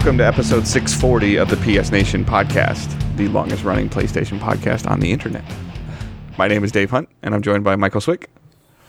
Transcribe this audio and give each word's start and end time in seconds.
welcome 0.00 0.16
to 0.16 0.26
episode 0.26 0.66
640 0.66 1.36
of 1.36 1.50
the 1.50 1.56
PS 1.56 1.90
Nation 1.90 2.24
podcast, 2.24 2.88
the 3.18 3.28
longest 3.28 3.64
running 3.64 3.86
PlayStation 3.86 4.38
podcast 4.38 4.90
on 4.90 4.98
the 4.98 5.12
internet. 5.12 5.44
My 6.38 6.48
name 6.48 6.64
is 6.64 6.72
Dave 6.72 6.90
Hunt, 6.90 7.10
and 7.22 7.34
I'm 7.34 7.42
joined 7.42 7.64
by 7.64 7.76
Michael 7.76 8.00
Swick. 8.00 8.30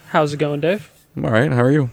How's 0.08 0.32
it 0.32 0.38
going, 0.38 0.62
Dave? 0.62 0.90
All 1.18 1.30
right, 1.30 1.52
how 1.52 1.64
are 1.64 1.72
you? 1.72 1.90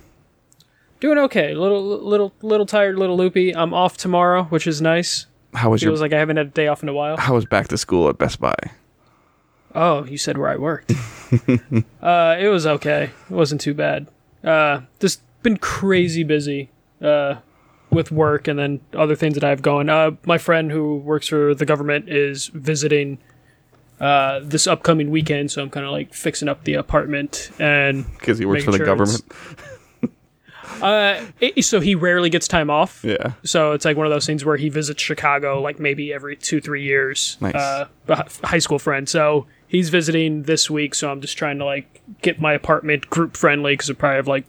Doing 1.01 1.19
okay. 1.19 1.53
Little, 1.53 1.83
little, 1.85 2.33
little 2.43 2.65
tired, 2.65 2.97
little 2.97 3.17
loopy. 3.17 3.57
I'm 3.57 3.75
off 3.75 3.97
tomorrow, 3.97 4.45
which 4.45 4.69
is 4.69 4.81
nice. 4.81 5.27
How 5.53 5.71
was 5.71 5.83
you 5.83 5.89
Feels 5.89 5.99
your 5.99 6.05
like 6.05 6.13
I 6.13 6.21
haven't 6.21 6.37
had 6.37 6.47
a 6.47 6.51
day 6.51 6.69
off 6.69 6.85
in 6.85 6.89
a 6.89 6.95
while. 6.95 7.17
How 7.17 7.35
was 7.35 7.45
back 7.45 7.67
to 7.69 7.77
school 7.77 8.09
at 8.09 8.19
Best 8.19 8.39
Buy? 8.39 8.55
Oh, 9.75 10.05
you 10.05 10.17
said 10.17 10.39
where 10.39 10.49
I 10.49 10.57
worked. 10.59 10.93
uh, 12.01 12.37
it 12.39 12.49
was 12.49 12.69
okay. 12.69 13.11
It 13.29 13.35
wasn't 13.35 13.63
too 13.63 13.75
bad. 13.75 14.07
Uh, 14.45 14.83
just 15.01 15.23
been 15.43 15.57
crazy 15.57 16.23
busy. 16.23 16.71
Uh, 17.03 17.39
with 17.91 18.11
work 18.13 18.49
and 18.49 18.59
then 18.59 18.81
other 18.95 19.15
things 19.17 19.35
that 19.35 19.45
I 19.45 19.49
have 19.51 19.63
going. 19.63 19.89
Uh, 19.89 20.13
my 20.27 20.39
friend 20.39 20.71
who 20.71 20.97
works 20.99 21.29
for 21.29 21.55
the 21.55 21.65
government 21.65 22.09
is 22.09 22.49
visiting 22.49 23.19
uh, 24.01 24.41
this 24.43 24.67
upcoming 24.67 25.11
weekend, 25.11 25.51
so 25.51 25.63
I'm 25.63 25.71
kind 25.71 25.87
of 25.87 25.93
like 25.93 26.13
fixing 26.15 26.49
up 26.49 26.65
the 26.65 26.75
apartment 26.75 27.51
and 27.59 28.05
Because 28.19 28.39
he 28.39 28.45
works 28.47 28.65
for 28.65 28.71
the 28.73 28.77
sure 28.77 28.87
government. 28.87 29.23
uh, 30.83 31.25
it- 31.41 31.65
so 31.65 31.81
he 31.81 31.95
rarely 31.95 32.31
gets 32.31 32.47
time 32.47 32.71
off. 32.71 33.03
Yeah. 33.05 33.33
So 33.43 33.73
it's 33.73 33.85
like 33.85 33.97
one 33.97 34.07
of 34.07 34.13
those 34.13 34.27
things 34.27 34.45
where 34.45 34.57
he 34.57 34.69
visits 34.69 35.03
Chicago 35.03 35.61
like 35.61 35.79
maybe 35.81 36.13
every 36.13 36.37
two 36.37 36.61
three 36.61 36.85
years. 36.85 37.37
Nice. 37.41 37.55
Uh, 37.55 37.89
high 38.45 38.59
school 38.59 38.79
friend. 38.79 39.09
So 39.09 39.47
he's 39.67 39.89
visiting 39.89 40.45
this 40.45 40.71
week. 40.71 40.95
So 40.95 41.11
I'm 41.11 41.21
just 41.21 41.37
trying 41.37 41.59
to 41.59 41.65
like 41.65 42.03
get 42.23 42.41
my 42.41 42.53
apartment 42.53 43.11
group 43.11 43.37
friendly 43.37 43.73
because 43.73 43.91
I 43.91 43.95
probably 43.95 44.17
have 44.17 44.29
like 44.29 44.45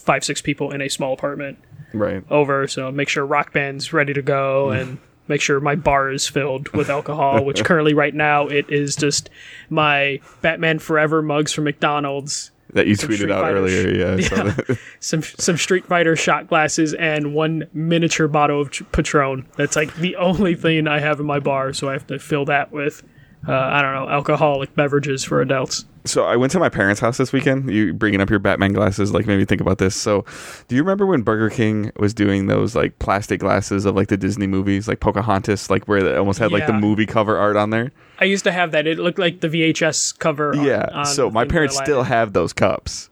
five 0.00 0.24
six 0.24 0.40
people 0.40 0.70
in 0.72 0.80
a 0.80 0.88
small 0.88 1.12
apartment 1.12 1.58
Right. 1.98 2.22
over. 2.30 2.66
So 2.68 2.90
make 2.92 3.08
sure 3.08 3.24
rock 3.26 3.52
band's 3.52 3.92
ready 3.92 4.12
to 4.14 4.22
go 4.22 4.70
and 4.78 4.98
make 5.28 5.40
sure 5.40 5.58
my 5.60 5.74
bar 5.74 6.10
is 6.10 6.28
filled 6.28 6.68
with 6.70 6.88
alcohol. 6.90 7.44
which 7.44 7.64
currently 7.68 7.94
right 7.94 8.14
now 8.14 8.46
it 8.46 8.70
is 8.70 8.94
just 8.96 9.28
my 9.70 10.20
Batman 10.42 10.78
Forever 10.78 11.22
mugs 11.22 11.52
from 11.52 11.64
McDonald's. 11.64 12.52
That 12.72 12.88
you 12.88 12.94
tweeted 12.96 13.30
out 13.32 13.50
earlier. 13.50 14.18
sh- 14.18 14.30
Yeah. 14.30 14.54
Yeah. 14.68 14.74
some 15.00 15.22
some 15.22 15.56
Street 15.56 15.86
Fighter 15.86 16.16
shot 16.16 16.48
glasses 16.48 16.94
and 16.94 17.32
one 17.32 17.68
miniature 17.72 18.28
bottle 18.28 18.60
of 18.60 18.70
Patron. 18.92 19.46
That's 19.56 19.76
like 19.76 19.94
the 19.96 20.16
only 20.16 20.54
thing 20.56 20.86
I 20.88 20.98
have 20.98 21.20
in 21.20 21.26
my 21.26 21.38
bar, 21.38 21.72
so 21.72 21.88
I 21.88 21.92
have 21.92 22.06
to 22.08 22.18
fill 22.18 22.44
that 22.46 22.72
with 22.72 23.02
uh, 23.48 23.52
I 23.52 23.82
don't 23.82 23.94
know 23.94 24.08
alcoholic 24.08 24.74
beverages 24.74 25.22
for 25.24 25.40
adults. 25.40 25.84
So 26.04 26.24
I 26.24 26.36
went 26.36 26.52
to 26.52 26.60
my 26.60 26.68
parents' 26.68 27.00
house 27.00 27.16
this 27.16 27.32
weekend. 27.32 27.68
You 27.70 27.92
bringing 27.92 28.20
up 28.20 28.30
your 28.30 28.38
Batman 28.38 28.72
glasses 28.72 29.12
like 29.12 29.26
made 29.26 29.38
me 29.38 29.44
think 29.44 29.60
about 29.60 29.78
this. 29.78 29.96
So, 29.96 30.24
do 30.68 30.76
you 30.76 30.82
remember 30.82 31.04
when 31.06 31.22
Burger 31.22 31.50
King 31.50 31.90
was 31.96 32.14
doing 32.14 32.46
those 32.46 32.76
like 32.76 32.98
plastic 33.00 33.40
glasses 33.40 33.84
of 33.84 33.96
like 33.96 34.08
the 34.08 34.16
Disney 34.16 34.46
movies, 34.46 34.86
like 34.86 35.00
Pocahontas, 35.00 35.68
like 35.68 35.86
where 35.88 36.02
they 36.02 36.14
almost 36.16 36.38
had 36.38 36.52
like 36.52 36.66
the 36.66 36.72
movie 36.72 37.06
cover 37.06 37.36
art 37.36 37.56
on 37.56 37.70
there? 37.70 37.90
I 38.20 38.24
used 38.24 38.44
to 38.44 38.52
have 38.52 38.70
that. 38.70 38.86
It 38.86 38.98
looked 38.98 39.18
like 39.18 39.40
the 39.40 39.48
VHS 39.48 40.16
cover. 40.18 40.54
on- 40.56 40.64
Yeah. 40.64 40.88
on 40.92 41.06
so 41.06 41.28
my 41.30 41.44
parents 41.44 41.76
still 41.76 42.04
have 42.04 42.32
those 42.32 42.52
cups. 42.52 43.10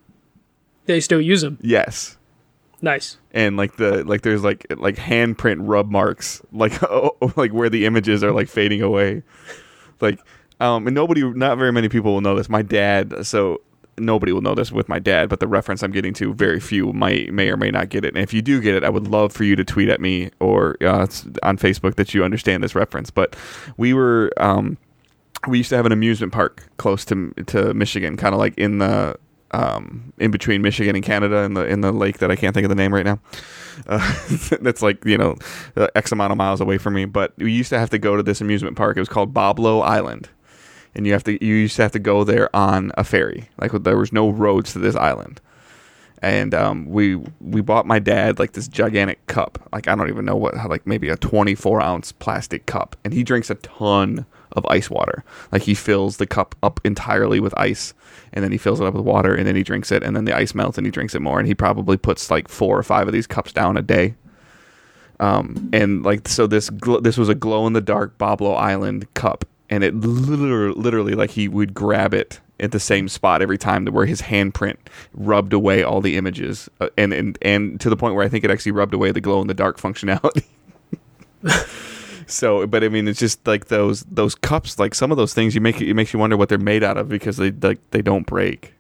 They 0.87 1.01
still 1.01 1.21
use 1.21 1.41
them. 1.43 1.59
Yes. 1.63 2.17
Nice. 2.83 3.17
and 3.33 3.57
like 3.57 3.77
the 3.77 4.05
like 4.05 4.21
there's 4.23 4.45
like 4.45 4.67
like 4.77 4.97
handprint 4.97 5.57
rub 5.61 5.91
marks 5.91 6.43
like 6.53 6.83
oh, 6.83 7.17
like 7.37 7.51
where 7.53 7.71
the 7.71 7.87
images 7.87 8.23
are 8.23 8.31
like 8.31 8.47
fading 8.47 8.83
away 8.83 9.23
like 10.03 10.19
um 10.61 10.87
and 10.87 10.95
nobody 10.95 11.23
not 11.33 11.59
very 11.59 11.73
many 11.73 11.89
people 11.89 12.13
will 12.13 12.21
know 12.21 12.35
this 12.35 12.49
my 12.49 12.63
dad 12.63 13.27
so 13.27 13.61
nobody 13.97 14.33
will 14.33 14.41
know 14.41 14.55
this 14.55 14.73
with 14.73 14.89
my 14.89 14.99
dad 14.99 15.29
but 15.29 15.41
the 15.41 15.47
reference 15.47 15.83
i'm 15.83 15.93
getting 15.93 16.13
to 16.13 16.35
very 16.35 16.59
few 16.59 16.93
might 16.93 17.33
may 17.33 17.49
or 17.49 17.57
may 17.57 17.71
not 17.71 17.89
get 17.89 18.05
it 18.05 18.15
and 18.15 18.23
if 18.23 18.33
you 18.33 18.43
do 18.43 18.61
get 18.61 18.75
it 18.75 18.83
i 18.85 18.89
would 18.89 19.07
love 19.07 19.33
for 19.33 19.45
you 19.45 19.55
to 19.55 19.65
tweet 19.65 19.89
at 19.89 20.01
me 20.01 20.31
or 20.41 20.77
uh, 20.83 21.07
on 21.43 21.57
facebook 21.57 21.95
that 21.95 22.13
you 22.13 22.25
understand 22.25 22.63
this 22.63 22.75
reference 22.75 23.11
but 23.11 23.37
we 23.77 23.95
were 23.95 24.33
um 24.39 24.77
we 25.47 25.59
used 25.59 25.69
to 25.69 25.77
have 25.77 25.87
an 25.87 25.93
amusement 25.93 26.33
park 26.33 26.65
close 26.77 27.05
to 27.05 27.33
to 27.47 27.73
michigan 27.75 28.17
kind 28.17 28.35
of 28.35 28.39
like 28.39 28.57
in 28.59 28.79
the 28.79 29.17
um, 29.55 30.13
in 30.19 30.31
between 30.31 30.63
Michigan 30.63 30.97
and 30.97 31.05
Canada 31.05 31.39
in 31.39 31.55
the 31.55 31.65
in 31.65 31.81
the 31.81 31.93
lake 31.93 32.19
that 32.19 32.31
I 32.31 32.37
can't 32.37 32.53
think 32.55 32.65
of 32.65 32.69
the 32.69 32.75
name 32.75 32.93
right 32.93 33.07
now. 33.07 33.21
Uh, 33.89 33.99
that's 34.61 34.83
like 34.83 35.05
you 35.05 35.19
know 35.19 35.37
uh, 35.77 35.89
x 35.97 36.13
amount 36.13 36.31
of 36.31 36.39
miles 36.39 36.61
away 36.61 36.79
from 36.79 36.95
me. 36.95 37.07
But 37.07 37.33
we 37.39 37.51
used 37.51 37.71
to 37.71 37.79
have 37.79 37.91
to 37.91 37.99
go 37.99 38.17
to 38.17 38.23
this 38.23 38.41
amusement 38.41 38.77
park. 38.77 38.97
It 38.97 39.01
was 39.01 39.09
called 39.09 39.35
Boblo 39.35 39.83
Island, 39.83 40.29
and 40.95 41.07
you 41.07 41.13
have 41.13 41.25
to 41.25 41.45
you 41.45 41.55
used 41.55 41.77
to 41.77 41.83
have 41.83 41.93
to 41.93 41.99
go 41.99 42.25
there 42.25 42.55
on 42.55 42.93
a 42.97 43.05
ferry. 43.05 43.49
Like 43.59 43.73
there 43.73 43.99
was 43.99 44.13
no 44.13 44.31
roads 44.31 44.73
to 44.73 44.79
this 44.79 44.97
island. 44.97 45.41
And 46.23 46.55
um, 46.55 46.87
we 46.87 47.17
we 47.41 47.61
bought 47.61 47.87
my 47.87 47.99
dad 47.99 48.39
like 48.39 48.53
this 48.53 48.67
gigantic 48.67 49.27
cup, 49.27 49.59
like 49.73 49.89
I 49.89 49.95
don't 49.95 50.09
even 50.09 50.25
know 50.25 50.37
what, 50.37 50.55
like 50.71 50.87
maybe 50.87 51.11
a 51.11 51.17
24 51.17 51.83
ounce 51.83 52.13
plastic 52.13 52.65
cup, 52.65 52.97
and 53.05 53.13
he 53.13 53.23
drinks 53.23 53.51
a 53.51 53.57
ton 53.57 54.25
of 54.53 54.65
ice 54.71 54.89
water. 54.89 55.23
Like 55.53 55.63
he 55.63 55.75
fills 55.75 56.17
the 56.17 56.27
cup 56.27 56.55
up 56.63 56.81
entirely 56.83 57.41
with 57.41 57.53
ice, 57.59 57.93
and 58.33 58.43
then 58.43 58.53
he 58.53 58.59
fills 58.59 58.81
it 58.81 58.87
up 58.87 58.95
with 58.95 59.05
water, 59.05 59.35
and 59.35 59.47
then 59.47 59.55
he 59.55 59.63
drinks 59.63 59.93
it, 59.93 60.03
and 60.03 60.17
then 60.17 60.25
the 60.25 60.35
ice 60.35 60.55
melts, 60.55 60.79
and 60.79 60.87
he 60.87 60.91
drinks 60.91 61.15
it 61.15 61.21
more, 61.21 61.39
and 61.39 61.47
he 61.47 61.55
probably 61.55 61.99
puts 61.99 62.31
like 62.31 62.49
four 62.49 62.79
or 62.79 62.83
five 62.83 63.07
of 63.07 63.13
these 63.13 63.27
cups 63.27 63.53
down 63.53 63.77
a 63.77 63.83
day. 63.83 64.15
Um, 65.21 65.69
and 65.73 66.05
like 66.05 66.27
so, 66.27 66.47
this 66.47 66.71
gl- 66.71 67.03
this 67.03 67.19
was 67.19 67.29
a 67.29 67.35
glow 67.35 67.67
in 67.67 67.75
the 67.75 67.81
dark 67.81 68.17
Boblo 68.17 68.57
Island 68.57 69.13
cup, 69.15 69.45
and 69.71 69.85
it 69.85 69.95
literally, 69.95 70.75
literally 70.81 71.15
like 71.15 71.31
he 71.31 71.49
would 71.49 71.75
grab 71.75 72.15
it 72.15 72.41
at 72.61 72.73
the 72.73 72.81
same 72.81 73.09
spot 73.09 73.43
every 73.43 73.59
time, 73.59 73.87
where 73.87 74.07
his 74.07 74.23
handprint 74.23 74.77
rubbed 75.15 75.53
away 75.53 75.83
all 75.83 76.01
the 76.01 76.17
images, 76.17 76.69
uh, 76.81 76.89
and 76.97 77.13
and 77.13 77.39
and 77.43 77.81
to 77.81 77.91
the 77.91 77.97
point 77.97 78.15
where 78.15 78.25
I 78.25 78.29
think 78.29 78.45
it 78.45 78.51
actually 78.51 78.73
rubbed 78.73 78.95
away 78.95 79.11
the 79.13 79.21
glow 79.21 79.41
in 79.41 79.49
the 79.49 79.55
dark 79.55 79.79
functionality. 79.81 80.45
So, 82.27 82.67
but 82.67 82.85
I 82.85 82.89
mean, 82.89 83.09
it's 83.09 83.19
just 83.19 83.47
like 83.47 83.67
those 83.67 84.03
those 84.05 84.35
cups. 84.35 84.79
Like 84.79 84.95
some 84.95 85.11
of 85.11 85.17
those 85.17 85.35
things, 85.35 85.55
you 85.55 85.61
make 85.61 85.81
it, 85.81 85.93
makes 85.95 86.13
you 86.13 86.19
wonder 86.19 86.37
what 86.37 86.49
they're 86.49 86.59
made 86.59 86.83
out 86.83 86.97
of 86.97 87.09
because 87.09 87.37
they 87.37 87.51
like 87.51 87.79
they 87.91 88.03
don't 88.03 88.27
break. 88.27 88.75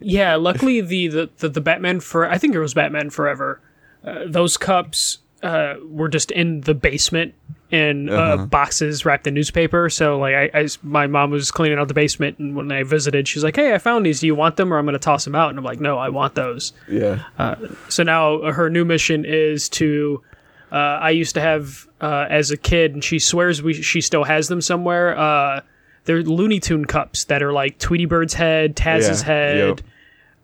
Yeah. 0.00 0.36
Luckily, 0.36 0.80
the 0.80 1.08
the 1.08 1.30
the, 1.38 1.48
the 1.48 1.60
Batman 1.60 2.00
for 2.00 2.28
I 2.28 2.38
think 2.38 2.54
it 2.54 2.60
was 2.60 2.74
Batman 2.74 3.10
Forever. 3.10 3.60
Uh, 4.04 4.24
those 4.26 4.56
cups 4.56 5.18
uh, 5.42 5.74
were 5.88 6.08
just 6.08 6.30
in 6.30 6.60
the 6.62 6.74
basement 6.74 7.34
in 7.70 8.08
uh 8.08 8.12
Uh-huh. 8.12 8.46
boxes 8.46 9.04
wrapped 9.04 9.26
in 9.26 9.34
newspaper. 9.34 9.90
So 9.90 10.18
like 10.18 10.34
I, 10.34 10.50
I 10.60 10.68
my 10.82 11.06
mom 11.06 11.30
was 11.30 11.50
cleaning 11.50 11.78
out 11.78 11.86
the 11.88 11.94
basement, 11.94 12.38
and 12.38 12.56
when 12.56 12.72
I 12.72 12.82
visited, 12.82 13.28
she's 13.28 13.44
like, 13.44 13.56
"Hey, 13.56 13.74
I 13.74 13.78
found 13.78 14.06
these. 14.06 14.20
Do 14.20 14.26
you 14.26 14.34
want 14.34 14.56
them, 14.56 14.72
or 14.72 14.78
I'm 14.78 14.84
going 14.86 14.94
to 14.94 14.98
toss 14.98 15.24
them 15.24 15.34
out?" 15.34 15.50
And 15.50 15.58
I'm 15.58 15.64
like, 15.64 15.80
"No, 15.80 15.98
I 15.98 16.08
want 16.08 16.34
those." 16.34 16.72
Yeah. 16.88 17.20
So 17.88 18.02
now 18.02 18.50
her 18.52 18.70
new 18.70 18.84
mission 18.84 19.24
is 19.26 19.68
to. 19.70 20.22
Uh, 20.70 20.74
I 20.76 21.10
used 21.10 21.34
to 21.34 21.40
have 21.40 21.86
uh, 22.00 22.26
as 22.28 22.50
a 22.50 22.56
kid, 22.56 22.92
and 22.94 23.02
she 23.04 23.18
swears 23.18 23.62
we 23.62 23.74
she 23.74 24.00
still 24.00 24.24
has 24.24 24.48
them 24.48 24.60
somewhere. 24.60 25.16
Uh, 25.16 25.60
they're 26.04 26.22
Looney 26.22 26.60
Tune 26.60 26.84
cups 26.86 27.24
that 27.24 27.42
are 27.42 27.52
like 27.52 27.78
Tweety 27.78 28.06
Bird's 28.06 28.34
head, 28.34 28.76
Taz's 28.76 29.20
Yeah, 29.22 29.26
head, 29.26 29.56
yep. 29.58 29.80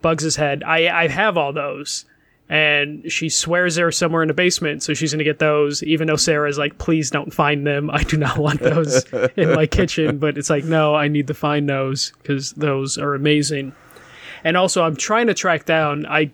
Bugs's 0.03 0.37
head. 0.37 0.63
I 0.63 1.05
I 1.05 1.09
have 1.09 1.37
all 1.39 1.53
those, 1.53 2.05
and 2.49 3.11
she 3.11 3.29
swears 3.29 3.75
they're 3.75 3.91
somewhere 3.91 4.23
in 4.23 4.29
the 4.29 4.35
basement. 4.35 4.83
So 4.83 4.95
she's 4.95 5.13
gonna 5.13 5.25
get 5.25 5.39
those, 5.39 5.83
even 5.83 6.07
though 6.07 6.17
Sarah's 6.17 6.59
like, 6.59 6.79
"Please 6.79 7.11
don't 7.11 7.33
find 7.33 7.67
them. 7.67 7.91
I 7.91 8.03
do 8.03 8.17
not 8.17 8.39
want 8.39 8.61
those 8.61 9.05
in 9.37 9.53
my 9.55 9.67
kitchen." 9.67 10.19
But 10.19 10.37
it's 10.37 10.51
like, 10.51 10.65
no, 10.65 10.95
I 10.95 11.09
need 11.09 11.27
to 11.29 11.35
find 11.35 11.69
those 11.69 12.13
because 12.23 12.53
those 12.53 12.99
are 12.99 13.15
amazing. 13.15 13.73
And 14.45 14.57
also, 14.57 14.83
I'm 14.83 14.97
trying 14.97 15.27
to 15.29 15.35
track 15.35 15.65
down. 15.65 16.07
I 16.07 16.31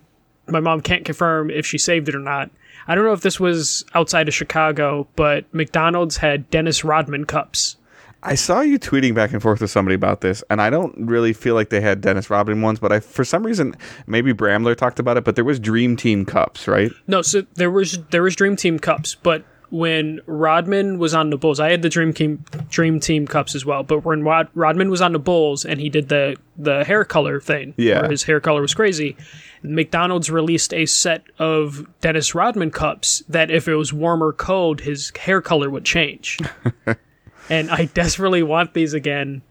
my 0.47 0.59
mom 0.59 0.81
can't 0.81 1.05
confirm 1.05 1.49
if 1.49 1.65
she 1.65 1.77
saved 1.77 2.09
it 2.09 2.15
or 2.15 2.19
not. 2.19 2.51
I 2.87 2.95
don't 2.95 3.05
know 3.05 3.13
if 3.13 3.21
this 3.21 3.39
was 3.39 3.85
outside 3.93 4.27
of 4.27 4.33
Chicago, 4.33 5.07
but 5.15 5.45
McDonald's 5.53 6.17
had 6.17 6.49
Dennis 6.49 6.83
Rodman 6.83 7.25
cups. 7.25 7.77
I 8.23 8.35
saw 8.35 8.61
you 8.61 8.77
tweeting 8.77 9.15
back 9.15 9.31
and 9.33 9.41
forth 9.41 9.61
with 9.61 9.71
somebody 9.71 9.95
about 9.95 10.21
this, 10.21 10.43
and 10.49 10.61
I 10.61 10.69
don't 10.69 10.93
really 11.07 11.33
feel 11.33 11.55
like 11.55 11.69
they 11.69 11.81
had 11.81 12.01
Dennis 12.01 12.29
Rodman 12.29 12.61
ones, 12.61 12.79
but 12.79 12.91
I 12.91 12.99
for 12.99 13.23
some 13.25 13.43
reason 13.45 13.75
maybe 14.05 14.31
Bramler 14.33 14.75
talked 14.75 14.99
about 14.99 15.17
it, 15.17 15.23
but 15.23 15.35
there 15.35 15.45
was 15.45 15.59
Dream 15.59 15.95
Team 15.95 16.25
cups, 16.25 16.67
right? 16.67 16.91
No, 17.07 17.21
so 17.21 17.41
there 17.55 17.71
was 17.71 17.97
there 18.11 18.21
was 18.23 18.35
Dream 18.35 18.55
Team 18.55 18.77
cups, 18.77 19.15
but 19.15 19.43
when 19.71 20.19
Rodman 20.27 20.99
was 20.99 21.13
on 21.13 21.29
the 21.29 21.37
Bulls, 21.37 21.59
I 21.59 21.71
had 21.71 21.81
the 21.81 21.87
Dream 21.89 22.13
Team 22.13 22.43
Dream 22.69 22.99
Team 22.99 23.25
cups 23.25 23.55
as 23.55 23.65
well. 23.65 23.83
But 23.83 24.03
when 24.05 24.21
Rod, 24.23 24.49
Rodman 24.53 24.89
was 24.89 25.01
on 25.01 25.13
the 25.13 25.19
Bulls 25.19 25.63
and 25.65 25.79
he 25.79 25.89
did 25.89 26.09
the 26.09 26.35
the 26.57 26.83
hair 26.83 27.03
color 27.05 27.39
thing, 27.39 27.73
Yeah. 27.77 28.07
his 28.07 28.23
hair 28.23 28.39
color 28.39 28.61
was 28.61 28.73
crazy, 28.75 29.15
McDonald's 29.63 30.29
released 30.29 30.73
a 30.73 30.85
set 30.85 31.23
of 31.39 31.87
Dennis 32.01 32.35
Rodman 32.35 32.69
cups 32.71 33.23
that 33.29 33.49
if 33.49 33.67
it 33.67 33.75
was 33.75 33.91
warm 33.93 34.21
or 34.21 34.33
cold, 34.33 34.81
his 34.81 35.11
hair 35.17 35.41
color 35.41 35.69
would 35.71 35.85
change. 35.85 36.37
and 37.49 37.69
I 37.69 37.85
desperately 37.85 38.43
want 38.43 38.73
these 38.73 38.93
again. 38.93 39.41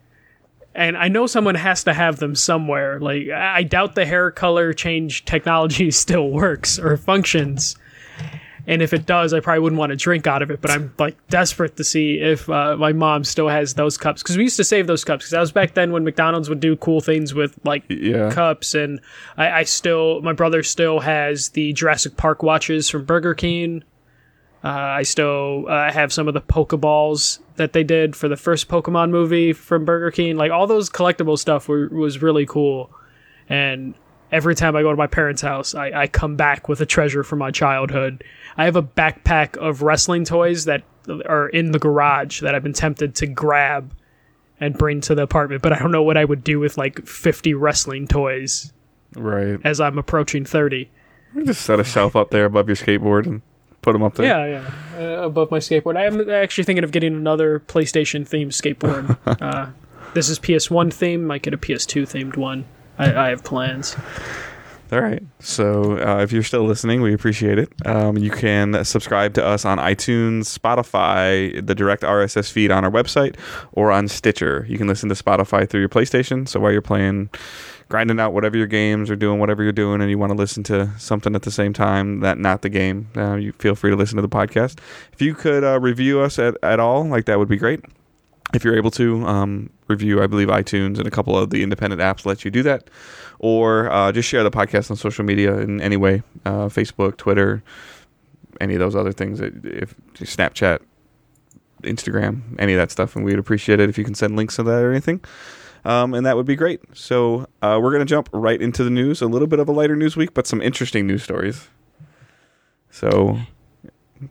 And 0.73 0.97
I 0.97 1.09
know 1.09 1.27
someone 1.27 1.55
has 1.55 1.83
to 1.83 1.93
have 1.93 2.17
them 2.17 2.33
somewhere. 2.33 2.99
Like 2.99 3.29
I 3.29 3.63
doubt 3.63 3.95
the 3.95 4.05
hair 4.05 4.31
color 4.31 4.71
change 4.73 5.25
technology 5.25 5.91
still 5.91 6.29
works 6.29 6.79
or 6.79 6.95
functions. 6.97 7.75
And 8.67 8.83
if 8.83 8.93
it 8.93 9.07
does, 9.07 9.33
I 9.33 9.39
probably 9.39 9.59
wouldn't 9.61 9.79
want 9.79 9.89
to 9.89 9.95
drink 9.95 10.27
out 10.27 10.43
of 10.43 10.51
it. 10.51 10.61
But 10.61 10.69
I'm 10.71 10.93
like 10.99 11.17
desperate 11.29 11.77
to 11.77 11.83
see 11.83 12.19
if 12.21 12.47
uh, 12.47 12.77
my 12.77 12.93
mom 12.93 13.23
still 13.23 13.49
has 13.49 13.73
those 13.73 13.97
cups 13.97 14.21
because 14.21 14.37
we 14.37 14.43
used 14.43 14.55
to 14.57 14.63
save 14.63 14.85
those 14.85 15.03
cups 15.03 15.23
because 15.25 15.31
that 15.31 15.39
was 15.39 15.51
back 15.51 15.73
then 15.73 15.91
when 15.91 16.03
McDonald's 16.03 16.47
would 16.47 16.59
do 16.59 16.75
cool 16.77 17.01
things 17.01 17.33
with 17.33 17.59
like 17.65 17.83
Yeah. 17.89 18.29
cups. 18.31 18.75
And 18.75 19.01
I, 19.35 19.49
I 19.51 19.63
still, 19.63 20.21
my 20.21 20.31
brother 20.33 20.61
still 20.61 20.99
has 20.99 21.49
the 21.49 21.73
Jurassic 21.73 22.17
Park 22.17 22.43
watches 22.43 22.87
from 22.89 23.03
Burger 23.03 23.33
King. 23.33 23.83
Uh, 24.63 24.67
I 24.69 25.01
still 25.03 25.65
uh, 25.67 25.91
have 25.91 26.13
some 26.13 26.27
of 26.27 26.33
the 26.35 26.41
Pokeballs 26.41 27.39
that 27.55 27.73
they 27.73 27.83
did 27.83 28.15
for 28.15 28.27
the 28.27 28.37
first 28.37 28.67
Pokemon 28.67 29.09
movie 29.09 29.53
from 29.53 29.85
Burger 29.85 30.11
King. 30.11 30.37
Like 30.37 30.51
all 30.51 30.67
those 30.67 30.89
collectible 30.89 31.37
stuff 31.39 31.67
were, 31.67 31.87
was 31.89 32.21
really 32.21 32.45
cool. 32.45 32.91
And 33.49 33.95
every 34.31 34.53
time 34.53 34.75
I 34.75 34.83
go 34.83 34.91
to 34.91 34.95
my 34.95 35.07
parents' 35.07 35.41
house, 35.41 35.73
I, 35.73 35.91
I 36.01 36.07
come 36.07 36.35
back 36.35 36.69
with 36.69 36.79
a 36.79 36.85
treasure 36.85 37.23
from 37.23 37.39
my 37.39 37.49
childhood. 37.49 38.23
I 38.55 38.65
have 38.65 38.75
a 38.75 38.83
backpack 38.83 39.57
of 39.57 39.81
wrestling 39.81 40.25
toys 40.25 40.65
that 40.65 40.83
are 41.27 41.49
in 41.49 41.71
the 41.71 41.79
garage 41.79 42.41
that 42.41 42.53
I've 42.53 42.61
been 42.63 42.73
tempted 42.73 43.15
to 43.15 43.25
grab 43.27 43.93
and 44.59 44.77
bring 44.77 45.01
to 45.01 45.15
the 45.15 45.23
apartment, 45.23 45.63
but 45.63 45.73
I 45.73 45.79
don't 45.79 45.91
know 45.91 46.03
what 46.03 46.17
I 46.17 46.23
would 46.25 46.43
do 46.43 46.59
with 46.59 46.77
like 46.77 47.03
50 47.07 47.55
wrestling 47.55 48.07
toys 48.07 48.71
Right. 49.15 49.59
as 49.63 49.81
I'm 49.81 49.97
approaching 49.97 50.45
30. 50.45 50.87
Just 51.45 51.61
set 51.61 51.79
a 51.79 51.83
shelf 51.83 52.15
up 52.15 52.29
there 52.29 52.45
above 52.45 52.67
your 52.69 52.75
skateboard 52.75 53.25
and 53.25 53.41
put 53.81 53.93
them 53.93 54.03
up 54.03 54.15
there. 54.15 54.25
Yeah, 54.25 54.61
yeah. 54.97 55.19
Uh, 55.19 55.25
above 55.25 55.51
my 55.51 55.59
skateboard. 55.59 55.97
I 55.97 56.05
am 56.05 56.29
actually 56.29 56.63
thinking 56.63 56.83
of 56.83 56.91
getting 56.91 57.15
another 57.15 57.59
PlayStation 57.61 58.27
themed 58.27 58.49
skateboard. 58.49 59.17
uh, 59.41 59.71
this 60.13 60.29
is 60.29 60.39
PS1 60.39 60.93
theme. 60.93 61.25
Might 61.25 61.41
get 61.41 61.53
a 61.53 61.57
PS2 61.57 62.03
themed 62.03 62.37
one. 62.37 62.65
I, 62.97 63.13
I 63.13 63.29
have 63.29 63.43
plans. 63.43 63.95
All 64.91 64.99
right. 64.99 65.23
So 65.39 65.97
uh, 66.05 66.21
if 66.21 66.33
you're 66.33 66.43
still 66.43 66.65
listening, 66.65 67.01
we 67.01 67.13
appreciate 67.13 67.57
it. 67.57 67.71
Um, 67.85 68.17
you 68.17 68.29
can 68.29 68.83
subscribe 68.83 69.33
to 69.35 69.45
us 69.45 69.63
on 69.63 69.77
iTunes, 69.77 70.57
Spotify, 70.57 71.65
the 71.65 71.73
direct 71.73 72.03
RSS 72.03 72.51
feed 72.51 72.71
on 72.71 72.83
our 72.83 72.91
website, 72.91 73.37
or 73.71 73.89
on 73.89 74.09
Stitcher. 74.09 74.65
You 74.67 74.77
can 74.77 74.87
listen 74.87 75.07
to 75.07 75.15
Spotify 75.15 75.69
through 75.69 75.79
your 75.79 75.89
PlayStation. 75.89 76.45
So 76.45 76.59
while 76.59 76.73
you're 76.73 76.81
playing, 76.81 77.29
grinding 77.87 78.19
out 78.19 78.33
whatever 78.33 78.57
your 78.57 78.67
games 78.67 79.09
or 79.09 79.15
doing 79.15 79.39
whatever 79.39 79.63
you're 79.63 79.71
doing, 79.71 80.01
and 80.01 80.09
you 80.09 80.17
want 80.17 80.31
to 80.31 80.37
listen 80.37 80.61
to 80.63 80.91
something 80.97 81.35
at 81.35 81.43
the 81.43 81.51
same 81.51 81.71
time 81.71 82.19
that 82.19 82.37
not 82.37 82.61
the 82.61 82.69
game, 82.69 83.07
uh, 83.15 83.35
you 83.35 83.53
feel 83.53 83.75
free 83.75 83.91
to 83.91 83.97
listen 83.97 84.17
to 84.17 84.21
the 84.21 84.27
podcast. 84.27 84.79
If 85.13 85.21
you 85.21 85.35
could 85.35 85.63
uh, 85.63 85.79
review 85.79 86.19
us 86.19 86.37
at, 86.37 86.57
at 86.63 86.81
all, 86.81 87.05
like 87.05 87.25
that 87.25 87.39
would 87.39 87.49
be 87.49 87.57
great. 87.57 87.79
If 88.53 88.63
you're 88.63 88.75
able 88.75 88.91
to 88.91 89.25
um, 89.25 89.69
review, 89.87 90.21
I 90.21 90.27
believe 90.27 90.49
iTunes 90.49 90.97
and 90.97 91.07
a 91.07 91.11
couple 91.11 91.37
of 91.37 91.49
the 91.49 91.63
independent 91.63 92.01
apps 92.01 92.25
let 92.25 92.43
you 92.43 92.51
do 92.51 92.63
that 92.63 92.89
or 93.41 93.91
uh, 93.91 94.11
just 94.11 94.29
share 94.29 94.43
the 94.43 94.51
podcast 94.51 94.91
on 94.91 94.95
social 94.95 95.25
media 95.25 95.57
in 95.57 95.81
any 95.81 95.97
way 95.97 96.21
uh, 96.45 96.67
facebook 96.67 97.17
twitter 97.17 97.61
any 98.61 98.75
of 98.75 98.79
those 98.79 98.95
other 98.95 99.11
things 99.11 99.39
that 99.39 99.53
if 99.65 99.95
snapchat 100.13 100.79
instagram 101.81 102.41
any 102.59 102.73
of 102.73 102.77
that 102.77 102.91
stuff 102.91 103.15
and 103.15 103.25
we'd 103.25 103.39
appreciate 103.39 103.79
it 103.79 103.89
if 103.89 103.97
you 103.97 104.05
can 104.05 104.13
send 104.13 104.35
links 104.35 104.55
to 104.55 104.63
that 104.63 104.81
or 104.83 104.91
anything 104.91 105.19
um, 105.83 106.13
and 106.13 106.25
that 106.27 106.37
would 106.37 106.45
be 106.45 106.55
great 106.55 106.79
so 106.93 107.47
uh, 107.63 107.79
we're 107.81 107.89
going 107.89 108.05
to 108.05 108.05
jump 108.05 108.29
right 108.31 108.61
into 108.61 108.83
the 108.83 108.91
news 108.91 109.21
a 109.21 109.25
little 109.25 109.47
bit 109.47 109.59
of 109.59 109.67
a 109.67 109.71
lighter 109.71 109.95
news 109.95 110.15
week 110.15 110.33
but 110.35 110.45
some 110.45 110.61
interesting 110.61 111.07
news 111.07 111.23
stories 111.23 111.67
so 112.91 113.39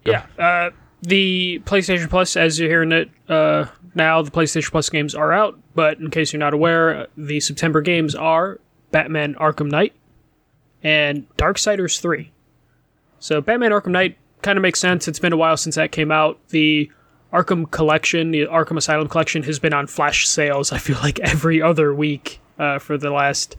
Go. 0.04 0.12
Yeah. 0.12 0.26
Uh, 0.38 0.70
the 1.02 1.60
PlayStation 1.64 2.08
Plus, 2.08 2.36
as 2.36 2.60
you're 2.60 2.68
hearing 2.68 2.92
it 2.92 3.10
uh, 3.28 3.66
now, 3.94 4.22
the 4.22 4.30
PlayStation 4.30 4.70
Plus 4.70 4.88
games 4.88 5.14
are 5.14 5.32
out. 5.32 5.58
But 5.74 5.98
in 5.98 6.10
case 6.10 6.32
you're 6.32 6.40
not 6.40 6.54
aware, 6.54 7.08
the 7.16 7.40
September 7.40 7.80
games 7.80 8.14
are 8.14 8.60
Batman 8.90 9.34
Arkham 9.34 9.70
Knight 9.70 9.94
and 10.82 11.26
Darksiders 11.36 12.00
3. 12.00 12.30
So 13.18 13.40
Batman 13.40 13.70
Arkham 13.70 13.88
Knight 13.88 14.16
kind 14.42 14.56
of 14.56 14.62
makes 14.62 14.80
sense. 14.80 15.08
It's 15.08 15.18
been 15.18 15.32
a 15.32 15.36
while 15.36 15.56
since 15.56 15.74
that 15.74 15.92
came 15.92 16.10
out. 16.10 16.38
The 16.48 16.90
Arkham 17.32 17.70
Collection, 17.70 18.30
the 18.30 18.46
Arkham 18.46 18.76
Asylum 18.76 19.08
Collection, 19.08 19.42
has 19.44 19.58
been 19.58 19.72
on 19.72 19.86
flash 19.86 20.26
sales, 20.26 20.72
I 20.72 20.78
feel 20.78 20.98
like, 21.02 21.20
every 21.20 21.60
other 21.60 21.94
week 21.94 22.40
uh, 22.58 22.78
for 22.78 22.96
the 22.96 23.10
last 23.10 23.56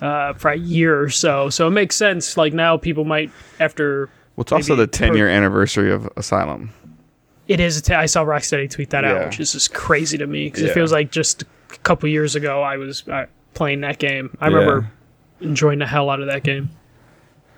uh, 0.00 0.32
a 0.44 0.54
year 0.54 1.00
or 1.00 1.10
so. 1.10 1.50
So 1.50 1.66
it 1.66 1.72
makes 1.72 1.96
sense. 1.96 2.36
Like 2.36 2.52
now, 2.52 2.76
people 2.76 3.04
might, 3.04 3.30
after 3.58 4.10
well, 4.36 4.42
it's 4.42 4.52
also 4.52 4.76
the 4.76 4.86
10 4.86 5.16
year 5.16 5.28
anniversary 5.28 5.90
of 5.90 6.08
asylum 6.16 6.72
It 7.48 7.60
is. 7.60 7.76
a 7.78 7.82
t- 7.82 7.94
I 7.94 8.06
saw 8.06 8.24
Rocksteady 8.24 8.70
tweet 8.70 8.90
that 8.90 9.04
Yeah. 9.04 9.12
out, 9.14 9.24
which 9.26 9.40
is 9.40 9.52
just 9.52 9.72
crazy 9.74 10.18
to 10.18 10.26
me 10.26 10.46
because 10.48 10.62
Yeah. 10.62 10.68
it 10.70 10.74
feels 10.74 10.92
like 10.92 11.10
just 11.10 11.42
a 11.72 11.76
couple 11.78 12.08
years 12.08 12.34
ago 12.36 12.62
I 12.62 12.76
was 12.76 13.06
uh, 13.08 13.24
playing 13.54 13.80
that 13.80 13.98
game. 13.98 14.36
I 14.40 14.48
Yeah. 14.48 14.54
remember 14.56 14.90
enjoying 15.40 15.78
the 15.78 15.86
hell 15.86 16.10
out 16.10 16.20
of 16.20 16.26
that 16.26 16.42
game. 16.42 16.68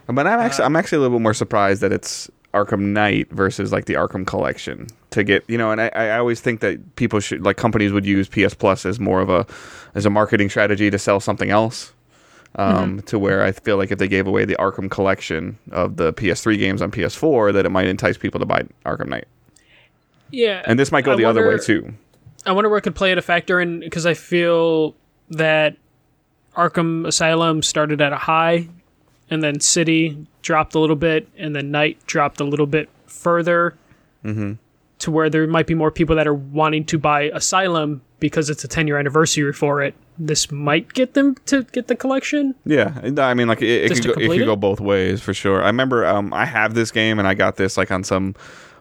But 0.07 0.27
I'm 0.27 0.41
actually 0.41 0.65
I'm 0.65 0.77
actually 0.77 0.97
a 0.99 1.01
little 1.03 1.19
bit 1.19 1.23
more 1.23 1.35
surprised 1.35 1.81
that 1.83 1.93
it's 1.93 2.31
Arkham 2.53 2.81
Knight 2.87 3.29
versus 3.31 3.71
like 3.73 3.85
the 3.85 3.95
Arkham 3.95 4.27
Collection 4.27 4.89
to 5.11 5.23
get 5.23 5.45
you 5.49 5.57
know, 5.57 5.71
and 5.71 5.81
I, 5.81 5.89
I 5.95 6.19
always 6.19 6.41
think 6.41 6.61
that 6.61 6.97
people 6.97 7.21
should 7.21 7.45
like 7.45 7.57
companies 7.57 7.93
would 7.93 8.05
use 8.07 8.29
PS 8.29 8.55
Plus 8.55 8.85
as 8.85 8.99
more 8.99 9.21
of 9.21 9.29
a 9.31 9.47
as 9.95 10.07
a 10.07 10.11
marketing 10.11 10.49
strategy 10.51 10.91
to 10.91 10.99
sell 10.99 11.21
something 11.21 11.51
else. 11.51 11.93
Um, 12.57 13.01
To 13.03 13.17
where 13.21 13.45
I 13.45 13.53
feel 13.53 13.77
like 13.77 13.93
if 13.93 13.99
they 13.99 14.09
gave 14.09 14.27
away 14.27 14.45
the 14.45 14.57
Arkham 14.57 14.91
Collection 14.91 15.57
of 15.71 15.97
the 15.97 16.13
PS3 16.13 16.59
games 16.59 16.83
on 16.83 16.91
PS4, 16.91 17.53
that 17.53 17.65
it 17.65 17.69
might 17.71 17.87
entice 17.87 18.19
people 18.19 18.41
to 18.41 18.47
buy 18.47 18.65
Arkham 18.85 19.07
Knight, 19.07 19.27
Yeah, 20.31 20.63
and 20.67 20.79
this 20.79 20.93
might 20.93 21.05
go 21.05 21.13
I 21.13 21.17
the 21.17 21.25
other 21.25 21.49
way 21.49 21.59
too. 21.59 21.95
I 22.47 22.53
wonder 22.53 22.71
where 22.71 22.79
it 22.79 22.83
could 22.83 22.95
play 22.95 23.13
it 23.13 23.19
a 23.19 23.23
factor 23.23 23.61
in 23.61 23.81
because 23.81 24.07
I 24.07 24.15
feel 24.15 24.95
that 25.31 25.77
Arkham 26.57 27.07
Asylum 27.07 27.63
started 27.63 28.01
at 28.01 28.13
a 28.13 28.17
high, 28.17 28.69
and 29.29 29.43
then 29.43 29.61
City 29.61 30.27
dropped 30.43 30.75
a 30.75 30.79
little 30.79 30.97
bit, 30.97 31.29
and 31.37 31.55
then 31.55 31.71
Knight 31.71 32.05
dropped 32.07 32.41
a 32.41 32.45
little 32.45 32.67
bit 32.67 32.89
further. 33.07 33.77
To 34.25 35.11
where 35.11 35.31
there 35.31 35.47
might 35.47 35.67
be 35.67 35.73
more 35.73 35.91
people 35.91 36.15
that 36.17 36.27
are 36.27 36.35
wanting 36.35 36.85
to 36.87 36.99
buy 36.99 37.31
Asylum 37.33 38.03
because 38.21 38.51
it's 38.51 38.63
a 38.65 38.69
10 38.69 38.87
year 38.87 38.99
anniversary 38.99 39.53
for 39.53 39.83
it. 39.83 39.95
This 40.19 40.53
might 40.53 40.93
get 40.93 41.15
them 41.15 41.35
to 41.47 41.65
get 41.65 41.89
the 41.89 41.97
collection. 41.97 42.55
Yeah, 42.67 43.01
I 43.19 43.33
mean, 43.33 43.49
like 43.49 43.63
it, 43.63 43.91
it 43.91 43.95
could 43.95 44.05
go, 44.05 44.11
it 44.21 44.29
could 44.29 44.43
it? 44.43 44.45
go 44.45 44.57
both 44.57 44.79
ways 44.79 45.23
for 45.23 45.33
sure. 45.33 45.63
I 45.63 45.67
remember 45.67 46.05
um, 46.05 46.35
I 46.35 46.45
have 46.45 46.75
this 46.75 46.91
game 46.91 47.19
and 47.19 47.27
I 47.27 47.33
got 47.33 47.57
this 47.57 47.79
like 47.79 47.91
on 47.91 48.05
some 48.05 48.35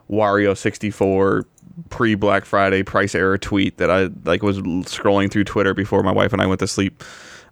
Wario 0.10 0.58
sixty 0.58 0.90
four 0.90 1.46
pre 1.90 2.16
Black 2.16 2.46
Friday 2.46 2.84
price 2.84 3.16
error 3.16 3.38
tweet 3.38 3.78
that 3.78 3.90
I 3.90 4.10
like 4.26 4.44
was 4.44 4.60
scrolling 4.60 5.32
through 5.32 5.46
Twitter 5.46 5.74
before 5.74 6.04
my 6.04 6.12
wife 6.12 6.34
and 6.34 6.42
I 6.42 6.46
went 6.46 6.60
to 6.60 6.68
sleep 6.68 7.04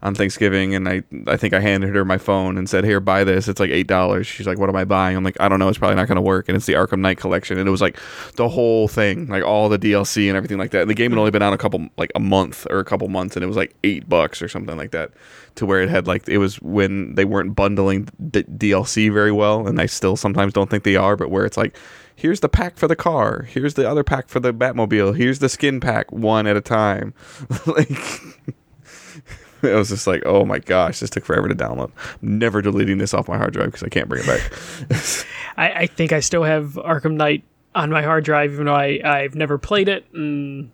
on 0.02 0.14
Thanksgiving, 0.14 0.76
and 0.76 0.88
I 0.88 1.04
I 1.26 1.38
think 1.38 1.54
I 1.54 1.60
handed 1.60 1.96
her 1.96 2.06
my 2.06 2.18
phone 2.18 2.58
and 2.58 2.70
said, 2.70 2.84
"Here, 2.84 3.00
buy 3.00 3.24
this. 3.24 3.48
It's 3.48 3.60
like 3.60 3.72
eight 3.72 3.88
dollars." 3.88 4.28
She's 4.28 4.46
like, 4.46 4.60
"What 4.60 4.70
am 4.70 4.76
I 4.76 4.86
buying?" 4.86 5.18
I'm 5.18 5.24
like, 5.24 5.40
"I 5.40 5.50
don't 5.50 5.60
know. 5.60 5.70
It's 5.70 5.78
probably 5.78 5.96
not 5.96 6.08
going 6.08 6.18
to 6.18 6.22
work." 6.22 6.48
And 6.48 6.56
it's 6.56 6.66
the 6.66 6.74
Arkham 6.74 7.00
Knight 7.00 7.18
collection, 7.18 7.58
and 7.58 7.68
it 7.68 7.72
was 7.72 7.82
like 7.82 7.98
the 8.36 8.48
whole 8.48 8.88
thing, 8.88 9.28
like 9.28 9.44
all 9.44 9.70
the 9.70 9.80
DLC 9.80 10.28
and 10.28 10.38
everything 10.38 10.58
like 10.58 10.72
that. 10.72 10.82
And 10.82 10.90
the 10.90 10.94
game 10.94 11.12
had 11.12 11.18
only 11.18 11.32
been 11.32 11.42
out 11.42 11.54
a 11.54 11.58
couple 11.58 11.88
like 11.98 12.12
a 12.16 12.20
month 12.20 12.68
or 12.70 12.80
a 12.80 12.86
couple 12.86 13.08
months, 13.08 13.36
and 13.36 13.44
it 13.44 13.48
was 13.48 13.58
like 13.58 13.76
eight 13.84 14.08
bucks 14.08 14.42
or 14.42 14.48
something 14.48 14.78
like 14.78 14.92
that. 14.92 15.12
To 15.56 15.66
where 15.66 15.82
it 15.82 15.90
had 15.90 16.06
like 16.06 16.30
it 16.30 16.38
was 16.38 16.62
when 16.62 17.16
they 17.16 17.26
weren't 17.26 17.56
bundling 17.56 18.08
d- 18.30 18.44
DLC 18.44 19.12
very 19.12 19.32
well, 19.32 19.68
and 19.68 19.82
I 19.82 19.88
still 19.88 20.16
sometimes 20.16 20.54
don't 20.54 20.70
think 20.70 20.84
they 20.84 20.96
are, 20.96 21.16
but 21.16 21.30
where 21.32 21.46
it's 21.46 21.58
like. 21.58 21.76
Here's 22.18 22.40
the 22.40 22.50
pack 22.50 22.78
for 22.78 22.88
the 22.88 22.96
car. 22.96 23.44
Here's 23.44 23.76
the 23.76 23.88
other 23.88 24.04
pack 24.04 24.28
for 24.28 24.40
the 24.40 24.52
Batmobile. 24.52 25.16
Here's 25.16 25.38
the 25.38 25.50
skin 25.50 25.80
pack, 25.80 26.12
one 26.12 26.48
at 26.48 26.58
a 26.58 26.62
time. 26.62 27.14
like, 27.68 27.92
it 29.62 29.76
was 29.76 29.90
just 29.90 30.08
like, 30.08 30.24
oh 30.26 30.44
my 30.44 30.58
gosh, 30.58 31.00
this 31.00 31.12
took 31.12 31.24
forever 31.24 31.48
to 31.48 31.54
download. 31.54 31.92
Never 32.24 32.64
deleting 32.64 32.98
this 32.98 33.14
off 33.14 33.28
my 33.28 33.38
hard 33.38 33.54
drive 33.54 33.68
because 33.68 33.84
I 33.84 33.90
can't 33.90 34.10
bring 34.10 34.24
it 34.24 34.26
back. 34.26 34.52
I, 35.58 35.82
I 35.84 35.86
think 35.86 36.12
I 36.12 36.20
still 36.20 36.42
have 36.44 36.74
Arkham 36.74 37.14
Knight 37.14 37.44
on 37.76 37.92
my 37.92 38.02
hard 38.02 38.24
drive, 38.24 38.52
even 38.52 38.66
though 38.66 38.74
I, 38.74 39.00
I've 39.04 39.36
never 39.36 39.60
played 39.60 39.88
it 39.88 40.12
and 40.12 40.72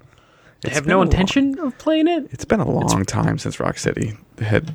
I 0.63 0.67
It's 0.69 0.75
have 0.75 0.87
no 0.87 1.01
intention 1.01 1.59
of 1.59 1.77
playing 1.77 2.07
it. 2.07 2.27
it's 2.31 2.45
been 2.45 2.61
a 2.61 2.69
long 2.71 3.03
time 3.03 3.37
since 3.37 3.57
Rocksteady 3.57 4.17
had. 4.39 4.73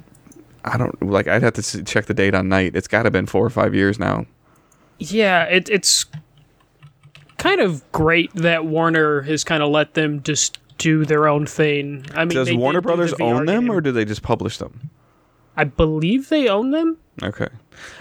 I 0.67 0.77
don't 0.77 1.01
like. 1.03 1.29
I'd 1.29 1.43
have 1.43 1.55
to 1.55 1.83
check 1.85 2.05
the 2.05 2.13
date 2.15 2.35
on 2.35 2.51
Knight. 2.51 2.77
It's 2.77 2.89
got 2.89 3.05
to 3.05 3.11
been 3.11 3.25
four 3.25 3.47
or 3.47 3.49
five 3.49 3.75
years 3.75 3.99
now. 3.99 4.27
Yeah, 4.99 5.45
it, 5.45 5.71
it's 5.71 6.05
kind 7.39 7.61
of 7.61 7.91
great 7.93 8.33
that 8.35 8.67
Warner 8.67 9.23
has 9.23 9.43
kind 9.45 9.63
of 9.63 9.71
let 9.71 9.95
them 9.95 10.23
just 10.23 10.59
do 10.77 11.05
their 11.05 11.27
own 11.27 11.47
thing. 11.47 12.05
I 12.15 12.25
mean, 12.25 12.37
Does 12.37 12.53
Warner 12.53 12.81
do 12.81 12.83
the 12.83 12.87
Brothers 12.87 13.15
own 13.15 13.47
them, 13.47 13.63
game. 13.65 13.71
or 13.71 13.81
do 13.81 13.91
they 13.93 14.05
just 14.05 14.23
publish 14.23 14.59
them? 14.59 14.91
I 15.57 15.65
believe 15.65 16.29
they 16.29 16.49
own 16.49 16.71
them. 16.71 16.99
Okay. 17.21 17.49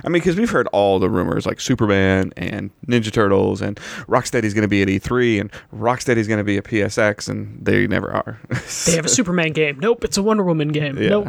I 0.03 0.09
mean, 0.09 0.21
because 0.21 0.35
we've 0.35 0.49
heard 0.49 0.67
all 0.67 0.99
the 0.99 1.09
rumors 1.09 1.47
like 1.47 1.59
Superman 1.59 2.31
and 2.37 2.69
Ninja 2.87 3.11
Turtles, 3.11 3.61
and 3.61 3.77
Rocksteady's 4.07 4.53
going 4.53 4.61
to 4.63 4.67
be 4.67 4.83
at 4.83 4.87
E3, 4.87 5.41
and 5.41 5.51
Rocksteady's 5.73 6.27
going 6.27 6.37
to 6.37 6.43
be 6.43 6.57
at 6.57 6.65
PSX, 6.65 7.27
and 7.27 7.63
they 7.65 7.87
never 7.87 8.11
are. 8.11 8.39
They 8.85 8.95
have 8.95 9.05
a 9.05 9.09
Superman 9.09 9.53
game. 9.53 9.79
Nope, 9.79 10.03
it's 10.03 10.17
a 10.17 10.23
Wonder 10.23 10.43
Woman 10.43 10.67
game. 10.69 10.97
Yeah. 11.01 11.09
Nope. 11.09 11.27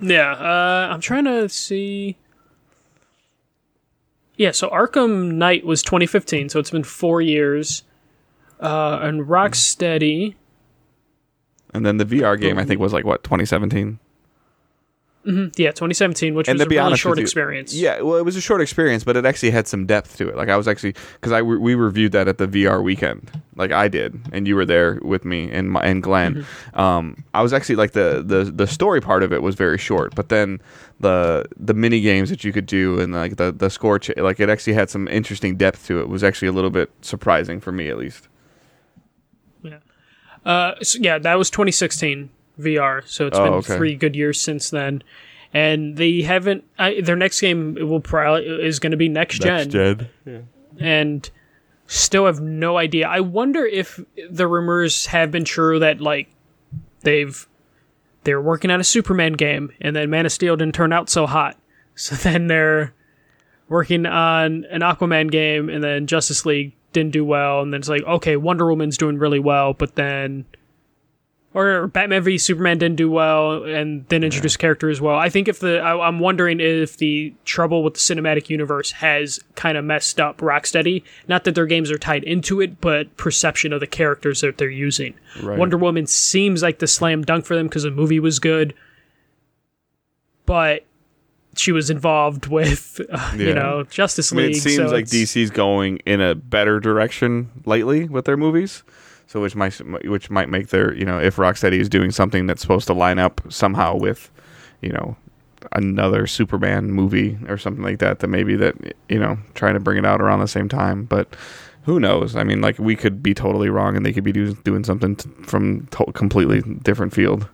Yeah, 0.00 0.32
uh, 0.32 0.88
I'm 0.92 1.00
trying 1.00 1.24
to 1.24 1.48
see. 1.50 2.16
Yeah, 4.40 4.52
so 4.52 4.70
Arkham 4.70 5.32
Knight 5.32 5.66
was 5.66 5.82
2015, 5.82 6.48
so 6.48 6.58
it's 6.58 6.70
been 6.70 6.82
four 6.82 7.20
years. 7.20 7.82
Uh, 8.58 8.98
and 9.02 9.26
Rocksteady, 9.26 10.34
and 11.74 11.84
then 11.84 11.98
the 11.98 12.06
VR 12.06 12.40
game, 12.40 12.58
I 12.58 12.64
think, 12.64 12.80
was 12.80 12.94
like 12.94 13.04
what 13.04 13.22
2017. 13.22 13.98
Yeah, 15.22 15.70
2017, 15.72 16.34
which 16.34 16.48
And 16.48 16.56
was 16.56 16.62
to 16.62 16.66
a 16.66 16.68
be 16.70 16.76
really 16.76 16.86
honest 16.86 17.02
short 17.02 17.18
you- 17.18 17.22
experience. 17.22 17.74
Yeah, 17.74 18.00
well, 18.00 18.16
it 18.16 18.24
was 18.24 18.36
a 18.36 18.40
short 18.40 18.62
experience, 18.62 19.04
but 19.04 19.18
it 19.18 19.26
actually 19.26 19.50
had 19.50 19.68
some 19.68 19.84
depth 19.84 20.16
to 20.16 20.28
it. 20.30 20.34
Like 20.36 20.48
I 20.48 20.56
was 20.56 20.66
actually 20.66 20.94
because 21.14 21.30
I 21.32 21.42
we 21.42 21.74
reviewed 21.74 22.12
that 22.12 22.26
at 22.26 22.38
the 22.38 22.46
VR 22.48 22.82
weekend, 22.82 23.30
like 23.54 23.70
I 23.70 23.88
did, 23.88 24.18
and 24.32 24.48
you 24.48 24.56
were 24.56 24.64
there 24.64 24.98
with 25.02 25.26
me 25.26 25.50
and 25.52 25.70
my 25.70 25.82
and 25.82 26.02
Glenn. 26.02 26.36
Mm-hmm. 26.36 26.80
Um, 26.80 27.24
I 27.34 27.42
was 27.42 27.52
actually 27.52 27.76
like 27.76 27.92
the 27.92 28.22
the 28.26 28.44
the 28.50 28.66
story 28.66 29.02
part 29.02 29.22
of 29.22 29.30
it 29.30 29.42
was 29.42 29.56
very 29.56 29.76
short, 29.76 30.14
but 30.14 30.30
then 30.30 30.58
the 31.00 31.44
the 31.54 31.74
mini 31.74 32.00
games 32.00 32.30
that 32.30 32.42
you 32.42 32.50
could 32.52 32.66
do 32.66 32.98
and 32.98 33.12
like 33.12 33.36
the 33.36 33.52
the 33.52 33.68
score 33.68 33.98
ch- 33.98 34.16
like 34.16 34.40
it 34.40 34.48
actually 34.48 34.72
had 34.72 34.88
some 34.88 35.06
interesting 35.08 35.54
depth 35.56 35.86
to 35.88 36.00
it. 36.00 36.08
Was 36.08 36.24
actually 36.24 36.48
a 36.48 36.52
little 36.52 36.70
bit 36.70 36.90
surprising 37.02 37.60
for 37.60 37.72
me 37.72 37.88
at 37.90 37.98
least. 37.98 38.26
Yeah. 39.62 39.78
Uh, 40.46 40.74
so 40.82 40.98
yeah, 41.02 41.18
that 41.18 41.34
was 41.34 41.50
2016 41.50 42.30
VR. 42.60 43.06
So 43.06 43.26
it's 43.26 43.38
Oh, 43.38 43.44
been 43.44 43.52
okay. 43.54 43.76
three 43.76 43.94
good 43.94 44.14
years 44.16 44.40
since 44.40 44.70
then, 44.70 45.02
and 45.52 45.96
they 45.96 46.22
haven't. 46.22 46.64
I, 46.78 47.00
their 47.00 47.16
next 47.16 47.40
game 47.40 47.74
will 47.80 48.00
probably 48.00 48.46
is 48.66 48.78
going 48.78 48.90
to 48.92 48.96
be 48.96 49.08
next 49.08 49.40
gen, 49.42 49.70
gen. 49.70 50.08
Yeah. 50.26 50.38
and 50.78 51.28
still 51.86 52.26
have 52.26 52.40
no 52.40 52.76
idea. 52.78 53.08
I 53.08 53.20
wonder 53.20 53.64
if 53.66 53.98
the 54.30 54.46
rumors 54.46 55.06
have 55.06 55.30
been 55.30 55.44
true 55.44 55.78
that 55.80 56.00
like 56.00 56.28
they've 57.00 57.46
they're 58.24 58.40
working 58.40 58.70
on 58.70 58.80
a 58.80 58.84
Superman 58.84 59.32
game, 59.32 59.72
and 59.80 59.96
then 59.96 60.10
Man 60.10 60.26
of 60.26 60.32
Steel 60.32 60.56
didn't 60.56 60.74
turn 60.74 60.92
out 60.92 61.08
so 61.08 61.26
hot, 61.26 61.56
so 61.94 62.14
then 62.16 62.46
they're 62.46 62.92
working 63.68 64.04
on 64.06 64.64
an 64.70 64.80
Aquaman 64.82 65.30
game, 65.30 65.68
and 65.68 65.82
then 65.82 66.06
Justice 66.06 66.44
League 66.44 66.74
didn't 66.92 67.12
do 67.12 67.24
well, 67.24 67.60
and 67.62 67.72
then 67.72 67.78
it's 67.80 67.88
like 67.88 68.02
okay, 68.02 68.36
Wonder 68.36 68.66
Woman's 68.68 68.98
doing 68.98 69.18
really 69.18 69.38
well, 69.40 69.72
but 69.74 69.94
then 69.96 70.44
or 71.52 71.88
Batman 71.88 72.22
v 72.22 72.38
Superman 72.38 72.78
didn't 72.78 72.94
do 72.96 73.10
well, 73.10 73.64
and 73.64 74.06
then 74.08 74.22
introduce 74.22 74.56
character 74.56 74.88
as 74.88 75.00
well. 75.00 75.16
I 75.16 75.28
think 75.28 75.48
if 75.48 75.58
the 75.58 75.80
I, 75.80 76.06
I'm 76.06 76.20
wondering 76.20 76.60
if 76.60 76.96
the 76.98 77.34
trouble 77.44 77.82
with 77.82 77.94
the 77.94 77.98
cinematic 78.00 78.48
universe 78.48 78.92
has 78.92 79.40
kind 79.56 79.76
of 79.76 79.84
messed 79.84 80.20
up 80.20 80.38
Rocksteady. 80.38 81.02
Not 81.26 81.42
that 81.44 81.56
their 81.56 81.66
games 81.66 81.90
are 81.90 81.98
tied 81.98 82.22
into 82.22 82.60
it, 82.60 82.80
but 82.80 83.16
perception 83.16 83.72
of 83.72 83.80
the 83.80 83.88
characters 83.88 84.42
that 84.42 84.58
they're 84.58 84.70
using. 84.70 85.14
Right. 85.42 85.58
Wonder 85.58 85.76
Woman 85.76 86.06
seems 86.06 86.62
like 86.62 86.78
the 86.78 86.86
slam 86.86 87.22
dunk 87.22 87.44
for 87.46 87.56
them 87.56 87.66
because 87.66 87.82
the 87.82 87.90
movie 87.90 88.20
was 88.20 88.38
good, 88.38 88.72
but 90.46 90.84
she 91.56 91.72
was 91.72 91.90
involved 91.90 92.46
with 92.48 93.00
uh, 93.10 93.32
Yeah. 93.36 93.42
you 93.48 93.54
know 93.54 93.82
Justice 93.90 94.32
I 94.32 94.36
mean, 94.36 94.46
League. 94.46 94.56
it 94.56 94.60
seems 94.60 94.76
so 94.76 94.86
like 94.94 95.06
DC's 95.06 95.50
going 95.50 95.96
in 96.06 96.20
a 96.20 96.34
better 96.36 96.78
direction 96.80 97.50
lately 97.64 98.04
with 98.04 98.24
their 98.24 98.36
movies. 98.36 98.82
So 99.30 99.40
which 99.40 99.54
might 99.54 99.74
which 100.08 100.28
might 100.28 100.48
make 100.48 100.70
their 100.70 100.92
you 100.92 101.04
know 101.04 101.20
if 101.20 101.36
Rocksteady 101.36 101.78
is 101.78 101.88
doing 101.88 102.10
something 102.10 102.48
that's 102.48 102.60
supposed 102.60 102.88
to 102.88 102.92
line 102.92 103.20
up 103.20 103.40
somehow 103.48 103.94
with 103.96 104.28
you 104.80 104.90
know 104.90 105.16
another 105.70 106.26
Superman 106.26 106.90
movie 106.90 107.38
or 107.46 107.56
something 107.56 107.84
like 107.84 108.00
that, 108.00 108.18
that 108.18 108.26
maybe 108.26 108.56
that 108.56 108.74
you 109.08 109.20
know 109.20 109.38
trying 109.54 109.74
to 109.74 109.80
bring 109.80 109.98
it 109.98 110.04
out 110.04 110.20
around 110.20 110.40
the 110.40 110.48
same 110.48 110.68
time, 110.68 111.04
but. 111.04 111.36
Who 111.84 111.98
knows? 111.98 112.36
I 112.36 112.44
mean, 112.44 112.60
like 112.60 112.78
we 112.78 112.94
could 112.94 113.22
be 113.22 113.32
totally 113.32 113.70
wrong, 113.70 113.96
and 113.96 114.04
they 114.04 114.12
could 114.12 114.22
be 114.22 114.32
do, 114.32 114.52
doing 114.52 114.84
something 114.84 115.16
t- 115.16 115.30
from 115.44 115.86
to- 115.86 116.12
completely 116.12 116.60
different 116.60 117.14
field. 117.14 117.48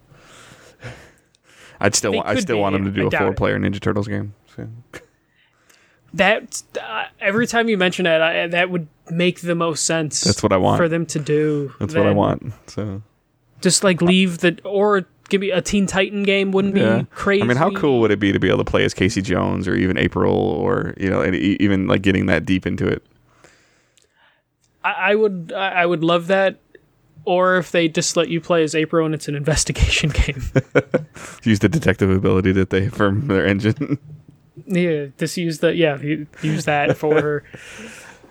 I'd 1.80 1.94
still, 1.94 2.12
wa- 2.12 2.24
I 2.26 2.34
still 2.40 2.58
want 2.58 2.72
them 2.72 2.84
to 2.84 2.90
do 2.90 3.04
I 3.04 3.16
a 3.16 3.18
four-player 3.20 3.56
Ninja 3.60 3.80
Turtles 3.80 4.08
game. 4.08 4.34
So. 4.56 4.68
That 6.16 6.62
uh, 6.80 7.04
every 7.20 7.46
time 7.46 7.68
you 7.68 7.76
mention 7.78 8.06
it, 8.06 8.20
I, 8.20 8.46
that 8.48 8.70
would 8.70 8.88
make 9.10 9.40
the 9.40 9.54
most 9.54 9.84
sense. 9.84 10.22
That's 10.22 10.42
what 10.42 10.52
I 10.52 10.56
want. 10.56 10.78
for 10.78 10.88
them 10.88 11.06
to 11.06 11.18
do. 11.18 11.72
That's 11.78 11.94
what 11.94 12.06
I 12.06 12.12
want. 12.12 12.52
So 12.66 13.02
Just 13.60 13.84
like 13.84 14.02
leave 14.02 14.38
the 14.38 14.58
or 14.64 15.06
give 15.28 15.40
me 15.40 15.50
a 15.50 15.60
Teen 15.60 15.86
Titan 15.86 16.22
game 16.22 16.52
wouldn't 16.52 16.74
be 16.74 17.06
crazy. 17.10 17.42
I 17.42 17.46
mean, 17.46 17.56
how 17.56 17.70
cool 17.70 18.00
would 18.00 18.10
it 18.10 18.20
be 18.20 18.32
to 18.32 18.38
be 18.38 18.48
able 18.48 18.58
to 18.58 18.64
play 18.64 18.84
as 18.84 18.94
Casey 18.94 19.22
Jones 19.22 19.68
or 19.68 19.74
even 19.74 19.98
April 19.98 20.34
or 20.34 20.94
you 20.96 21.10
know, 21.10 21.20
and 21.20 21.34
even 21.34 21.86
like 21.86 22.02
getting 22.02 22.26
that 22.26 22.44
deep 22.44 22.66
into 22.66 22.86
it? 22.86 23.04
I, 24.84 24.92
I 25.10 25.14
would 25.14 25.52
I 25.54 25.86
would 25.86 26.02
love 26.04 26.26
that. 26.28 26.60
Or 27.24 27.56
if 27.56 27.72
they 27.72 27.88
just 27.88 28.16
let 28.16 28.28
you 28.28 28.40
play 28.40 28.62
as 28.62 28.72
April 28.76 29.04
and 29.04 29.12
it's 29.12 29.26
an 29.26 29.34
investigation 29.42 30.10
game. 30.10 30.42
Use 31.42 31.58
the 31.58 31.68
detective 31.68 32.08
ability 32.08 32.52
that 32.52 32.70
they 32.70 32.88
from 32.88 33.26
their 33.26 33.44
engine. 33.46 33.98
yeah, 34.64 35.06
just 35.18 35.36
use 35.36 35.58
the 35.58 35.74
yeah 35.74 35.98
use 36.42 36.64
that 36.64 36.96
for. 36.96 37.42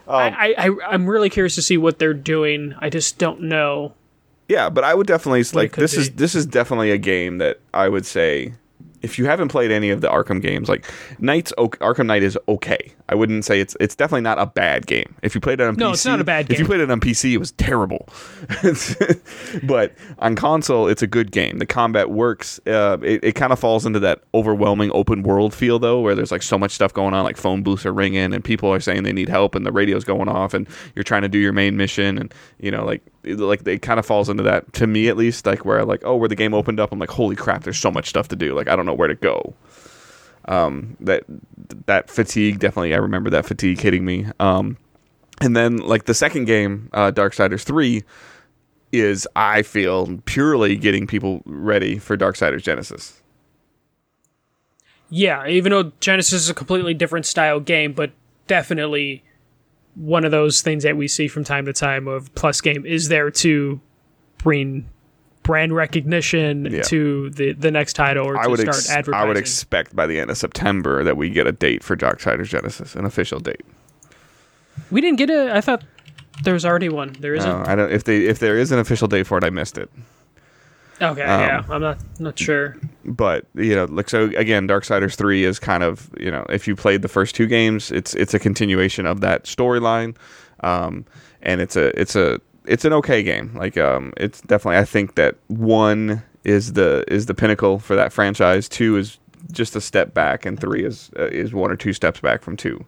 Um, 0.08 0.15
I, 0.15 0.53
I 0.58 0.67
I- 0.70 0.88
I'm 0.94 1.05
really 1.08 1.29
curious 1.29 1.55
to 1.55 1.62
see 1.62 1.77
what 1.77 2.00
they're 2.00 2.13
doing. 2.13 2.74
I 2.79 2.89
just 2.89 3.17
don't 3.17 3.41
know. 3.44 3.94
yeah, 4.50 4.70
but 4.70 4.84
I 4.84 4.94
would 4.96 5.08
definitely 5.08 5.44
like 5.53 5.74
could 5.74 5.82
this 5.84 5.94
is 5.96 6.12
this 6.12 6.36
is 6.36 6.46
definitely 6.46 6.91
a 6.91 6.98
game 6.98 7.38
that 7.39 7.60
I 7.74 7.89
would 7.89 8.05
say 8.05 8.53
if 9.01 9.20
you 9.20 9.25
haven't 9.25 9.50
played 9.50 9.70
any 9.72 9.91
of 9.91 10.01
the 10.01 10.08
Arkham 10.08 10.41
games, 10.41 10.67
like 10.70 10.86
Knight's 11.20 11.53
o- 11.58 11.67
Arkham 11.70 12.08
Knight 12.08 12.24
is 12.24 12.38
okay. 12.48 12.91
I 13.08 13.14
wouldn't 13.16 13.46
say 13.46 13.60
it's 13.60 13.78
it's 13.80 13.96
definitely 13.96 14.22
not 14.22 14.40
a 14.40 14.48
bad 14.48 14.88
game. 14.88 15.14
If 15.22 15.36
you 15.36 15.42
played 15.42 15.60
it 15.60 15.68
on 15.68 15.76
No, 15.76 15.92
PC, 15.92 15.94
it's 15.94 16.06
not 16.06 16.22
a 16.22 16.24
bad 16.24 16.48
game. 16.48 16.56
If 16.56 16.60
you 16.60 16.66
played 16.66 16.80
it 16.80 16.90
on 16.90 17.00
PC, 17.00 17.34
it 17.34 17.38
was 17.38 17.52
terrible. 17.52 18.08
but 19.64 19.94
on 20.20 20.36
console, 20.36 20.88
it's 20.88 21.02
a 21.02 21.08
good 21.08 21.32
game. 21.32 21.60
The 21.60 21.66
combat 21.66 22.10
works. 22.10 22.60
Uh, 22.66 22.98
it 23.04 23.24
it 23.24 23.32
kind 23.34 23.54
of 23.54 23.60
falls 23.60 23.86
into 23.86 24.00
that 24.00 24.22
overwhelming 24.34 24.92
open 24.94 25.24
world 25.24 25.54
feel 25.54 25.78
though, 25.80 26.00
where 26.02 26.16
there's 26.16 26.32
like 26.32 26.42
so 26.44 26.58
much 26.58 26.72
stuff 26.72 26.94
going 26.94 27.14
on, 27.14 27.24
like 27.24 27.38
phone 27.38 27.64
booths 27.64 27.86
are 27.86 27.94
ringing 27.94 28.34
and 28.34 28.44
people 28.44 28.70
are 28.74 28.80
saying 28.80 29.04
they 29.04 29.14
need 29.14 29.30
help, 29.30 29.56
and 29.56 29.66
the 29.66 29.72
radio's 29.72 30.04
going 30.04 30.28
off, 30.30 30.54
and 30.54 30.68
you're 30.96 31.04
trying 31.04 31.22
to 31.22 31.30
do 31.30 31.38
your 31.38 31.54
main 31.54 31.78
mission, 31.78 32.18
and 32.18 32.34
you 32.60 32.72
know 32.72 32.84
like 32.86 33.02
it- 33.24 33.40
like 33.40 33.68
it 33.68 33.82
kind 33.82 34.00
of 34.00 34.06
falls 34.06 34.30
into 34.30 34.44
that 34.44 34.72
to 34.74 34.88
me 34.88 35.08
at 35.10 35.18
least, 35.18 35.46
like 35.46 35.64
where 35.66 35.86
like 35.86 36.02
oh 36.06 36.16
where 36.16 36.30
the 36.30 36.36
game 36.36 36.54
opened 36.54 36.80
up, 36.80 36.92
I'm 36.92 37.00
like 37.00 37.10
holy 37.12 37.36
crap, 37.36 37.64
there's 37.64 37.78
so 37.78 37.92
much 37.92 38.08
stuff 38.10 38.28
to 38.30 38.36
do, 38.36 38.54
like 38.56 38.68
I 38.68 38.76
don't 38.76 38.86
know 38.86 38.94
where 38.94 39.08
to 39.08 39.16
go 39.16 39.54
um, 40.48 40.98
that 41.00 41.24
that 41.86 42.10
fatigue 42.10 42.60
definitely 42.60 42.94
I 42.94 42.98
remember 42.98 43.30
that 43.32 43.46
fatigue 43.46 43.80
hitting 43.80 44.06
me. 44.06 44.28
Um, 44.40 44.78
and 45.42 45.56
then 45.56 45.78
like 45.78 46.06
the 46.06 46.14
second 46.14 46.46
game, 46.46 46.90
uh, 46.94 47.12
Darksiders 47.12 47.64
three, 47.64 48.04
is 48.92 49.28
I 49.36 49.62
feel 49.62 50.20
purely 50.25 50.75
getting 50.78 51.08
people 51.08 51.42
ready 51.46 51.98
for 51.98 52.16
Dark 52.16 52.36
Darksiders 52.36 52.64
Genesis. 52.64 53.22
Yeah, 55.10 55.48
even 55.48 55.72
though 55.72 55.92
Genesis 56.00 56.44
is 56.44 56.50
a 56.50 56.54
completely 56.54 56.94
different 56.94 57.25
style 57.25 57.60
game, 57.60 57.94
but 57.94 58.12
definitely 58.48 59.24
one 59.96 60.25
of 60.25 60.32
those 60.32 60.62
things 60.62 60.84
that 60.84 60.98
we 60.98 61.08
see 61.08 61.28
from 61.28 61.44
time 61.44 61.66
to 61.66 61.74
time 61.74 62.08
of 62.08 62.34
plus 62.36 62.60
game 62.62 62.86
is 62.86 63.08
there 63.08 63.32
to 63.32 63.80
bring 64.40 64.90
brand 65.46 65.74
recognition 65.74 66.66
Yeah. 66.66 66.82
to 66.84 67.30
the 67.30 67.54
the 67.54 67.72
next 67.72 67.94
title 67.94 68.25
or 68.28 68.38
I 68.38 68.44
to 68.44 68.50
would 68.50 68.60
start 68.60 68.75
ex- 68.75 68.90
advertising. 68.90 69.24
I 69.24 69.28
would 69.28 69.38
expect 69.38 69.96
by 69.96 70.06
the 70.08 70.20
end 70.20 70.30
of 70.30 70.38
September 70.38 71.04
that 71.04 71.16
we 71.16 71.30
get 71.30 71.48
a 71.48 71.52
date 71.54 71.84
for 71.84 71.96
Darksiders 71.96 72.48
Genesis, 72.50 72.96
an 72.96 73.06
official 73.06 73.40
date. 73.40 73.62
we 74.92 75.00
didn't 75.02 75.18
get 75.18 75.30
a. 75.30 75.56
I 75.56 75.62
thought 75.62 75.84
there 76.44 76.54
was 76.54 76.66
already 76.66 76.90
one. 76.90 77.16
There 77.20 77.34
isn't. 77.36 77.50
Uh, 77.50 77.64
I 77.66 77.75
don't 77.75 77.92
if 77.92 78.04
they 78.04 78.25
if 78.25 78.40
there 78.40 78.58
is 78.58 78.72
an 78.72 78.80
official 78.80 79.08
date 79.08 79.25
for 79.28 79.38
it, 79.38 79.44
I 79.44 79.50
missed 79.50 79.78
it. 79.78 79.90
okay, 81.02 81.22
um, 81.24 81.40
yeah, 81.42 81.64
I'm 81.70 81.82
not 81.82 81.98
not 82.20 82.38
sure. 82.40 82.75
but 83.06 83.46
you 83.54 83.75
know 83.75 83.86
like 83.86 84.10
so 84.10 84.25
again 84.38 84.68
darksiders 84.68 85.16
3 85.16 85.44
is 85.44 85.60
kind 85.60 85.84
of 85.84 86.10
you 86.20 86.32
know 86.32 86.46
if 86.50 86.68
you 86.68 86.75
played 86.75 87.02
the 87.02 87.08
first 87.10 87.36
two 87.36 87.46
games 87.48 87.92
it's 87.92 88.16
it's 88.16 88.34
a 88.34 88.40
continuation 88.40 89.06
of 89.06 89.20
that 89.22 89.44
storyline 89.44 90.16
um 90.62 91.06
and 91.44 91.60
it's 91.62 91.75
a 91.75 91.88
it's 92.00 92.16
a 92.16 92.40
it's 92.67 92.86
an 92.86 92.93
okay 92.93 93.24
game 93.24 93.53
like 93.55 93.77
um 93.77 94.13
it's 94.17 94.41
definitely 94.41 94.77
i 94.77 94.86
think 94.86 95.15
that 95.15 95.36
one 95.48 96.24
is 96.43 96.74
the 96.74 97.03
is 97.07 97.25
the 97.25 97.34
pinnacle 97.34 97.79
for 97.79 97.95
that 97.95 98.12
franchise 98.13 98.69
two 98.69 98.98
is 98.98 99.17
just 99.51 99.75
a 99.75 99.81
step 99.81 100.13
back 100.13 100.45
and 100.45 100.60
three 100.60 100.84
is 100.84 101.12
uh, 101.19 101.25
is 101.27 101.53
one 101.53 101.72
or 101.72 101.75
two 101.75 101.93
steps 101.93 102.19
back 102.19 102.41
from 102.41 102.57
two 102.57 102.84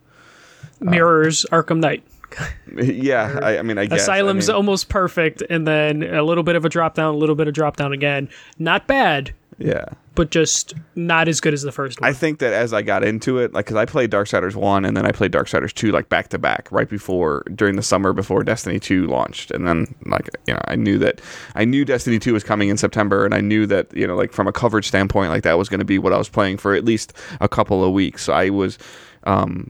Mirrors 0.80 1.46
Arkham 1.52 1.80
Knight. 1.80 2.04
yeah 2.84 3.40
i, 3.42 3.58
I 3.58 3.62
mean 3.62 3.78
i 3.78 3.86
guess 3.86 4.08
Asylum's 4.08 4.50
I 4.50 4.54
mean, 4.54 4.58
almost 4.58 4.90
perfect, 4.90 5.42
and 5.50 5.66
then 5.66 6.04
a 6.04 6.24
little 6.24 6.44
bit 6.44 6.56
of 6.56 6.66
a 6.66 6.70
drop 6.70 6.94
down, 6.96 7.14
a 7.14 7.18
little 7.18 7.36
bit 7.36 7.48
of 7.48 7.54
drop 7.54 7.78
down 7.78 7.94
again. 7.94 8.28
Not 8.60 8.86
bad, 8.86 9.34
yeah 9.58 9.86
but 10.18 10.32
just 10.32 10.74
not 10.96 11.28
as 11.28 11.40
good 11.40 11.54
as 11.54 11.62
the 11.62 11.72
first 11.72 12.02
one. 12.02 12.10
I 12.10 12.12
think 12.12 12.40
that 12.40 12.52
as 12.52 12.74
I 12.74 12.82
got 12.82 13.04
into 13.04 13.38
it, 13.38 13.54
like, 13.54 13.66
because 13.66 13.78
I 13.78 13.86
played 13.86 14.10
Darksiders 14.10 14.56
1 14.56 14.84
and 14.84 14.98
then 14.98 15.06
I 15.06 15.12
played 15.12 15.32
Darksiders 15.32 15.72
2, 15.72 15.92
like, 15.92 16.10
back 16.10 16.30
to 16.30 16.40
back, 16.40 16.68
right 16.72 16.90
before, 16.90 17.44
during 17.54 17.76
the 17.76 17.84
summer 17.84 18.14
before 18.14 18.44
Destiny 18.44 18.80
2 18.80 19.06
launched. 19.06 19.52
And 19.52 19.68
then, 19.68 19.94
like, 20.08 20.28
you 20.48 20.56
know, 20.56 20.60
I 20.66 20.76
knew 20.76 20.98
that, 20.98 21.22
I 21.54 21.66
knew 21.66 21.86
Destiny 21.86 22.18
2 22.18 22.34
was 22.34 22.44
coming 22.44 22.70
in 22.70 22.78
September, 22.78 23.26
and 23.26 23.36
I 23.36 23.42
knew 23.42 23.68
that, 23.68 23.96
you 23.96 24.08
know, 24.08 24.16
like, 24.16 24.34
from 24.34 24.48
a 24.48 24.52
coverage 24.52 24.88
standpoint, 24.88 25.30
like, 25.30 25.44
that 25.44 25.60
was 25.60 25.70
going 25.70 25.82
to 25.82 25.86
be 25.86 26.00
what 26.00 26.14
I 26.14 26.18
was 26.18 26.30
playing 26.30 26.58
for 26.58 26.74
at 26.74 26.84
least 26.84 27.14
a 27.40 27.48
couple 27.48 27.84
of 27.84 27.94
weeks. 27.94 28.24
So 28.24 28.34
I 28.34 28.50
was, 28.50 28.80
um, 29.26 29.70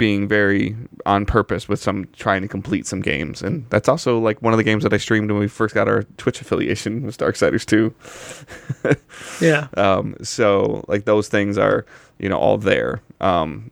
being 0.00 0.26
very 0.26 0.74
on 1.04 1.26
purpose 1.26 1.68
with 1.68 1.78
some 1.78 2.08
trying 2.16 2.40
to 2.40 2.48
complete 2.48 2.86
some 2.86 3.02
games 3.02 3.42
and 3.42 3.66
that's 3.68 3.86
also 3.86 4.18
like 4.18 4.40
one 4.40 4.54
of 4.54 4.56
the 4.56 4.64
games 4.64 4.82
that 4.82 4.94
I 4.94 4.96
streamed 4.96 5.30
when 5.30 5.38
we 5.38 5.46
first 5.46 5.74
got 5.74 5.88
our 5.88 6.04
Twitch 6.16 6.40
affiliation 6.40 7.04
was 7.04 7.18
Darksiders 7.18 7.66
2 7.66 8.96
yeah, 9.44 9.68
um, 9.76 10.16
so 10.22 10.82
like 10.88 11.04
those 11.04 11.28
things 11.28 11.58
are 11.58 11.84
you 12.18 12.28
know 12.30 12.38
all 12.38 12.56
there. 12.58 13.02
Um, 13.20 13.70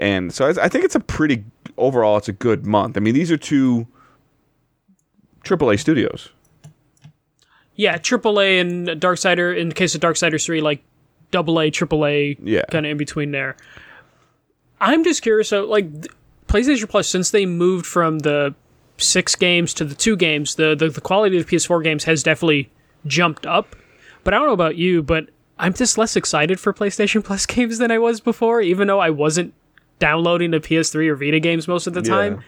and 0.00 0.32
so 0.34 0.46
I, 0.48 0.64
I 0.64 0.68
think 0.68 0.84
it's 0.84 0.96
a 0.96 1.00
pretty 1.00 1.44
overall 1.76 2.16
it's 2.16 2.28
a 2.28 2.32
good 2.32 2.66
month. 2.66 2.96
I 2.96 3.00
mean 3.00 3.14
these 3.14 3.30
are 3.30 3.36
two 3.38 3.86
AAA 5.44 5.78
studios. 5.78 6.30
yeah. 7.76 7.96
AAA 7.98 8.60
and 8.60 8.88
Darksider. 9.00 9.56
In 9.56 9.70
case 9.72 9.94
of 9.94 10.00
Darksiders 10.00 10.44
three, 10.44 10.60
like 10.60 10.82
double 11.30 11.60
A, 11.60 11.70
triple 11.70 12.04
A, 12.06 12.36
Yeah. 12.42 12.62
kind 12.70 12.84
of 12.86 12.90
in 12.92 12.96
between 12.98 13.30
there. 13.30 13.56
I'm 14.80 15.04
just 15.04 15.22
curious. 15.22 15.48
So, 15.48 15.64
like 15.64 15.86
PlayStation 16.46 16.88
Plus, 16.88 17.08
since 17.08 17.30
they 17.30 17.46
moved 17.46 17.86
from 17.86 18.20
the 18.20 18.54
six 18.96 19.34
games 19.36 19.74
to 19.74 19.84
the 19.84 19.94
two 19.94 20.16
games, 20.16 20.56
the, 20.56 20.74
the 20.74 20.88
the 20.88 21.00
quality 21.00 21.38
of 21.38 21.46
the 21.46 21.56
PS4 21.56 21.82
games 21.82 22.04
has 22.04 22.22
definitely 22.22 22.70
jumped 23.06 23.46
up. 23.46 23.76
But 24.24 24.34
I 24.34 24.38
don't 24.38 24.46
know 24.46 24.52
about 24.52 24.76
you, 24.76 25.02
but 25.02 25.28
I'm 25.58 25.72
just 25.74 25.98
less 25.98 26.16
excited 26.16 26.60
for 26.60 26.72
PlayStation 26.72 27.24
Plus 27.24 27.46
games 27.46 27.78
than 27.78 27.90
I 27.90 27.98
was 27.98 28.20
before, 28.20 28.60
even 28.60 28.88
though 28.88 29.00
I 29.00 29.10
wasn't 29.10 29.54
downloading 29.98 30.52
the 30.52 30.60
PS3 30.60 31.08
or 31.08 31.16
Vita 31.16 31.40
games 31.40 31.66
most 31.66 31.86
of 31.86 31.94
the 31.94 32.02
time. 32.02 32.44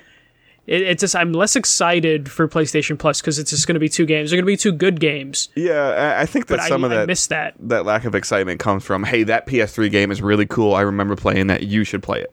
It, 0.66 0.82
it's 0.82 1.00
just 1.00 1.16
I'm 1.16 1.32
less 1.32 1.56
excited 1.56 2.30
for 2.30 2.46
PlayStation 2.48 2.98
Plus 2.98 3.20
because 3.20 3.38
it's 3.38 3.50
just 3.50 3.66
going 3.66 3.74
to 3.74 3.80
be 3.80 3.88
two 3.88 4.06
games. 4.06 4.30
They're 4.30 4.36
going 4.36 4.44
to 4.46 4.52
be 4.52 4.56
two 4.56 4.72
good 4.72 5.00
games, 5.00 5.48
Yeah, 5.56 6.14
I, 6.18 6.22
I 6.22 6.26
think 6.26 6.46
that 6.48 6.62
some 6.62 6.84
I, 6.84 6.86
of 6.86 6.92
I 6.92 6.96
that 6.96 7.06
miss 7.06 7.26
that. 7.28 7.54
that 7.60 7.84
lack 7.84 8.04
of 8.04 8.14
excitement 8.14 8.60
comes 8.60 8.84
from 8.84 9.02
hey 9.04 9.22
that 9.24 9.46
ps3 9.46 9.90
game 9.90 10.10
is 10.10 10.20
really 10.22 10.46
cool. 10.46 10.74
I 10.74 10.82
remember 10.82 11.16
playing 11.16 11.48
that. 11.48 11.62
You 11.64 11.84
should 11.84 12.02
play 12.02 12.20
it. 12.20 12.32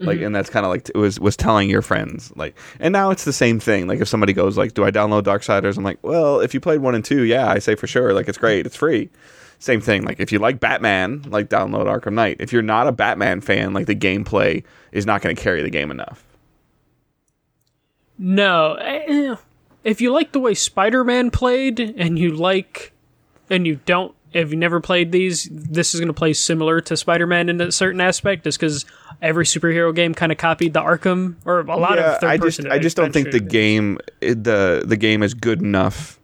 Like 0.00 0.16
Mm-hmm. 0.16 0.26
and 0.26 0.34
that's 0.34 0.50
kind 0.50 0.66
of 0.66 0.70
like 0.70 0.88
it 0.88 0.96
was 0.96 1.20
was 1.20 1.36
telling 1.36 1.70
your 1.70 1.80
friends 1.82 2.32
like 2.34 2.56
and 2.80 2.92
now 2.92 3.10
it's 3.10 3.24
the 3.24 3.32
same 3.32 3.60
thing. 3.60 3.86
Like 3.86 4.00
if 4.00 4.08
somebody 4.08 4.32
goes 4.32 4.58
like 4.58 4.74
do 4.74 4.84
i 4.84 4.90
download 4.90 5.22
darksiders? 5.22 5.76
I'm 5.78 5.84
like 5.84 5.98
well 6.02 6.40
if 6.40 6.52
you 6.52 6.60
played 6.60 6.80
one 6.80 6.94
and 6.96 7.04
two 7.04 7.22
yeah 7.22 7.48
i 7.48 7.58
say 7.60 7.74
for 7.76 7.86
sure 7.86 8.12
like 8.12 8.28
it's 8.28 8.38
great 8.38 8.66
it's 8.66 8.74
free. 8.76 9.08
Same 9.60 9.80
thing 9.80 10.02
like 10.04 10.18
if 10.18 10.32
you 10.32 10.40
like 10.40 10.58
batman 10.58 11.22
like 11.28 11.48
download 11.48 11.86
arkham 11.86 12.14
knight. 12.14 12.38
If 12.40 12.52
you're 12.52 12.60
not 12.62 12.88
a 12.88 12.92
batman 12.92 13.40
fan 13.40 13.72
like 13.72 13.86
the 13.86 13.94
gameplay 13.94 14.64
is 14.92 15.06
not 15.06 15.22
going 15.22 15.34
to 15.36 15.40
carry 15.40 15.62
the 15.62 15.70
game 15.70 15.90
enough 15.92 16.24
No, 18.18 18.74
eh, 18.74 19.36
if 19.82 20.00
you 20.00 20.12
like 20.12 20.32
the 20.32 20.40
way 20.40 20.54
Spider-Man 20.54 21.30
played, 21.30 21.80
and 21.80 22.18
you 22.18 22.30
like, 22.30 22.92
and 23.50 23.66
you 23.66 23.80
don't, 23.86 24.14
if 24.32 24.50
you 24.50 24.56
never 24.56 24.80
played 24.80 25.12
these, 25.12 25.48
this 25.50 25.94
is 25.94 26.00
going 26.00 26.08
to 26.08 26.14
play 26.14 26.32
similar 26.32 26.80
to 26.80 26.96
Spider-Man 26.96 27.48
in 27.48 27.60
a 27.60 27.72
certain 27.72 28.00
aspect, 28.00 28.44
just 28.44 28.58
because 28.58 28.84
every 29.22 29.44
superhero 29.44 29.94
game 29.94 30.14
kind 30.14 30.32
of 30.32 30.38
copied 30.38 30.72
the 30.72 30.80
Arkham 30.80 31.36
or 31.44 31.60
a 31.60 31.76
lot 31.76 31.98
yeah, 31.98 32.14
of 32.14 32.20
third 32.20 32.30
I 32.30 32.36
just 32.36 32.58
person. 32.58 32.72
I 32.72 32.78
just 32.78 32.96
don't 32.96 33.12
think 33.12 33.30
the 33.30 33.40
game 33.40 33.98
the 34.20 34.82
the 34.84 34.96
game 34.96 35.22
is 35.22 35.34
good 35.34 35.60
enough 35.60 36.18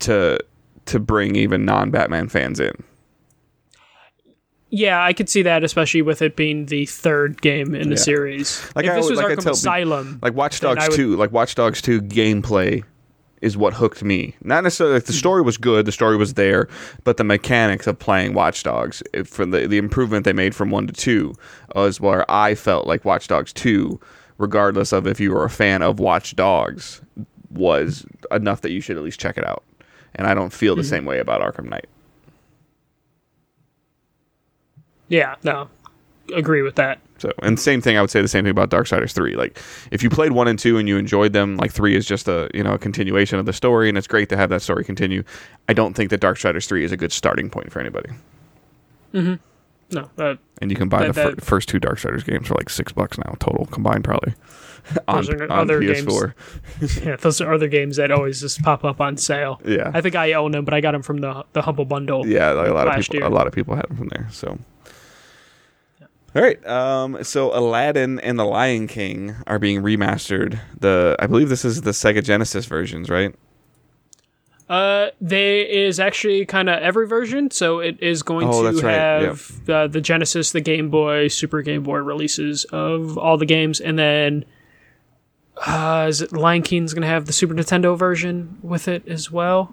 to 0.00 0.38
to 0.86 1.00
bring 1.00 1.36
even 1.36 1.64
non 1.64 1.90
Batman 1.90 2.28
fans 2.28 2.60
in. 2.60 2.84
Yeah, 4.76 5.02
I 5.02 5.14
could 5.14 5.30
see 5.30 5.40
that, 5.40 5.64
especially 5.64 6.02
with 6.02 6.20
it 6.20 6.36
being 6.36 6.66
the 6.66 6.84
third 6.84 7.40
game 7.40 7.74
in 7.74 7.88
the 7.88 7.94
Yeah. 7.96 8.02
series. 8.02 8.70
Like 8.76 8.84
if 8.84 8.90
I 8.90 8.96
this 8.96 9.08
was 9.08 9.18
like 9.18 9.38
Arkham 9.38 9.42
tell- 9.42 9.52
Asylum, 9.54 10.18
Like 10.20 10.34
Watch 10.34 10.60
Dogs 10.60 10.86
would- 10.88 10.96
2, 10.96 11.16
like 11.16 11.32
Watch 11.32 11.54
Dogs 11.54 11.80
2 11.80 12.02
gameplay 12.02 12.84
is 13.40 13.56
what 13.56 13.72
hooked 13.72 14.04
me. 14.04 14.36
Not 14.44 14.64
necessarily 14.64 14.96
like 14.96 15.04
the 15.04 15.14
hmm. 15.14 15.18
story 15.18 15.40
was 15.40 15.56
good, 15.56 15.86
the 15.86 15.92
story 15.92 16.18
was 16.18 16.34
there, 16.34 16.68
but 17.04 17.16
the 17.16 17.24
mechanics 17.24 17.86
of 17.86 17.98
playing 17.98 18.34
Watch 18.34 18.64
Dogs 18.64 19.02
it- 19.14 19.26
for 19.26 19.46
the 19.46 19.66
the 19.66 19.78
improvement 19.78 20.26
they 20.26 20.34
made 20.34 20.54
from 20.54 20.68
1 20.70 20.86
to 20.88 20.92
2 20.92 21.32
uh, 21.74 21.80
was 21.80 21.98
where 21.98 22.30
I 22.30 22.54
felt 22.54 22.86
like 22.86 23.02
Watch 23.06 23.28
Dogs 23.28 23.54
2 23.54 23.98
regardless 24.36 24.92
of 24.92 25.06
if 25.06 25.18
you 25.18 25.32
were 25.32 25.44
a 25.44 25.50
fan 25.50 25.80
of 25.80 25.98
Watch 25.98 26.36
Dogs 26.36 27.00
was 27.48 28.04
enough 28.30 28.60
that 28.60 28.72
you 28.72 28.82
should 28.82 28.98
at 28.98 29.02
least 29.02 29.18
check 29.18 29.38
it 29.38 29.46
out. 29.46 29.64
And 30.14 30.26
I 30.26 30.34
don't 30.34 30.52
feel 30.52 30.76
the 30.76 30.82
hmm. 30.82 30.88
same 30.88 31.04
way 31.06 31.18
about 31.18 31.40
Arkham 31.40 31.70
Knight. 31.70 31.86
Yeah, 35.08 35.34
no, 35.42 35.68
agree 36.34 36.62
with 36.62 36.74
that. 36.76 36.98
So, 37.18 37.32
and 37.42 37.58
same 37.58 37.80
thing, 37.80 37.96
I 37.96 38.02
would 38.02 38.10
say 38.10 38.20
the 38.20 38.28
same 38.28 38.44
thing 38.44 38.50
about 38.50 38.68
Darksiders 38.68 39.12
3. 39.12 39.36
Like, 39.36 39.58
if 39.90 40.02
you 40.02 40.10
played 40.10 40.32
1 40.32 40.48
and 40.48 40.58
2 40.58 40.76
and 40.76 40.86
you 40.86 40.98
enjoyed 40.98 41.32
them, 41.32 41.56
like 41.56 41.72
3 41.72 41.96
is 41.96 42.04
just 42.04 42.28
a, 42.28 42.50
you 42.52 42.62
know, 42.62 42.74
a 42.74 42.78
continuation 42.78 43.38
of 43.38 43.46
the 43.46 43.54
story, 43.54 43.88
and 43.88 43.96
it's 43.96 44.06
great 44.06 44.28
to 44.28 44.36
have 44.36 44.50
that 44.50 44.60
story 44.60 44.84
continue. 44.84 45.22
I 45.66 45.72
don't 45.72 45.94
think 45.94 46.10
that 46.10 46.20
Darksiders 46.20 46.66
3 46.68 46.84
is 46.84 46.92
a 46.92 46.96
good 46.96 47.12
starting 47.12 47.48
point 47.48 47.72
for 47.72 47.80
anybody. 47.80 48.10
Mhm. 49.14 49.38
No, 49.92 50.10
uh, 50.18 50.34
And 50.60 50.70
you 50.70 50.76
can 50.76 50.88
buy 50.88 51.00
That- 51.06 51.14
the 51.14 51.22
fir- 51.22 51.30
that- 51.36 51.44
first 51.44 51.68
two 51.68 51.78
Darksiders 51.80 52.24
games 52.24 52.48
for 52.48 52.54
like 52.54 52.68
6 52.70 52.92
bucks 52.92 53.16
now, 53.18 53.34
total, 53.38 53.66
combined 53.66 54.04
probably. 54.04 54.34
on, 55.08 55.16
Those 55.16 55.30
are 55.30 55.42
on 55.44 55.50
other 55.50 55.80
PS4. 55.80 56.34
yeah, 57.06 57.16
those 57.16 57.40
are 57.40 57.52
other 57.54 57.68
games 57.68 57.96
that 57.96 58.10
always 58.10 58.40
just 58.40 58.62
pop 58.62 58.84
up 58.84 59.00
on 59.00 59.16
sale. 59.16 59.60
Yeah. 59.64 59.90
I 59.94 60.00
think 60.02 60.16
I 60.16 60.32
own 60.34 60.52
them, 60.52 60.64
but 60.64 60.74
I 60.74 60.80
got 60.80 60.92
them 60.92 61.02
from 61.02 61.18
the 61.18 61.44
the 61.54 61.62
humble 61.62 61.84
bundle. 61.86 62.26
Yeah, 62.26 62.50
like 62.50 62.68
a 62.68 62.72
lot 62.74 62.88
of 62.88 62.94
people. 62.96 63.16
year. 63.16 63.24
A 63.24 63.30
lot 63.30 63.46
of 63.46 63.52
people 63.52 63.74
had 63.74 63.88
them 63.88 63.96
from 63.96 64.08
there. 64.08 64.26
So, 64.30 64.58
all 66.36 66.42
right. 66.42 66.66
Um, 66.66 67.24
so 67.24 67.56
Aladdin 67.56 68.20
and 68.20 68.38
the 68.38 68.44
Lion 68.44 68.86
King 68.88 69.34
are 69.46 69.58
being 69.58 69.80
remastered. 69.82 70.60
The 70.78 71.16
I 71.18 71.26
believe 71.26 71.48
this 71.48 71.64
is 71.64 71.80
the 71.80 71.92
Sega 71.92 72.22
Genesis 72.22 72.66
versions, 72.66 73.08
right? 73.08 73.34
Uh, 74.68 75.10
there 75.20 75.64
is 75.64 75.98
actually 75.98 76.44
kind 76.44 76.68
of 76.68 76.82
every 76.82 77.06
version, 77.06 77.50
so 77.50 77.78
it 77.78 78.02
is 78.02 78.22
going 78.22 78.48
Oh, 78.48 78.64
to 78.64 78.70
that's 78.72 78.82
right, 78.82 79.22
have 79.22 79.70
uh, 79.70 79.86
the 79.86 80.00
Genesis, 80.00 80.50
the 80.50 80.60
Game 80.60 80.90
Boy, 80.90 81.28
Super 81.28 81.62
Game 81.62 81.84
Boy 81.84 81.98
releases 81.98 82.64
of 82.66 83.16
all 83.16 83.38
the 83.38 83.46
games, 83.46 83.80
and 83.80 83.96
then 83.98 84.44
uh, 85.64 86.06
is 86.08 86.20
it 86.20 86.32
Lion 86.32 86.62
King's 86.62 86.92
going 86.92 87.02
to 87.02 87.08
have 87.08 87.26
the 87.26 87.32
Super 87.32 87.54
Nintendo 87.54 87.96
version 87.96 88.58
with 88.60 88.88
it 88.88 89.06
as 89.08 89.30
well? 89.30 89.72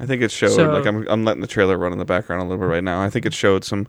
I 0.00 0.06
think 0.06 0.22
it 0.22 0.30
showed. 0.30 0.50
So- 0.52 0.70
like 0.72 0.86
I'm, 0.86 1.06
I'm 1.08 1.24
letting 1.24 1.40
the 1.40 1.46
trailer 1.48 1.76
run 1.76 1.92
in 1.92 1.98
the 1.98 2.04
background 2.04 2.40
a 2.42 2.44
little 2.44 2.58
bit 2.58 2.70
right 2.70 2.84
now. 2.84 3.02
I 3.02 3.10
think 3.10 3.26
it 3.26 3.34
showed 3.34 3.64
some, 3.64 3.86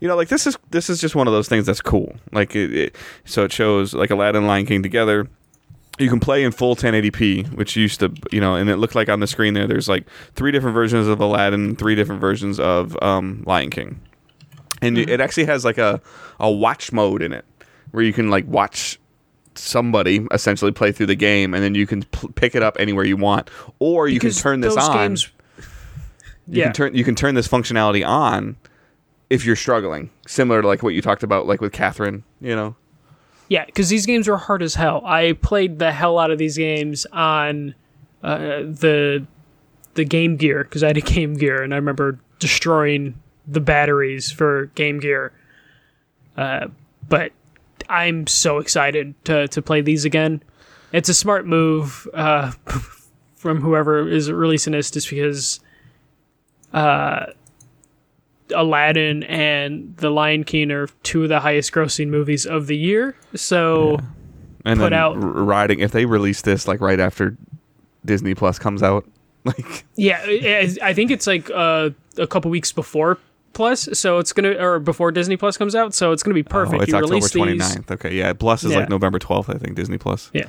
you 0.00 0.08
know, 0.08 0.16
like 0.16 0.28
this 0.28 0.46
is 0.46 0.56
this 0.70 0.90
is 0.90 1.00
just 1.00 1.14
one 1.14 1.26
of 1.28 1.32
those 1.32 1.48
things 1.48 1.66
that's 1.66 1.80
cool. 1.80 2.16
Like 2.32 2.56
it, 2.56 2.74
it 2.74 2.96
so 3.24 3.44
it 3.44 3.52
shows 3.52 3.94
like 3.94 4.10
Aladdin, 4.10 4.38
and 4.42 4.46
Lion 4.48 4.66
King 4.66 4.82
together. 4.82 5.28
You 5.98 6.08
can 6.08 6.20
play 6.20 6.42
in 6.42 6.52
full 6.52 6.74
1080p, 6.74 7.54
which 7.54 7.76
used 7.76 8.00
to, 8.00 8.10
you 8.32 8.40
know, 8.40 8.54
and 8.56 8.70
it 8.70 8.76
looked 8.76 8.94
like 8.94 9.10
on 9.10 9.20
the 9.20 9.26
screen 9.26 9.52
there. 9.52 9.66
There's 9.66 9.90
like 9.90 10.06
three 10.34 10.50
different 10.50 10.72
versions 10.74 11.06
of 11.06 11.20
Aladdin, 11.20 11.76
three 11.76 11.94
different 11.94 12.20
versions 12.20 12.58
of 12.58 12.96
um, 13.02 13.44
Lion 13.46 13.68
King, 13.68 14.00
and 14.80 14.96
it 14.96 15.20
actually 15.20 15.44
has 15.44 15.64
like 15.66 15.76
a 15.78 16.00
a 16.40 16.50
watch 16.50 16.92
mode 16.92 17.20
in 17.22 17.32
it, 17.32 17.44
where 17.90 18.02
you 18.02 18.12
can 18.14 18.30
like 18.30 18.46
watch 18.48 18.98
somebody 19.54 20.26
essentially 20.32 20.72
play 20.72 20.92
through 20.92 21.06
the 21.06 21.14
game, 21.14 21.54
and 21.54 21.62
then 21.62 21.74
you 21.74 21.86
can 21.86 22.02
pick 22.34 22.54
it 22.54 22.62
up 22.62 22.76
anywhere 22.80 23.04
you 23.04 23.16
want, 23.18 23.50
or 23.78 24.08
you 24.08 24.16
Because 24.18 24.36
can 24.36 24.42
turn 24.42 24.60
this 24.60 24.74
those 24.74 24.88
on. 24.88 24.96
Games, 24.96 25.30
You 26.52 26.58
yeah, 26.58 26.64
can 26.64 26.72
turn 26.74 26.94
you 26.94 27.02
can 27.02 27.14
turn 27.14 27.34
this 27.34 27.48
functionality 27.48 28.06
on 28.06 28.56
if 29.30 29.46
you're 29.46 29.56
struggling, 29.56 30.10
similar 30.26 30.60
to 30.60 30.68
like 30.68 30.82
what 30.82 30.92
you 30.92 31.00
talked 31.00 31.22
about, 31.22 31.46
like 31.46 31.62
with 31.62 31.72
Catherine. 31.72 32.24
You 32.42 32.54
know, 32.54 32.76
Yeah, 33.48 33.64
because 33.64 33.88
these 33.88 34.04
games 34.04 34.28
are 34.28 34.36
hard 34.36 34.62
as 34.62 34.74
hell. 34.74 35.00
I 35.06 35.32
played 35.32 35.78
the 35.78 35.92
hell 35.92 36.18
out 36.18 36.30
of 36.30 36.36
these 36.36 36.58
games 36.58 37.06
on 37.06 37.74
uh, 38.22 38.64
the 38.64 39.26
the 39.94 40.04
Game 40.04 40.36
Gear 40.36 40.64
because 40.64 40.82
I 40.82 40.88
had 40.88 40.98
a 40.98 41.00
Game 41.14 41.36
Gear, 41.38 41.62
and 41.62 41.72
I 41.72 41.76
remember 41.76 42.18
destroying 42.38 43.18
the 43.46 43.60
batteries 43.60 44.30
for 44.30 44.66
Game 44.74 45.00
Gear. 45.00 45.32
Uh, 46.36 46.66
but 47.08 47.32
I'm 47.88 48.26
so 48.26 48.58
excited 48.58 49.14
to 49.24 49.48
to 49.48 49.62
play 49.62 49.80
these 49.80 50.04
again. 50.04 50.42
It's 50.92 51.08
a 51.08 51.14
smart 51.14 51.46
move 51.46 52.06
uh, 52.12 52.50
from 53.36 53.62
whoever 53.62 54.06
is 54.06 54.30
releasing 54.30 54.74
this, 54.74 54.90
just 54.90 55.08
because 55.08 55.58
uh, 56.72 57.26
Aladdin 58.54 59.22
and 59.24 59.96
The 59.96 60.10
Lion 60.10 60.44
King 60.44 60.70
are 60.70 60.86
two 61.02 61.22
of 61.22 61.28
the 61.28 61.40
highest 61.40 61.72
grossing 61.72 62.08
movies 62.08 62.44
of 62.46 62.66
the 62.66 62.76
year. 62.76 63.16
So 63.34 63.98
and 64.64 64.78
Put 64.78 64.92
out- 64.92 65.14
riding 65.16 65.80
if 65.80 65.92
they 65.92 66.04
release 66.04 66.42
this 66.42 66.68
like 66.68 66.80
right 66.80 67.00
after 67.00 67.36
Disney 68.04 68.34
Plus 68.34 68.58
comes 68.58 68.82
out, 68.82 69.06
like 69.44 69.84
yeah, 69.96 70.20
I 70.24 70.76
I 70.82 70.94
think 70.94 71.10
it's 71.10 71.26
like 71.26 71.50
uh, 71.50 71.90
a 72.18 72.26
couple 72.26 72.50
weeks 72.50 72.72
before 72.72 73.18
Plus, 73.54 73.88
so 73.92 74.18
it's 74.18 74.32
gonna 74.32 74.52
or 74.54 74.78
before 74.78 75.12
Disney 75.12 75.36
Plus 75.36 75.56
comes 75.58 75.74
out, 75.74 75.94
so 75.94 76.12
it's 76.12 76.22
gonna 76.22 76.34
be 76.34 76.42
perfect. 76.42 76.78
oh, 76.78 76.82
it's 76.82 76.88
you 76.90 76.96
October 76.96 77.14
release 77.14 77.32
29th. 77.32 77.74
these, 77.86 77.90
Okay, 77.90 78.14
yeah, 78.14 78.32
Plus 78.32 78.64
is 78.64 78.72
Yeah. 78.72 78.78
like 78.80 78.88
November 78.88 79.18
12th, 79.18 79.54
I 79.54 79.58
think. 79.58 79.74
Disney 79.76 79.98
Plus. 79.98 80.30
yeah. 80.32 80.44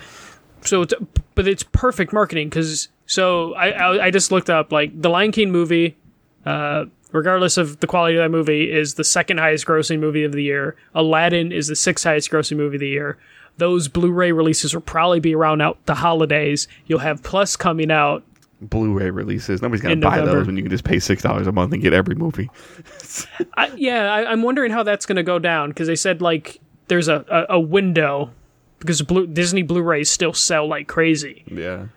So, 0.61 0.83
it's, 0.83 0.93
but 1.35 1.45
it's 1.45 1.63
perfect 1.63 2.13
marketing 2.13 2.47
because 2.47 2.87
so 3.05 3.53
I, 3.55 3.71
I 3.71 4.05
I 4.05 4.11
just 4.11 4.31
looked 4.31 4.49
up 4.49 4.71
like 4.71 4.99
the 5.01 5.09
Lion 5.09 5.31
King 5.33 5.51
movie. 5.51 5.97
Uh, 6.45 6.85
regardless 7.11 7.57
of 7.57 7.79
the 7.79 7.87
quality 7.87 8.17
of 8.17 8.23
that 8.23 8.29
movie, 8.31 8.71
is 8.71 8.95
the 8.95 9.03
second 9.03 9.37
highest 9.39 9.65
grossing 9.65 9.99
movie 9.99 10.23
of 10.23 10.31
the 10.31 10.43
year. 10.43 10.75
Aladdin 10.95 11.51
is 11.51 11.67
the 11.67 11.75
sixth 11.75 12.03
highest 12.03 12.29
grossing 12.31 12.57
movie 12.57 12.75
of 12.77 12.81
the 12.81 12.87
year. 12.89 13.17
Those 13.57 13.87
Blu-ray 13.87 14.31
releases 14.31 14.73
will 14.73 14.81
probably 14.81 15.19
be 15.19 15.35
around 15.35 15.61
out 15.61 15.77
the 15.85 15.93
holidays. 15.95 16.67
You'll 16.87 16.99
have 16.99 17.21
Plus 17.23 17.55
coming 17.55 17.91
out 17.91 18.23
Blu-ray 18.61 19.09
releases. 19.09 19.61
Nobody's 19.61 19.81
gonna 19.81 19.93
In 19.93 19.99
buy 19.99 20.15
November. 20.17 20.37
those 20.39 20.47
when 20.47 20.55
you 20.57 20.63
can 20.63 20.71
just 20.71 20.85
pay 20.85 20.97
six 20.99 21.21
dollars 21.21 21.47
a 21.47 21.51
month 21.51 21.73
and 21.73 21.81
get 21.81 21.91
every 21.93 22.15
movie. 22.15 22.49
I, 23.57 23.71
yeah, 23.75 24.11
I, 24.11 24.31
I'm 24.31 24.41
wondering 24.41 24.71
how 24.71 24.83
that's 24.83 25.05
going 25.05 25.17
to 25.17 25.23
go 25.23 25.37
down 25.37 25.69
because 25.69 25.87
they 25.87 25.95
said 25.97 26.21
like 26.21 26.59
there's 26.87 27.07
a, 27.09 27.25
a, 27.29 27.55
a 27.55 27.59
window 27.59 28.31
because 28.79 29.01
Blu- 29.01 29.27
Disney 29.27 29.63
Blu-rays 29.63 30.09
still 30.09 30.33
sell 30.33 30.67
like 30.67 30.87
crazy. 30.87 31.43
Yeah. 31.47 31.87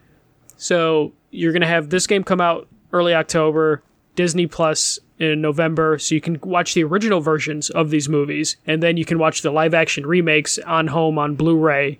So 0.56 1.12
you're 1.30 1.52
going 1.52 1.62
to 1.62 1.66
have 1.68 1.90
this 1.90 2.06
game 2.06 2.24
come 2.24 2.40
out 2.40 2.66
early 2.92 3.14
October, 3.14 3.82
Disney 4.16 4.46
Plus 4.48 4.98
in 5.18 5.40
November, 5.40 5.98
so 5.98 6.14
you 6.14 6.20
can 6.20 6.38
watch 6.42 6.74
the 6.74 6.82
original 6.84 7.20
versions 7.20 7.70
of 7.70 7.90
these 7.90 8.08
movies, 8.08 8.56
and 8.66 8.82
then 8.82 8.96
you 8.96 9.04
can 9.04 9.18
watch 9.18 9.42
the 9.42 9.50
live-action 9.50 10.04
remakes 10.04 10.58
on 10.58 10.88
home 10.88 11.18
on 11.18 11.36
Blu-ray, 11.36 11.98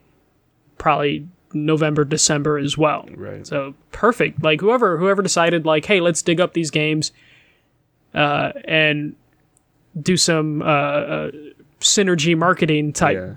probably 0.77 1.27
November, 1.55 2.05
December 2.05 2.59
as 2.59 2.77
well. 2.77 3.09
Right. 3.15 3.47
So 3.47 3.75
perfect. 3.93 4.43
Like 4.43 4.61
whoever 4.61 4.99
whoever 4.99 5.23
decided 5.23 5.65
like, 5.65 5.87
hey, 5.87 6.01
let's 6.01 6.21
dig 6.21 6.41
up 6.41 6.53
these 6.53 6.71
games, 6.71 7.13
uh, 8.13 8.53
and 8.65 9.15
do 10.03 10.19
some 10.19 10.61
uh, 10.61 10.65
uh, 10.65 11.31
synergy 11.81 12.37
marketing 12.37 12.93
type 12.93 13.17
Yeah. 13.17 13.35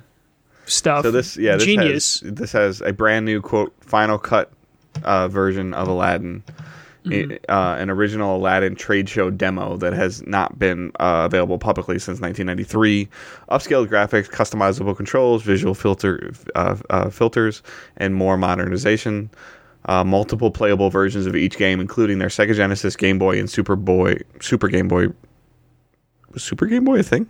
stuff. 0.66 1.04
So 1.04 1.12
this, 1.12 1.38
yeah, 1.38 1.56
this 1.56 1.64
genius. 1.66 2.20
has 2.20 2.34
this 2.34 2.52
has 2.52 2.82
a 2.82 2.92
brand 2.92 3.26
new 3.26 3.42
quote 3.42 3.74
Final 3.80 4.18
Cut 4.18 4.52
uh, 5.04 5.30
version 5.30 5.74
of 5.74 5.88
Aladdin, 5.88 6.44
Mm-hmm. 7.12 7.52
Uh, 7.52 7.76
an 7.78 7.90
original 7.90 8.38
Aladdin 8.38 8.76
trade 8.76 9.10
show 9.10 9.30
demo 9.30 9.78
that 9.78 9.94
has 9.94 10.26
not 10.28 10.58
been 10.58 10.92
uh, 11.00 11.24
available 11.26 11.58
publicly 11.58 12.00
since 12.00 12.20
1993. 12.20 13.08
Upscaled 13.50 13.88
graphics, 13.88 14.30
customizable 14.30 14.96
controls, 14.96 15.44
visual 15.44 15.74
filter 15.74 16.32
uh, 16.56 16.76
uh, 16.90 17.10
filters, 17.10 17.64
and 17.98 18.16
more 18.16 18.38
modernization. 18.38 19.30
Uh, 19.86 20.04
multiple 20.04 20.52
playable 20.52 20.90
versions 20.90 21.26
of 21.26 21.36
each 21.36 21.58
game, 21.58 21.80
including 21.80 22.20
their 22.20 22.28
Sega 22.28 22.54
Genesis, 22.54 22.96
Game 22.96 23.18
Boy, 23.18 23.40
and 23.40 23.50
Super 23.50 23.76
Boy, 23.76 24.18
Super 24.42 24.68
Game 24.68 24.88
Boy. 24.88 25.08
Was 26.32 26.44
Super 26.44 26.66
Game 26.66 26.84
Boy 26.84 27.00
a 27.00 27.04
thing? 27.04 27.28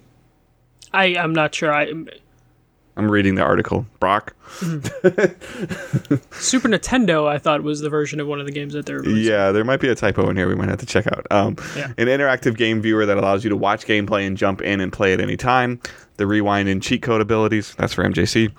I 0.93 1.15
I'm 1.15 1.33
not 1.33 1.53
sure. 1.53 1.73
I 1.73 1.93
I'm 2.99 3.09
reading 3.09 3.35
the 3.35 3.43
article. 3.43 3.85
Brock. 4.01 4.35
Super 6.31 6.67
Nintendo 6.67 7.27
I 7.27 7.37
thought 7.37 7.63
was 7.63 7.79
the 7.79 7.89
version 7.89 8.19
of 8.19 8.27
one 8.27 8.41
of 8.41 8.45
the 8.45 8.51
games 8.51 8.73
that 8.73 8.85
they're 8.85 8.99
releasing. 8.99 9.31
Yeah, 9.31 9.53
there 9.53 9.63
might 9.63 9.79
be 9.79 9.87
a 9.87 9.95
typo 9.95 10.29
in 10.29 10.35
here. 10.35 10.49
We 10.49 10.55
might 10.55 10.67
have 10.67 10.79
to 10.79 10.85
check 10.85 11.07
out. 11.07 11.25
Um, 11.31 11.55
Yeah. 11.77 11.93
An 11.97 12.07
interactive 12.07 12.57
game 12.57 12.81
viewer 12.81 13.05
that 13.05 13.17
allows 13.17 13.45
you 13.45 13.49
to 13.51 13.55
watch 13.55 13.85
gameplay 13.85 14.27
and 14.27 14.35
jump 14.37 14.61
in 14.61 14.81
and 14.81 14.91
play 14.91 15.13
at 15.13 15.21
any 15.21 15.37
time. 15.37 15.79
The 16.17 16.27
rewind 16.27 16.67
and 16.67 16.83
cheat 16.83 17.01
code 17.01 17.21
abilities. 17.21 17.73
That's 17.75 17.93
for 17.93 18.03
MJC. 18.03 18.51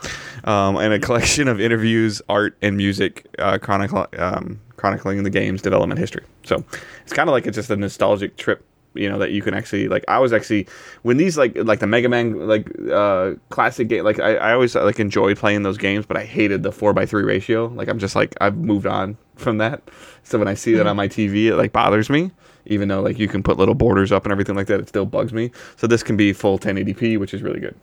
Um, 0.48 0.76
and 0.76 0.94
a 0.94 0.98
collection 0.98 1.46
of 1.46 1.60
interviews, 1.60 2.22
art, 2.30 2.56
and 2.62 2.78
music 2.78 3.26
uh, 3.38 3.58
chronicle, 3.58 4.06
um, 4.16 4.58
chronicling 4.76 5.22
the 5.22 5.28
game's 5.28 5.60
development 5.60 6.00
history. 6.00 6.24
So 6.44 6.64
it's 7.02 7.12
kind 7.12 7.28
of 7.28 7.34
like 7.34 7.46
it's 7.46 7.56
just 7.56 7.68
a 7.68 7.76
nostalgic 7.76 8.38
trip. 8.38 8.64
You 8.94 9.08
know 9.08 9.18
that 9.18 9.30
you 9.30 9.42
can 9.42 9.54
actually 9.54 9.88
like. 9.88 10.04
I 10.08 10.18
was 10.18 10.32
actually 10.32 10.66
when 11.02 11.16
these 11.16 11.38
like 11.38 11.56
like 11.56 11.78
the 11.78 11.86
Mega 11.86 12.08
Man 12.08 12.48
like 12.48 12.68
uh 12.90 13.32
classic 13.48 13.88
game. 13.88 14.04
Like 14.04 14.18
I, 14.18 14.34
I 14.36 14.52
always 14.52 14.74
like 14.74 14.98
enjoyed 14.98 15.36
playing 15.36 15.62
those 15.62 15.78
games, 15.78 16.06
but 16.06 16.16
I 16.16 16.24
hated 16.24 16.62
the 16.62 16.72
four 16.72 16.92
by 16.92 17.06
three 17.06 17.22
ratio. 17.22 17.66
Like 17.66 17.88
I'm 17.88 17.98
just 17.98 18.16
like 18.16 18.34
I've 18.40 18.56
moved 18.56 18.86
on 18.86 19.16
from 19.36 19.58
that. 19.58 19.82
So 20.24 20.38
when 20.38 20.48
I 20.48 20.54
see 20.54 20.74
that 20.74 20.86
on 20.86 20.96
my 20.96 21.08
TV, 21.08 21.46
it 21.46 21.56
like 21.56 21.72
bothers 21.72 22.10
me. 22.10 22.32
Even 22.66 22.88
though 22.88 23.00
like 23.00 23.18
you 23.18 23.28
can 23.28 23.42
put 23.42 23.58
little 23.58 23.74
borders 23.74 24.12
up 24.12 24.24
and 24.24 24.32
everything 24.32 24.56
like 24.56 24.66
that, 24.66 24.80
it 24.80 24.88
still 24.88 25.06
bugs 25.06 25.32
me. 25.32 25.50
So 25.76 25.86
this 25.86 26.02
can 26.02 26.16
be 26.16 26.32
full 26.32 26.58
1080p, 26.58 27.18
which 27.18 27.32
is 27.32 27.42
really 27.42 27.60
good. 27.60 27.74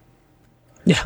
Yeah. 0.86 1.04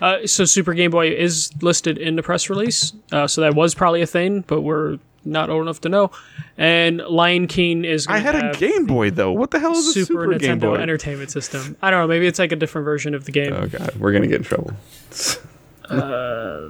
Uh, 0.00 0.26
so 0.26 0.44
Super 0.44 0.74
Game 0.74 0.90
Boy 0.90 1.10
is 1.10 1.52
listed 1.62 1.96
in 1.96 2.16
the 2.16 2.22
press 2.22 2.50
release, 2.50 2.92
uh, 3.12 3.28
so 3.28 3.40
that 3.42 3.54
was 3.54 3.72
probably 3.72 4.02
a 4.02 4.06
thing, 4.06 4.40
but 4.48 4.62
we're 4.62 4.98
not 5.24 5.50
old 5.50 5.62
enough 5.62 5.80
to 5.82 5.88
know. 5.88 6.10
And 6.58 6.98
Lion 6.98 7.46
King 7.46 7.84
is. 7.84 8.06
I 8.06 8.18
had 8.18 8.34
a 8.34 8.52
Game 8.58 8.86
Boy 8.86 9.10
though. 9.10 9.32
What 9.32 9.50
the 9.50 9.58
hell 9.60 9.72
is 9.72 9.88
a 9.88 9.92
Super, 9.92 10.06
Super, 10.24 10.38
Game 10.38 10.58
Nintendo 10.58 10.60
Boy? 10.60 10.74
Entertainment 10.76 11.30
System. 11.30 11.76
I 11.82 11.90
don't 11.90 12.00
know. 12.00 12.06
Maybe 12.08 12.26
it's 12.26 12.38
like 12.38 12.52
a 12.52 12.56
different 12.56 12.84
version 12.84 13.14
of 13.14 13.24
the 13.24 13.32
game. 13.32 13.52
oh 13.52 13.66
god, 13.66 13.94
we're 13.96 14.12
gonna 14.12 14.26
get 14.26 14.36
in 14.38 14.44
trouble. 14.44 14.72
uh, 15.88 16.68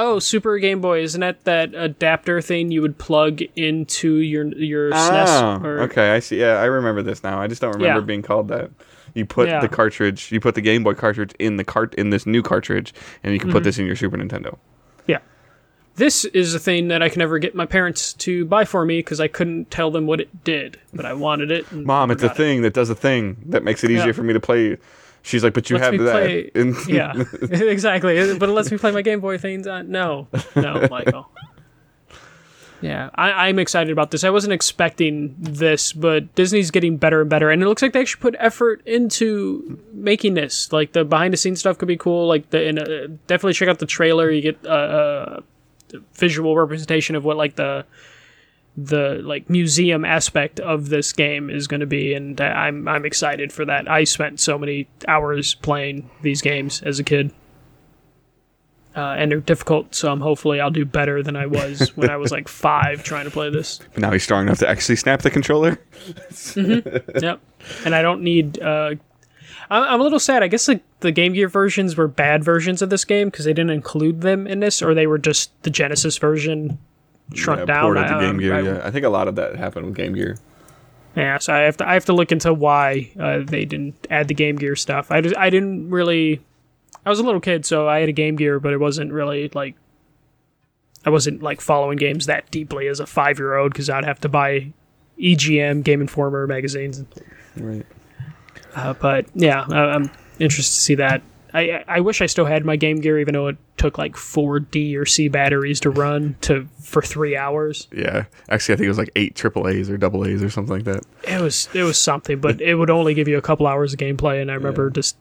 Oh, 0.00 0.20
Super 0.20 0.58
Game 0.58 0.80
Boy 0.80 1.00
isn't 1.02 1.20
that 1.20 1.42
that 1.44 1.74
adapter 1.74 2.40
thing 2.40 2.70
you 2.70 2.82
would 2.82 2.98
plug 2.98 3.40
into 3.56 4.18
your 4.18 4.46
your 4.46 4.92
SNES? 4.92 5.60
Oh, 5.60 5.66
Or, 5.66 5.80
okay, 5.82 6.12
I 6.12 6.20
see. 6.20 6.38
Yeah, 6.38 6.60
I 6.60 6.66
remember 6.66 7.02
this 7.02 7.24
now. 7.24 7.40
I 7.40 7.48
just 7.48 7.60
don't 7.60 7.72
remember 7.72 8.00
Yeah. 8.00 8.06
being 8.06 8.22
called 8.22 8.46
that. 8.48 8.70
You 9.14 9.26
put 9.26 9.48
Yeah. 9.48 9.60
the 9.60 9.66
cartridge, 9.66 10.30
you 10.30 10.38
put 10.38 10.54
the 10.54 10.60
Game 10.60 10.84
Boy 10.84 10.94
cartridge 10.94 11.32
in 11.40 11.56
the 11.56 11.64
cart 11.64 11.94
in 11.94 12.10
this 12.10 12.26
new 12.26 12.42
cartridge, 12.42 12.94
and 13.24 13.32
you 13.32 13.40
can 13.40 13.48
Mm-hmm. 13.48 13.56
put 13.56 13.64
this 13.64 13.76
in 13.80 13.86
your 13.86 13.96
Super 13.96 14.16
Nintendo. 14.16 14.56
Yeah. 15.08 15.18
This 15.98 16.24
is 16.24 16.54
a 16.54 16.58
thing 16.58 16.88
that 16.88 17.02
I 17.02 17.08
can 17.08 17.18
never 17.18 17.38
get 17.38 17.54
my 17.54 17.66
parents 17.66 18.12
to 18.14 18.44
buy 18.46 18.64
for 18.64 18.84
me 18.84 19.00
because 19.00 19.20
I 19.20 19.28
couldn't 19.28 19.70
tell 19.70 19.90
them 19.90 20.06
what 20.06 20.20
it 20.20 20.44
did, 20.44 20.78
but 20.94 21.04
I 21.04 21.12
wanted 21.12 21.50
it. 21.50 21.70
Mom, 21.72 22.10
it's 22.10 22.22
a 22.22 22.28
got 22.28 22.34
it. 22.34 22.36
thing 22.38 22.62
that 22.62 22.72
does 22.72 22.88
a 22.88 22.94
thing 22.94 23.36
that 23.46 23.62
makes 23.64 23.84
it 23.84 23.90
easier 23.90 24.06
Yeah. 24.06 24.12
for 24.12 24.22
me 24.22 24.32
to 24.32 24.40
play. 24.40 24.78
She's 25.22 25.42
like, 25.44 25.52
but 25.54 25.68
you 25.68 25.76
Lets 25.76 25.86
have 25.92 25.98
that. 26.04 26.12
play- 26.12 26.50
And- 26.54 26.76
Yeah, 26.88 27.12
exactly. 27.42 28.34
But 28.38 28.48
it 28.48 28.52
lets 28.52 28.70
me 28.70 28.78
play 28.78 28.92
my 28.92 29.02
Game 29.02 29.20
Boy 29.20 29.36
things 29.38 29.66
on. 29.66 29.90
No, 29.90 30.28
no, 30.56 30.86
Michael. 30.90 31.28
Yeah, 32.80 33.10
I, 33.16 33.48
I'm 33.48 33.58
excited 33.58 33.90
about 33.90 34.12
this. 34.12 34.22
I 34.22 34.30
wasn't 34.30 34.52
expecting 34.52 35.34
this, 35.36 35.92
but 35.92 36.32
Disney's 36.36 36.70
getting 36.70 36.96
better 36.96 37.20
and 37.22 37.28
better, 37.28 37.50
and 37.50 37.60
it 37.60 37.66
looks 37.66 37.82
like 37.82 37.92
they 37.92 38.00
actually 38.00 38.20
put 38.22 38.36
effort 38.38 38.82
into 38.86 39.80
making 39.92 40.34
this. 40.34 40.72
Like 40.72 40.92
the 40.92 41.04
behind 41.04 41.32
the 41.32 41.36
scenes 41.36 41.58
stuff 41.58 41.76
could 41.76 41.88
be 41.88 41.96
cool. 41.96 42.28
Like 42.28 42.50
the 42.50 42.68
and, 42.68 42.78
uh, 42.78 43.06
definitely 43.26 43.54
check 43.54 43.68
out 43.68 43.80
the 43.80 43.86
trailer. 43.86 44.30
You 44.30 44.42
get 44.42 44.64
a, 44.64 44.72
a 45.38 45.42
visual 46.14 46.56
representation 46.56 47.16
of 47.16 47.24
what 47.24 47.36
like 47.36 47.56
the 47.56 47.84
the 48.76 49.20
like 49.24 49.50
museum 49.50 50.04
aspect 50.04 50.60
of 50.60 50.88
this 50.88 51.12
game 51.12 51.50
is 51.50 51.66
going 51.66 51.80
to 51.80 51.86
be, 51.86 52.14
and 52.14 52.40
I'm 52.40 52.86
I'm 52.86 53.04
excited 53.04 53.52
for 53.52 53.64
that. 53.64 53.90
I 53.90 54.04
spent 54.04 54.38
so 54.38 54.56
many 54.56 54.88
hours 55.08 55.54
playing 55.56 56.08
these 56.22 56.40
games 56.42 56.80
as 56.82 57.00
a 57.00 57.04
kid, 57.04 57.32
uh, 58.94 59.16
and 59.18 59.32
they're 59.32 59.40
difficult. 59.40 59.96
So 59.96 60.12
I'm 60.12 60.20
hopefully 60.20 60.60
I'll 60.60 60.70
do 60.70 60.84
better 60.84 61.24
than 61.24 61.34
I 61.34 61.46
was 61.46 61.88
when 61.96 62.08
I 62.08 62.16
was 62.16 62.30
like 62.30 62.46
five 62.46 63.02
trying 63.02 63.24
to 63.24 63.32
play 63.32 63.50
this. 63.50 63.80
But 63.94 64.02
now 64.02 64.12
he's 64.12 64.22
strong 64.22 64.44
enough 64.46 64.58
to 64.58 64.68
actually 64.68 64.96
snap 64.96 65.22
the 65.22 65.30
controller. 65.30 65.78
Yep, 67.20 67.40
and 67.84 67.94
I 67.94 68.02
don't 68.02 68.22
need. 68.22 68.60
Uh, 68.60 68.94
I'm, 69.70 69.82
I'm 69.84 70.00
a 70.00 70.02
little 70.02 70.18
sad. 70.20 70.42
I 70.42 70.48
guess 70.48 70.66
the, 70.66 70.80
the 71.00 71.12
Game 71.12 71.32
Gear 71.32 71.48
versions 71.48 71.96
were 71.96 72.08
bad 72.08 72.42
versions 72.44 72.82
of 72.82 72.90
this 72.90 73.04
game 73.04 73.28
because 73.28 73.44
they 73.44 73.52
didn't 73.52 73.70
include 73.70 74.20
them 74.22 74.46
in 74.46 74.60
this, 74.60 74.82
or 74.82 74.94
they 74.94 75.06
were 75.06 75.18
just 75.18 75.50
the 75.62 75.70
Genesis 75.70 76.16
version 76.18 76.78
shrunk 77.34 77.60
Yeah, 77.60 77.64
down. 77.66 77.82
ported 77.84 78.04
I- 78.04 78.14
to 78.20 78.26
Game 78.26 78.38
Gear. 78.38 78.54
I- 78.54 78.60
yeah, 78.60 78.80
I 78.84 78.90
think 78.90 79.04
a 79.04 79.10
lot 79.10 79.28
of 79.28 79.34
that 79.36 79.56
happened 79.56 79.86
with 79.86 79.94
Game 79.94 80.14
Gear. 80.14 80.38
Yeah, 81.16 81.38
so 81.38 81.52
I 81.52 81.58
have 81.60 81.76
to 81.78 81.88
I 81.88 81.94
have 81.94 82.04
to 82.04 82.12
look 82.12 82.30
into 82.30 82.54
why 82.54 83.10
uh, 83.18 83.40
they 83.44 83.64
didn't 83.64 84.06
add 84.08 84.28
the 84.28 84.34
Game 84.34 84.54
Gear 84.56 84.76
stuff. 84.76 85.10
I, 85.10 85.20
just, 85.20 85.36
I 85.36 85.50
didn't 85.50 85.90
really. 85.90 86.40
I 87.04 87.10
was 87.10 87.18
a 87.18 87.22
little 87.24 87.40
kid, 87.40 87.64
so 87.66 87.88
I 87.88 88.00
had 88.00 88.08
a 88.08 88.12
Game 88.12 88.36
Gear, 88.36 88.60
but 88.60 88.72
it 88.72 88.78
wasn't 88.78 89.12
really 89.12 89.50
like. 89.54 89.74
I 91.04 91.10
wasn't 91.10 91.42
like 91.42 91.60
following 91.60 91.96
games 91.96 92.26
that 92.26 92.50
deeply 92.50 92.86
as 92.88 93.00
a 93.00 93.06
five 93.06 93.38
year 93.38 93.56
old 93.56 93.72
because 93.72 93.88
I'd 93.90 94.04
have 94.04 94.20
to 94.20 94.28
buy 94.28 94.72
EGM, 95.18 95.82
Game 95.82 96.00
Informer 96.00 96.46
magazines. 96.46 97.02
Right. 97.56 97.86
Uh, 98.74 98.94
but 98.94 99.26
yeah, 99.34 99.64
I, 99.68 99.78
I'm 99.94 100.10
interested 100.38 100.74
to 100.74 100.80
see 100.80 100.94
that. 100.96 101.22
I 101.54 101.82
I 101.88 102.00
wish 102.00 102.20
I 102.20 102.26
still 102.26 102.44
had 102.44 102.64
my 102.64 102.76
Game 102.76 102.96
Gear, 103.00 103.18
even 103.18 103.32
though 103.32 103.48
it 103.48 103.56
took 103.78 103.96
like 103.96 104.16
four 104.16 104.60
D 104.60 104.96
or 104.96 105.06
C 105.06 105.28
batteries 105.28 105.80
to 105.80 105.90
run 105.90 106.36
to 106.42 106.68
for 106.82 107.00
three 107.00 107.36
hours. 107.36 107.88
Yeah. 107.90 108.26
Actually, 108.50 108.74
I 108.74 108.76
think 108.76 108.84
it 108.84 108.88
was 108.90 108.98
like 108.98 109.10
eight 109.16 109.34
triple 109.34 109.66
A's 109.66 109.88
or 109.88 109.96
double 109.96 110.26
A's 110.26 110.42
or 110.42 110.50
something 110.50 110.74
like 110.74 110.84
that. 110.84 111.04
it 111.24 111.40
was 111.40 111.68
it 111.72 111.84
was 111.84 111.98
something, 111.98 112.38
but 112.40 112.60
it 112.60 112.74
would 112.74 112.90
only 112.90 113.14
give 113.14 113.28
you 113.28 113.38
a 113.38 113.42
couple 113.42 113.66
hours 113.66 113.94
of 113.94 113.98
gameplay, 113.98 114.42
and 114.42 114.50
I 114.50 114.54
remember 114.54 114.90
just 114.90 115.16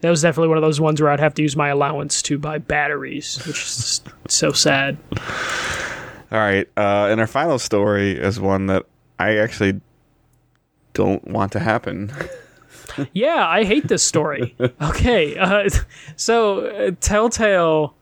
that 0.00 0.10
was 0.10 0.22
definitely 0.22 0.48
one 0.48 0.56
of 0.58 0.62
those 0.62 0.80
ones 0.80 1.02
where 1.02 1.10
I'd 1.10 1.20
have 1.20 1.34
to 1.34 1.42
use 1.42 1.56
my 1.56 1.68
allowance 1.68 2.22
to 2.22 2.38
buy 2.38 2.58
batteries, 2.58 3.36
which 3.46 3.60
is 3.62 4.00
so 4.28 4.52
sad. 4.52 4.96
All 6.30 6.38
right. 6.38 6.68
Uh, 6.76 7.08
and 7.10 7.20
our 7.20 7.26
final 7.26 7.58
story 7.58 8.12
is 8.12 8.38
one 8.38 8.66
that 8.66 8.86
I 9.18 9.36
actually 9.38 9.80
don't 10.94 11.26
want 11.28 11.52
to 11.52 11.58
happen. 11.58 12.12
Yeah, 13.12 13.46
I 13.46 13.64
hate 13.64 13.88
this 13.88 14.02
story. 14.02 14.56
Okay, 14.80 15.36
uh, 15.36 15.68
so 16.16 16.66
uh, 16.66 16.90
Telltale 17.00 17.94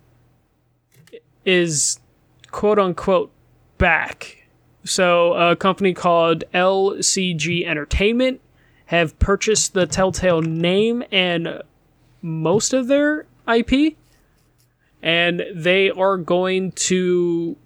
is 1.44 1.98
quote 2.50 2.78
unquote 2.78 3.30
back. 3.78 4.46
So 4.84 5.34
a 5.34 5.56
company 5.56 5.94
called 5.94 6.44
LCG 6.54 7.66
Entertainment 7.66 8.40
have 8.86 9.18
purchased 9.18 9.74
the 9.74 9.86
Telltale 9.86 10.42
name 10.42 11.02
and 11.10 11.62
most 12.22 12.72
of 12.72 12.86
their 12.86 13.26
IP, 13.52 13.96
and 15.02 15.44
they 15.54 15.90
are 15.90 16.16
going 16.16 16.72
to 16.72 17.56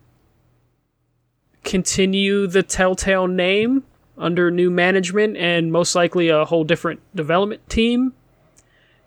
continue 1.62 2.46
the 2.46 2.62
Telltale 2.62 3.26
name 3.28 3.84
under 4.20 4.50
new 4.50 4.70
management 4.70 5.36
and 5.36 5.72
most 5.72 5.94
likely 5.94 6.28
a 6.28 6.44
whole 6.44 6.62
different 6.64 7.00
development 7.14 7.68
team 7.68 8.12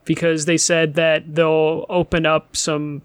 because 0.05 0.45
they 0.45 0.57
said 0.57 0.95
that 0.95 1.35
they'll 1.35 1.85
open 1.87 2.25
up 2.25 2.57
some 2.57 3.01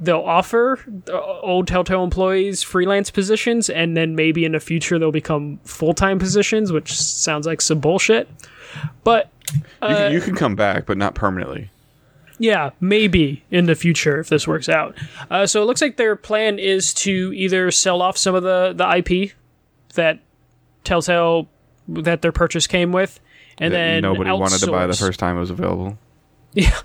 they'll 0.00 0.20
offer 0.20 0.78
uh, 1.08 1.40
old 1.40 1.66
Telltale 1.66 2.02
employees 2.02 2.62
freelance 2.62 3.10
positions 3.10 3.68
and 3.68 3.96
then 3.96 4.14
maybe 4.14 4.46
in 4.46 4.52
the 4.52 4.60
future 4.60 4.98
they'll 4.98 5.12
become 5.12 5.60
full-time 5.64 6.18
positions 6.18 6.72
which 6.72 6.98
sounds 6.98 7.46
like 7.46 7.60
some 7.60 7.80
bullshit 7.80 8.28
but 9.04 9.30
you, 9.54 9.60
can, 9.88 10.12
you 10.12 10.20
can 10.20 10.34
come 10.34 10.54
back, 10.54 10.86
but 10.86 10.96
not 10.96 11.14
permanently. 11.14 11.70
yeah, 12.38 12.70
maybe 12.80 13.42
in 13.50 13.66
the 13.66 13.74
future 13.74 14.20
if 14.20 14.28
this 14.28 14.46
works 14.46 14.68
out. 14.68 14.96
Uh, 15.30 15.46
so 15.46 15.62
it 15.62 15.66
looks 15.66 15.82
like 15.82 15.96
their 15.96 16.16
plan 16.16 16.58
is 16.58 16.94
to 16.94 17.32
either 17.34 17.70
sell 17.70 18.02
off 18.02 18.16
some 18.16 18.34
of 18.34 18.42
the, 18.42 18.72
the 18.74 18.96
IP 18.98 19.32
that 19.94 20.20
Telltale 20.84 21.48
that 21.88 22.22
their 22.22 22.32
purchase 22.32 22.66
came 22.66 22.92
with, 22.92 23.20
and 23.58 23.72
that 23.74 23.76
then 23.78 24.02
nobody 24.02 24.30
wanted 24.30 24.58
to 24.60 24.70
buy 24.70 24.86
the 24.86 24.94
first 24.94 25.18
time 25.18 25.36
it 25.36 25.40
was 25.40 25.50
available. 25.50 25.98
Yeah, 26.52 26.76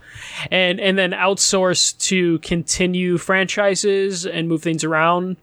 and 0.51 0.79
and 0.79 0.97
then 0.97 1.11
outsource 1.11 1.97
to 2.07 2.37
continue 2.39 3.17
franchises 3.17 4.25
and 4.25 4.47
move 4.47 4.61
things 4.61 4.83
around 4.83 5.37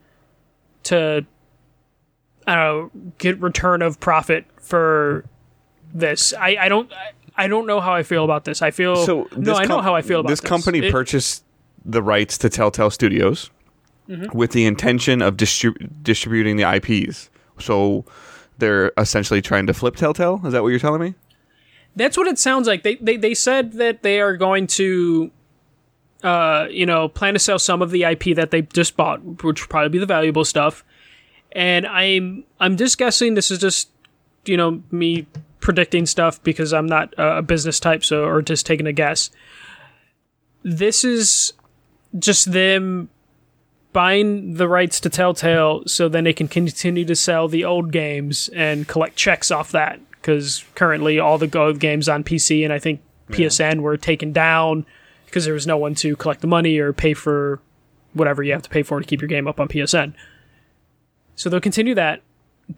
to 0.84 1.26
I 2.46 2.54
don't 2.54 2.94
know 2.94 3.12
get 3.18 3.40
return 3.40 3.82
of 3.82 3.98
profit 4.00 4.44
for 4.60 5.24
this. 5.94 6.32
I, 6.34 6.56
I 6.60 6.68
don't 6.68 6.92
I, 6.92 7.44
I 7.44 7.48
don't 7.48 7.66
know 7.66 7.80
how 7.80 7.94
I 7.94 8.02
feel 8.02 8.24
about 8.24 8.44
this. 8.44 8.62
I 8.62 8.70
feel 8.70 8.94
So 9.06 9.28
no, 9.36 9.40
this 9.52 9.58
I 9.58 9.64
know 9.64 9.80
how 9.80 9.94
I 9.94 10.02
feel 10.02 10.20
about 10.20 10.28
this 10.28 10.40
this. 10.40 10.48
company 10.48 10.78
It- 10.86 10.92
purchased 10.92 11.44
the 11.84 12.02
rights 12.02 12.38
to 12.38 12.48
Telltale 12.48 12.90
Studios 12.90 13.50
Mm-hmm. 14.08 14.36
with 14.36 14.50
the 14.50 14.66
intention 14.66 15.22
of 15.22 15.36
distrib- 15.36 15.88
distributing 16.02 16.56
the 16.56 16.64
IPs. 16.64 17.30
So 17.62 18.04
they're 18.58 18.92
essentially 18.98 19.40
trying 19.40 19.66
to 19.66 19.74
flip 19.74 19.96
Telltale. 19.96 20.40
Is 20.44 20.52
that 20.52 20.62
what 20.62 20.68
you're 20.68 20.78
telling 20.78 21.00
me? 21.00 21.14
That's 21.94 22.16
what 22.16 22.26
it 22.26 22.38
sounds 22.38 22.66
like. 22.66 22.82
They 22.82 22.96
they, 22.96 23.16
they 23.16 23.34
said 23.34 23.72
that 23.74 24.02
they 24.02 24.20
are 24.20 24.36
going 24.36 24.66
to 24.68 25.30
uh, 26.22 26.68
you 26.70 26.86
know, 26.86 27.08
plan 27.08 27.34
to 27.34 27.38
sell 27.40 27.58
some 27.58 27.82
of 27.82 27.90
the 27.90 28.04
IP 28.04 28.36
that 28.36 28.50
they 28.50 28.62
just 28.62 28.96
bought, 28.96 29.42
which 29.42 29.62
would 29.62 29.70
probably 29.70 29.88
be 29.88 29.98
the 29.98 30.06
valuable 30.06 30.44
stuff. 30.44 30.84
And 31.50 31.86
I'm 31.86 32.44
I'm 32.60 32.76
just 32.76 32.96
guessing 32.96 33.34
this 33.34 33.50
is 33.50 33.58
just 33.58 33.90
you 34.44 34.56
know 34.56 34.82
me 34.90 35.26
predicting 35.60 36.06
stuff 36.06 36.42
because 36.42 36.72
I'm 36.72 36.86
not 36.86 37.12
a 37.18 37.42
business 37.42 37.78
type, 37.78 38.04
so 38.04 38.24
or 38.24 38.40
just 38.40 38.66
taking 38.66 38.86
a 38.86 38.92
guess. 38.92 39.30
This 40.62 41.04
is 41.04 41.52
just 42.18 42.52
them 42.52 43.08
buying 43.92 44.54
the 44.54 44.68
rights 44.68 45.00
to 45.00 45.10
Telltale 45.10 45.82
so 45.86 46.08
then 46.08 46.24
they 46.24 46.32
can 46.32 46.48
continue 46.48 47.04
to 47.04 47.16
sell 47.16 47.48
the 47.48 47.64
old 47.64 47.92
games 47.92 48.48
and 48.50 48.88
collect 48.88 49.16
checks 49.16 49.50
off 49.50 49.72
that 49.72 50.00
because 50.12 50.64
currently 50.74 51.18
all 51.18 51.38
the 51.38 51.46
Go 51.46 51.72
games 51.72 52.08
on 52.08 52.24
PC 52.24 52.64
and 52.64 52.72
I 52.72 52.78
think 52.78 53.02
PSN 53.28 53.80
were 53.80 53.96
taken 53.96 54.32
down 54.32 54.86
because 55.26 55.44
there 55.44 55.54
was 55.54 55.66
no 55.66 55.76
one 55.76 55.94
to 55.96 56.16
collect 56.16 56.40
the 56.40 56.46
money 56.46 56.78
or 56.78 56.92
pay 56.92 57.14
for 57.14 57.60
whatever 58.12 58.42
you 58.42 58.52
have 58.52 58.62
to 58.62 58.70
pay 58.70 58.82
for 58.82 59.00
to 59.00 59.06
keep 59.06 59.20
your 59.20 59.28
game 59.28 59.48
up 59.48 59.58
on 59.58 59.68
PSN. 59.68 60.14
So 61.34 61.48
they'll 61.48 61.60
continue 61.60 61.94
that. 61.94 62.22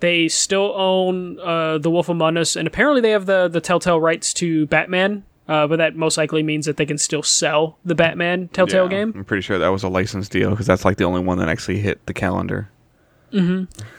They 0.00 0.28
still 0.28 0.72
own 0.76 1.38
uh, 1.40 1.78
The 1.78 1.90
Wolf 1.90 2.08
Among 2.08 2.36
Us, 2.36 2.56
and 2.56 2.66
apparently 2.66 3.00
they 3.00 3.10
have 3.10 3.26
the, 3.26 3.48
the 3.48 3.60
Telltale 3.60 4.00
rights 4.00 4.32
to 4.34 4.66
Batman, 4.66 5.24
uh, 5.48 5.66
but 5.66 5.76
that 5.76 5.94
most 5.96 6.16
likely 6.16 6.42
means 6.42 6.66
that 6.66 6.76
they 6.76 6.86
can 6.86 6.98
still 6.98 7.22
sell 7.22 7.78
the 7.84 7.94
Batman 7.94 8.48
Telltale 8.48 8.84
Yeah, 8.84 8.88
game. 8.90 9.12
I'm 9.14 9.24
pretty 9.24 9.42
sure 9.42 9.58
that 9.58 9.68
was 9.68 9.82
a 9.82 9.88
license 9.88 10.28
deal 10.28 10.50
because 10.50 10.66
that's 10.66 10.84
like 10.84 10.96
the 10.96 11.04
only 11.04 11.20
one 11.20 11.38
that 11.38 11.48
actually 11.48 11.80
hit 11.80 12.04
the 12.06 12.14
calendar. 12.14 12.68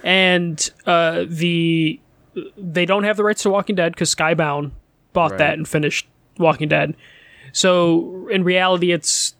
and 0.03 0.71
uh, 0.85 1.25
the 1.27 1.99
they 2.57 2.85
don't 2.85 3.03
have 3.03 3.17
the 3.17 3.23
rights 3.23 3.43
to 3.43 3.49
Walking 3.49 3.75
Dead 3.75 3.93
because 3.93 4.13
Skybound 4.13 4.71
bought 5.13 5.31
Right. 5.31 5.37
that 5.39 5.53
and 5.53 5.67
finished 5.67 6.07
Walking 6.37 6.67
Dead. 6.67 6.95
So 7.53 8.27
in 8.29 8.43
reality, 8.43 8.91
it's 8.91 9.35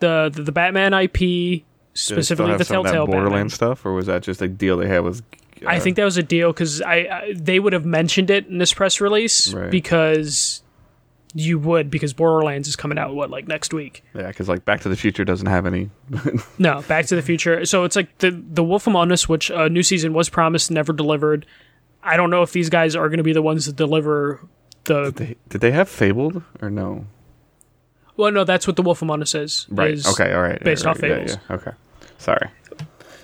the 0.00 0.30
the, 0.34 0.42
the 0.42 0.52
Batman 0.52 0.92
IP, 0.94 1.62
specifically 1.94 2.56
the 2.56 2.64
some 2.64 2.78
of 2.78 2.84
that 2.84 2.90
Telltale 2.92 3.06
Batman. 3.06 3.06
Borderlands 3.22 3.54
stuff, 3.54 3.84
or 3.84 3.92
was 3.94 4.06
that 4.06 4.22
just 4.22 4.40
a 4.42 4.48
deal 4.48 4.76
they 4.76 4.86
had 4.88 5.00
with? 5.04 5.22
Uh, 5.64 5.68
I 5.68 5.78
think 5.80 5.96
that 5.96 6.04
was 6.04 6.16
a 6.16 6.22
deal 6.22 6.52
because 6.52 6.80
I, 6.82 6.94
I 6.96 7.32
they 7.36 7.58
would 7.60 7.72
have 7.72 7.84
mentioned 7.84 8.30
it 8.30 8.46
in 8.46 8.58
this 8.58 8.72
press 8.74 9.00
release 9.00 9.52
Right. 9.52 9.70
because 9.70 10.62
you 11.34 11.58
would 11.58 11.90
because 11.90 12.12
Borderlands 12.14 12.68
is 12.68 12.74
coming 12.76 12.98
out 12.98 13.14
what 13.14 13.30
like 13.30 13.46
next 13.46 13.72
week. 13.74 14.02
yeah, 14.14 14.28
because 14.28 14.48
like 14.48 14.64
Back 14.64 14.80
to 14.82 14.88
the 14.88 14.96
Future 14.96 15.24
doesn't 15.24 15.46
have 15.46 15.66
any. 15.66 15.90
No, 16.58 16.82
Back 16.82 17.06
to 17.06 17.14
the 17.16 17.22
Future. 17.22 17.64
So 17.66 17.84
it's 17.84 17.96
like 17.96 18.16
the 18.18 18.30
the 18.30 18.64
Wolf 18.64 18.86
Among 18.86 19.12
Us, 19.12 19.28
which 19.28 19.50
a 19.50 19.68
new 19.68 19.82
season 19.82 20.12
was 20.14 20.28
promised, 20.28 20.70
never 20.70 20.92
delivered. 20.92 21.46
I 22.02 22.16
don't 22.16 22.30
know 22.30 22.42
if 22.42 22.52
these 22.52 22.70
guys 22.70 22.96
are 22.96 23.08
going 23.08 23.18
to 23.18 23.24
be 23.24 23.32
the 23.32 23.42
ones 23.42 23.66
that 23.66 23.76
deliver 23.76 24.40
the. 24.84 25.10
They, 25.14 25.36
did 25.48 25.60
they 25.60 25.72
have 25.72 25.88
Fabled 25.88 26.42
or 26.62 26.70
no? 26.70 27.06
Well, 28.16 28.32
no, 28.32 28.44
that's 28.44 28.66
what 28.66 28.76
the 28.76 28.82
Wolf 28.82 29.02
Among 29.02 29.20
Us 29.22 29.34
is. 29.34 29.66
Right. 29.70 29.92
is- 29.94 30.06
okay. 30.06 30.32
All 30.32 30.40
right. 30.42 30.62
based 30.64 30.84
right, 30.84 30.90
off 30.92 30.98
Fables. 30.98 31.32
Yeah, 31.32 31.38
yeah. 31.50 31.56
Okay. 31.56 31.70
Sorry. 32.18 32.48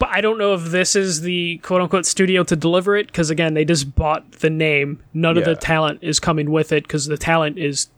But 0.05 0.15
I 0.15 0.21
don't 0.21 0.37
know 0.37 0.53
if 0.53 0.65
this 0.65 0.97
is 0.97 1.23
the 1.23 1.57
quote 1.63 1.81
unquote 1.81 2.05
studio 2.05 2.45
to 2.45 2.55
deliver 2.57 2.95
it 2.95 3.07
because 3.07 3.31
again, 3.31 3.55
they 3.55 3.65
just 3.65 3.95
bought 3.95 4.33
the 4.33 4.51
name. 4.51 5.03
None 5.15 5.39
of 5.39 5.47
the 5.47 5.57
talent 5.57 6.01
is 6.03 6.21
coming 6.21 6.51
with 6.51 6.73
it 6.73 6.83
because 6.83 7.07
the 7.07 7.17
talent 7.17 7.57
is 7.57 7.89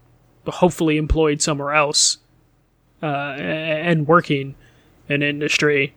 hopefully 0.47 0.99
employed 0.99 1.42
somewhere 1.42 1.73
else 1.73 2.19
uh, 3.03 3.07
and 3.07 4.07
working 4.07 4.55
in 5.09 5.25
industry. 5.25 5.95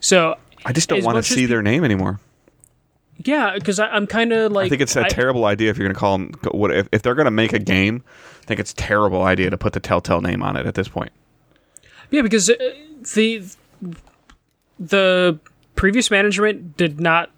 So 0.00 0.34
I 0.66 0.72
just 0.72 0.88
don't 0.88 1.04
want 1.04 1.18
to 1.18 1.22
see 1.22 1.46
their 1.46 1.62
name 1.62 1.84
anymore. 1.84 2.18
yeah, 3.24 3.54
because 3.54 3.78
I'm 3.78 4.08
kind 4.08 4.32
of 4.32 4.50
like 4.50 4.66
I 4.66 4.68
think 4.70 4.82
it's 4.82 4.96
a 4.96 5.04
I- 5.04 5.08
terrible 5.08 5.44
idea 5.44 5.70
if 5.70 5.78
you're 5.78 5.86
going 5.86 5.94
to 5.94 6.00
call 6.00 6.18
them. 6.18 6.32
What 6.50 6.72
if, 6.72 6.88
if 6.90 7.02
they're 7.02 7.14
going 7.14 7.26
to 7.26 7.30
make 7.30 7.52
a 7.52 7.60
game? 7.60 8.02
I 8.42 8.44
think 8.46 8.58
it's 8.58 8.72
a 8.72 8.76
terrible 8.76 9.22
idea 9.22 9.50
to 9.50 9.56
put 9.56 9.72
the 9.72 9.78
Telltale 9.78 10.20
name 10.20 10.42
on 10.42 10.56
it 10.56 10.66
at 10.66 10.74
this 10.74 10.88
point. 10.88 11.12
Yeah, 12.10 12.22
because 12.22 12.50
uh, 12.50 12.54
the 13.14 13.44
the 14.78 15.38
previous 15.74 16.10
management 16.10 16.76
did 16.76 17.00
not. 17.00 17.30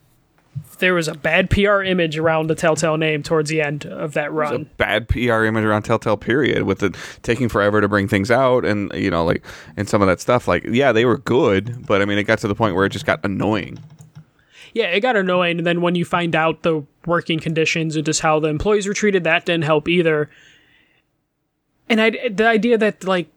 There 0.78 0.94
was 0.94 1.08
a 1.08 1.14
bad 1.14 1.50
PR 1.50 1.82
image 1.82 2.18
around 2.18 2.48
the 2.48 2.54
Telltale 2.54 2.96
name 2.96 3.22
towards 3.22 3.50
the 3.50 3.60
end 3.60 3.86
of 3.86 4.14
that 4.14 4.28
a 4.28 4.30
run. 4.30 4.70
bad 4.78 5.08
PR 5.08 5.44
image 5.44 5.64
around 5.64 5.82
Telltale. 5.82 6.16
Period. 6.16 6.64
With 6.64 6.82
it 6.82 6.96
taking 7.22 7.48
forever 7.48 7.80
to 7.80 7.88
bring 7.88 8.08
things 8.08 8.30
out, 8.30 8.64
and 8.64 8.90
you 8.94 9.10
know, 9.10 9.24
like, 9.24 9.44
and 9.76 9.88
some 9.88 10.02
of 10.02 10.08
that 10.08 10.20
stuff. 10.20 10.48
Like, 10.48 10.64
yeah, 10.64 10.92
they 10.92 11.04
were 11.04 11.18
good, 11.18 11.86
but 11.86 12.02
I 12.02 12.04
mean, 12.04 12.18
it 12.18 12.24
got 12.24 12.38
to 12.40 12.48
the 12.48 12.54
point 12.54 12.74
where 12.74 12.86
it 12.86 12.90
just 12.90 13.06
got 13.06 13.24
annoying. 13.24 13.78
Yeah, 14.72 14.86
it 14.86 15.00
got 15.00 15.16
annoying, 15.16 15.58
and 15.58 15.66
then 15.66 15.80
when 15.80 15.94
you 15.94 16.04
find 16.04 16.34
out 16.34 16.62
the 16.62 16.84
working 17.06 17.40
conditions 17.40 17.96
and 17.96 18.04
just 18.04 18.20
how 18.20 18.40
the 18.40 18.48
employees 18.48 18.86
were 18.86 18.94
treated, 18.94 19.24
that 19.24 19.46
didn't 19.46 19.64
help 19.64 19.88
either. 19.88 20.30
And 21.88 22.00
I, 22.00 22.10
the 22.28 22.46
idea 22.46 22.78
that 22.78 23.04
like 23.04 23.28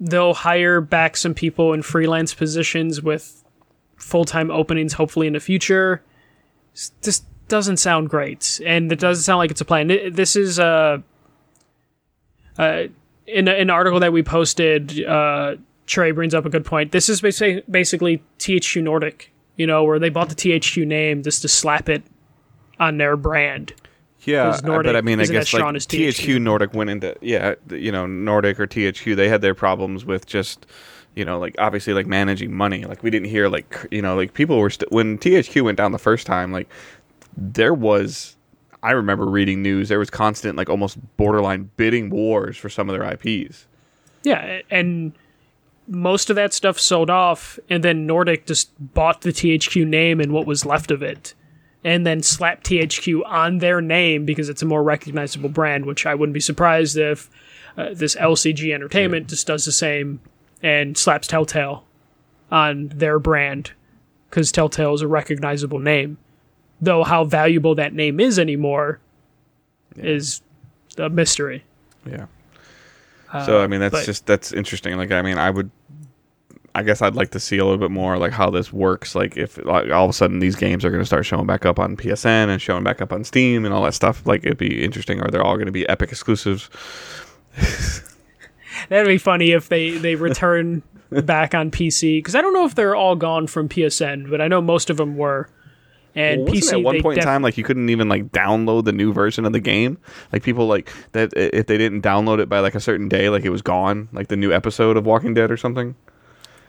they'll 0.00 0.34
hire 0.34 0.80
back 0.80 1.16
some 1.16 1.34
people 1.34 1.72
in 1.72 1.82
freelance 1.82 2.34
positions 2.34 3.02
with 3.02 3.39
full 4.10 4.24
time 4.24 4.50
openings, 4.50 4.92
hopefully 4.94 5.26
in 5.26 5.32
the 5.32 5.40
future, 5.40 6.02
s- 6.74 6.92
just 7.02 7.24
doesn't 7.48 7.78
sound 7.78 8.10
great, 8.10 8.60
and 8.66 8.92
it 8.92 8.98
doesn't 8.98 9.22
sound 9.22 9.38
like 9.38 9.50
it's 9.50 9.60
a 9.60 9.64
plan. 9.64 9.86
This 10.12 10.36
is 10.36 10.58
uh, 10.58 10.98
uh, 12.58 12.82
in 13.26 13.48
a- 13.48 13.52
an 13.54 13.70
article 13.70 14.00
that 14.00 14.12
we 14.12 14.22
posted. 14.22 15.04
Uh, 15.04 15.56
Trey 15.86 16.10
brings 16.12 16.34
up 16.34 16.44
a 16.44 16.50
good 16.50 16.64
point. 16.64 16.92
This 16.92 17.08
is 17.08 17.20
basically 17.20 17.62
basically 17.70 18.22
THQ 18.38 18.82
Nordic, 18.82 19.32
you 19.56 19.66
know, 19.66 19.82
where 19.84 19.98
they 19.98 20.08
bought 20.08 20.28
the 20.28 20.34
THQ 20.36 20.86
name 20.86 21.22
just 21.22 21.42
to 21.42 21.48
slap 21.48 21.88
it 21.88 22.02
on 22.78 22.98
their 22.98 23.16
brand. 23.16 23.72
Yeah, 24.22 24.56
Nordic 24.62 24.88
but 24.90 24.96
I 24.96 25.00
mean, 25.00 25.18
I 25.18 25.24
guess 25.24 25.52
like 25.52 25.62
THQ. 25.64 26.08
THQ. 26.10 26.40
Nordic 26.42 26.74
went 26.74 26.90
into 26.90 27.16
yeah, 27.22 27.54
you 27.70 27.90
know, 27.90 28.06
Nordic 28.06 28.60
or 28.60 28.66
THQ. 28.66 29.16
They 29.16 29.28
had 29.28 29.40
their 29.40 29.54
problems 29.54 30.04
with 30.04 30.26
just, 30.26 30.66
you 31.14 31.24
know, 31.24 31.38
like 31.38 31.54
obviously 31.58 31.92
like 31.92 32.06
managing 32.06 32.54
money. 32.54 32.84
Like 32.84 33.02
we 33.02 33.10
didn't 33.10 33.28
hear 33.28 33.48
like 33.48 33.86
you 33.90 34.02
know 34.02 34.16
like 34.16 34.34
people 34.34 34.58
were 34.58 34.70
st- 34.70 34.90
when 34.92 35.18
THQ 35.18 35.62
went 35.62 35.78
down 35.78 35.92
the 35.92 35.98
first 35.98 36.26
time. 36.26 36.52
Like 36.52 36.68
there 37.36 37.74
was, 37.74 38.36
I 38.82 38.92
remember 38.92 39.26
reading 39.26 39.62
news. 39.62 39.88
There 39.88 39.98
was 39.98 40.10
constant 40.10 40.56
like 40.56 40.68
almost 40.68 40.98
borderline 41.16 41.70
bidding 41.76 42.10
wars 42.10 42.56
for 42.56 42.68
some 42.68 42.88
of 42.88 42.98
their 42.98 43.12
IPs. 43.12 43.66
Yeah, 44.22 44.60
and 44.70 45.12
most 45.88 46.30
of 46.30 46.36
that 46.36 46.52
stuff 46.52 46.78
sold 46.78 47.10
off, 47.10 47.58
and 47.68 47.82
then 47.82 48.06
Nordic 48.06 48.46
just 48.46 48.70
bought 48.94 49.22
the 49.22 49.30
THQ 49.30 49.86
name 49.86 50.20
and 50.20 50.32
what 50.32 50.46
was 50.46 50.64
left 50.64 50.90
of 50.90 51.02
it, 51.02 51.34
and 51.82 52.06
then 52.06 52.22
slapped 52.22 52.66
THQ 52.66 53.22
on 53.26 53.58
their 53.58 53.80
name 53.80 54.24
because 54.24 54.48
it's 54.48 54.62
a 54.62 54.66
more 54.66 54.82
recognizable 54.82 55.48
brand. 55.48 55.86
Which 55.86 56.06
I 56.06 56.14
wouldn't 56.14 56.34
be 56.34 56.40
surprised 56.40 56.96
if 56.96 57.28
uh, 57.76 57.88
this 57.92 58.14
LCG 58.14 58.72
Entertainment 58.72 59.28
just 59.28 59.46
does 59.46 59.64
the 59.64 59.72
same 59.72 60.20
and 60.62 60.96
slaps 60.96 61.26
Telltale 61.26 61.84
on 62.50 62.88
their 62.88 63.18
brand 63.18 63.72
because 64.28 64.50
Telltale 64.52 64.94
is 64.94 65.02
a 65.02 65.08
recognizable 65.08 65.78
name. 65.78 66.18
Though 66.80 67.04
how 67.04 67.24
valuable 67.24 67.74
that 67.74 67.92
name 67.92 68.20
is 68.20 68.38
anymore 68.38 69.00
is 69.96 70.40
a 70.96 71.08
mystery. 71.10 71.64
Yeah. 72.06 72.26
so 73.44 73.60
I 73.62 73.66
mean, 73.66 73.80
that's 73.80 73.94
Uh, 73.94 73.98
but- 73.98 74.06
just 74.06 74.26
that's 74.26 74.52
interesting. 74.52 74.96
Like 74.96 75.10
I 75.12 75.22
mean, 75.22 75.38
I 75.38 75.50
would. 75.50 75.70
I 76.72 76.84
guess 76.84 77.02
I'd 77.02 77.16
like 77.16 77.32
to 77.32 77.40
see 77.40 77.58
a 77.58 77.64
little 77.64 77.78
bit 77.80 77.90
more 77.90 78.16
like 78.16 78.30
how 78.30 78.48
this 78.48 78.72
works. 78.72 79.16
Like 79.16 79.36
if 79.36 79.58
like 79.64 79.90
all 79.90 80.04
of 80.04 80.10
a 80.10 80.12
sudden 80.12 80.38
these 80.38 80.54
games 80.54 80.84
are 80.84 80.90
going 80.90 81.02
to 81.02 81.06
start 81.06 81.26
showing 81.26 81.44
back 81.44 81.66
up 81.66 81.80
on 81.80 81.96
PSN 81.96 82.48
and 82.48 82.62
showing 82.62 82.84
back 82.84 83.02
up 83.02 83.12
on 83.12 83.24
Steam 83.24 83.64
and 83.64 83.74
all 83.74 83.82
that 83.82 83.94
stuff. 83.94 84.24
Like 84.24 84.44
it'd 84.44 84.56
be 84.56 84.84
interesting. 84.84 85.20
Are 85.20 85.28
they 85.32 85.38
all 85.38 85.56
going 85.56 85.66
to 85.66 85.72
be 85.72 85.86
Epic 85.88 86.10
exclusives? 86.12 86.70
That'd 88.88 89.06
be 89.06 89.18
funny 89.18 89.52
if 89.52 89.68
they 89.68 89.90
they 89.90 90.14
return 90.14 90.82
back 91.10 91.54
on 91.54 91.70
PC 91.70 92.18
because 92.18 92.34
I 92.34 92.40
don't 92.40 92.52
know 92.54 92.64
if 92.64 92.74
they're 92.74 92.94
all 92.96 93.16
gone 93.16 93.46
from 93.46 93.68
PSN, 93.68 94.30
but 94.30 94.40
I 94.40 94.48
know 94.48 94.60
most 94.60 94.90
of 94.90 94.96
them 94.96 95.16
were. 95.16 95.48
And 96.14 96.42
Well, 96.44 96.54
PC 96.54 96.72
at 96.72 96.82
one 96.82 97.00
point 97.02 97.18
in 97.18 97.24
time 97.24 97.40
like 97.42 97.56
you 97.56 97.62
couldn't 97.62 97.88
even 97.88 98.08
like 98.08 98.32
download 98.32 98.84
the 98.84 98.92
new 98.92 99.12
version 99.12 99.44
of 99.44 99.52
the 99.52 99.60
game? 99.60 99.96
Like 100.32 100.42
people 100.42 100.66
like 100.66 100.92
that 101.12 101.32
if 101.36 101.66
they 101.66 101.78
didn't 101.78 102.02
download 102.02 102.40
it 102.40 102.48
by 102.48 102.58
like 102.58 102.74
a 102.74 102.80
certain 102.80 103.08
day, 103.08 103.28
like 103.28 103.44
it 103.44 103.50
was 103.50 103.62
gone. 103.62 104.08
Like 104.12 104.26
the 104.28 104.36
new 104.36 104.52
episode 104.52 104.96
of 104.96 105.06
Walking 105.06 105.34
Dead 105.34 105.52
or 105.52 105.56
something. 105.56 105.94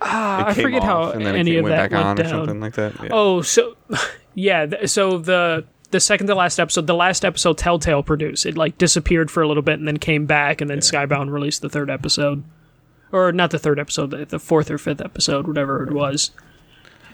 Ah, 0.02 0.48
I 0.48 0.54
forget 0.54 0.84
how 0.84 1.12
and 1.12 1.26
then 1.26 1.36
it 1.36 1.46
came- 1.46 1.58
of 1.60 1.64
went 1.64 1.76
that 1.76 1.90
back 1.92 2.00
on 2.00 2.16
went 2.18 2.20
or 2.28 2.30
something 2.30 2.60
like 2.60 2.74
that. 2.74 2.94
Yeah. 3.04 3.10
Oh, 3.12 3.42
so 3.42 3.76
yeah, 4.36 4.66
th- 4.66 4.90
so 4.90 5.18
the 5.18 5.66
the 5.92 6.00
second 6.00 6.28
to 6.28 6.36
last 6.36 6.60
episode, 6.60 6.88
the 6.88 6.96
last 6.96 7.24
episode 7.24 7.58
Telltale 7.58 8.04
produced, 8.04 8.46
it 8.46 8.58
like 8.58 8.78
disappeared 8.78 9.30
for 9.30 9.44
a 9.44 9.48
little 9.48 9.64
bit 9.64 9.80
and 9.80 9.88
then 9.88 9.98
came 9.98 10.26
back, 10.26 10.62
and 10.62 10.70
then 10.70 10.80
Skybound 10.80 11.32
released 11.32 11.62
the 11.62 11.70
third 11.70 11.90
episode, 11.90 12.44
or 13.12 13.32
not 13.32 13.52
the 13.52 13.60
third 13.60 13.80
episode, 13.80 14.12
the, 14.12 14.26
the 14.26 14.40
fourth 14.40 14.72
or 14.72 14.78
fifth 14.78 15.02
episode, 15.02 15.48
whatever 15.48 15.84
it 15.84 15.94
was. 15.94 16.32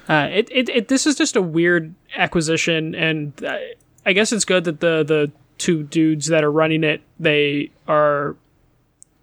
Uh, 0.08 0.30
it, 0.32 0.48
it, 0.52 0.70
it 0.70 0.88
this 0.88 1.06
is 1.06 1.16
just 1.16 1.36
a 1.36 1.42
weird 1.42 1.94
acquisition, 2.16 2.96
and 2.96 3.44
uh, 3.44 3.58
I 4.06 4.14
guess 4.14 4.32
it's 4.32 4.46
good 4.46 4.64
that 4.64 4.80
the 4.80 5.04
the 5.04 5.32
two 5.58 5.84
dudes 5.84 6.28
that 6.28 6.44
are 6.44 6.52
running 6.52 6.84
it 6.84 7.02
they 7.20 7.72
are 7.88 8.36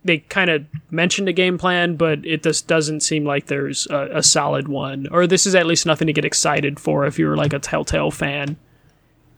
they 0.04 0.18
kind 0.18 0.50
of 0.50 0.66
mentioned 0.90 1.28
a 1.28 1.32
game 1.32 1.56
plan, 1.56 1.96
but 1.96 2.24
it 2.26 2.42
just 2.42 2.66
doesn't 2.66 3.00
seem 3.00 3.24
like 3.24 3.46
there's 3.46 3.86
a, 3.86 4.18
a, 4.18 4.22
solid 4.22 4.68
one. 4.68 5.06
Or 5.10 5.26
this 5.26 5.46
is 5.46 5.54
at 5.54 5.64
least 5.64 5.86
nothing 5.86 6.08
to 6.08 6.12
get 6.12 6.26
excited 6.26 6.78
for 6.78 7.06
if 7.06 7.18
you're 7.18 7.38
like 7.38 7.54
a 7.54 7.58
Telltale 7.58 8.10
fan 8.10 8.58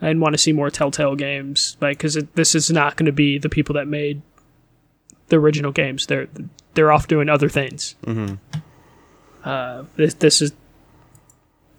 and 0.00 0.20
want 0.20 0.34
to 0.34 0.38
see 0.38 0.52
more 0.52 0.70
Telltale 0.70 1.16
games. 1.16 1.76
Like, 1.80 1.98
because 1.98 2.14
this 2.34 2.54
is 2.54 2.70
not 2.70 2.96
going 2.96 3.06
to 3.06 3.12
be 3.12 3.38
the 3.38 3.48
people 3.48 3.74
that 3.74 3.86
made 3.86 4.22
the 5.28 5.36
original 5.36 5.72
games. 5.72 6.06
They're 6.06 6.28
they're 6.74 6.92
off 6.92 7.08
doing 7.08 7.28
other 7.28 7.48
things. 7.48 7.96
Mm-hmm. 8.04 8.34
Uh, 9.44 9.84
this 9.96 10.14
this 10.14 10.42
is 10.42 10.52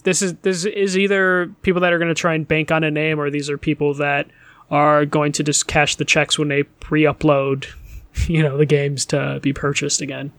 this 0.03 0.21
is 0.21 0.35
this 0.35 0.65
is 0.65 0.97
either 0.97 1.53
people 1.61 1.81
that 1.81 1.93
are 1.93 1.97
going 1.97 2.07
to 2.07 2.15
try 2.15 2.33
and 2.33 2.47
bank 2.47 2.71
on 2.71 2.83
a 2.83 2.91
name, 2.91 3.19
or 3.19 3.29
these 3.29 3.49
are 3.49 3.57
people 3.57 3.93
that 3.95 4.27
are 4.69 5.05
going 5.05 5.31
to 5.33 5.43
just 5.43 5.67
cash 5.67 5.95
the 5.95 6.05
checks 6.05 6.37
when 6.37 6.49
they 6.49 6.63
pre-upload, 6.63 7.67
you 8.27 8.43
know, 8.43 8.57
the 8.57 8.65
games 8.65 9.05
to 9.07 9.39
be 9.41 9.53
purchased 9.53 10.01
again. 10.01 10.31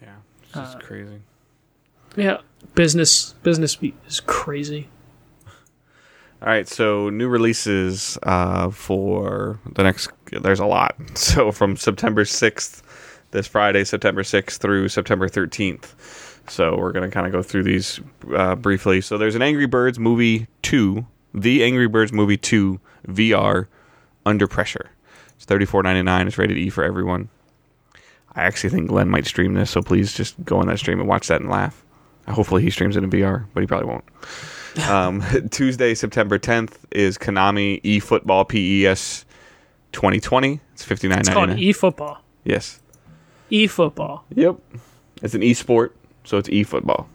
Yeah, 0.00 0.14
it's 0.42 0.52
just 0.52 0.76
uh, 0.76 0.80
crazy. 0.80 1.20
Yeah, 2.16 2.38
business 2.74 3.34
business 3.42 3.78
is 4.06 4.20
crazy. 4.20 4.88
All 6.42 6.48
right, 6.48 6.66
so 6.66 7.08
new 7.08 7.28
releases 7.28 8.18
uh, 8.24 8.68
for 8.70 9.60
the 9.74 9.84
next. 9.84 10.10
There's 10.32 10.58
a 10.58 10.66
lot. 10.66 10.96
So 11.14 11.52
from 11.52 11.76
September 11.76 12.24
6th, 12.24 12.82
this 13.30 13.46
Friday, 13.46 13.84
September 13.84 14.24
6th 14.24 14.58
through 14.58 14.88
September 14.88 15.28
13th. 15.28 15.94
So 16.50 16.76
we're 16.76 16.90
gonna 16.90 17.12
kind 17.12 17.26
of 17.26 17.32
go 17.32 17.44
through 17.44 17.62
these 17.62 18.00
uh, 18.34 18.56
briefly. 18.56 19.00
So 19.00 19.18
there's 19.18 19.36
an 19.36 19.42
Angry 19.42 19.66
Birds 19.66 20.00
movie 20.00 20.48
two, 20.62 21.06
the 21.32 21.62
Angry 21.62 21.86
Birds 21.86 22.12
movie 22.12 22.36
two 22.36 22.80
VR, 23.06 23.68
Under 24.26 24.48
Pressure. 24.48 24.90
It's 25.36 25.44
thirty 25.44 25.64
four 25.64 25.84
ninety 25.84 26.02
nine. 26.02 26.26
It's 26.26 26.38
rated 26.38 26.58
E 26.58 26.70
for 26.70 26.82
everyone. 26.82 27.28
I 28.34 28.42
actually 28.42 28.70
think 28.70 28.88
Glenn 28.88 29.08
might 29.08 29.26
stream 29.26 29.54
this, 29.54 29.70
so 29.70 29.80
please 29.80 30.12
just 30.12 30.42
go 30.44 30.58
on 30.58 30.66
that 30.66 30.80
stream 30.80 30.98
and 30.98 31.08
watch 31.08 31.28
that 31.28 31.40
and 31.40 31.48
laugh. 31.48 31.84
Hopefully 32.26 32.62
he 32.62 32.70
streams 32.70 32.96
it 32.96 33.04
in 33.04 33.10
VR, 33.10 33.46
but 33.54 33.60
he 33.60 33.68
probably 33.68 33.88
won't. 33.88 34.04
Um, 34.88 35.22
Tuesday, 35.50 35.94
September 35.94 36.38
10th 36.38 36.74
is 36.90 37.18
Konami 37.18 37.82
eFootball 37.82 38.48
PES 38.48 39.24
2020. 39.92 40.60
It's 40.72 40.84
59.99. 40.84 41.18
It's 41.18 41.28
called 41.28 41.50
eFootball. 41.50 42.18
Yes. 42.44 42.80
eFootball. 43.50 44.22
Yep. 44.34 44.56
It's 45.22 45.34
an 45.34 45.42
e-sport, 45.42 45.94
so 46.24 46.38
it's 46.38 46.48
eFootball. 46.48 47.06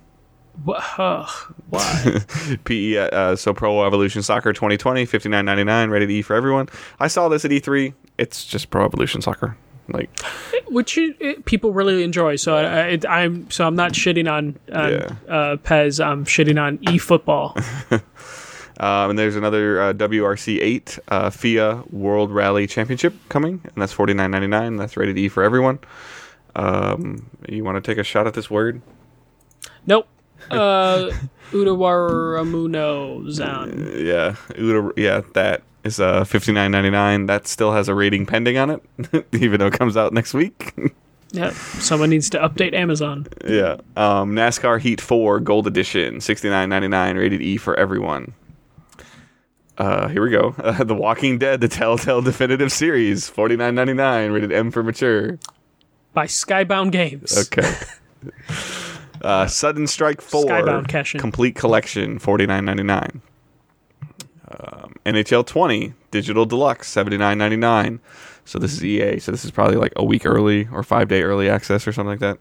Uh, 0.67 1.29
why? 1.69 2.19
PE, 2.63 2.97
uh, 2.97 3.35
so 3.35 3.53
Pro 3.53 3.85
Evolution 3.85 4.23
Soccer 4.23 4.53
2020, 4.53 5.05
59.99, 5.05 6.07
to 6.07 6.13
E 6.13 6.21
for 6.21 6.35
everyone. 6.35 6.67
I 6.99 7.07
saw 7.07 7.29
this 7.29 7.45
at 7.45 7.51
E3. 7.51 7.93
It's 8.17 8.43
just 8.45 8.69
Pro 8.71 8.85
Evolution 8.85 9.21
Soccer 9.21 9.57
like 9.89 10.09
which 10.67 10.97
it, 10.97 11.45
people 11.45 11.73
really 11.73 12.03
enjoy. 12.03 12.35
So 12.35 12.55
I, 12.55 12.97
am 13.23 13.49
so 13.49 13.65
I'm 13.65 13.75
not 13.75 13.93
shitting 13.93 14.31
on, 14.31 14.57
on 14.71 14.91
yeah. 14.91 15.15
uh, 15.27 15.57
PES. 15.57 15.99
I'm 15.99 16.25
shitting 16.25 16.61
on 16.61 16.77
eFootball. 16.79 17.55
um, 18.79 19.09
and 19.11 19.19
there's 19.19 19.35
another 19.35 19.81
uh, 19.81 19.93
WRC 19.93 20.59
eight 20.61 20.99
uh, 21.07 21.29
FIA 21.29 21.83
World 21.89 22.31
Rally 22.31 22.67
Championship 22.67 23.15
coming, 23.29 23.61
and 23.63 23.81
that's 23.81 23.93
forty 23.93 24.13
nine 24.13 24.31
ninety 24.31 24.47
nine. 24.47 24.77
That's 24.77 24.97
rated 24.97 25.17
E 25.17 25.29
for 25.29 25.43
everyone. 25.43 25.79
Um, 26.55 27.29
you 27.47 27.63
want 27.63 27.81
to 27.81 27.81
take 27.81 27.99
a 27.99 28.03
shot 28.03 28.25
at 28.27 28.33
this 28.33 28.49
word? 28.49 28.81
Nope. 29.85 30.07
Uh, 30.49 31.11
Utawarerumono 31.51 33.29
Zan. 33.31 33.89
Yeah, 33.93 34.35
Uda, 34.49 34.91
yeah, 34.97 35.21
that 35.33 35.63
is 35.87 35.99
uh 35.99 36.23
fifty 36.23 36.51
nine 36.51 36.71
ninety 36.71 36.89
nine. 36.91 37.25
That 37.25 37.47
still 37.47 37.71
has 37.71 37.89
a 37.89 37.95
rating 37.95 38.25
pending 38.25 38.57
on 38.57 38.69
it, 38.69 39.25
even 39.33 39.59
though 39.59 39.67
it 39.67 39.73
comes 39.73 39.97
out 39.97 40.13
next 40.13 40.33
week. 40.33 40.73
yeah, 41.31 41.51
someone 41.51 42.09
needs 42.09 42.29
to 42.31 42.37
update 42.39 42.73
Amazon. 42.73 43.27
Yeah, 43.47 43.77
um, 43.95 44.33
NASCAR 44.33 44.79
Heat 44.79 45.01
Four 45.01 45.39
Gold 45.39 45.65
Edition, 45.65 46.21
sixty 46.21 46.49
nine 46.49 46.69
ninety 46.69 46.87
nine, 46.87 47.17
rated 47.17 47.41
E 47.41 47.57
for 47.57 47.75
everyone. 47.75 48.33
Uh, 49.77 50.07
here 50.07 50.23
we 50.23 50.29
go. 50.31 50.55
Uh, 50.57 50.83
the 50.83 50.95
Walking 50.95 51.37
Dead, 51.37 51.61
the 51.61 51.67
Telltale 51.67 52.21
Definitive 52.21 52.71
Series, 52.71 53.29
forty 53.29 53.55
nine 53.55 53.75
ninety 53.75 53.93
nine, 53.93 54.31
rated 54.31 54.51
M 54.51 54.69
for 54.71 54.83
mature. 54.83 55.39
By 56.13 56.25
Skybound 56.25 56.91
Games. 56.91 57.37
Okay. 57.47 57.73
uh, 59.21 59.45
Sudden 59.47 59.87
Strike 59.87 60.21
Four, 60.21 60.45
Skybound 60.45 61.19
complete 61.19 61.55
collection, 61.55 62.19
forty 62.19 62.45
nine 62.45 62.65
ninety 62.65 62.83
nine. 62.83 63.21
Um, 64.49 64.95
NHL 65.05 65.45
20 65.45 65.93
Digital 66.11 66.45
Deluxe 66.45 66.93
79.99. 66.93 67.99
So 68.45 68.59
this 68.59 68.73
is 68.73 68.83
EA. 68.83 69.19
So 69.19 69.31
this 69.31 69.43
is 69.43 69.51
probably 69.51 69.75
like 69.75 69.93
a 69.95 70.05
week 70.05 70.25
early 70.25 70.67
or 70.71 70.83
five 70.83 71.09
day 71.09 71.21
early 71.21 71.49
access 71.49 71.87
or 71.87 71.91
something 71.91 72.11
like 72.11 72.19
that. 72.19 72.39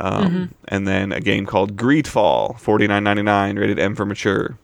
Um, 0.00 0.24
mm-hmm. 0.24 0.44
And 0.68 0.88
then 0.88 1.12
a 1.12 1.20
game 1.20 1.46
called 1.46 1.76
Greedfall 1.76 2.56
49.99, 2.56 3.58
rated 3.58 3.78
M 3.78 3.94
for 3.94 4.06
mature. 4.06 4.58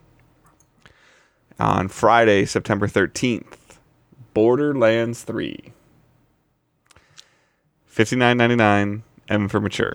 On 1.58 1.88
Friday, 1.88 2.46
September 2.46 2.86
13th, 2.88 3.76
Borderlands 4.32 5.22
3. 5.22 5.72
59.99, 7.94 9.02
M 9.28 9.48
for 9.48 9.60
mature. 9.60 9.92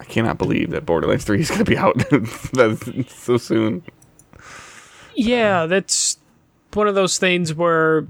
I 0.00 0.04
cannot 0.04 0.38
believe 0.38 0.70
that 0.70 0.86
Borderlands 0.86 1.24
3 1.24 1.40
is 1.40 1.50
going 1.50 1.64
to 1.64 1.70
be 1.70 1.76
out 1.76 2.02
so 3.08 3.36
soon. 3.36 3.84
Yeah, 5.14 5.66
that's 5.66 6.18
one 6.74 6.88
of 6.88 6.94
those 6.94 7.18
things 7.18 7.54
where 7.54 8.06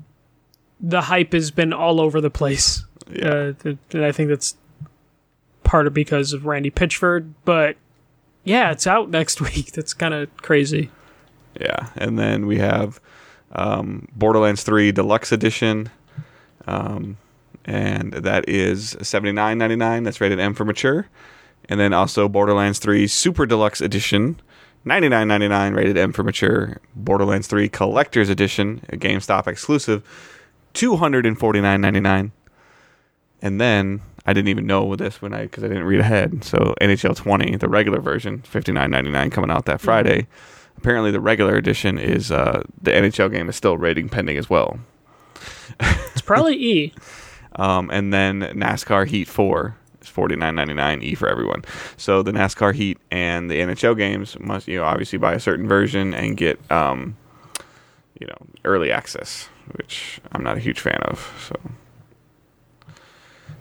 the 0.81 1.03
hype 1.03 1.33
has 1.33 1.51
been 1.51 1.73
all 1.73 2.01
over 2.01 2.21
the 2.21 2.31
place. 2.31 2.85
Yeah. 3.11 3.53
Uh, 3.65 3.75
and 3.93 4.05
I 4.05 4.13
think 4.13 4.29
that's 4.29 4.57
part 5.65 5.87
of 5.87 5.95
because 5.95 6.33
of 6.33 6.47
Randy 6.47 6.71
Pitchford, 6.71 7.33
but 7.45 7.77
yeah, 8.45 8.71
it's 8.73 8.87
out 8.87 9.11
next 9.11 9.41
week. 9.41 9.73
That's 9.73 9.95
kind 9.95 10.15
of 10.15 10.35
crazy. 10.39 10.91
Yeah, 11.61 11.91
and 11.97 12.19
then 12.19 12.47
we 12.47 12.59
have 12.59 13.01
um, 13.53 14.09
Borderlands 14.17 14.63
3 14.63 14.91
Deluxe 14.93 15.33
Edition, 15.33 15.91
um, 16.67 17.19
and 17.65 18.13
that 18.15 18.49
is 18.49 18.97
seventy 19.03 19.33
nine 19.33 19.59
ninety 19.59 19.77
nine. 19.77 20.03
That's 20.03 20.21
rated 20.21 20.41
M 20.41 20.55
for 20.55 20.65
mature, 20.65 21.09
and 21.69 21.79
then 21.79 21.93
also 21.93 22.29
Borderlands 22.29 22.79
3 22.79 23.07
Super 23.07 23.45
Deluxe 23.47 23.81
Edition, 23.81 24.41
99.99 24.87 25.77
rated 25.77 25.97
M 25.97 26.13
for 26.13 26.25
mature. 26.25 26.79
Borderlands 26.95 27.47
3 27.47 27.69
Collector's 27.69 28.29
Edition, 28.29 28.85
a 28.89 28.97
GameStop 28.97 29.47
exclusive, 29.47 30.03
249.99. 30.75 32.33
And 33.41 33.61
then 33.61 34.01
I 34.27 34.33
didn't 34.33 34.49
even 34.49 34.67
know 34.67 34.95
this 34.97 35.21
when 35.21 35.35
I 35.35 35.43
because 35.43 35.65
I 35.65 35.69
didn't 35.69 35.85
read 35.85 36.01
ahead. 36.01 36.45
So 36.45 36.75
NHL 36.81 37.17
20, 37.17 37.57
the 37.57 37.69
regular 37.69 38.01
version, 38.01 38.43
59.99 38.51 39.33
coming 39.33 39.51
out 39.51 39.67
that 39.67 39.81
Friday. 39.81 40.23
Mm-hmm. 40.23 40.79
Apparently, 40.79 41.11
the 41.11 41.21
regular 41.21 41.57
edition 41.57 41.99
is 41.99 42.33
uh, 42.33 42.63
the 42.81 42.91
NHL 42.91 43.31
game 43.31 43.49
is 43.49 43.57
still 43.57 43.77
rating 43.77 44.09
pending 44.09 44.37
as 44.37 44.49
well. 44.49 44.81
It's 45.81 46.23
probably 46.23 46.57
E. 46.57 46.95
um, 47.57 47.91
and 47.91 48.13
then 48.13 48.41
NASCAR 48.41 49.07
Heat 49.07 49.29
4 49.29 49.77
is 50.03 50.09
forty 50.09 50.37
nine 50.37 50.55
ninety 50.55 50.75
nine 50.75 51.03
E 51.03 51.15
for 51.15 51.29
everyone. 51.29 51.65
So 51.97 52.23
the 52.23 52.33
NASCAR 52.33 52.75
Heat 52.75 52.99
and 53.11 53.51
the 53.51 53.61
NHL 53.61 53.97
games 53.97 54.39
must 54.39 54.69
you 54.69 54.79
know 54.79 54.85
obviously 54.85 55.19
buy 55.19 55.35
a 55.35 55.41
certain 55.41 55.69
version 55.69 56.15
and 56.15 56.37
get 56.37 56.59
um, 56.71 57.17
you 58.21 58.27
know 58.27 58.37
early 58.65 58.91
access, 58.91 59.49
which 59.77 60.21
I'm 60.33 60.43
not 60.43 60.57
a 60.57 60.61
huge 60.61 60.81
fan 60.81 61.01
of. 61.03 61.33
So. 61.49 61.71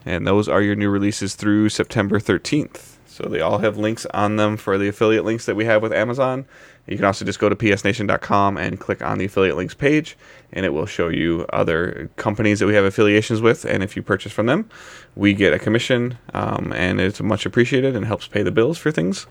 And 0.04 0.26
those 0.26 0.50
are 0.50 0.62
your 0.62 0.76
new 0.76 0.90
releases 0.90 1.36
through 1.36 1.70
September 1.70 2.20
13th. 2.20 2.98
So 3.06 3.28
they 3.30 3.42
all 3.42 3.60
have 3.60 3.78
links 3.78 4.06
on 4.14 4.38
them 4.38 4.58
for 4.58 4.78
the 4.78 4.88
affiliate 4.88 5.26
links 5.26 5.46
that 5.46 5.56
we 5.56 5.66
have 5.66 5.82
with 5.82 5.94
Amazon. 5.94 6.46
You 6.88 6.96
can 6.96 7.06
also 7.06 7.26
just 7.26 7.40
go 7.40 7.50
to 7.50 7.56
psnation.com 7.56 8.58
and 8.58 8.80
click 8.80 9.02
on 9.02 9.18
the 9.18 9.26
affiliate 9.26 9.58
links 9.58 9.74
page, 9.74 10.18
and 10.54 10.66
it 10.66 10.74
will 10.74 10.86
show 10.86 11.10
you 11.10 11.46
other 11.54 12.10
companies 12.16 12.60
that 12.60 12.68
we 12.68 12.74
have 12.74 12.86
affiliations 12.86 13.42
with. 13.42 13.66
And 13.66 13.84
if 13.84 13.96
you 13.96 14.02
purchase 14.02 14.32
from 14.32 14.46
them, 14.46 14.70
we 15.16 15.34
get 15.34 15.54
a 15.54 15.60
commission, 15.60 16.18
um, 16.34 16.74
and 16.76 17.00
it's 17.00 17.22
much 17.22 17.46
appreciated 17.46 17.96
and 17.96 18.06
helps 18.06 18.28
pay 18.28 18.44
the 18.44 18.52
bills 18.52 18.78
for 18.78 18.92
things. 18.92 19.28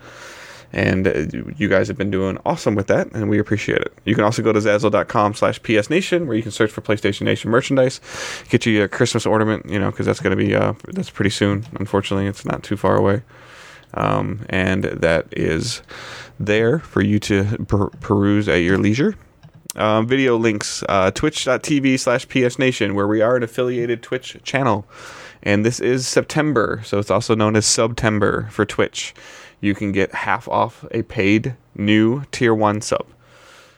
And 0.72 1.08
uh, 1.08 1.26
you 1.56 1.68
guys 1.68 1.88
have 1.88 1.98
been 1.98 2.12
doing 2.12 2.38
awesome 2.46 2.76
with 2.76 2.86
that, 2.86 3.10
and 3.12 3.28
we 3.28 3.40
appreciate 3.40 3.78
it. 3.78 3.92
You 4.04 4.14
can 4.14 4.22
also 4.22 4.40
go 4.40 4.52
to 4.52 4.60
Zazzle.com 4.60 5.34
slash 5.34 5.60
psnation, 5.60 6.26
where 6.26 6.36
you 6.36 6.42
can 6.42 6.52
search 6.52 6.70
for 6.70 6.80
PlayStation 6.80 7.22
Nation 7.22 7.50
merchandise, 7.50 8.00
get 8.48 8.64
you 8.66 8.84
a 8.84 8.88
Christmas 8.88 9.26
ornament, 9.26 9.68
you 9.68 9.80
know, 9.80 9.90
because 9.90 10.06
that's 10.06 10.20
going 10.20 10.36
to 10.36 10.42
be, 10.42 10.54
uh, 10.54 10.74
that's 10.94 11.10
pretty 11.10 11.30
soon. 11.30 11.66
Unfortunately, 11.78 12.26
it's 12.26 12.44
not 12.44 12.62
too 12.62 12.76
far 12.76 12.96
away. 12.96 13.22
Um, 13.94 14.46
and 14.48 14.84
that 14.84 15.26
is 15.32 15.82
there 16.38 16.78
for 16.78 17.02
you 17.02 17.18
to 17.18 17.44
per- 17.66 17.90
peruse 18.00 18.48
at 18.48 18.62
your 18.62 18.78
leisure. 18.78 19.16
Um, 19.76 20.06
video 20.08 20.36
links 20.36 20.82
uh, 20.88 21.12
twitch.tv 21.12 22.00
slash 22.00 22.26
psnation 22.26 22.94
where 22.94 23.06
we 23.06 23.20
are 23.20 23.36
an 23.36 23.44
affiliated 23.44 24.02
twitch 24.02 24.36
channel. 24.42 24.84
And 25.44 25.64
this 25.64 25.78
is 25.78 26.08
september 26.08 26.82
so 26.84 26.98
it's 26.98 27.10
also 27.10 27.36
known 27.36 27.54
as 27.54 27.66
september 27.66 28.48
for 28.50 28.66
twitch. 28.66 29.14
You 29.60 29.74
can 29.74 29.92
get 29.92 30.12
half 30.12 30.48
off 30.48 30.84
a 30.90 31.02
paid 31.02 31.54
new 31.76 32.24
tier 32.32 32.52
1 32.52 32.80
sub. 32.80 33.06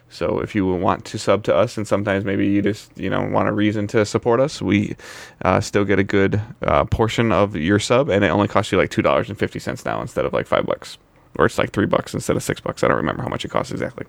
So 0.08 0.40
if 0.40 0.54
you 0.54 0.66
want 0.66 1.04
to 1.06 1.18
sub 1.18 1.42
to 1.44 1.54
us, 1.54 1.76
and 1.76 1.88
sometimes 1.88 2.24
maybe 2.24 2.46
you 2.46 2.62
just 2.62 2.96
you 2.98 3.08
know 3.08 3.22
want 3.28 3.48
a 3.48 3.52
reason 3.52 3.86
to 3.88 4.04
support 4.04 4.40
us, 4.40 4.60
we 4.60 4.94
uh, 5.42 5.60
still 5.60 5.84
get 5.84 5.98
a 5.98 6.04
good 6.04 6.40
uh, 6.62 6.84
portion 6.84 7.32
of 7.32 7.56
your 7.56 7.78
sub, 7.78 8.10
and 8.10 8.22
it 8.22 8.28
only 8.28 8.46
costs 8.46 8.70
you 8.72 8.78
like 8.78 8.90
two 8.90 9.00
dollars 9.00 9.30
and 9.30 9.38
fifty 9.38 9.58
cents 9.58 9.86
now 9.86 10.02
instead 10.02 10.26
of 10.26 10.34
like 10.34 10.46
five 10.46 10.66
bucks, 10.66 10.98
or 11.38 11.46
it's 11.46 11.56
like 11.56 11.72
three 11.72 11.86
bucks 11.86 12.12
instead 12.12 12.36
of 12.36 12.42
six 12.42 12.60
bucks. 12.60 12.84
I 12.84 12.88
don't 12.88 12.98
remember 12.98 13.22
how 13.22 13.30
much 13.30 13.46
it 13.46 13.50
costs 13.50 13.72
exactly, 13.72 14.04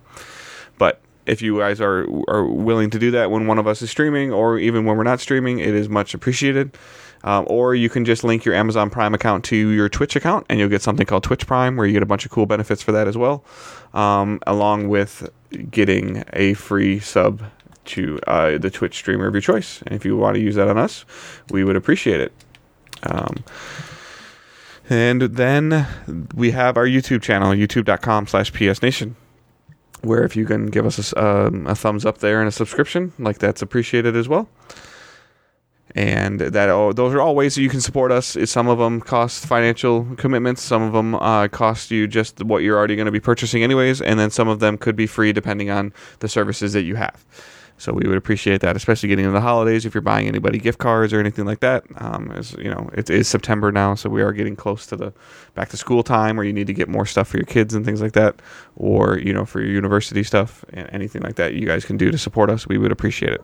but 0.78 1.02
if 1.26 1.42
you 1.42 1.60
guys 1.60 1.80
are 1.82 2.08
are 2.28 2.46
willing 2.46 2.90
to 2.92 3.00
do 3.00 3.12
that 3.12 3.32
when 3.32 3.48
one 3.48 3.60
of 3.60 3.68
us 3.68 3.82
is 3.82 3.90
streaming, 3.90 4.32
or 4.32 4.58
even 4.58 4.86
when 4.86 4.98
we're 4.98 5.04
not 5.04 5.20
streaming, 5.20 5.60
it 5.60 5.74
is 5.74 5.90
much 5.90 6.14
appreciated. 6.14 6.78
Um, 7.26 7.46
or 7.48 7.74
you 7.74 7.90
can 7.90 8.04
just 8.04 8.26
link 8.26 8.44
your 8.44 8.54
Amazon 8.54 8.90
Prime 8.90 9.14
account 9.14 9.46
to 9.46 9.56
your 9.56 9.88
Twitch 9.88 10.18
account, 10.18 10.46
and 10.50 10.60
you'll 10.60 10.68
get 10.68 10.82
something 10.82 11.06
called 11.06 11.24
Twitch 11.24 11.48
Prime, 11.48 11.78
where 11.78 11.88
you 11.88 11.94
get 11.94 12.04
a 12.04 12.06
bunch 12.06 12.26
of 12.26 12.32
cool 12.32 12.46
benefits 12.46 12.84
for 12.84 12.92
that 12.92 13.08
as 13.08 13.18
well, 13.18 13.46
um, 13.94 14.42
along 14.46 14.90
with 14.90 15.30
getting 15.72 16.26
a 16.34 16.54
free 16.56 17.00
sub 17.00 17.42
to 17.86 18.20
uh, 18.28 18.58
the 18.58 18.70
Twitch 18.70 18.96
streamer 18.96 19.28
of 19.28 19.34
your 19.34 19.42
choice. 19.42 19.82
And 19.84 19.96
if 19.96 20.04
you 20.04 20.18
want 20.18 20.36
to 20.36 20.42
use 20.42 20.56
that 20.56 20.68
on 20.68 20.78
us, 20.78 21.06
we 21.50 21.64
would 21.64 21.78
appreciate 21.78 22.20
it. 22.20 22.34
Um, 23.04 23.44
and 24.90 25.22
then 25.22 25.88
we 26.36 26.52
have 26.52 26.76
our 26.76 26.86
YouTube 26.86 27.22
channel, 27.22 27.52
youtube.com 27.52 28.28
slash 28.28 28.52
psnation, 28.52 29.16
where 30.04 30.24
if 30.24 30.36
you 30.36 30.46
can 30.46 30.68
give 30.68 30.86
us 30.86 31.14
a, 31.14 31.26
um, 31.26 31.68
a 31.68 31.76
thumbs 31.76 32.06
up 32.06 32.20
there 32.20 32.40
and 32.40 32.48
a 32.48 32.52
subscription, 32.52 33.14
like 33.20 33.40
that's 33.40 33.62
appreciated 33.62 34.16
as 34.16 34.30
well 34.30 34.48
and 35.96 36.40
that 36.40 36.70
oh, 36.70 36.92
those 36.92 37.14
are 37.14 37.22
all 37.22 37.36
ways 37.36 37.56
that 37.56 37.62
you 37.62 37.70
can 37.70 37.82
support 37.82 38.12
us. 38.12 38.38
Some 38.46 38.68
of 38.68 38.80
them 38.80 39.00
cost 39.00 39.46
financial 39.46 40.06
commitments, 40.18 40.62
some 40.62 40.82
of 40.82 40.94
them 40.94 41.16
uh, 41.16 41.48
cost 41.50 41.92
you 41.92 42.08
just 42.08 42.44
what 42.44 42.64
you're 42.64 42.78
already 42.78 42.96
going 42.96 43.06
to 43.06 43.12
be 43.12 43.20
purchasing 43.20 43.64
anyways, 43.64 44.02
and 44.02 44.20
then 44.20 44.32
some 44.32 44.48
of 44.48 44.60
them 44.60 44.78
could 44.78 44.96
be 44.96 45.08
free 45.08 45.34
depending 45.34 45.70
on 45.70 45.94
the 46.20 46.28
services 46.28 46.74
that 46.74 46.84
you 46.84 46.96
have. 46.96 47.24
So 47.78 47.92
we 47.92 48.08
would 48.08 48.18
appreciate 48.18 48.62
that, 48.62 48.76
especially 48.76 49.10
getting 49.10 49.26
into 49.26 49.34
the 49.34 49.42
holidays. 49.42 49.86
If 49.86 49.94
you're 49.94 50.02
buying 50.02 50.28
anybody 50.28 50.58
gift 50.58 50.80
cards 50.80 51.12
or 51.12 51.20
anything 51.20 51.46
like 51.46 51.60
that, 51.60 51.84
um, 51.98 52.32
as 52.32 52.54
you 52.54 52.70
know, 52.70 52.90
it 52.94 53.10
is 53.10 53.28
September 53.28 53.72
now, 53.72 53.96
so 53.96 54.10
we 54.10 54.22
are 54.22 54.32
getting 54.32 54.56
close 54.56 54.86
to 54.88 54.96
the 54.96 55.14
back 55.56 55.70
to 55.70 55.78
school 55.78 56.04
time 56.04 56.38
where 56.38 56.46
you 56.46 56.54
need 56.54 56.68
to 56.68 56.74
get 56.74 56.88
more 56.88 57.06
stuff 57.06 57.28
for 57.28 57.38
your 57.38 57.46
kids 57.46 57.74
and 57.74 57.84
things 57.86 58.02
like 58.02 58.14
that, 58.14 58.42
or 58.76 59.18
you 59.18 59.34
know, 59.34 59.44
for 59.46 59.60
your 59.60 59.72
university 59.72 60.24
stuff 60.24 60.64
and 60.72 60.90
anything 60.94 61.22
like 61.24 61.36
that, 61.36 61.56
you 61.56 61.66
guys 61.66 61.84
can 61.84 61.98
do 61.98 62.12
to 62.12 62.18
support 62.18 62.50
us. 62.50 62.68
We 62.68 62.78
would 62.78 62.92
appreciate 62.92 63.34
it. 63.34 63.42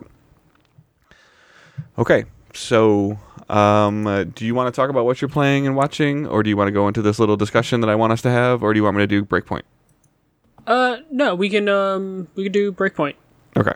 Okay, 1.98 2.24
so 2.54 3.18
um, 3.48 4.06
uh, 4.06 4.24
do 4.24 4.46
you 4.46 4.54
want 4.54 4.72
to 4.72 4.76
talk 4.80 4.90
about 4.90 5.04
what 5.04 5.20
you're 5.20 5.28
playing 5.28 5.66
and 5.66 5.76
watching, 5.76 6.26
or 6.26 6.42
do 6.42 6.48
you 6.48 6.56
want 6.56 6.68
to 6.68 6.72
go 6.72 6.86
into 6.88 7.02
this 7.02 7.18
little 7.18 7.36
discussion 7.36 7.80
that 7.80 7.90
I 7.90 7.94
want 7.94 8.12
us 8.12 8.22
to 8.22 8.30
have, 8.30 8.62
or 8.62 8.72
do 8.72 8.78
you 8.78 8.84
want 8.84 8.96
me 8.96 9.02
to 9.02 9.06
do 9.06 9.24
Breakpoint? 9.24 9.62
Uh, 10.66 10.98
no, 11.10 11.34
we 11.34 11.50
can 11.50 11.68
um 11.68 12.28
we 12.36 12.44
can 12.44 12.52
do 12.52 12.72
Breakpoint. 12.72 13.14
Okay. 13.56 13.72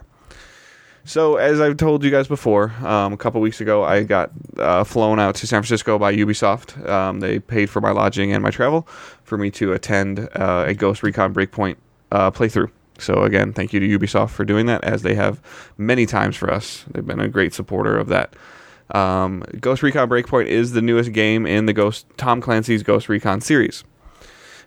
So 1.07 1.37
as 1.37 1.61
I've 1.61 1.77
told 1.77 2.03
you 2.03 2.11
guys 2.11 2.29
before, 2.29 2.73
um, 2.83 3.13
a 3.13 3.17
couple 3.17 3.41
weeks 3.43 3.61
ago, 3.61 3.85
I 3.85 4.05
got 4.05 4.31
uh, 4.59 4.85
flown 4.85 5.21
out 5.21 5.35
to 5.37 5.47
San 5.47 5.61
Francisco 5.61 5.99
by 5.99 6.15
Ubisoft. 6.17 6.89
Um, 6.89 7.21
they 7.21 7.39
paid 7.39 7.69
for 7.69 7.83
my 7.83 7.91
lodging 7.91 8.33
and 8.33 8.43
my 8.43 8.51
travel 8.51 8.89
for 9.23 9.37
me 9.37 9.51
to 9.53 9.73
attend 9.75 10.31
uh, 10.35 10.65
a 10.67 10.73
Ghost 10.73 11.03
Recon 11.03 11.35
Breakpoint 11.35 11.77
uh, 12.11 12.31
playthrough. 12.31 12.71
So 12.99 13.23
again, 13.25 13.53
thank 13.53 13.73
you 13.73 13.81
to 13.81 13.99
Ubisoft 13.99 14.31
for 14.31 14.45
doing 14.45 14.67
that, 14.67 14.83
as 14.83 15.03
they 15.03 15.15
have 15.15 15.43
many 15.77 16.07
times 16.07 16.37
for 16.37 16.51
us. 16.51 16.85
They've 16.91 17.07
been 17.07 17.21
a 17.21 17.29
great 17.29 17.53
supporter 17.53 17.99
of 17.99 18.09
that. 18.09 18.35
Um, 18.95 19.43
Ghost 19.61 19.83
Recon 19.83 20.09
Breakpoint 20.09 20.47
is 20.47 20.73
the 20.73 20.83
newest 20.83 21.13
game 21.13 21.47
in 21.47 21.67
the 21.67 21.73
Ghost 21.73 22.07
Tom 22.17 22.41
Clancy's 22.41 22.83
Ghost 22.83 23.09
Recon 23.09 23.41
series. 23.41 23.85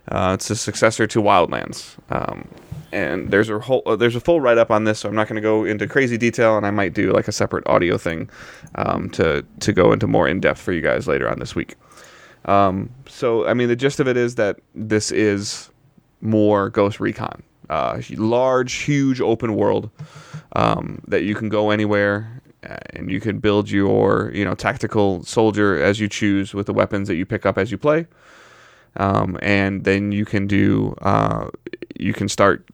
Uh, 0.06 0.32
it's 0.34 0.50
a 0.50 0.56
successor 0.56 1.06
to 1.06 1.20
Wildlands, 1.20 1.96
um, 2.10 2.48
and 2.92 3.30
there's 3.30 3.48
a 3.48 3.58
whole 3.58 3.82
uh, 3.86 3.96
there's 3.96 4.16
a 4.16 4.20
full 4.20 4.40
write 4.40 4.58
up 4.58 4.70
on 4.70 4.84
this. 4.84 5.00
So 5.00 5.08
I'm 5.08 5.14
not 5.14 5.28
going 5.28 5.36
to 5.36 5.42
go 5.42 5.64
into 5.64 5.86
crazy 5.86 6.16
detail, 6.16 6.56
and 6.56 6.66
I 6.66 6.70
might 6.70 6.94
do 6.94 7.12
like 7.12 7.28
a 7.28 7.32
separate 7.32 7.66
audio 7.66 7.98
thing 7.98 8.30
um, 8.76 9.10
to 9.10 9.44
to 9.60 9.72
go 9.72 9.92
into 9.92 10.06
more 10.06 10.28
in 10.28 10.40
depth 10.40 10.60
for 10.60 10.72
you 10.72 10.80
guys 10.80 11.06
later 11.06 11.28
on 11.28 11.38
this 11.38 11.54
week. 11.54 11.76
Um, 12.44 12.90
so 13.06 13.46
I 13.46 13.54
mean, 13.54 13.68
the 13.68 13.76
gist 13.76 14.00
of 14.00 14.08
it 14.08 14.16
is 14.16 14.36
that 14.36 14.60
this 14.74 15.10
is 15.10 15.70
more 16.20 16.70
Ghost 16.70 17.00
Recon, 17.00 17.42
uh, 17.70 18.00
large, 18.10 18.72
huge 18.74 19.20
open 19.20 19.54
world 19.54 19.90
um, 20.56 21.02
that 21.08 21.22
you 21.22 21.34
can 21.34 21.48
go 21.48 21.70
anywhere 21.70 22.40
and 22.62 23.10
you 23.10 23.20
can 23.20 23.38
build 23.38 23.70
your 23.70 24.30
you 24.34 24.44
know 24.44 24.54
tactical 24.54 25.22
soldier 25.22 25.80
as 25.80 26.00
you 26.00 26.08
choose 26.08 26.54
with 26.54 26.66
the 26.66 26.72
weapons 26.72 27.08
that 27.08 27.16
you 27.16 27.24
pick 27.24 27.46
up 27.46 27.56
as 27.58 27.70
you 27.70 27.78
play 27.78 28.06
um, 28.96 29.38
and 29.42 29.84
then 29.84 30.12
you 30.12 30.24
can 30.24 30.46
do 30.46 30.94
uh, 31.02 31.48
you 31.98 32.12
can 32.12 32.28
start 32.28 32.64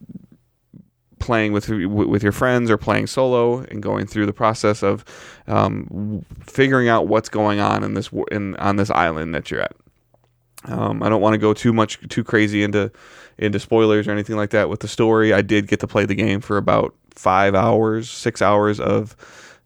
playing 1.24 1.52
with 1.52 1.68
with 1.68 2.22
your 2.22 2.32
friends 2.32 2.70
or 2.70 2.76
playing 2.76 3.06
solo 3.06 3.60
and 3.60 3.82
going 3.82 4.06
through 4.06 4.26
the 4.26 4.32
process 4.32 4.82
of 4.82 5.04
um, 5.46 6.24
figuring 6.42 6.88
out 6.88 7.08
what's 7.08 7.28
going 7.28 7.60
on 7.60 7.82
in 7.82 7.94
this 7.94 8.10
in 8.30 8.54
on 8.56 8.76
this 8.76 8.90
island 8.90 9.34
that 9.34 9.50
you're 9.50 9.62
at. 9.62 9.74
Um, 10.66 11.02
I 11.02 11.08
don't 11.08 11.20
want 11.20 11.34
to 11.34 11.38
go 11.38 11.52
too 11.52 11.72
much 11.72 11.98
too 12.08 12.22
crazy 12.22 12.62
into 12.62 12.92
into 13.38 13.58
spoilers 13.58 14.06
or 14.06 14.12
anything 14.12 14.36
like 14.36 14.50
that 14.50 14.68
with 14.68 14.80
the 14.80 14.88
story. 14.88 15.32
I 15.32 15.42
did 15.42 15.66
get 15.66 15.80
to 15.80 15.86
play 15.86 16.04
the 16.04 16.14
game 16.14 16.40
for 16.40 16.56
about 16.56 16.94
five 17.10 17.54
hours, 17.54 18.10
six 18.10 18.42
hours 18.42 18.78
of 18.78 19.16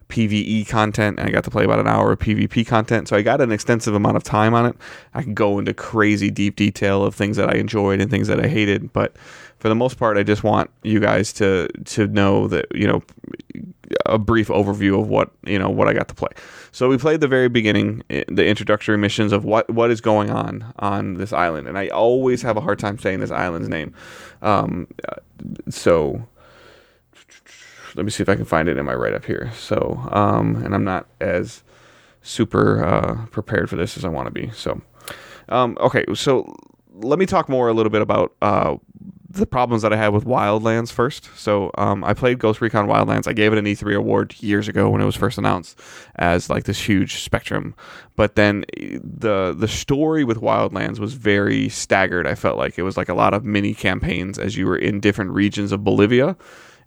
PVE 0.08 0.66
content, 0.68 1.18
and 1.18 1.28
I 1.28 1.32
got 1.32 1.44
to 1.44 1.50
play 1.50 1.64
about 1.64 1.80
an 1.80 1.86
hour 1.86 2.12
of 2.12 2.18
PvP 2.18 2.66
content. 2.66 3.08
So 3.08 3.16
I 3.16 3.22
got 3.22 3.40
an 3.40 3.52
extensive 3.52 3.94
amount 3.94 4.16
of 4.16 4.22
time 4.22 4.54
on 4.54 4.66
it. 4.66 4.76
I 5.14 5.22
can 5.22 5.34
go 5.34 5.58
into 5.58 5.74
crazy 5.74 6.30
deep 6.30 6.56
detail 6.56 7.04
of 7.04 7.14
things 7.14 7.36
that 7.36 7.50
I 7.50 7.58
enjoyed 7.58 8.00
and 8.00 8.10
things 8.10 8.28
that 8.28 8.40
I 8.40 8.48
hated, 8.48 8.92
but 8.92 9.16
for 9.58 9.68
the 9.68 9.74
most 9.74 9.98
part, 9.98 10.16
I 10.16 10.22
just 10.22 10.44
want 10.44 10.70
you 10.82 11.00
guys 11.00 11.32
to 11.34 11.68
to 11.68 12.06
know 12.06 12.48
that 12.48 12.66
you 12.74 12.86
know 12.86 13.02
a 14.06 14.18
brief 14.18 14.48
overview 14.48 15.00
of 15.00 15.08
what 15.08 15.30
you 15.44 15.58
know 15.58 15.70
what 15.70 15.88
I 15.88 15.92
got 15.92 16.08
to 16.08 16.14
play. 16.14 16.30
So 16.72 16.88
we 16.88 16.98
played 16.98 17.20
the 17.20 17.28
very 17.28 17.48
beginning, 17.48 18.02
the 18.08 18.46
introductory 18.46 18.96
missions 18.96 19.32
of 19.32 19.44
what 19.44 19.68
what 19.70 19.90
is 19.90 20.00
going 20.00 20.30
on 20.30 20.72
on 20.78 21.14
this 21.14 21.32
island, 21.32 21.66
and 21.66 21.78
I 21.78 21.88
always 21.88 22.42
have 22.42 22.56
a 22.56 22.60
hard 22.60 22.78
time 22.78 22.98
saying 22.98 23.20
this 23.20 23.30
island's 23.30 23.68
name. 23.68 23.94
Um, 24.42 24.86
so 25.68 26.26
let 27.94 28.04
me 28.04 28.10
see 28.10 28.22
if 28.22 28.28
I 28.28 28.36
can 28.36 28.44
find 28.44 28.68
it 28.68 28.78
in 28.78 28.84
my 28.84 28.94
write 28.94 29.14
up 29.14 29.24
here. 29.24 29.50
So, 29.56 30.00
um, 30.12 30.56
and 30.64 30.74
I'm 30.74 30.84
not 30.84 31.06
as 31.20 31.62
super 32.22 32.84
uh, 32.84 33.26
prepared 33.26 33.68
for 33.68 33.76
this 33.76 33.96
as 33.96 34.04
I 34.04 34.08
want 34.08 34.26
to 34.26 34.30
be. 34.30 34.50
So, 34.50 34.80
um, 35.48 35.76
okay, 35.80 36.04
so 36.14 36.54
let 36.92 37.18
me 37.18 37.26
talk 37.26 37.48
more 37.48 37.68
a 37.68 37.72
little 37.72 37.90
bit 37.90 38.02
about 38.02 38.34
uh, 38.42 38.76
the 39.30 39.46
problems 39.46 39.82
that 39.82 39.92
I 39.92 39.96
had 39.96 40.08
with 40.08 40.24
Wildlands 40.24 40.90
first. 40.90 41.28
So 41.36 41.70
um, 41.76 42.02
I 42.02 42.14
played 42.14 42.38
Ghost 42.38 42.62
Recon 42.62 42.86
Wildlands. 42.86 43.28
I 43.28 43.34
gave 43.34 43.52
it 43.52 43.58
an 43.58 43.66
E3 43.66 43.94
award 43.94 44.34
years 44.40 44.68
ago 44.68 44.88
when 44.88 45.02
it 45.02 45.04
was 45.04 45.16
first 45.16 45.36
announced 45.36 45.78
as 46.16 46.48
like 46.48 46.64
this 46.64 46.88
huge 46.88 47.22
spectrum. 47.22 47.74
But 48.16 48.36
then 48.36 48.64
the 48.72 49.54
the 49.56 49.68
story 49.68 50.24
with 50.24 50.40
Wildlands 50.40 50.98
was 50.98 51.12
very 51.12 51.68
staggered. 51.68 52.26
I 52.26 52.34
felt 52.34 52.56
like 52.56 52.78
it 52.78 52.82
was 52.82 52.96
like 52.96 53.10
a 53.10 53.14
lot 53.14 53.34
of 53.34 53.44
mini 53.44 53.74
campaigns 53.74 54.38
as 54.38 54.56
you 54.56 54.66
were 54.66 54.78
in 54.78 54.98
different 54.98 55.32
regions 55.32 55.72
of 55.72 55.84
Bolivia 55.84 56.36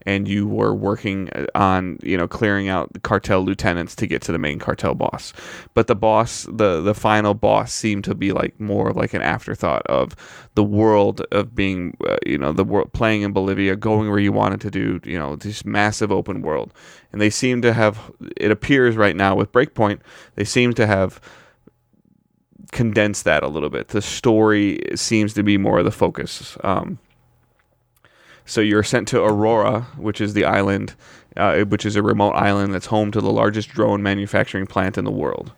and 0.06 0.28
you 0.28 0.48
were 0.48 0.74
working 0.74 1.30
uh, 1.30 1.46
on 1.56 2.00
you 2.02 2.18
know 2.18 2.28
clearing 2.28 2.70
out 2.70 2.92
the 2.94 3.00
cartel 3.00 3.42
lieutenants 3.42 3.96
to 3.96 4.08
get 4.08 4.22
to 4.24 4.32
the 4.32 4.38
main 4.38 4.60
cartel 4.60 4.94
boss. 4.96 5.34
But 5.74 5.88
the 5.88 5.96
boss 5.96 6.44
the 6.52 6.82
the 6.82 6.94
final 6.96 7.34
boss 7.34 7.74
seemed 7.74 8.04
to 8.06 8.16
be 8.16 8.32
like 8.32 8.60
more 8.60 8.92
like 8.92 9.14
an 9.14 9.22
afterthought 9.22 9.86
of 9.88 10.16
the 10.56 10.64
world 10.64 11.22
of 11.32 11.56
being 11.56 11.98
uh, 12.08 12.18
you 12.26 12.38
know 12.38 12.52
the 12.52 12.64
world 12.64 12.94
playing 12.94 13.22
in 13.22 13.34
Bolivia 13.34 13.76
going 13.76 14.10
where 14.10 14.20
you 14.20 14.32
wanted 14.32 14.62
to 14.62 14.72
do 14.72 15.00
you 15.04 15.18
know 15.18 15.36
this 15.36 15.66
massive 15.66 16.12
open 16.12 16.42
world. 16.42 16.74
And 17.12 17.20
they 17.20 17.30
seem 17.30 17.62
to 17.62 17.74
have 17.74 18.12
it 18.38 18.52
appears 18.52 18.96
right 18.96 19.16
now 19.16 19.36
with 19.36 19.52
breakpoint 19.52 20.00
they 20.36 20.46
seem 20.46 20.74
to 20.74 20.88
have 20.88 21.20
condensed 22.72 23.26
that 23.26 23.44
a 23.44 23.48
little 23.48 23.70
bit. 23.70 23.90
The 23.90 24.02
story 24.02 24.80
seems 24.96 25.34
to 25.34 25.44
be 25.44 25.58
more 25.58 25.80
of 25.80 25.86
the 25.86 25.92
focus. 25.92 26.58
Um, 26.64 27.00
so 28.46 28.62
you're 28.62 28.84
sent 28.84 29.08
to 29.10 29.24
Aurora, 29.24 29.82
which 29.98 30.22
is 30.22 30.34
the 30.34 30.46
island, 30.46 30.96
uh, 31.38 31.62
which 31.62 31.86
is 31.86 31.96
a 31.96 32.04
remote 32.04 32.34
island 32.34 32.74
that's 32.74 32.88
home 32.88 33.12
to 33.12 33.22
the 33.22 33.32
largest 33.32 33.70
drone 33.70 34.04
manufacturing 34.04 34.68
plant 34.68 34.98
in 34.98 35.06
the 35.06 35.12
world. 35.12 35.52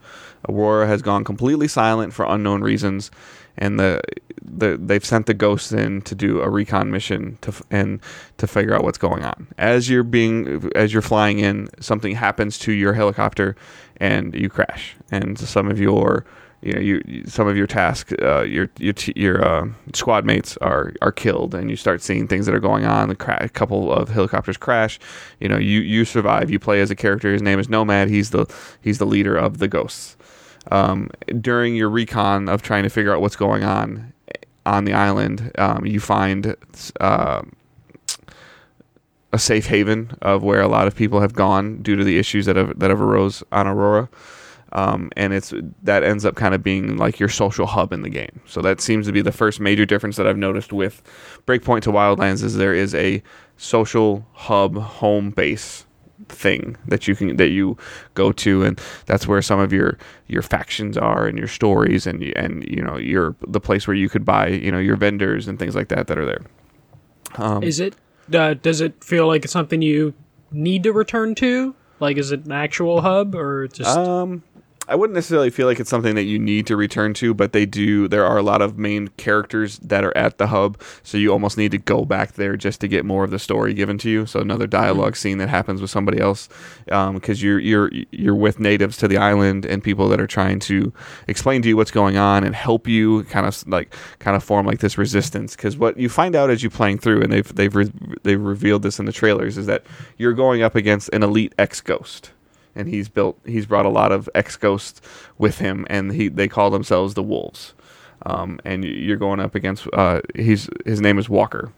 Aurora 0.49 0.87
has 0.87 1.01
gone 1.01 1.23
completely 1.23 1.67
silent 1.67 2.13
for 2.13 2.25
unknown 2.25 2.61
reasons, 2.61 3.11
and 3.57 3.79
the, 3.79 4.01
the 4.41 4.77
they've 4.77 5.05
sent 5.05 5.25
the 5.25 5.33
ghosts 5.33 5.71
in 5.71 6.01
to 6.01 6.15
do 6.15 6.41
a 6.41 6.49
recon 6.49 6.91
mission 6.91 7.37
to 7.41 7.53
and 7.71 8.01
to 8.37 8.47
figure 8.47 8.75
out 8.75 8.83
what's 8.83 8.97
going 8.97 9.23
on. 9.23 9.47
As 9.57 9.89
you're 9.89 10.03
being 10.03 10.69
as 10.75 10.91
you're 10.91 11.01
flying 11.01 11.39
in, 11.39 11.69
something 11.79 12.15
happens 12.15 12.57
to 12.59 12.73
your 12.73 12.93
helicopter, 12.93 13.55
and 13.97 14.35
you 14.35 14.49
crash, 14.49 14.95
and 15.11 15.39
some 15.39 15.69
of 15.69 15.79
your 15.79 16.25
you 16.63 16.73
know, 16.73 16.79
you, 16.79 17.23
some 17.27 17.47
of 17.47 17.57
your 17.57 17.67
task, 17.67 18.11
uh, 18.21 18.43
your 18.43 18.69
your 18.79 18.93
your 19.15 19.45
uh, 19.45 19.67
squad 19.93 20.25
mates 20.25 20.55
are 20.57 20.93
are 21.01 21.11
killed, 21.11 21.53
and 21.53 21.69
you 21.69 21.75
start 21.75 22.01
seeing 22.01 22.25
things 22.25 22.45
that 22.45 22.55
are 22.55 22.59
going 22.59 22.85
on. 22.85 23.09
A, 23.09 23.15
cra- 23.15 23.37
a 23.41 23.49
couple 23.49 23.91
of 23.91 24.09
helicopters 24.09 24.55
crash. 24.55 24.97
You 25.41 25.49
know, 25.49 25.57
you 25.57 25.81
you 25.81 26.05
survive. 26.05 26.49
You 26.49 26.59
play 26.59 26.79
as 26.79 26.89
a 26.89 26.95
character. 26.95 27.33
His 27.33 27.41
name 27.41 27.59
is 27.59 27.67
Nomad. 27.67 28.09
He's 28.09 28.29
the 28.29 28.45
he's 28.81 28.97
the 28.97 29.05
leader 29.05 29.35
of 29.35 29.57
the 29.57 29.67
ghosts. 29.67 30.15
Um, 30.71 31.09
during 31.41 31.75
your 31.75 31.89
recon 31.89 32.47
of 32.47 32.61
trying 32.61 32.83
to 32.83 32.89
figure 32.89 33.13
out 33.13 33.19
what's 33.19 33.35
going 33.35 33.65
on 33.65 34.13
on 34.65 34.85
the 34.85 34.93
island, 34.93 35.51
um, 35.57 35.85
you 35.85 35.99
find 35.99 36.55
uh, 37.01 37.41
a 39.33 39.39
safe 39.39 39.65
haven 39.65 40.15
of 40.21 40.43
where 40.43 40.61
a 40.61 40.69
lot 40.69 40.87
of 40.87 40.95
people 40.95 41.19
have 41.19 41.33
gone 41.33 41.81
due 41.81 41.97
to 41.97 42.05
the 42.05 42.17
issues 42.17 42.45
that 42.45 42.55
have 42.55 42.79
that 42.79 42.89
have 42.89 43.01
arose 43.01 43.43
on 43.51 43.67
Aurora. 43.67 44.07
Um, 44.73 45.11
and 45.15 45.33
it's 45.33 45.53
that 45.83 46.03
ends 46.03 46.25
up 46.25 46.35
kind 46.35 46.55
of 46.55 46.63
being 46.63 46.97
like 46.97 47.19
your 47.19 47.29
social 47.29 47.67
hub 47.67 47.93
in 47.93 48.01
the 48.01 48.09
game. 48.09 48.41
So 48.45 48.61
that 48.61 48.81
seems 48.81 49.05
to 49.05 49.11
be 49.11 49.21
the 49.21 49.31
first 49.31 49.59
major 49.59 49.85
difference 49.85 50.17
that 50.17 50.27
I've 50.27 50.37
noticed 50.37 50.73
with 50.73 51.03
Breakpoint 51.45 51.81
to 51.81 51.91
Wildlands 51.91 52.43
is 52.43 52.55
there 52.55 52.73
is 52.73 52.95
a 52.95 53.21
social 53.55 54.25
hub 54.33 54.75
home 54.77 55.29
base 55.29 55.85
thing 56.29 56.77
that 56.87 57.07
you 57.07 57.15
can 57.15 57.35
that 57.35 57.49
you 57.49 57.77
go 58.13 58.31
to 58.31 58.63
and 58.63 58.79
that's 59.05 59.27
where 59.27 59.41
some 59.41 59.59
of 59.59 59.73
your 59.73 59.97
your 60.27 60.41
factions 60.41 60.97
are 60.97 61.27
and 61.27 61.37
your 61.37 61.47
stories 61.47 62.07
and 62.07 62.23
and 62.35 62.63
you 62.69 62.81
know 62.81 62.97
your 62.97 63.35
the 63.47 63.59
place 63.59 63.87
where 63.87 63.95
you 63.95 64.07
could 64.07 64.23
buy 64.23 64.47
you 64.47 64.71
know 64.71 64.79
your 64.79 64.95
vendors 64.95 65.47
and 65.47 65.59
things 65.59 65.75
like 65.75 65.89
that 65.89 66.07
that 66.07 66.17
are 66.17 66.25
there 66.25 66.41
um, 67.35 67.61
is 67.61 67.79
it 67.79 67.95
uh, 68.33 68.53
does 68.53 68.79
it 68.79 69.03
feel 69.03 69.27
like 69.27 69.43
it's 69.43 69.53
something 69.53 69.81
you 69.81 70.13
need 70.51 70.83
to 70.83 70.93
return 70.93 71.35
to 71.35 71.75
like 71.99 72.17
is 72.17 72.31
it 72.31 72.45
an 72.45 72.51
actual 72.51 73.01
hub 73.01 73.35
or 73.35 73.67
just 73.67 73.97
um 73.97 74.43
I 74.87 74.95
wouldn't 74.95 75.15
necessarily 75.15 75.49
feel 75.49 75.65
like 75.65 75.79
it's 75.79 75.89
something 75.89 76.15
that 76.15 76.23
you 76.23 76.37
need 76.37 76.67
to 76.67 76.75
return 76.75 77.13
to, 77.15 77.33
but 77.33 77.53
they 77.53 77.65
do. 77.65 78.07
There 78.09 78.25
are 78.25 78.37
a 78.37 78.43
lot 78.43 78.61
of 78.61 78.77
main 78.77 79.07
characters 79.15 79.79
that 79.79 80.03
are 80.03 80.15
at 80.17 80.37
the 80.37 80.47
hub, 80.47 80.81
so 81.03 81.17
you 81.17 81.31
almost 81.31 81.57
need 81.57 81.71
to 81.71 81.77
go 81.77 82.03
back 82.03 82.33
there 82.33 82.57
just 82.57 82.81
to 82.81 82.89
get 82.89 83.05
more 83.05 83.23
of 83.23 83.31
the 83.31 83.39
story 83.39 83.73
given 83.73 83.97
to 83.99 84.09
you. 84.09 84.25
So 84.25 84.41
another 84.41 84.67
dialog 84.67 85.13
mm-hmm. 85.13 85.15
scene 85.15 85.37
that 85.37 85.47
happens 85.47 85.79
with 85.79 85.89
somebody 85.89 86.19
else, 86.19 86.49
because 86.85 87.43
um, 87.43 87.47
you're 87.47 87.59
you're 87.59 87.91
you're 88.11 88.35
with 88.35 88.59
natives 88.59 88.97
to 88.97 89.07
the 89.07 89.17
island 89.17 89.65
and 89.65 89.81
people 89.81 90.09
that 90.09 90.19
are 90.19 90.27
trying 90.27 90.59
to 90.61 90.91
explain 91.27 91.61
to 91.61 91.69
you 91.69 91.77
what's 91.77 91.91
going 91.91 92.17
on 92.17 92.43
and 92.43 92.53
help 92.53 92.85
you 92.87 93.23
kind 93.25 93.45
of 93.45 93.65
like 93.67 93.95
kind 94.19 94.35
of 94.35 94.43
form 94.43 94.65
like 94.65 94.79
this 94.79 94.97
resistance. 94.97 95.55
Because 95.55 95.77
what 95.77 95.97
you 95.97 96.09
find 96.09 96.35
out 96.35 96.49
as 96.49 96.61
you 96.61 96.69
playing 96.69 96.97
through, 96.97 97.21
and 97.21 97.31
they've 97.31 97.55
they've 97.55 97.75
re- 97.75 97.91
they've 98.23 98.41
revealed 98.41 98.83
this 98.83 98.99
in 98.99 99.05
the 99.05 99.13
trailers, 99.13 99.57
is 99.57 99.65
that 99.67 99.85
you're 100.17 100.33
going 100.33 100.61
up 100.61 100.75
against 100.75 101.09
an 101.13 101.23
elite 101.23 101.53
ex 101.57 101.79
ghost 101.79 102.31
and 102.75 102.87
he's 102.87 103.09
built 103.09 103.39
he's 103.45 103.65
brought 103.65 103.85
a 103.85 103.89
lot 103.89 104.11
of 104.11 104.29
ex 104.35 104.55
ghosts 104.55 105.01
with 105.37 105.59
him, 105.59 105.85
and 105.89 106.11
he 106.13 106.27
they 106.27 106.47
call 106.47 106.69
themselves 106.69 107.13
the 107.13 107.23
Wolves. 107.23 107.73
Um, 108.25 108.59
and 108.63 108.85
you're 108.85 109.17
going 109.17 109.39
up 109.39 109.53
against 109.55 109.87
uh, 109.93 110.21
he's 110.35 110.69
his 110.85 111.01
name 111.01 111.17
is 111.17 111.29
Walker. 111.29 111.73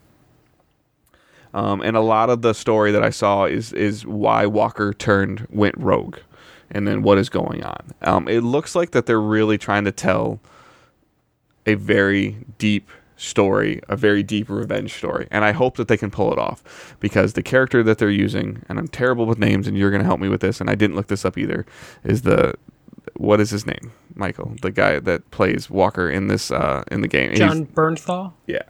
Um, 1.54 1.82
and 1.82 1.96
a 1.96 2.02
lot 2.02 2.30
of 2.30 2.42
the 2.42 2.54
story 2.54 2.92
that 2.92 3.04
I 3.04 3.10
saw 3.10 3.46
is 3.46 3.72
is 3.74 4.06
why 4.06 4.46
Walker 4.46 4.94
turned 4.94 5.48
went 5.50 5.76
rogue, 5.78 6.18
and 6.70 6.88
then 6.88 7.02
what 7.02 7.18
is 7.18 7.30
going 7.30 7.64
on. 7.64 7.94
Um, 8.02 8.28
it 8.28 8.42
looks 8.42 8.76
like 8.76 8.92
that 8.92 9.06
they're 9.06 9.22
really 9.22 9.58
trying 9.58 9.86
to 9.86 9.92
tell 9.92 10.40
a 11.66 11.76
very 11.76 12.38
deep 12.58 12.90
story, 13.18 13.82
a 13.88 13.96
very 13.96 14.24
deep 14.24 14.50
revenge 14.50 14.94
story. 14.94 15.28
And 15.32 15.46
I 15.46 15.52
hope 15.52 15.78
that 15.78 15.88
they 15.88 15.98
can 15.98 16.12
pull 16.12 16.32
it 16.32 16.40
off 16.40 16.96
because 17.00 17.34
the 17.34 17.44
character 17.44 17.84
that 17.84 17.98
they're 17.98 18.10
using, 18.10 18.64
and 18.68 18.78
I'm 18.78 18.88
terrible 18.88 19.26
with 19.26 19.40
names, 19.40 19.68
and 19.68 19.78
you're 19.78 19.92
going 19.92 20.02
to 20.02 20.06
help 20.06 20.20
me 20.20 20.30
with 20.30 20.42
this, 20.42 20.60
and 20.60 20.70
I 20.70 20.76
didn't 20.76 20.96
look 20.96 21.08
this 21.08 21.26
up 21.26 21.38
either, 21.38 21.66
is 22.04 22.24
the 22.24 22.56
what 23.18 23.40
is 23.40 23.50
his 23.50 23.66
name? 23.66 23.92
Michael, 24.16 24.56
the 24.62 24.72
guy 24.72 25.00
that 25.00 25.30
plays 25.32 25.70
Walker 25.70 26.10
in 26.10 26.28
this 26.28 26.52
uh, 26.52 26.84
in 26.92 27.02
the 27.02 27.08
game. 27.08 27.36
John 27.36 27.60
He's, 27.60 27.68
Bernthal. 27.68 28.34
Yeah. 28.48 28.64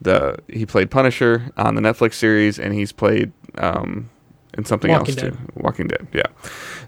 The 0.00 0.38
he 0.48 0.66
played 0.66 0.90
Punisher 0.90 1.50
on 1.56 1.74
the 1.74 1.80
Netflix 1.80 2.14
series, 2.14 2.58
and 2.58 2.74
he's 2.74 2.92
played 2.92 3.32
um, 3.58 4.10
in 4.56 4.64
something 4.64 4.90
Walking 4.90 5.14
else 5.14 5.22
Dead. 5.22 5.32
too. 5.32 5.38
Walking 5.54 5.88
Dead. 5.88 6.08
Yeah. 6.12 6.26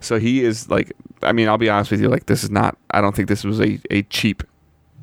So 0.00 0.18
he 0.18 0.44
is 0.44 0.68
like, 0.68 0.92
I 1.22 1.32
mean, 1.32 1.48
I'll 1.48 1.58
be 1.58 1.70
honest 1.70 1.90
with 1.90 2.00
you, 2.00 2.08
like 2.08 2.26
this 2.26 2.42
is 2.44 2.50
not. 2.50 2.76
I 2.90 3.00
don't 3.00 3.14
think 3.14 3.28
this 3.28 3.44
was 3.44 3.60
a 3.60 3.78
a 3.90 4.02
cheap 4.04 4.42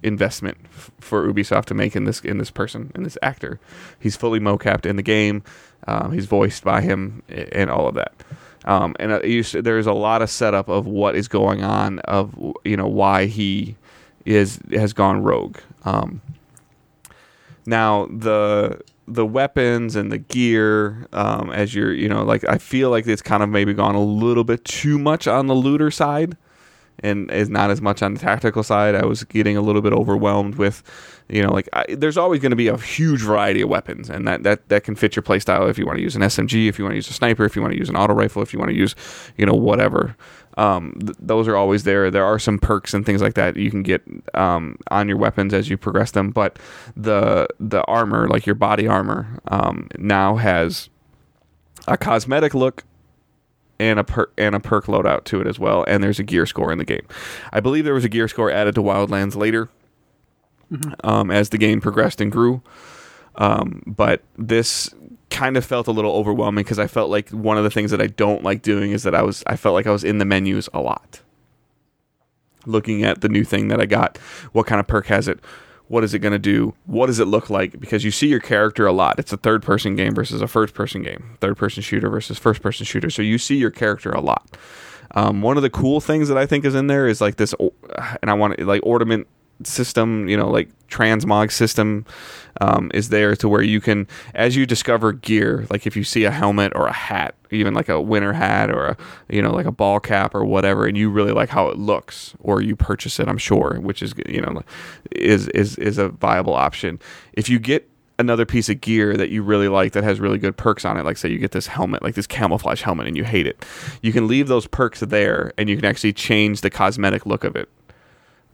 investment 0.03 0.57
f- 0.65 0.91
for 0.99 1.31
Ubisoft 1.31 1.65
to 1.65 1.73
make 1.73 1.95
in 1.95 2.05
this 2.05 2.21
in 2.21 2.37
this 2.37 2.51
person 2.51 2.91
in 2.95 3.03
this 3.03 3.17
actor. 3.21 3.59
He's 3.99 4.15
fully 4.15 4.39
mocapped 4.39 4.85
in 4.85 4.95
the 4.95 5.03
game. 5.03 5.43
Um, 5.87 6.11
he's 6.11 6.25
voiced 6.25 6.63
by 6.63 6.81
him 6.81 7.23
and 7.29 7.69
all 7.69 7.87
of 7.87 7.95
that. 7.95 8.13
Um, 8.65 8.95
and 8.99 9.11
uh, 9.11 9.21
you, 9.23 9.43
there's 9.43 9.87
a 9.87 9.93
lot 9.93 10.21
of 10.21 10.29
setup 10.29 10.69
of 10.69 10.85
what 10.85 11.15
is 11.15 11.27
going 11.27 11.63
on 11.63 11.99
of 11.99 12.35
you 12.63 12.77
know 12.77 12.87
why 12.87 13.25
he 13.25 13.75
is 14.25 14.59
has 14.71 14.93
gone 14.93 15.23
rogue. 15.23 15.57
Um, 15.83 16.21
now 17.65 18.07
the 18.07 18.81
the 19.07 19.25
weapons 19.25 19.95
and 19.95 20.11
the 20.11 20.17
gear 20.17 21.07
um, 21.11 21.51
as 21.51 21.73
you're 21.73 21.93
you 21.93 22.07
know 22.07 22.23
like 22.23 22.47
I 22.47 22.57
feel 22.57 22.89
like 22.89 23.07
it's 23.07 23.21
kind 23.21 23.41
of 23.41 23.49
maybe 23.49 23.73
gone 23.73 23.95
a 23.95 24.03
little 24.03 24.43
bit 24.43 24.63
too 24.63 24.99
much 24.99 25.27
on 25.27 25.47
the 25.47 25.55
looter 25.55 25.91
side 25.91 26.37
and 27.03 27.31
is 27.31 27.49
not 27.49 27.71
as 27.71 27.81
much 27.81 28.01
on 28.01 28.13
the 28.13 28.19
tactical 28.19 28.63
side. 28.63 28.95
I 28.95 29.05
was 29.05 29.23
getting 29.23 29.57
a 29.57 29.61
little 29.61 29.81
bit 29.81 29.93
overwhelmed 29.93 30.55
with, 30.55 30.83
you 31.29 31.41
know, 31.41 31.51
like 31.51 31.67
I, 31.73 31.85
there's 31.89 32.17
always 32.17 32.39
going 32.39 32.51
to 32.51 32.55
be 32.55 32.67
a 32.67 32.77
huge 32.77 33.21
variety 33.21 33.61
of 33.61 33.69
weapons, 33.69 34.09
and 34.09 34.27
that, 34.27 34.43
that 34.43 34.69
that 34.69 34.83
can 34.83 34.95
fit 34.95 35.15
your 35.15 35.23
playstyle 35.23 35.69
if 35.69 35.77
you 35.77 35.85
want 35.85 35.97
to 35.97 36.03
use 36.03 36.15
an 36.15 36.21
SMG, 36.21 36.67
if 36.67 36.77
you 36.77 36.85
want 36.85 36.93
to 36.93 36.97
use 36.97 37.09
a 37.09 37.13
sniper, 37.13 37.45
if 37.45 37.55
you 37.55 37.61
want 37.61 37.73
to 37.73 37.79
use 37.79 37.89
an 37.89 37.95
auto 37.95 38.13
rifle, 38.13 38.41
if 38.41 38.53
you 38.53 38.59
want 38.59 38.69
to 38.69 38.77
use, 38.77 38.95
you 39.37 39.45
know, 39.45 39.53
whatever. 39.53 40.15
Um, 40.57 40.97
th- 40.99 41.17
those 41.19 41.47
are 41.47 41.55
always 41.55 41.83
there. 41.83 42.11
There 42.11 42.25
are 42.25 42.37
some 42.37 42.59
perks 42.59 42.93
and 42.93 43.05
things 43.05 43.21
like 43.21 43.35
that 43.35 43.55
you 43.55 43.71
can 43.71 43.83
get 43.83 44.03
um, 44.33 44.77
on 44.89 45.07
your 45.07 45.17
weapons 45.17 45.53
as 45.53 45.69
you 45.69 45.77
progress 45.77 46.11
them, 46.11 46.29
but 46.29 46.59
the 46.95 47.47
the 47.59 47.83
armor, 47.85 48.27
like 48.27 48.45
your 48.45 48.55
body 48.55 48.87
armor, 48.87 49.39
um, 49.47 49.87
now 49.97 50.35
has 50.35 50.89
a 51.87 51.97
cosmetic 51.97 52.53
look 52.53 52.83
and 53.81 53.99
a 53.99 54.03
per- 54.03 54.29
and 54.37 54.53
a 54.53 54.59
perk 54.59 54.85
loadout 54.85 55.23
to 55.25 55.41
it 55.41 55.47
as 55.47 55.57
well. 55.57 55.83
And 55.87 56.03
there's 56.03 56.19
a 56.19 56.23
gear 56.23 56.45
score 56.45 56.71
in 56.71 56.77
the 56.77 56.85
game. 56.85 57.05
I 57.51 57.59
believe 57.59 57.83
there 57.83 57.95
was 57.95 58.05
a 58.05 58.09
gear 58.09 58.27
score 58.27 58.51
added 58.51 58.75
to 58.75 58.81
Wildlands 58.81 59.35
later 59.35 59.69
mm-hmm. 60.71 60.93
um, 61.03 61.31
as 61.31 61.49
the 61.49 61.57
game 61.57 61.81
progressed 61.81 62.21
and 62.21 62.31
grew. 62.31 62.61
Um, 63.35 63.81
but 63.87 64.21
this 64.37 64.93
kind 65.31 65.57
of 65.57 65.65
felt 65.65 65.87
a 65.87 65.91
little 65.91 66.13
overwhelming 66.13 66.63
because 66.63 66.77
I 66.77 66.87
felt 66.87 67.09
like 67.09 67.29
one 67.29 67.57
of 67.57 67.63
the 67.63 67.71
things 67.71 67.89
that 67.91 68.01
I 68.01 68.07
don't 68.07 68.43
like 68.43 68.61
doing 68.61 68.91
is 68.91 69.03
that 69.03 69.15
I 69.15 69.23
was 69.23 69.43
I 69.47 69.55
felt 69.55 69.73
like 69.73 69.87
I 69.87 69.91
was 69.91 70.03
in 70.03 70.19
the 70.19 70.25
menus 70.25 70.69
a 70.73 70.79
lot. 70.79 71.21
Looking 72.67 73.03
at 73.03 73.21
the 73.21 73.29
new 73.29 73.43
thing 73.43 73.69
that 73.69 73.81
I 73.81 73.87
got, 73.87 74.19
what 74.51 74.67
kind 74.67 74.79
of 74.79 74.85
perk 74.85 75.07
has 75.07 75.27
it? 75.27 75.39
What 75.91 76.05
is 76.05 76.13
it 76.13 76.19
going 76.19 76.31
to 76.31 76.39
do? 76.39 76.73
What 76.85 77.07
does 77.07 77.19
it 77.19 77.25
look 77.25 77.49
like? 77.49 77.77
Because 77.77 78.05
you 78.05 78.11
see 78.11 78.27
your 78.27 78.39
character 78.39 78.87
a 78.87 78.93
lot. 78.93 79.19
It's 79.19 79.33
a 79.33 79.37
third 79.37 79.61
person 79.61 79.97
game 79.97 80.15
versus 80.15 80.41
a 80.41 80.47
first 80.47 80.73
person 80.73 81.03
game, 81.03 81.37
third 81.41 81.57
person 81.57 81.83
shooter 81.83 82.09
versus 82.09 82.39
first 82.39 82.61
person 82.61 82.85
shooter. 82.85 83.09
So 83.09 83.21
you 83.21 83.37
see 83.37 83.57
your 83.57 83.71
character 83.71 84.09
a 84.09 84.21
lot. 84.21 84.57
Um, 85.15 85.41
one 85.41 85.57
of 85.57 85.63
the 85.63 85.69
cool 85.69 85.99
things 85.99 86.29
that 86.29 86.37
I 86.37 86.45
think 86.45 86.63
is 86.63 86.75
in 86.75 86.87
there 86.87 87.09
is 87.09 87.19
like 87.19 87.35
this, 87.35 87.53
and 88.21 88.31
I 88.31 88.33
want 88.35 88.57
to 88.57 88.63
like 88.63 88.79
ornament 88.85 89.27
system, 89.65 90.27
you 90.27 90.37
know, 90.37 90.49
like 90.49 90.69
transmog 90.89 91.51
system 91.51 92.05
um, 92.59 92.91
is 92.93 93.09
there 93.09 93.35
to 93.35 93.47
where 93.47 93.61
you 93.61 93.79
can, 93.79 94.07
as 94.35 94.55
you 94.55 94.65
discover 94.65 95.13
gear, 95.13 95.65
like 95.69 95.87
if 95.87 95.95
you 95.95 96.03
see 96.03 96.25
a 96.25 96.31
helmet 96.31 96.73
or 96.75 96.87
a 96.87 96.93
hat, 96.93 97.35
even 97.49 97.73
like 97.73 97.89
a 97.89 97.99
winter 97.99 98.33
hat 98.33 98.69
or 98.69 98.85
a, 98.87 98.97
you 99.29 99.41
know, 99.41 99.51
like 99.51 99.65
a 99.65 99.71
ball 99.71 99.99
cap 99.99 100.35
or 100.35 100.43
whatever, 100.45 100.85
and 100.85 100.97
you 100.97 101.09
really 101.09 101.31
like 101.31 101.49
how 101.49 101.67
it 101.67 101.77
looks, 101.77 102.35
or 102.39 102.61
you 102.61 102.75
purchase 102.75 103.19
it, 103.19 103.27
I'm 103.27 103.37
sure, 103.37 103.79
which 103.79 104.03
is, 104.03 104.13
you 104.27 104.41
know, 104.41 104.61
is 105.11 105.47
is 105.49 105.77
is 105.77 105.97
a 105.97 106.09
viable 106.09 106.53
option. 106.53 106.99
If 107.33 107.49
you 107.49 107.57
get 107.57 107.87
another 108.21 108.45
piece 108.45 108.69
of 108.69 108.79
gear 108.79 109.17
that 109.17 109.29
you 109.29 109.43
really 109.43 109.67
like 109.67 109.93
that 109.93 110.03
has 110.03 110.19
really 110.19 110.37
good 110.37 110.55
perks 110.55 110.85
on 110.85 110.95
it 110.95 111.03
like 111.03 111.17
say 111.17 111.27
you 111.27 111.39
get 111.39 111.51
this 111.51 111.67
helmet 111.67 112.03
like 112.03 112.13
this 112.13 112.27
camouflage 112.27 112.81
helmet 112.83 113.07
and 113.07 113.17
you 113.17 113.23
hate 113.23 113.47
it 113.47 113.65
you 114.01 114.13
can 114.13 114.27
leave 114.27 114.47
those 114.47 114.67
perks 114.67 115.01
there 115.01 115.51
and 115.57 115.67
you 115.69 115.75
can 115.75 115.85
actually 115.85 116.13
change 116.13 116.61
the 116.61 116.69
cosmetic 116.69 117.25
look 117.25 117.43
of 117.43 117.55
it 117.55 117.67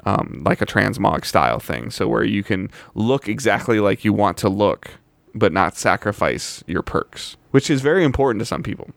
um, 0.07 0.41
like 0.45 0.61
a 0.61 0.65
transmog 0.65 1.25
style 1.25 1.59
thing. 1.59 1.91
So 1.91 2.07
where 2.07 2.23
you 2.23 2.41
can 2.41 2.71
look 2.95 3.27
exactly 3.27 3.81
like 3.81 4.05
you 4.05 4.13
want 4.13 4.37
to 4.37 4.47
look, 4.47 4.91
but 5.35 5.51
not 5.51 5.75
sacrifice 5.75 6.63
your 6.65 6.81
perks, 6.81 7.35
which 7.51 7.69
is 7.69 7.81
very 7.81 8.05
important 8.05 8.39
to 8.39 8.45
some 8.45 8.63
people. 8.63 8.89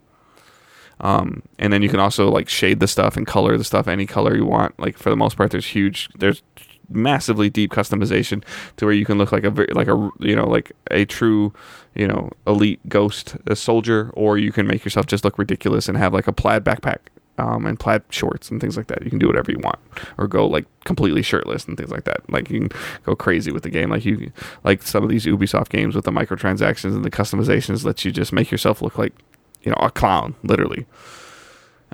Um, 1.01 1.43
and 1.59 1.73
then 1.73 1.83
you 1.83 1.89
can 1.89 1.99
also 1.99 2.31
like 2.31 2.49
shade 2.49 2.79
the 2.79 2.87
stuff 2.87 3.17
and 3.17 3.27
color 3.27 3.59
the 3.59 3.65
stuff 3.65 3.89
any 3.89 4.07
color 4.07 4.37
you 4.37 4.45
want. 4.45 4.79
Like 4.79 4.97
for 4.97 5.11
the 5.11 5.17
most 5.17 5.37
part, 5.37 5.51
there's 5.51 5.67
huge, 5.67 6.09
there's 6.17 6.43
massively 6.89 7.51
deep 7.51 7.73
customization 7.73 8.45
to 8.77 8.85
where 8.85 8.95
you 8.95 9.05
can 9.05 9.19
look 9.19 9.33
like 9.33 9.45
a 9.45 9.51
like 9.73 9.89
a 9.89 10.11
you 10.19 10.37
know 10.37 10.49
like 10.49 10.73
a 10.91 11.05
true 11.05 11.53
you 11.95 12.07
know 12.07 12.31
elite 12.47 12.81
ghost 12.89 13.37
a 13.49 13.57
soldier, 13.57 14.11
or 14.15 14.39
you 14.39 14.53
can 14.53 14.65
make 14.65 14.85
yourself 14.85 15.07
just 15.07 15.25
look 15.25 15.39
ridiculous 15.39 15.89
and 15.89 15.99
have 15.99 16.15
like 16.15 16.29
a 16.29 16.33
plaid 16.33 16.63
backpack 16.63 16.99
um, 17.41 17.65
and 17.65 17.81
plaid 17.81 18.03
shorts 18.11 18.51
and 18.51 18.61
things 18.61 18.77
like 18.77 18.89
that. 18.89 19.03
You 19.03 19.11
can 19.11 19.19
do 19.19 19.27
whatever 19.27 19.51
you 19.51 19.59
want, 19.61 19.79
or 20.19 20.29
go 20.29 20.47
like 20.47 20.67
completely 20.85 21.23
shirtless 21.23 21.65
and 21.65 21.77
things 21.77 21.91
like 21.91 22.05
that. 22.05 22.29
Like 22.31 22.51
you 22.51 22.61
can 22.61 22.79
go 23.05 23.17
crazy 23.17 23.51
with 23.51 23.63
the 23.63 23.71
game. 23.71 23.91
Like 23.91 24.05
you, 24.05 24.31
like 24.63 24.83
some 24.83 25.03
of 25.03 25.09
these 25.09 25.25
Ubisoft 25.25 25.71
games 25.71 25.95
with 25.97 26.05
the 26.05 26.11
microtransactions 26.11 26.95
and 26.95 27.05
the 27.05 27.11
customizations 27.11 27.85
let 27.85 28.05
you 28.05 28.13
just 28.13 28.33
make 28.33 28.51
yourself 28.51 28.83
look 28.83 28.99
like, 28.99 29.15
you 29.63 29.71
know, 29.71 29.79
a 29.81 29.91
clown, 29.91 30.35
literally. 30.43 30.87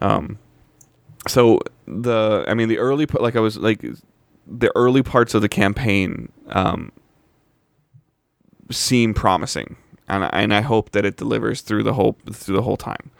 Um, 0.02 0.38
so 1.28 1.60
the, 1.86 2.44
I 2.48 2.54
mean, 2.54 2.68
the 2.68 2.78
early, 2.78 3.06
like 3.06 3.36
I 3.36 3.40
was 3.40 3.56
like, 3.56 3.84
the 4.46 4.72
early 4.74 5.02
parts 5.02 5.34
of 5.34 5.42
the 5.42 5.48
campaign, 5.48 6.30
um, 6.48 6.90
seem 8.70 9.14
promising, 9.14 9.76
and 10.08 10.24
I, 10.24 10.28
and 10.32 10.52
I 10.52 10.60
hope 10.60 10.90
that 10.90 11.04
it 11.04 11.16
delivers 11.16 11.60
through 11.60 11.84
the 11.84 11.92
whole 11.92 12.16
through 12.32 12.56
the 12.56 12.62
whole 12.62 12.76
time. 12.76 13.10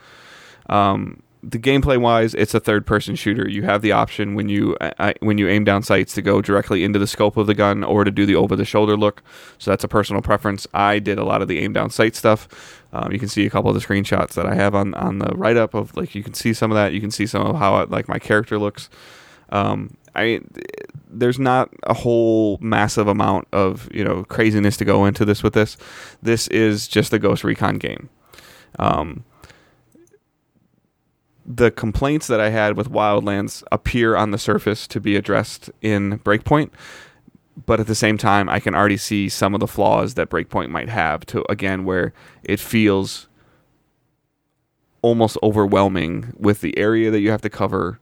Um, 0.69 1.23
the 1.49 1.61
gameplay 1.61 1.97
wise, 1.97 2.35
it's 2.35 2.55
a 2.55 2.61
third 2.61 2.87
person 2.87 3.15
shooter. 3.15 3.49
You 3.49 3.63
have 3.63 3.81
the 3.81 3.93
option 3.93 4.35
when 4.35 4.49
you 4.49 4.77
uh, 4.81 5.13
when 5.21 5.39
you 5.39 5.49
aim 5.49 5.63
down 5.63 5.85
sights 5.85 6.13
to 6.15 6.23
go 6.23 6.43
directly 6.43 6.83
into 6.83 6.99
the 6.99 7.07
scope 7.07 7.37
of 7.37 7.47
the 7.47 7.55
gun 7.55 7.85
or 7.85 8.03
to 8.03 8.11
do 8.11 8.27
the 8.27 8.35
over 8.35 8.57
the 8.57 8.65
shoulder 8.65 8.97
look. 8.97 9.23
So 9.59 9.71
that's 9.71 9.85
a 9.85 9.89
personal 9.89 10.23
preference. 10.23 10.67
I 10.75 10.99
did 10.99 11.19
a 11.19 11.25
lot 11.25 11.43
of 11.43 11.49
the 11.49 11.61
aim 11.61 11.73
down 11.73 11.91
sight 11.91 12.17
stuff. 12.17 12.83
Um, 12.93 13.13
you 13.13 13.21
can 13.21 13.29
see 13.29 13.47
a 13.47 13.51
couple 13.51 13.71
of 13.71 13.81
the 13.81 13.87
screenshots 13.87 14.33
that 14.33 14.45
I 14.45 14.57
have 14.57 14.75
on 14.75 14.95
on 14.95 15.21
the 15.21 15.35
write 15.37 15.57
up 15.57 15.75
of 15.75 15.97
like 15.97 16.17
you 16.17 16.25
can 16.25 16.35
see 16.35 16.53
some 16.53 16.73
of 16.73 16.75
that. 16.75 16.93
You 16.93 17.01
can 17.01 17.13
see 17.13 17.27
some 17.27 17.47
of 17.47 17.57
how 17.57 17.85
like 17.87 18.09
my 18.09 18.19
character 18.19 18.59
looks. 18.59 18.91
Um, 19.51 19.97
I 20.17 20.41
there's 21.09 21.39
not 21.39 21.71
a 21.85 21.95
whole 21.95 22.59
massive 22.61 23.07
amount 23.07 23.47
of 23.53 23.89
you 23.95 24.03
know 24.03 24.25
craziness 24.25 24.77
to 24.79 24.85
go 24.85 25.05
into 25.05 25.25
this 25.25 25.45
with 25.45 25.55
this. 25.55 25.77
This 26.21 26.49
is 26.49 26.89
just 26.89 27.13
a 27.13 27.21
Ghost 27.21 27.45
Recon 27.45 27.77
game. 27.77 28.09
Um, 28.81 29.25
the 31.47 31.71
complaints 31.71 32.27
that 32.27 32.41
I 32.41 32.51
had 32.51 32.77
with 32.77 32.91
Wildlands 32.91 33.63
appear 33.71 34.17
on 34.17 34.33
the 34.33 34.39
surface 34.39 34.87
to 34.89 35.01
be 35.01 35.15
addressed 35.15 35.71
in 35.81 36.19
Breakpoint, 36.21 36.71
but 37.65 37.81
at 37.81 37.87
the 37.87 37.95
same 37.95 38.19
time, 38.19 38.49
I 38.49 38.59
can 38.61 38.75
already 38.75 38.97
see 38.97 39.29
some 39.29 39.55
of 39.55 39.61
the 39.61 39.67
flaws 39.67 40.15
that 40.15 40.29
Breakpoint 40.29 40.71
might 40.71 40.89
have. 40.89 41.25
To 41.27 41.45
again, 41.51 41.85
where 41.85 42.13
it 42.43 42.61
feels 42.61 43.29
almost 45.03 45.39
overwhelming 45.43 46.35
with 46.37 46.61
the 46.61 46.77
area 46.77 47.11
that 47.11 47.21
you 47.21 47.31
have 47.31 47.43
to 47.43 47.51
cover 47.51 48.01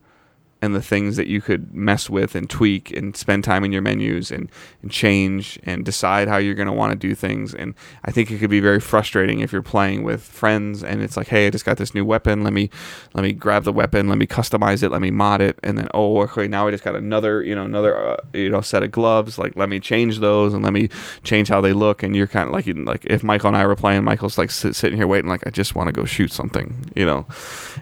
and 0.65 0.75
the 0.75 0.81
things 0.81 1.15
that 1.15 1.27
you 1.27 1.39
could 1.39 1.73
mess 1.73 2.09
with 2.09 2.35
and 2.35 2.49
tweak 2.49 2.91
and 2.91 3.15
spend 3.15 3.43
time 3.43 3.63
in 3.63 3.71
your 3.71 3.81
menus 3.81 4.31
and, 4.31 4.51
and 4.81 4.91
change 4.91 5.57
and 5.63 5.85
decide 5.85 6.27
how 6.27 6.37
you're 6.37 6.55
going 6.55 6.67
to 6.67 6.73
want 6.73 6.91
to 6.91 6.97
do 6.97 7.15
things. 7.15 7.53
And 7.53 7.73
I 8.03 8.11
think 8.11 8.31
it 8.31 8.39
could 8.39 8.49
be 8.49 8.59
very 8.59 8.79
frustrating 8.79 9.39
if 9.39 9.53
you're 9.53 9.61
playing 9.61 10.03
with 10.03 10.21
friends 10.21 10.83
and 10.83 11.01
it's 11.01 11.15
like, 11.15 11.27
hey, 11.27 11.47
I 11.47 11.49
just 11.49 11.65
got 11.65 11.77
this 11.77 11.93
new 11.93 12.03
weapon. 12.03 12.43
Let 12.43 12.53
me 12.53 12.69
let 13.13 13.23
me 13.23 13.31
grab 13.31 13.63
the 13.63 13.71
weapon. 13.71 14.09
Let 14.09 14.17
me 14.17 14.27
customize 14.27 14.83
it. 14.83 14.89
Let 14.89 15.01
me 15.01 15.11
mod 15.11 15.41
it. 15.41 15.59
And 15.63 15.77
then 15.77 15.87
oh, 15.93 16.21
okay, 16.23 16.47
now 16.47 16.67
I 16.67 16.71
just 16.71 16.83
got 16.83 16.95
another 16.95 17.43
you 17.43 17.55
know 17.55 17.63
another 17.63 17.95
uh, 17.95 18.17
you 18.33 18.49
know 18.49 18.61
set 18.61 18.83
of 18.83 18.91
gloves. 18.91 19.37
Like 19.37 19.55
let 19.55 19.69
me 19.69 19.79
change 19.79 20.19
those 20.19 20.53
and 20.53 20.63
let 20.63 20.73
me 20.73 20.89
change 21.23 21.47
how 21.47 21.61
they 21.61 21.73
look. 21.73 22.03
And 22.03 22.15
you're 22.15 22.27
kind 22.27 22.47
of 22.47 22.53
like 22.53 22.65
like 22.67 23.05
if 23.05 23.23
Michael 23.23 23.49
and 23.49 23.57
I 23.57 23.65
were 23.67 23.75
playing, 23.75 24.03
Michael's 24.03 24.37
like 24.37 24.51
sit, 24.51 24.75
sitting 24.75 24.97
here 24.97 25.07
waiting, 25.07 25.29
like 25.29 25.45
I 25.45 25.51
just 25.51 25.75
want 25.75 25.87
to 25.87 25.93
go 25.93 26.05
shoot 26.05 26.31
something, 26.31 26.91
you 26.95 27.05
know. 27.05 27.25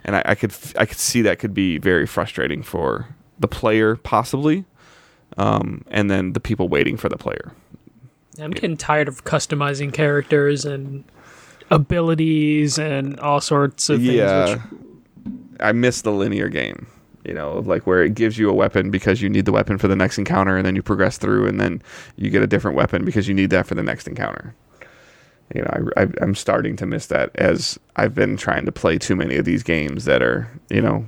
And 0.04 0.16
I, 0.16 0.24
I 0.26 0.36
could 0.36 0.54
I 0.78 0.86
could 0.86 0.98
see 0.98 1.22
that 1.24 1.40
could 1.40 1.54
be 1.54 1.78
very 1.78 2.06
frustrating 2.06 2.64
for 2.74 3.08
the 3.38 3.48
player 3.48 3.96
possibly 3.98 4.66
um, 5.38 5.86
and 5.92 6.10
then 6.10 6.34
the 6.34 6.40
people 6.40 6.68
waiting 6.68 6.98
for 6.98 7.08
the 7.08 7.18
player 7.18 7.52
I'm 8.40 8.50
getting 8.50 8.78
tired 8.78 9.08
of 9.08 9.26
customizing 9.26 9.94
characters 9.94 10.66
and 10.66 11.04
abilities 11.70 12.80
and 12.80 13.20
all 13.20 13.42
sorts 13.42 13.90
of 13.90 14.00
things. 14.00 14.14
yeah 14.14 14.56
Which, 14.56 14.60
i 15.60 15.72
miss 15.72 16.02
the 16.02 16.12
linear 16.12 16.50
game 16.50 16.88
you 17.24 17.34
know 17.36 17.60
like 17.60 17.86
where 17.86 18.04
it 18.04 18.16
gives 18.16 18.40
you 18.40 18.50
a 18.50 18.54
weapon 18.54 18.90
because 18.90 19.22
you 19.22 19.30
need 19.30 19.46
the 19.46 19.52
weapon 19.52 19.78
for 19.78 19.88
the 19.88 19.96
next 19.96 20.18
encounter 20.18 20.58
and 20.58 20.66
then 20.66 20.76
you 20.76 20.82
progress 20.82 21.20
through 21.20 21.48
and 21.48 21.62
then 21.62 21.80
you 22.16 22.32
get 22.32 22.42
a 22.42 22.48
different 22.48 22.76
weapon 22.76 23.06
because 23.06 23.28
you 23.28 23.36
need 23.36 23.52
that 23.52 23.68
for 23.68 23.76
the 23.76 23.84
next 23.84 24.08
encounter 24.08 24.56
you 25.54 25.62
know 25.62 25.70
I, 25.96 26.02
I, 26.02 26.08
i'm 26.22 26.34
starting 26.34 26.76
to 26.78 26.86
miss 26.88 27.06
that 27.08 27.30
as 27.36 27.80
i've 27.96 28.16
been 28.16 28.36
trying 28.36 28.66
to 28.66 28.72
play 28.72 28.98
too 28.98 29.16
many 29.16 29.38
of 29.38 29.46
these 29.46 29.62
games 29.64 30.06
that 30.06 30.24
are 30.24 30.50
you 30.70 30.82
know 30.82 31.06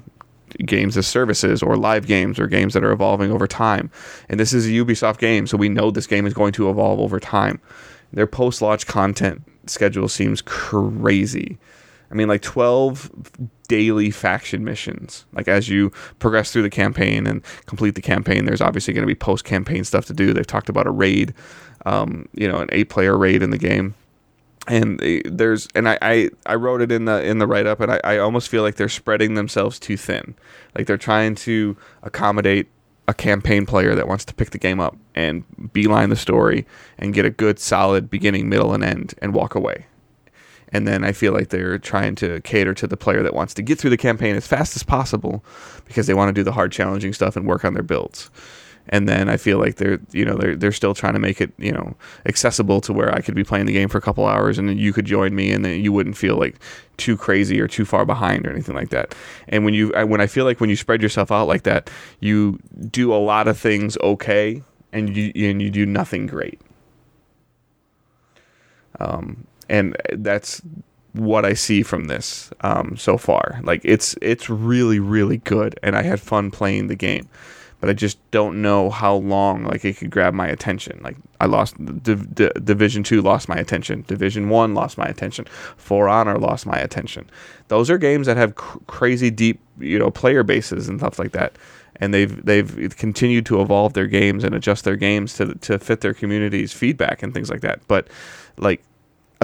games 0.65 0.97
as 0.97 1.07
services 1.07 1.61
or 1.61 1.75
live 1.75 2.07
games 2.07 2.39
or 2.39 2.47
games 2.47 2.73
that 2.73 2.83
are 2.83 2.91
evolving 2.91 3.31
over 3.31 3.47
time. 3.47 3.91
And 4.29 4.39
this 4.39 4.53
is 4.53 4.67
a 4.67 4.71
Ubisoft 4.71 5.17
game, 5.17 5.47
so 5.47 5.57
we 5.57 5.69
know 5.69 5.91
this 5.91 6.07
game 6.07 6.25
is 6.25 6.33
going 6.33 6.53
to 6.53 6.69
evolve 6.69 6.99
over 6.99 7.19
time. 7.19 7.59
Their 8.13 8.27
post 8.27 8.61
launch 8.61 8.87
content 8.87 9.43
schedule 9.67 10.07
seems 10.07 10.41
crazy. 10.41 11.57
I 12.11 12.13
mean, 12.13 12.27
like 12.27 12.43
12 12.43 13.49
daily 13.67 14.11
faction 14.11 14.63
missions. 14.63 15.25
Like, 15.33 15.47
as 15.47 15.69
you 15.69 15.89
progress 16.19 16.51
through 16.51 16.61
the 16.61 16.69
campaign 16.69 17.25
and 17.25 17.43
complete 17.65 17.95
the 17.95 18.01
campaign, 18.01 18.45
there's 18.45 18.61
obviously 18.61 18.93
going 18.93 19.03
to 19.03 19.07
be 19.07 19.15
post 19.15 19.43
campaign 19.43 19.83
stuff 19.83 20.05
to 20.05 20.13
do. 20.13 20.31
They've 20.31 20.45
talked 20.45 20.69
about 20.69 20.87
a 20.87 20.91
raid, 20.91 21.33
um, 21.85 22.29
you 22.33 22.47
know, 22.47 22.59
an 22.59 22.69
eight 22.71 22.89
player 22.89 23.17
raid 23.17 23.41
in 23.41 23.49
the 23.49 23.57
game 23.57 23.95
and 24.67 24.99
there's 25.25 25.67
and 25.75 25.87
I, 25.87 25.97
I, 26.01 26.29
I 26.45 26.55
wrote 26.55 26.81
it 26.81 26.91
in 26.91 27.05
the 27.05 27.23
in 27.23 27.37
the 27.39 27.47
write 27.47 27.67
up 27.67 27.79
and 27.79 27.91
I, 27.91 28.01
I 28.03 28.17
almost 28.17 28.49
feel 28.49 28.63
like 28.63 28.75
they're 28.75 28.89
spreading 28.89 29.35
themselves 29.35 29.79
too 29.79 29.97
thin. 29.97 30.35
Like 30.75 30.87
they're 30.87 30.97
trying 30.97 31.35
to 31.35 31.77
accommodate 32.03 32.67
a 33.07 33.13
campaign 33.13 33.65
player 33.65 33.93
that 33.93 34.07
wants 34.07 34.25
to 34.25 34.33
pick 34.33 34.49
the 34.49 34.57
game 34.57 34.79
up 34.79 34.97
and 35.13 35.43
beeline 35.71 36.09
the 36.09 36.15
story 36.15 36.65
and 36.97 37.13
get 37.13 37.25
a 37.25 37.29
good 37.29 37.59
solid 37.59 38.09
beginning 38.09 38.49
middle 38.49 38.73
and 38.73 38.83
end 38.83 39.13
and 39.21 39.33
walk 39.33 39.53
away. 39.53 39.85
And 40.69 40.87
then 40.87 41.03
I 41.03 41.11
feel 41.11 41.31
like 41.31 41.49
they're 41.49 41.77
trying 41.77 42.15
to 42.15 42.41
cater 42.41 42.73
to 42.73 42.87
the 42.87 42.97
player 42.97 43.21
that 43.21 43.35
wants 43.35 43.53
to 43.53 43.61
get 43.61 43.77
through 43.77 43.91
the 43.91 43.97
campaign 43.97 44.35
as 44.35 44.47
fast 44.47 44.75
as 44.75 44.81
possible 44.81 45.45
because 45.85 46.07
they 46.07 46.15
want 46.15 46.29
to 46.29 46.33
do 46.33 46.43
the 46.43 46.51
hard 46.51 46.71
challenging 46.71 47.13
stuff 47.13 47.35
and 47.35 47.45
work 47.45 47.63
on 47.63 47.75
their 47.75 47.83
builds 47.83 48.31
and 48.89 49.07
then 49.07 49.29
I 49.29 49.37
feel 49.37 49.57
like 49.57 49.75
they're 49.75 49.99
you 50.11 50.25
know 50.25 50.35
they're 50.35 50.55
they're 50.55 50.71
still 50.71 50.93
trying 50.93 51.13
to 51.13 51.19
make 51.19 51.41
it 51.41 51.51
you 51.57 51.71
know 51.71 51.95
accessible 52.25 52.81
to 52.81 52.93
where 52.93 53.13
I 53.13 53.21
could 53.21 53.35
be 53.35 53.43
playing 53.43 53.65
the 53.65 53.73
game 53.73 53.89
for 53.89 53.97
a 53.97 54.01
couple 54.01 54.25
hours 54.25 54.57
and 54.57 54.69
then 54.69 54.77
you 54.77 54.93
could 54.93 55.05
join 55.05 55.35
me 55.35 55.51
and 55.51 55.65
then 55.65 55.83
you 55.83 55.91
wouldn't 55.91 56.17
feel 56.17 56.37
like 56.37 56.55
too 56.97 57.17
crazy 57.17 57.59
or 57.59 57.67
too 57.67 57.85
far 57.85 58.05
behind 58.05 58.45
or 58.45 58.51
anything 58.51 58.75
like 58.75 58.89
that. 58.89 59.15
And 59.47 59.65
when 59.65 59.73
you 59.73 59.89
when 59.89 60.21
I 60.21 60.27
feel 60.27 60.45
like 60.45 60.59
when 60.59 60.69
you 60.69 60.75
spread 60.75 61.01
yourself 61.01 61.31
out 61.31 61.47
like 61.47 61.63
that, 61.63 61.89
you 62.19 62.59
do 62.89 63.13
a 63.13 63.17
lot 63.17 63.47
of 63.47 63.57
things 63.57 63.97
okay 63.97 64.61
and 64.93 65.15
you 65.15 65.31
and 65.49 65.61
you 65.61 65.69
do 65.69 65.85
nothing 65.85 66.27
great. 66.27 66.61
Um, 68.99 69.45
and 69.67 69.97
that's 70.13 70.61
what 71.13 71.45
I 71.45 71.53
see 71.53 71.81
from 71.83 72.05
this 72.05 72.51
um, 72.61 72.95
so 72.97 73.17
far. 73.17 73.59
Like 73.63 73.81
it's 73.83 74.15
it's 74.21 74.49
really 74.49 74.99
really 74.99 75.37
good, 75.37 75.79
and 75.83 75.95
I 75.95 76.03
had 76.03 76.19
fun 76.21 76.51
playing 76.51 76.87
the 76.87 76.95
game 76.95 77.27
but 77.85 77.91
I 77.91 77.93
just 77.93 78.17
don't 78.31 78.63
know 78.63 78.89
how 78.89 79.17
long 79.17 79.63
like 79.63 79.85
it 79.85 79.97
could 79.97 80.09
grab 80.09 80.33
my 80.33 80.47
attention. 80.47 80.99
Like 81.03 81.17
I 81.39 81.45
lost 81.45 81.75
Div- 82.01 82.33
Division 82.33 83.03
Two, 83.03 83.21
lost 83.21 83.47
my 83.47 83.57
attention. 83.57 84.03
Division 84.07 84.49
One 84.49 84.73
lost 84.73 84.97
my 84.97 85.05
attention. 85.05 85.45
For 85.77 86.09
Honor 86.09 86.39
lost 86.39 86.65
my 86.65 86.79
attention. 86.79 87.29
Those 87.67 87.91
are 87.91 87.99
games 87.99 88.25
that 88.25 88.37
have 88.37 88.55
cr- 88.55 88.79
crazy 88.87 89.29
deep, 89.29 89.59
you 89.79 89.99
know, 89.99 90.09
player 90.09 90.41
bases 90.41 90.89
and 90.89 90.99
stuff 90.99 91.19
like 91.19 91.31
that. 91.33 91.57
And 91.97 92.11
they've 92.11 92.43
they've 92.43 92.97
continued 92.97 93.45
to 93.45 93.61
evolve 93.61 93.93
their 93.93 94.07
games 94.07 94.43
and 94.43 94.55
adjust 94.55 94.83
their 94.83 94.95
games 94.95 95.35
to 95.35 95.53
to 95.53 95.77
fit 95.77 96.01
their 96.01 96.15
community's 96.15 96.73
feedback 96.73 97.21
and 97.21 97.35
things 97.35 97.51
like 97.51 97.61
that. 97.61 97.87
But 97.87 98.07
like 98.57 98.81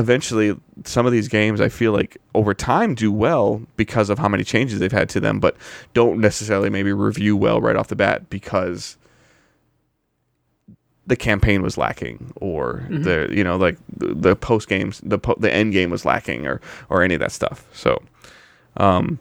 eventually 0.01 0.59
some 0.83 1.05
of 1.05 1.11
these 1.11 1.27
games 1.27 1.61
I 1.61 1.69
feel 1.69 1.93
like 1.93 2.17
over 2.35 2.53
time 2.53 2.95
do 2.95 3.11
well 3.11 3.61
because 3.77 4.09
of 4.09 4.19
how 4.19 4.27
many 4.27 4.43
changes 4.43 4.79
they've 4.79 4.91
had 4.91 5.09
to 5.09 5.19
them, 5.19 5.39
but 5.39 5.55
don't 5.93 6.19
necessarily 6.19 6.69
maybe 6.69 6.91
review 6.91 7.37
well 7.37 7.61
right 7.61 7.75
off 7.75 7.87
the 7.87 7.95
bat 7.95 8.29
because 8.29 8.97
the 11.07 11.15
campaign 11.15 11.61
was 11.61 11.77
lacking 11.77 12.31
or 12.35 12.85
mm-hmm. 12.89 13.03
the 13.03 13.27
you 13.31 13.43
know 13.43 13.57
like 13.57 13.77
the, 13.95 14.13
the 14.13 14.35
post 14.35 14.67
games 14.67 15.01
the 15.03 15.17
po- 15.17 15.35
the 15.39 15.51
end 15.51 15.73
game 15.73 15.89
was 15.89 16.05
lacking 16.05 16.45
or 16.45 16.61
or 16.89 17.01
any 17.01 17.13
of 17.13 17.19
that 17.19 17.31
stuff. 17.31 17.65
So 17.73 18.01
um 18.77 19.19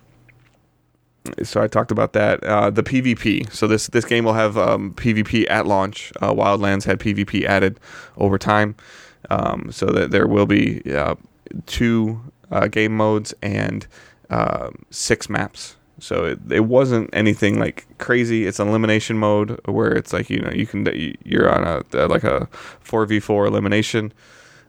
so 1.42 1.62
I 1.62 1.66
talked 1.66 1.90
about 1.90 2.12
that. 2.14 2.42
Uh, 2.44 2.70
the 2.70 2.82
PvP. 2.82 3.52
So 3.52 3.66
this 3.66 3.88
this 3.88 4.04
game 4.04 4.24
will 4.24 4.32
have 4.32 4.56
um, 4.56 4.94
PvP 4.94 5.48
at 5.50 5.66
launch. 5.66 6.12
Uh, 6.20 6.32
Wildlands 6.32 6.84
had 6.84 6.98
PvP 6.98 7.44
added 7.44 7.78
over 8.16 8.38
time. 8.38 8.74
Um, 9.30 9.70
so 9.70 9.86
that 9.86 10.10
there 10.10 10.26
will 10.26 10.46
be 10.46 10.82
uh, 10.92 11.14
two 11.66 12.20
uh, 12.50 12.66
game 12.66 12.96
modes 12.96 13.32
and 13.42 13.86
uh, 14.28 14.70
six 14.90 15.28
maps. 15.28 15.76
So 15.98 16.24
it, 16.24 16.38
it 16.50 16.60
wasn't 16.60 17.10
anything 17.12 17.58
like 17.58 17.86
crazy. 17.98 18.46
It's 18.46 18.58
an 18.58 18.68
elimination 18.68 19.18
mode 19.18 19.60
where 19.66 19.92
it's 19.92 20.12
like 20.12 20.30
you 20.30 20.40
know 20.40 20.50
you 20.50 20.66
can 20.66 20.86
you're 21.24 21.52
on 21.52 21.84
a 21.92 22.06
like 22.06 22.24
a 22.24 22.46
four 22.80 23.04
v 23.06 23.20
four 23.20 23.46
elimination, 23.46 24.12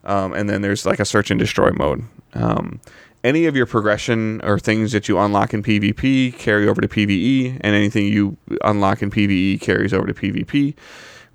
um, 0.04 0.34
and 0.34 0.50
then 0.50 0.62
there's 0.62 0.86
like 0.86 1.00
a 1.00 1.06
search 1.06 1.32
and 1.32 1.40
destroy 1.40 1.72
mode. 1.72 2.04
Um, 2.34 2.82
any 3.24 3.46
of 3.46 3.56
your 3.56 3.66
progression 3.66 4.42
or 4.44 4.60
things 4.60 4.92
that 4.92 5.08
you 5.08 5.20
unlock 5.20 5.54
in 5.54 5.64
PvP 5.64 6.38
carry 6.38 6.68
over 6.68 6.82
to 6.82 6.88
PvE, 6.88 7.58
and 7.62 7.76
anything 7.76 8.08
you 8.08 8.36
unlock 8.64 9.02
in 9.02 9.10
PvE 9.10 9.62
carries 9.62 9.94
over 9.94 10.08
to 10.08 10.14
PvP 10.14 10.76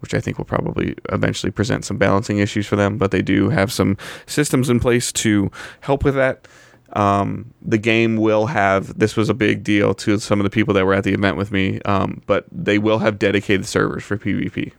which 0.00 0.14
I 0.14 0.20
think 0.20 0.38
will 0.38 0.44
probably 0.44 0.94
eventually 1.10 1.50
present 1.50 1.84
some 1.84 1.96
balancing 1.96 2.38
issues 2.38 2.66
for 2.66 2.76
them. 2.76 2.98
But 2.98 3.10
they 3.10 3.22
do 3.22 3.48
have 3.50 3.72
some 3.72 3.96
systems 4.26 4.70
in 4.70 4.80
place 4.80 5.12
to 5.12 5.50
help 5.80 6.04
with 6.04 6.14
that. 6.14 6.46
Um, 6.92 7.52
the 7.62 7.78
game 7.78 8.16
will 8.16 8.46
have 8.46 8.98
this 8.98 9.16
was 9.16 9.28
a 9.28 9.34
big 9.34 9.64
deal 9.64 9.92
to 9.94 10.18
some 10.18 10.40
of 10.40 10.44
the 10.44 10.50
people 10.50 10.72
that 10.74 10.86
were 10.86 10.94
at 10.94 11.04
the 11.04 11.12
event 11.12 11.36
with 11.36 11.50
me, 11.50 11.80
um, 11.82 12.22
but 12.26 12.46
they 12.50 12.78
will 12.78 12.98
have 12.98 13.18
dedicated 13.18 13.66
servers 13.66 14.04
for 14.04 14.16
PvP. 14.16 14.72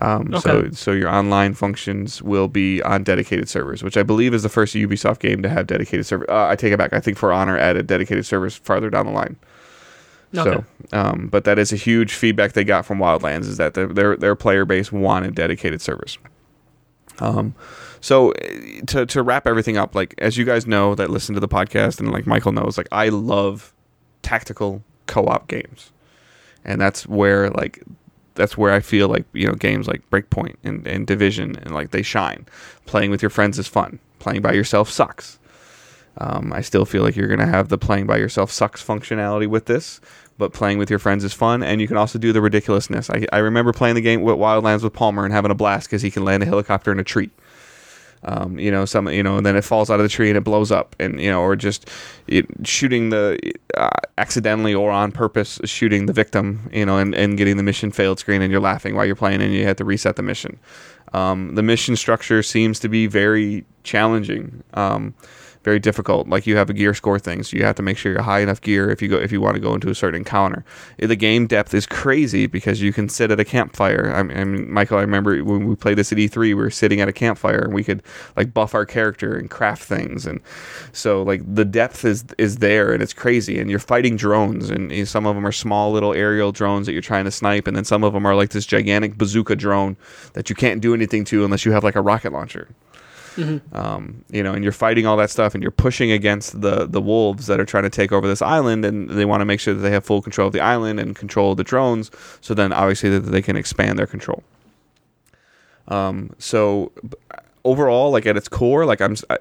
Um, 0.00 0.32
okay. 0.34 0.40
So, 0.40 0.70
so 0.70 0.92
your 0.92 1.10
online 1.10 1.54
functions 1.54 2.22
will 2.22 2.48
be 2.48 2.80
on 2.82 3.02
dedicated 3.02 3.48
servers, 3.48 3.82
which 3.82 3.96
I 3.96 4.02
believe 4.02 4.32
is 4.32 4.42
the 4.42 4.48
first 4.48 4.74
Ubisoft 4.74 5.18
game 5.18 5.42
to 5.42 5.48
have 5.48 5.66
dedicated 5.66 6.06
servers. 6.06 6.28
Uh, 6.30 6.46
I 6.46 6.56
take 6.56 6.72
it 6.72 6.78
back. 6.78 6.92
I 6.92 7.00
think 7.00 7.18
For 7.18 7.32
Honor 7.32 7.58
added 7.58 7.86
dedicated 7.86 8.24
servers 8.24 8.56
farther 8.56 8.88
down 8.88 9.06
the 9.06 9.12
line. 9.12 9.36
Okay. 10.36 10.64
So, 10.90 10.98
um, 10.98 11.28
but 11.28 11.44
that 11.44 11.58
is 11.58 11.72
a 11.72 11.76
huge 11.76 12.14
feedback 12.14 12.52
they 12.52 12.64
got 12.64 12.86
from 12.86 12.98
Wildlands 12.98 13.42
is 13.46 13.56
that 13.58 13.74
their 13.74 13.86
their, 13.86 14.16
their 14.16 14.34
player 14.34 14.64
base 14.64 14.90
wanted 14.90 15.34
dedicated 15.34 15.80
servers. 15.80 16.18
Um, 17.18 17.54
So 18.00 18.30
eh, 18.32 18.80
to 18.88 19.06
to 19.06 19.22
wrap 19.22 19.46
everything 19.46 19.76
up, 19.76 19.94
like 19.94 20.14
as 20.18 20.36
you 20.36 20.44
guys 20.44 20.66
know 20.66 20.94
that 20.94 21.10
listen 21.10 21.34
to 21.34 21.40
the 21.40 21.48
podcast 21.48 22.00
and 22.00 22.10
like 22.10 22.26
Michael 22.26 22.52
knows, 22.52 22.76
like 22.76 22.88
I 22.90 23.08
love 23.10 23.72
tactical 24.22 24.82
co-op 25.06 25.48
games, 25.48 25.92
and 26.64 26.80
that's 26.80 27.06
where 27.06 27.50
like 27.50 27.82
that's 28.34 28.56
where 28.56 28.72
I 28.72 28.80
feel 28.80 29.08
like 29.08 29.24
you 29.32 29.46
know 29.46 29.54
games 29.54 29.86
like 29.86 30.08
Breakpoint 30.10 30.56
and, 30.64 30.86
and 30.86 31.06
Division 31.06 31.56
and 31.56 31.74
like 31.74 31.90
they 31.90 32.02
shine. 32.02 32.46
Playing 32.86 33.10
with 33.10 33.22
your 33.22 33.30
friends 33.30 33.58
is 33.58 33.68
fun. 33.68 33.98
Playing 34.18 34.42
by 34.42 34.52
yourself 34.52 34.90
sucks. 34.90 35.38
Um, 36.18 36.52
I 36.52 36.60
still 36.60 36.84
feel 36.84 37.02
like 37.02 37.16
you're 37.16 37.34
to 37.36 37.46
have 37.46 37.68
the 37.68 37.78
playing 37.78 38.06
by 38.06 38.18
yourself 38.18 38.50
sucks 38.50 38.84
functionality 38.84 39.46
with 39.46 39.64
this, 39.64 40.00
but 40.38 40.52
playing 40.52 40.78
with 40.78 40.90
your 40.90 40.98
friends 40.98 41.24
is 41.24 41.32
fun, 41.32 41.62
and 41.62 41.80
you 41.80 41.88
can 41.88 41.96
also 41.96 42.18
do 42.18 42.32
the 42.32 42.40
ridiculousness. 42.40 43.10
I, 43.10 43.26
I 43.32 43.38
remember 43.38 43.72
playing 43.72 43.94
the 43.94 44.00
game 44.00 44.22
with 44.22 44.36
Wildlands 44.36 44.82
with 44.82 44.92
Palmer 44.92 45.24
and 45.24 45.32
having 45.32 45.50
a 45.50 45.54
blast 45.54 45.88
because 45.88 46.02
he 46.02 46.10
can 46.10 46.24
land 46.24 46.42
a 46.42 46.46
helicopter 46.46 46.90
in 46.92 46.98
a 46.98 47.04
tree. 47.04 47.30
Um, 48.24 48.56
you 48.56 48.70
know, 48.70 48.84
some, 48.84 49.08
you 49.08 49.22
know, 49.22 49.38
and 49.38 49.44
then 49.44 49.56
it 49.56 49.64
falls 49.64 49.90
out 49.90 49.98
of 49.98 50.04
the 50.04 50.08
tree 50.08 50.28
and 50.28 50.38
it 50.38 50.44
blows 50.44 50.70
up, 50.70 50.94
and 51.00 51.20
you 51.20 51.28
know, 51.28 51.40
or 51.40 51.56
just 51.56 51.90
it, 52.28 52.46
shooting 52.62 53.10
the 53.10 53.36
uh, 53.76 53.88
accidentally 54.16 54.72
or 54.72 54.92
on 54.92 55.10
purpose 55.10 55.60
shooting 55.64 56.06
the 56.06 56.12
victim, 56.12 56.70
you 56.72 56.86
know, 56.86 56.98
and, 56.98 57.16
and 57.16 57.36
getting 57.36 57.56
the 57.56 57.64
mission 57.64 57.90
failed 57.90 58.20
screen, 58.20 58.40
and 58.40 58.52
you're 58.52 58.60
laughing 58.60 58.94
while 58.94 59.04
you're 59.04 59.16
playing, 59.16 59.42
and 59.42 59.52
you 59.52 59.64
have 59.64 59.76
to 59.76 59.84
reset 59.84 60.14
the 60.14 60.22
mission. 60.22 60.58
Um, 61.12 61.56
the 61.56 61.62
mission 61.62 61.96
structure 61.96 62.42
seems 62.44 62.78
to 62.80 62.88
be 62.88 63.08
very 63.08 63.64
challenging. 63.82 64.62
Um, 64.74 65.14
very 65.62 65.78
difficult. 65.78 66.28
Like 66.28 66.46
you 66.46 66.56
have 66.56 66.70
a 66.70 66.72
gear 66.72 66.94
score 66.94 67.18
thing, 67.18 67.42
so 67.42 67.56
you 67.56 67.64
have 67.64 67.76
to 67.76 67.82
make 67.82 67.96
sure 67.96 68.12
you're 68.12 68.22
high 68.22 68.40
enough 68.40 68.60
gear 68.60 68.90
if 68.90 69.00
you 69.00 69.08
go 69.08 69.16
if 69.16 69.32
you 69.32 69.40
want 69.40 69.54
to 69.54 69.60
go 69.60 69.74
into 69.74 69.90
a 69.90 69.94
certain 69.94 70.18
encounter. 70.18 70.64
Eh, 70.98 71.06
the 71.06 71.16
game 71.16 71.46
depth 71.46 71.74
is 71.74 71.86
crazy 71.86 72.46
because 72.46 72.82
you 72.82 72.92
can 72.92 73.08
sit 73.08 73.30
at 73.30 73.40
a 73.40 73.44
campfire. 73.44 74.12
I 74.14 74.22
mean, 74.22 74.70
Michael, 74.70 74.98
I 74.98 75.02
remember 75.02 75.42
when 75.44 75.66
we 75.66 75.76
played 75.76 75.98
this 75.98 76.12
at 76.12 76.18
E3, 76.18 76.36
we 76.36 76.54
were 76.54 76.70
sitting 76.70 77.00
at 77.00 77.08
a 77.08 77.12
campfire 77.12 77.60
and 77.60 77.72
we 77.72 77.84
could 77.84 78.02
like 78.36 78.52
buff 78.52 78.74
our 78.74 78.86
character 78.86 79.36
and 79.36 79.50
craft 79.50 79.84
things, 79.84 80.26
and 80.26 80.40
so 80.92 81.22
like 81.22 81.42
the 81.54 81.64
depth 81.64 82.04
is 82.04 82.24
is 82.38 82.56
there 82.56 82.92
and 82.92 83.02
it's 83.02 83.12
crazy. 83.12 83.58
And 83.58 83.70
you're 83.70 83.78
fighting 83.78 84.16
drones, 84.16 84.70
and 84.70 84.92
eh, 84.92 85.04
some 85.04 85.26
of 85.26 85.34
them 85.34 85.46
are 85.46 85.52
small 85.52 85.92
little 85.92 86.12
aerial 86.12 86.52
drones 86.52 86.86
that 86.86 86.92
you're 86.92 87.02
trying 87.02 87.24
to 87.24 87.30
snipe, 87.30 87.66
and 87.66 87.76
then 87.76 87.84
some 87.84 88.04
of 88.04 88.12
them 88.12 88.26
are 88.26 88.34
like 88.34 88.50
this 88.50 88.66
gigantic 88.66 89.16
bazooka 89.16 89.56
drone 89.56 89.96
that 90.34 90.50
you 90.50 90.56
can't 90.56 90.80
do 90.80 90.94
anything 90.94 91.24
to 91.24 91.44
unless 91.44 91.64
you 91.64 91.72
have 91.72 91.84
like 91.84 91.96
a 91.96 92.00
rocket 92.00 92.32
launcher. 92.32 92.68
Mm-hmm. 93.36 93.76
Um, 93.76 94.24
you 94.30 94.42
know, 94.42 94.52
and 94.52 94.62
you're 94.62 94.72
fighting 94.72 95.06
all 95.06 95.16
that 95.16 95.30
stuff, 95.30 95.54
and 95.54 95.62
you're 95.62 95.70
pushing 95.70 96.10
against 96.10 96.60
the 96.60 96.86
the 96.86 97.00
wolves 97.00 97.46
that 97.46 97.60
are 97.60 97.64
trying 97.64 97.84
to 97.84 97.90
take 97.90 98.12
over 98.12 98.26
this 98.26 98.42
island, 98.42 98.84
and 98.84 99.10
they 99.10 99.24
want 99.24 99.40
to 99.40 99.44
make 99.44 99.60
sure 99.60 99.74
that 99.74 99.80
they 99.80 99.90
have 99.90 100.04
full 100.04 100.22
control 100.22 100.48
of 100.48 100.52
the 100.52 100.60
island 100.60 101.00
and 101.00 101.16
control 101.16 101.52
of 101.52 101.56
the 101.56 101.64
drones. 101.64 102.10
So 102.40 102.54
then, 102.54 102.72
obviously, 102.72 103.10
that 103.10 103.20
they 103.20 103.42
can 103.42 103.56
expand 103.56 103.98
their 103.98 104.06
control. 104.06 104.42
Um, 105.88 106.30
so 106.38 106.92
overall, 107.64 108.10
like 108.10 108.26
at 108.26 108.36
its 108.36 108.48
core, 108.48 108.84
like 108.84 109.00
I'm 109.00 109.16
I, 109.30 109.38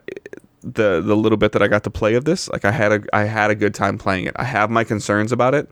the 0.64 1.02
the 1.02 1.16
little 1.16 1.38
bit 1.38 1.52
that 1.54 1.62
I 1.62 1.68
got 1.68 1.84
to 1.84 1.90
play 1.90 2.16
of 2.16 2.26
this, 2.26 2.50
like 2.50 2.66
I 2.66 2.72
had 2.72 2.92
a 2.92 3.02
I 3.14 3.24
had 3.24 3.52
a 3.52 3.56
good 3.56 3.74
time 3.74 3.98
playing 3.98 4.26
it. 4.26 4.36
I 4.36 4.44
have 4.44 4.70
my 4.70 4.84
concerns 4.84 5.32
about 5.32 5.54
it. 5.56 5.70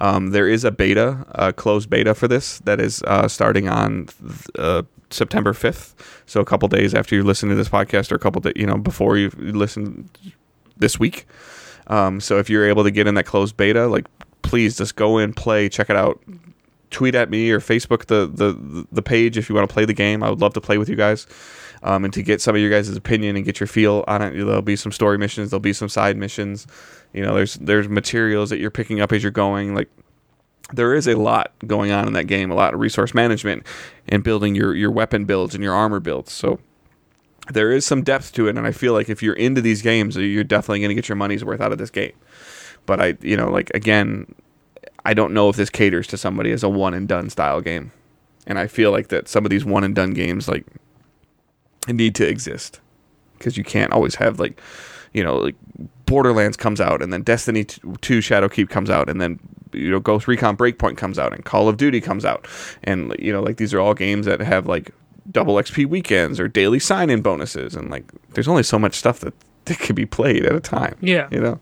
Um, 0.00 0.30
there 0.30 0.48
is 0.48 0.64
a 0.64 0.70
beta, 0.70 1.24
a 1.30 1.52
closed 1.52 1.88
beta 1.88 2.14
for 2.14 2.28
this 2.28 2.58
that 2.60 2.80
is 2.80 3.02
uh, 3.06 3.28
starting 3.28 3.68
on 3.68 4.08
uh, 4.58 4.82
September 5.12 5.52
5th. 5.52 5.94
So 6.26 6.40
a 6.40 6.44
couple 6.44 6.68
days 6.68 6.94
after 6.94 7.14
you 7.14 7.22
listen 7.22 7.48
to 7.48 7.54
this 7.54 7.68
podcast 7.68 8.12
or 8.12 8.16
a 8.16 8.18
couple 8.18 8.40
days, 8.40 8.54
you 8.56 8.66
know, 8.66 8.76
before 8.76 9.16
you 9.16 9.30
listen 9.30 10.10
this 10.76 10.98
week. 10.98 11.26
Um, 11.86 12.20
so 12.20 12.38
if 12.38 12.48
you're 12.48 12.68
able 12.68 12.84
to 12.84 12.90
get 12.90 13.06
in 13.06 13.14
that 13.14 13.24
closed 13.24 13.56
beta, 13.56 13.86
like 13.86 14.06
please 14.42 14.76
just 14.76 14.96
go 14.96 15.18
in, 15.18 15.32
play, 15.32 15.68
check 15.68 15.90
it 15.90 15.96
out. 15.96 16.22
Tweet 16.90 17.14
at 17.14 17.30
me 17.30 17.50
or 17.50 17.58
Facebook 17.58 18.04
the 18.06 18.26
the 18.26 18.86
the 18.92 19.00
page 19.00 19.38
if 19.38 19.48
you 19.48 19.54
want 19.54 19.66
to 19.66 19.72
play 19.72 19.86
the 19.86 19.94
game. 19.94 20.22
I 20.22 20.28
would 20.28 20.42
love 20.42 20.52
to 20.54 20.60
play 20.60 20.76
with 20.76 20.90
you 20.90 20.96
guys. 20.96 21.26
Um, 21.84 22.04
and 22.04 22.14
to 22.14 22.22
get 22.22 22.40
some 22.40 22.54
of 22.54 22.60
your 22.60 22.70
guys' 22.70 22.94
opinion 22.94 23.34
and 23.34 23.44
get 23.44 23.58
your 23.58 23.66
feel 23.66 24.04
on 24.06 24.22
it. 24.22 24.36
There'll 24.36 24.62
be 24.62 24.76
some 24.76 24.92
story 24.92 25.18
missions, 25.18 25.50
there'll 25.50 25.60
be 25.60 25.72
some 25.72 25.88
side 25.88 26.16
missions. 26.16 26.66
You 27.12 27.22
know, 27.22 27.34
there's 27.34 27.54
there's 27.54 27.88
materials 27.88 28.50
that 28.50 28.58
you're 28.58 28.70
picking 28.70 29.00
up 29.00 29.10
as 29.10 29.22
you're 29.22 29.32
going. 29.32 29.74
Like 29.74 29.88
there 30.72 30.94
is 30.94 31.06
a 31.06 31.16
lot 31.16 31.52
going 31.66 31.92
on 31.92 32.06
in 32.06 32.12
that 32.14 32.26
game, 32.26 32.50
a 32.50 32.54
lot 32.54 32.74
of 32.74 32.80
resource 32.80 33.14
management 33.14 33.66
and 34.08 34.24
building 34.24 34.54
your 34.54 34.74
your 34.74 34.90
weapon 34.90 35.24
builds 35.24 35.54
and 35.54 35.62
your 35.62 35.74
armor 35.74 36.00
builds. 36.00 36.32
So 36.32 36.58
there 37.52 37.72
is 37.72 37.84
some 37.84 38.02
depth 38.02 38.32
to 38.34 38.48
it, 38.48 38.56
and 38.56 38.66
I 38.66 38.72
feel 38.72 38.92
like 38.92 39.08
if 39.08 39.22
you're 39.22 39.34
into 39.34 39.60
these 39.60 39.82
games, 39.82 40.16
you're 40.16 40.44
definitely 40.44 40.80
going 40.80 40.90
to 40.90 40.94
get 40.94 41.08
your 41.08 41.16
money's 41.16 41.44
worth 41.44 41.60
out 41.60 41.72
of 41.72 41.78
this 41.78 41.90
game. 41.90 42.12
But 42.86 43.00
I, 43.00 43.16
you 43.20 43.36
know, 43.36 43.50
like 43.50 43.70
again, 43.74 44.34
I 45.04 45.14
don't 45.14 45.34
know 45.34 45.48
if 45.48 45.56
this 45.56 45.70
caters 45.70 46.06
to 46.08 46.16
somebody 46.16 46.52
as 46.52 46.62
a 46.62 46.68
one 46.68 46.94
and 46.94 47.08
done 47.08 47.30
style 47.30 47.60
game, 47.60 47.92
and 48.46 48.58
I 48.58 48.66
feel 48.66 48.90
like 48.90 49.08
that 49.08 49.28
some 49.28 49.44
of 49.44 49.50
these 49.50 49.64
one 49.64 49.84
and 49.84 49.94
done 49.94 50.14
games 50.14 50.48
like 50.48 50.64
need 51.88 52.14
to 52.16 52.28
exist 52.28 52.80
because 53.38 53.56
you 53.56 53.64
can't 53.64 53.92
always 53.92 54.14
have 54.16 54.38
like, 54.38 54.60
you 55.12 55.22
know, 55.24 55.36
like 55.36 55.56
Borderlands 56.06 56.56
comes 56.56 56.80
out 56.80 57.02
and 57.02 57.12
then 57.12 57.22
Destiny 57.22 57.64
2 57.64 57.80
Shadowkeep 58.18 58.68
comes 58.68 58.88
out 58.88 59.08
and 59.08 59.20
then 59.20 59.40
you 59.72 59.90
know 59.90 60.00
Ghost 60.00 60.28
Recon 60.28 60.56
Breakpoint 60.56 60.96
comes 60.96 61.18
out 61.18 61.32
and 61.32 61.44
Call 61.44 61.68
of 61.68 61.76
Duty 61.76 62.00
comes 62.00 62.24
out, 62.24 62.46
and 62.84 63.14
you 63.18 63.32
know 63.32 63.42
like 63.42 63.56
these 63.56 63.74
are 63.74 63.80
all 63.80 63.94
games 63.94 64.26
that 64.26 64.40
have 64.40 64.66
like 64.66 64.90
double 65.30 65.54
XP 65.54 65.86
weekends 65.86 66.40
or 66.40 66.48
daily 66.48 66.78
sign 66.78 67.10
in 67.10 67.22
bonuses, 67.22 67.74
and 67.74 67.90
like 67.90 68.04
there's 68.30 68.48
only 68.48 68.62
so 68.62 68.78
much 68.78 68.94
stuff 68.94 69.20
that 69.20 69.34
that 69.66 69.78
can 69.78 69.94
be 69.94 70.06
played 70.06 70.44
at 70.44 70.54
a 70.54 70.60
time. 70.60 70.96
Yeah, 71.00 71.28
you 71.30 71.40
know. 71.40 71.60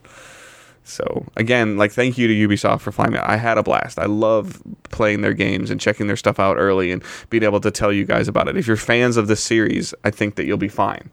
So 0.83 1.27
again, 1.37 1.77
like 1.77 1.93
thank 1.93 2.19
you 2.19 2.27
to 2.27 2.49
Ubisoft 2.49 2.81
for 2.81 2.91
flying 2.91 3.13
me. 3.13 3.19
I 3.19 3.37
had 3.37 3.59
a 3.59 3.63
blast. 3.63 3.99
I 3.99 4.07
love 4.07 4.63
playing 4.85 5.21
their 5.21 5.35
games 5.35 5.71
and 5.71 5.81
checking 5.81 6.07
their 6.07 6.17
stuff 6.17 6.41
out 6.41 6.57
early 6.57 6.91
and 6.91 7.03
being 7.29 7.43
able 7.43 7.61
to 7.61 7.71
tell 7.71 7.93
you 7.93 8.05
guys 8.05 8.27
about 8.29 8.49
it. 8.49 8.57
If 8.57 8.67
you're 8.67 8.77
fans 8.77 9.17
of 9.17 9.29
this 9.29 9.43
series, 9.43 9.95
I 10.05 10.11
think 10.11 10.35
that 10.35 10.47
you'll 10.47 10.57
be 10.57 10.69
fine. 10.69 11.11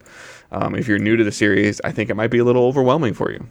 Um, 0.52 0.76
if 0.76 0.88
you're 0.88 1.00
new 1.00 1.18
to 1.18 1.24
the 1.24 1.32
series, 1.32 1.82
I 1.84 1.92
think 1.92 2.10
it 2.10 2.16
might 2.16 2.32
be 2.32 2.38
a 2.38 2.44
little 2.46 2.64
overwhelming 2.64 3.14
for 3.14 3.32
you. 3.32 3.46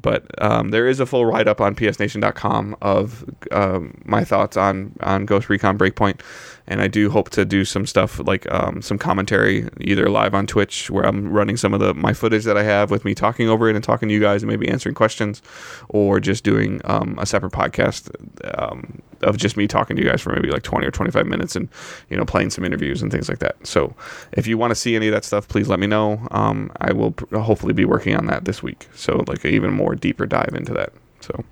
But 0.00 0.24
um, 0.42 0.70
there 0.70 0.86
is 0.86 1.00
a 1.00 1.06
full 1.06 1.26
write 1.26 1.48
up 1.48 1.60
on 1.60 1.74
psnation.com 1.74 2.76
of 2.80 3.24
um, 3.52 4.00
my 4.04 4.24
thoughts 4.24 4.56
on, 4.56 4.96
on 5.00 5.26
Ghost 5.26 5.48
Recon 5.48 5.76
Breakpoint. 5.76 6.20
And 6.68 6.80
I 6.80 6.88
do 6.88 7.10
hope 7.10 7.30
to 7.30 7.44
do 7.44 7.64
some 7.64 7.86
stuff 7.86 8.18
like 8.26 8.50
um, 8.52 8.82
some 8.82 8.98
commentary, 8.98 9.68
either 9.80 10.08
live 10.10 10.34
on 10.34 10.46
Twitch, 10.46 10.90
where 10.90 11.06
I'm 11.06 11.32
running 11.32 11.56
some 11.56 11.72
of 11.72 11.80
the 11.80 11.94
my 11.94 12.12
footage 12.12 12.44
that 12.44 12.56
I 12.56 12.64
have 12.64 12.90
with 12.90 13.04
me 13.04 13.14
talking 13.14 13.48
over 13.48 13.68
it 13.68 13.76
and 13.76 13.84
talking 13.84 14.08
to 14.08 14.14
you 14.14 14.20
guys 14.20 14.42
and 14.42 14.50
maybe 14.50 14.68
answering 14.68 14.94
questions, 14.94 15.42
or 15.88 16.18
just 16.18 16.44
doing 16.44 16.80
um, 16.84 17.16
a 17.18 17.26
separate 17.26 17.52
podcast 17.52 18.10
um, 18.58 19.00
of 19.22 19.36
just 19.36 19.56
me 19.56 19.66
talking 19.66 19.96
to 19.96 20.02
you 20.02 20.08
guys 20.08 20.20
for 20.20 20.32
maybe 20.32 20.50
like 20.50 20.62
20 20.62 20.86
or 20.86 20.90
25 20.90 21.26
minutes 21.26 21.56
and 21.56 21.68
you 22.10 22.16
know 22.16 22.24
playing 22.24 22.50
some 22.50 22.64
interviews 22.64 23.02
and 23.02 23.12
things 23.12 23.28
like 23.28 23.38
that. 23.38 23.56
So 23.66 23.94
if 24.32 24.46
you 24.46 24.58
want 24.58 24.72
to 24.72 24.74
see 24.74 24.96
any 24.96 25.08
of 25.08 25.12
that 25.12 25.24
stuff, 25.24 25.48
please 25.48 25.68
let 25.68 25.78
me 25.78 25.86
know. 25.86 26.26
Um, 26.30 26.70
I 26.80 26.92
will 26.92 27.12
pr- 27.12 27.38
hopefully 27.38 27.72
be 27.72 27.84
working 27.84 28.16
on 28.16 28.26
that 28.26 28.44
this 28.44 28.62
week. 28.62 28.88
So 28.94 29.24
like 29.26 29.44
even 29.44 29.72
more 29.72 29.94
deeper 29.94 30.26
dive 30.26 30.54
into 30.54 30.72
that. 30.74 30.92
So. 31.20 31.44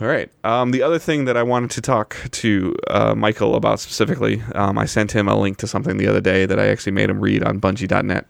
All 0.00 0.06
right. 0.06 0.30
Um, 0.44 0.70
the 0.70 0.82
other 0.82 0.98
thing 0.98 1.26
that 1.26 1.36
I 1.36 1.42
wanted 1.42 1.70
to 1.72 1.82
talk 1.82 2.16
to 2.30 2.74
uh, 2.88 3.14
Michael 3.14 3.54
about 3.54 3.80
specifically, 3.80 4.42
um, 4.54 4.78
I 4.78 4.86
sent 4.86 5.12
him 5.12 5.28
a 5.28 5.38
link 5.38 5.58
to 5.58 5.66
something 5.66 5.98
the 5.98 6.06
other 6.06 6.22
day 6.22 6.46
that 6.46 6.58
I 6.58 6.68
actually 6.68 6.92
made 6.92 7.10
him 7.10 7.20
read 7.20 7.44
on 7.44 7.60
Bungie.net. 7.60 8.26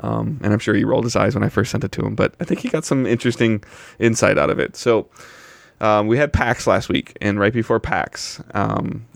Um, 0.00 0.40
and 0.42 0.52
I'm 0.52 0.58
sure 0.58 0.74
he 0.74 0.84
rolled 0.84 1.04
his 1.04 1.14
eyes 1.14 1.34
when 1.34 1.44
I 1.44 1.48
first 1.48 1.70
sent 1.70 1.84
it 1.84 1.92
to 1.92 2.04
him, 2.04 2.16
but 2.16 2.34
I 2.40 2.44
think 2.44 2.60
he 2.60 2.68
got 2.68 2.84
some 2.84 3.06
interesting 3.06 3.62
insight 4.00 4.36
out 4.36 4.50
of 4.50 4.58
it. 4.58 4.76
So 4.76 5.08
um, 5.80 6.08
we 6.08 6.18
had 6.18 6.32
PAX 6.32 6.66
last 6.66 6.88
week, 6.88 7.16
and 7.20 7.38
right 7.38 7.52
before 7.52 7.78
PAX, 7.78 8.42
um, 8.52 9.06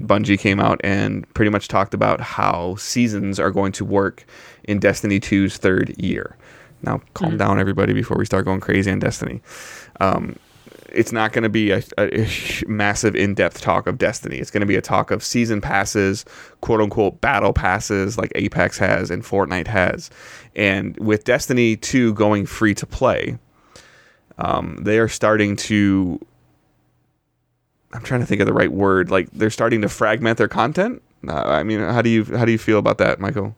Bungie 0.00 0.38
came 0.38 0.60
out 0.60 0.80
and 0.84 1.32
pretty 1.34 1.50
much 1.50 1.66
talked 1.66 1.92
about 1.92 2.20
how 2.20 2.76
seasons 2.76 3.40
are 3.40 3.50
going 3.50 3.72
to 3.72 3.84
work 3.84 4.24
in 4.62 4.78
Destiny 4.78 5.18
2's 5.18 5.56
third 5.56 5.94
year. 5.98 6.36
Now, 6.82 7.00
calm 7.14 7.30
mm-hmm. 7.30 7.38
down, 7.38 7.58
everybody, 7.58 7.92
before 7.92 8.16
we 8.16 8.24
start 8.24 8.44
going 8.44 8.60
crazy 8.60 8.90
on 8.90 9.00
Destiny. 9.00 9.42
Um, 10.00 10.36
it's 10.94 11.12
not 11.12 11.32
going 11.32 11.42
to 11.42 11.48
be 11.48 11.70
a, 11.70 11.82
a, 11.98 12.28
massive 12.66 13.14
in-depth 13.14 13.60
talk 13.60 13.86
of 13.86 13.98
Destiny. 13.98 14.36
It's 14.36 14.50
going 14.50 14.60
to 14.60 14.66
be 14.66 14.76
a 14.76 14.82
talk 14.82 15.10
of 15.10 15.22
season 15.22 15.60
passes, 15.60 16.24
quote 16.60 16.80
unquote 16.80 17.20
battle 17.20 17.52
passes 17.52 18.16
like 18.16 18.32
Apex 18.34 18.78
has 18.78 19.10
and 19.10 19.22
Fortnite 19.22 19.66
has. 19.66 20.10
And 20.54 20.96
with 20.98 21.24
Destiny 21.24 21.76
2 21.76 22.14
going 22.14 22.46
free 22.46 22.74
to 22.74 22.86
play, 22.86 23.38
um, 24.38 24.78
they 24.82 24.98
are 24.98 25.08
starting 25.08 25.56
to 25.56 26.20
I'm 27.92 28.02
trying 28.02 28.20
to 28.20 28.26
think 28.26 28.40
of 28.40 28.46
the 28.46 28.52
right 28.52 28.72
word. 28.72 29.10
Like 29.10 29.30
they're 29.30 29.50
starting 29.50 29.82
to 29.82 29.88
fragment 29.88 30.36
their 30.36 30.48
content. 30.48 31.00
Uh, 31.26 31.34
I 31.34 31.62
mean, 31.62 31.80
how 31.80 32.02
do 32.02 32.10
you 32.10 32.24
how 32.24 32.44
do 32.44 32.52
you 32.52 32.58
feel 32.58 32.78
about 32.78 32.98
that, 32.98 33.20
Michael? 33.20 33.56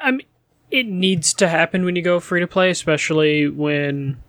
I 0.00 0.10
mean, 0.10 0.26
it 0.70 0.86
needs 0.86 1.32
to 1.34 1.48
happen 1.48 1.84
when 1.84 1.96
you 1.96 2.02
go 2.02 2.20
free 2.20 2.40
to 2.40 2.46
play, 2.46 2.70
especially 2.70 3.48
when 3.48 4.20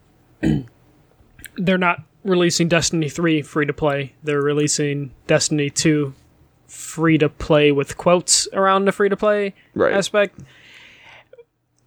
they're 1.58 1.78
not 1.78 2.04
releasing 2.24 2.68
Destiny 2.68 3.10
3 3.10 3.42
free 3.42 3.66
to 3.66 3.74
play. 3.74 4.14
They're 4.24 4.42
releasing 4.42 5.12
Destiny 5.28 5.70
2 5.70 6.14
free 6.68 7.18
to 7.18 7.30
play 7.30 7.72
with 7.72 7.98
quotes 7.98 8.48
around 8.54 8.86
the 8.86 8.92
free 8.92 9.10
to 9.10 9.18
play 9.18 9.54
right. 9.74 9.94
aspect. 9.94 10.40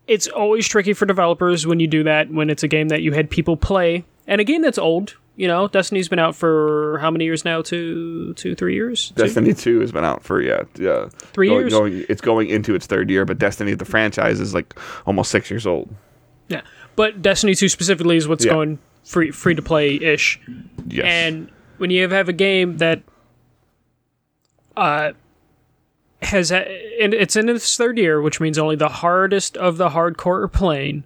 It's 0.07 0.27
always 0.27 0.67
tricky 0.67 0.93
for 0.93 1.07
developers 1.07 1.67
when 1.67 1.79
you 1.79 1.87
do 1.87 2.03
that 2.05 2.31
when 2.31 2.51
it's 2.51 2.63
a 2.63 2.69
game 2.69 2.89
that 2.89 3.03
you 3.03 3.13
had 3.13 3.31
people 3.31 3.57
play 3.57 4.05
and 4.27 4.41
a 4.41 4.45
game 4.45 4.63
that's 4.63 4.79
old. 4.79 5.17
You 5.37 5.49
know, 5.49 5.69
Destiny's 5.69 6.09
been 6.09 6.19
out 6.19 6.35
for 6.35 6.99
how 7.01 7.11
many 7.11 7.25
years 7.25 7.45
now? 7.45 7.63
Two, 7.63 8.35
two, 8.35 8.55
three 8.55 8.75
years. 8.75 9.11
Two? 9.11 9.23
Destiny 9.23 9.55
Two 9.55 9.81
has 9.81 9.91
been 9.91 10.05
out 10.05 10.23
for 10.23 10.43
yeah, 10.43 10.65
yeah, 10.79 11.09
Three 11.33 11.49
going, 11.49 11.61
years? 11.61 11.73
Going, 11.73 12.05
it's 12.11 12.21
going 12.21 12.49
into 12.51 12.75
its 12.75 12.87
third 12.87 13.09
year, 13.09 13.25
but 13.25 13.39
Destiny 13.39 13.73
the 13.75 13.87
franchise 13.87 14.39
is 14.41 14.53
like 14.53 14.79
almost 15.07 15.31
six 15.31 15.51
years 15.51 15.67
old. 15.67 15.89
Yeah, 16.49 16.61
but 16.95 17.23
Destiny 17.23 17.55
Two 17.55 17.71
specifically 17.71 18.17
is 18.17 18.29
what's 18.29 18.45
Yeah. 18.45 18.53
going 18.53 18.79
free 19.05 19.31
free 19.31 19.55
to 19.55 19.63
play 19.63 19.95
ish. 19.97 20.41
Yes, 20.87 21.05
And 21.07 21.51
when 21.79 21.91
you 21.91 22.09
have 22.09 22.29
a 22.29 22.33
game 22.33 22.79
that 22.79 23.03
uh 24.77 25.13
has 26.23 26.51
and 26.53 27.15
it's 27.15 27.35
in 27.37 27.49
its 27.49 27.77
third 27.77 27.97
year, 27.99 28.21
which 28.21 28.41
means 28.41 28.59
only 28.59 28.77
the 28.77 28.89
hardest 28.89 29.57
of 29.57 29.77
the 29.79 29.91
hardcore 29.91 30.43
are 30.43 30.49
playing. 30.49 31.05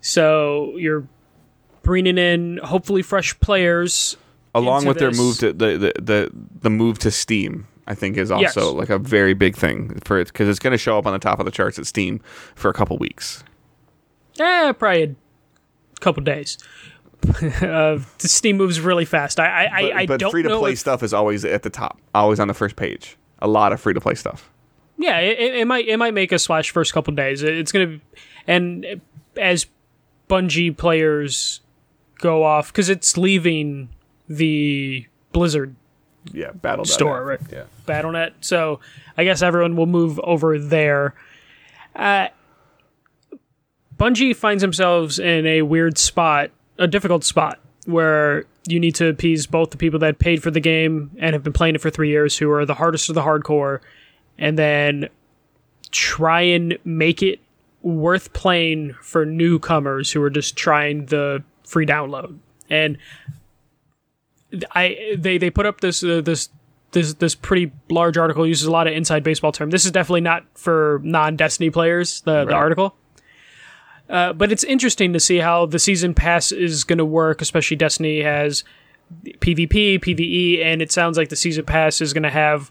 So 0.00 0.74
you're 0.76 1.06
bringing 1.82 2.18
in 2.18 2.58
hopefully 2.58 3.02
fresh 3.02 3.38
players. 3.40 4.16
along 4.54 4.84
with 4.86 4.98
their 4.98 5.10
move 5.12 5.38
to 5.38 5.52
the, 5.52 5.78
the 5.78 5.92
the 6.02 6.30
the 6.62 6.70
move 6.70 6.98
to 7.00 7.10
Steam, 7.10 7.66
I 7.86 7.94
think 7.94 8.16
is 8.16 8.30
also 8.30 8.66
Yes. 8.66 8.74
like 8.74 8.90
a 8.90 8.98
very 8.98 9.34
big 9.34 9.56
thing 9.56 10.00
for 10.04 10.18
it 10.18 10.28
because 10.28 10.48
it's 10.48 10.58
going 10.58 10.72
to 10.72 10.78
show 10.78 10.98
up 10.98 11.06
on 11.06 11.12
the 11.12 11.18
top 11.20 11.38
of 11.38 11.44
the 11.44 11.52
charts 11.52 11.78
at 11.78 11.86
Steam 11.86 12.20
for 12.56 12.68
a 12.68 12.74
couple 12.74 12.98
weeks. 12.98 13.44
Eh, 14.38 14.72
probably 14.72 15.02
a 15.04 16.00
couple 16.00 16.22
days. 16.22 16.58
uh, 17.62 17.98
Steam 18.18 18.56
moves 18.56 18.80
really 18.80 19.04
fast. 19.04 19.40
I 19.40 19.44
I, 19.46 19.66
But, 19.68 19.72
I, 19.92 19.98
I 20.00 20.06
but 20.06 20.20
don't 20.20 20.30
free 20.30 20.42
to 20.42 20.58
play 20.58 20.72
if- 20.72 20.78
stuff 20.78 21.02
is 21.02 21.12
always 21.14 21.44
at 21.44 21.62
the 21.62 21.70
top, 21.70 21.98
always 22.14 22.40
on 22.40 22.48
the 22.48 22.54
first 22.54 22.76
page. 22.76 23.16
A 23.40 23.48
lot 23.48 23.72
of 23.72 23.80
free 23.80 23.94
to 23.94 24.00
play 24.00 24.14
stuff. 24.14 24.50
Yeah, 24.98 25.18
it, 25.18 25.38
it- 25.38 25.54
it 25.56 25.64
might 25.66 25.86
it 25.88 25.96
might 25.98 26.14
make 26.14 26.32
a 26.32 26.38
splash 26.38 26.70
first 26.70 26.92
couple 26.92 27.14
days. 27.14 27.42
It's 27.42 27.72
gonna, 27.72 27.98
and 28.46 29.00
as 29.36 29.66
Bungie 30.28 30.76
players 30.76 31.60
go 32.18 32.44
off 32.44 32.72
because 32.72 32.88
it's 32.88 33.16
leaving 33.18 33.88
the 34.28 35.06
Blizzard 35.32 35.74
Yeah, 36.32 36.52
battle 36.52 36.84
Store, 36.86 37.24
right? 37.24 37.40
Yeah, 37.52 37.64
BattleNet, 37.86 38.32
so 38.40 38.80
I 39.18 39.24
guess 39.24 39.42
everyone 39.42 39.76
will 39.76 39.86
move 39.86 40.18
over 40.24 40.58
there. 40.58 41.14
Uh, 41.94 42.28
Bungie 43.96 44.34
finds 44.36 44.62
themselves 44.62 45.18
in 45.18 45.46
a 45.46 45.62
weird 45.62 45.96
spot, 45.98 46.50
a 46.78 46.86
difficult 46.86 47.24
spot, 47.24 47.58
where 47.86 48.44
you 48.66 48.80
need 48.80 48.94
to 48.96 49.08
appease 49.08 49.46
both 49.46 49.70
the 49.70 49.76
people 49.76 49.98
that 50.00 50.18
paid 50.18 50.42
for 50.42 50.50
the 50.50 50.60
game 50.60 51.10
and 51.18 51.32
have 51.34 51.42
been 51.42 51.52
playing 51.52 51.74
it 51.74 51.80
for 51.80 51.90
three 51.90 52.08
years, 52.08 52.36
who 52.36 52.50
are 52.50 52.64
the 52.64 52.74
hardest 52.74 53.08
of 53.08 53.14
the 53.14 53.22
hardcore, 53.22 53.80
and 54.38 54.58
then 54.58 55.08
try 55.90 56.40
and 56.42 56.78
make 56.84 57.22
it 57.22 57.40
worth 57.82 58.32
playing 58.32 58.94
for 59.00 59.24
newcomers 59.24 60.10
who 60.10 60.22
are 60.22 60.30
just 60.30 60.56
trying 60.56 61.06
the 61.06 61.42
free 61.64 61.86
download. 61.86 62.36
And 62.68 62.98
I 64.72 65.14
they 65.16 65.38
they 65.38 65.50
put 65.50 65.66
up 65.66 65.80
this 65.80 66.02
uh, 66.02 66.20
this 66.20 66.48
this 66.92 67.14
this 67.14 67.34
pretty 67.34 67.72
large 67.90 68.16
article 68.16 68.46
uses 68.46 68.66
a 68.66 68.70
lot 68.70 68.86
of 68.86 68.94
inside 68.94 69.22
baseball 69.22 69.52
term. 69.52 69.70
This 69.70 69.84
is 69.84 69.92
definitely 69.92 70.22
not 70.22 70.44
for 70.54 71.00
non 71.04 71.36
Destiny 71.36 71.70
players. 71.70 72.22
The 72.22 72.44
the 72.44 72.54
article. 72.54 72.96
Uh, 74.08 74.32
but 74.32 74.52
it's 74.52 74.64
interesting 74.64 75.12
to 75.12 75.20
see 75.20 75.38
how 75.38 75.66
the 75.66 75.78
season 75.78 76.14
pass 76.14 76.52
is 76.52 76.84
going 76.84 76.98
to 76.98 77.04
work, 77.04 77.40
especially 77.42 77.76
Destiny 77.76 78.22
has 78.22 78.62
PvP, 79.24 79.98
PvE, 80.00 80.62
and 80.64 80.80
it 80.82 80.92
sounds 80.92 81.16
like 81.18 81.28
the 81.28 81.36
season 81.36 81.64
pass 81.64 82.00
is 82.00 82.12
going 82.12 82.22
to 82.22 82.30
have 82.30 82.70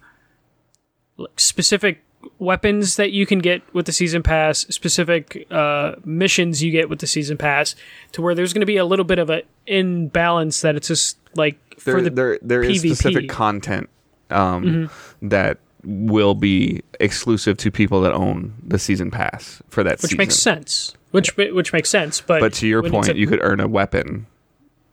like, 1.17 1.39
specific 1.39 2.01
weapons 2.39 2.95
that 2.95 3.11
you 3.11 3.25
can 3.25 3.39
get 3.39 3.61
with 3.73 3.85
the 3.85 3.91
season 3.91 4.23
pass, 4.23 4.59
specific 4.69 5.45
uh, 5.51 5.93
missions 6.05 6.63
you 6.63 6.71
get 6.71 6.89
with 6.89 6.99
the 6.99 7.07
season 7.07 7.37
pass, 7.37 7.75
to 8.13 8.21
where 8.21 8.33
there's 8.33 8.53
going 8.53 8.61
to 8.61 8.65
be 8.65 8.77
a 8.77 8.85
little 8.85 9.05
bit 9.05 9.19
of 9.19 9.29
an 9.29 9.41
imbalance 9.67 10.61
that 10.61 10.75
it's 10.75 10.87
just 10.87 11.17
like 11.35 11.57
there 11.83 11.95
for 11.95 12.01
the 12.01 12.09
there 12.09 12.39
there 12.41 12.63
is 12.63 12.83
PvP. 12.83 12.95
specific 12.95 13.29
content 13.29 13.89
um, 14.29 14.63
Mm-hmm. 14.63 15.27
that 15.29 15.59
will 15.83 16.33
be 16.33 16.81
exclusive 16.99 17.57
to 17.57 17.69
people 17.69 18.01
that 18.01 18.11
own 18.13 18.55
the 18.63 18.79
season 18.79 19.11
pass 19.11 19.61
for 19.69 19.83
that 19.83 19.93
which 20.01 20.01
season. 20.11 20.17
makes 20.17 20.35
sense. 20.35 20.95
Which 21.15 21.35
which 21.37 21.71
makes 21.73 21.89
sense, 21.89 22.21
but 22.21 22.39
But 22.41 22.53
to 22.53 22.67
your 22.67 22.83
point, 22.83 23.09
a- 23.09 23.17
you 23.17 23.25
could 23.27 23.39
earn 23.41 23.59
a 23.59 23.67
weapon 23.67 24.27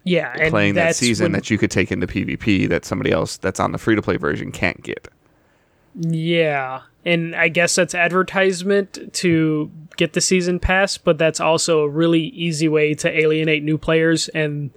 yeah, 0.05 0.35
and 0.39 0.51
playing 0.51 0.75
that 0.75 0.95
season 0.97 1.25
when- 1.25 1.33
that 1.33 1.51
you 1.51 1.59
could 1.59 1.71
take 1.71 1.91
into 1.93 2.07
PvP 2.07 2.69
that 2.69 2.85
somebody 2.85 3.11
else 3.11 3.37
that's 3.37 3.59
on 3.61 3.73
the 3.73 3.79
free 3.79 3.95
to 3.97 4.03
play 4.03 4.17
version 4.17 4.53
can't 4.53 4.83
get. 4.83 5.09
Yeah, 5.95 6.83
and 7.05 7.35
I 7.37 7.49
guess 7.49 7.75
that's 7.75 7.95
advertisement 7.95 9.13
to 9.15 9.71
get 9.97 10.15
the 10.15 10.21
season 10.21 10.59
pass, 10.59 10.97
but 10.97 11.19
that's 11.19 11.39
also 11.41 11.81
a 11.81 11.89
really 11.89 12.23
easy 12.23 12.69
way 12.69 12.95
to 12.95 13.11
alienate 13.11 13.63
new 13.63 13.77
players 13.77 14.29
and 14.29 14.71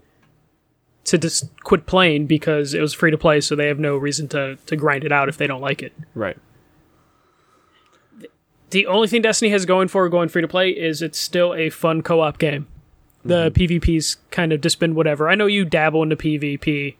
to 1.05 1.17
just 1.17 1.45
quit 1.63 1.85
playing 1.85 2.25
because 2.25 2.73
it 2.73 2.81
was 2.81 2.93
free 2.93 3.11
to 3.11 3.17
play, 3.17 3.39
so 3.39 3.55
they 3.55 3.67
have 3.67 3.79
no 3.79 3.95
reason 3.95 4.27
to 4.29 4.57
to 4.65 4.75
grind 4.75 5.03
it 5.03 5.11
out 5.11 5.29
if 5.29 5.37
they 5.37 5.47
don't 5.47 5.61
like 5.61 5.81
it. 5.83 5.93
Right. 6.15 6.37
The 8.75 8.87
only 8.87 9.07
thing 9.07 9.21
Destiny 9.21 9.51
has 9.51 9.65
going 9.65 9.87
for 9.87 10.09
going 10.09 10.27
free 10.27 10.41
to 10.41 10.49
play 10.49 10.71
is 10.71 11.01
it's 11.01 11.17
still 11.17 11.53
a 11.53 11.69
fun 11.69 12.01
co-op 12.01 12.37
game. 12.39 12.67
The 13.23 13.49
PvP's 13.51 14.17
kind 14.31 14.51
of 14.51 14.59
just 14.59 14.81
been 14.81 14.95
whatever. 14.95 15.29
I 15.29 15.35
know 15.35 15.45
you 15.45 15.63
dabble 15.63 16.03
into 16.03 16.17
PvP, 16.17 16.95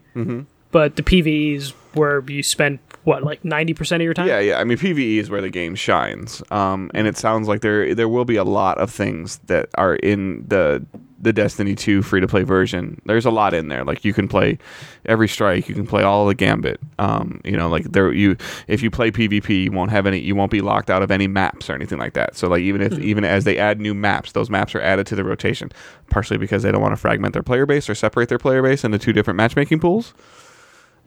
but 0.72 0.96
the 0.96 1.04
PvE 1.04 1.58
is 1.58 1.72
where 1.94 2.24
you 2.32 2.44
spend 2.44 2.80
what 3.04 3.24
like 3.24 3.44
ninety 3.44 3.74
percent 3.74 4.02
of 4.02 4.06
your 4.06 4.14
time. 4.14 4.30
Yeah, 4.30 4.40
yeah. 4.40 4.58
I 4.58 4.64
mean, 4.64 4.78
PVE 4.78 5.18
is 5.18 5.30
where 5.30 5.42
the 5.42 5.50
game 5.50 5.76
shines, 5.76 6.42
um, 6.50 6.92
and 6.94 7.08
it 7.08 7.18
sounds 7.18 7.50
like 7.50 7.60
there 7.60 7.94
there 7.94 8.08
will 8.08 8.24
be 8.24 8.38
a 8.38 8.46
lot 8.46 8.78
of 8.78 8.90
things 8.90 9.40
that 9.48 9.68
are 9.76 9.96
in 9.96 10.46
the 10.48 10.86
the 11.20 11.34
Destiny 11.34 11.76
2 11.76 12.02
free 12.02 12.22
to 12.22 12.28
play 12.28 12.44
version. 12.44 13.02
There's 13.06 13.26
a 13.26 13.32
lot 13.32 13.54
in 13.54 13.70
there. 13.70 13.84
Like 13.84 14.04
you 14.04 14.14
can 14.14 14.28
play 14.28 14.58
every 15.06 15.28
strike, 15.28 15.70
you 15.70 15.76
can 15.76 15.88
play 15.88 16.04
all 16.04 16.26
the 16.26 16.36
gambit. 16.36 16.80
Um, 17.00 17.42
you 17.44 17.56
know, 17.56 17.70
like 17.70 17.86
there 17.92 18.12
you 18.12 18.38
if 18.68 18.84
you 18.84 18.92
play 18.92 19.12
PvP, 19.12 19.64
you 19.66 19.72
won't 19.72 19.92
have 19.92 20.06
any 20.06 20.20
you 20.20 20.36
won't 20.36 20.52
be 20.52 20.62
locked 20.62 20.90
out 20.90 21.02
of 21.02 21.12
any 21.12 21.28
maps 21.28 21.70
or 21.70 21.74
anything 21.74 22.00
like 22.00 22.14
that. 22.14 22.36
So 22.36 22.48
like 22.48 22.62
even 22.62 22.82
if 22.82 23.00
even 23.00 23.24
as 23.24 23.44
they 23.44 23.58
add 23.58 23.80
new 23.80 23.94
maps, 23.94 24.34
those 24.34 24.50
maps 24.50 24.76
are 24.76 24.82
added 24.82 25.08
to 25.08 25.16
the 25.16 25.24
rotation, 25.24 25.72
partially 26.10 26.38
because 26.38 26.64
they 26.64 26.72
don't 26.72 26.82
want 26.82 26.94
to 26.94 26.98
fragment 26.98 27.34
their 27.34 27.44
player 27.44 27.66
base 27.66 27.90
or 27.90 27.96
separate 27.96 28.30
their 28.30 28.40
player 28.40 28.62
base 28.62 28.84
into 28.84 29.00
two 29.00 29.14
different 29.14 29.38
matchmaking 29.38 29.80
pools 29.80 30.14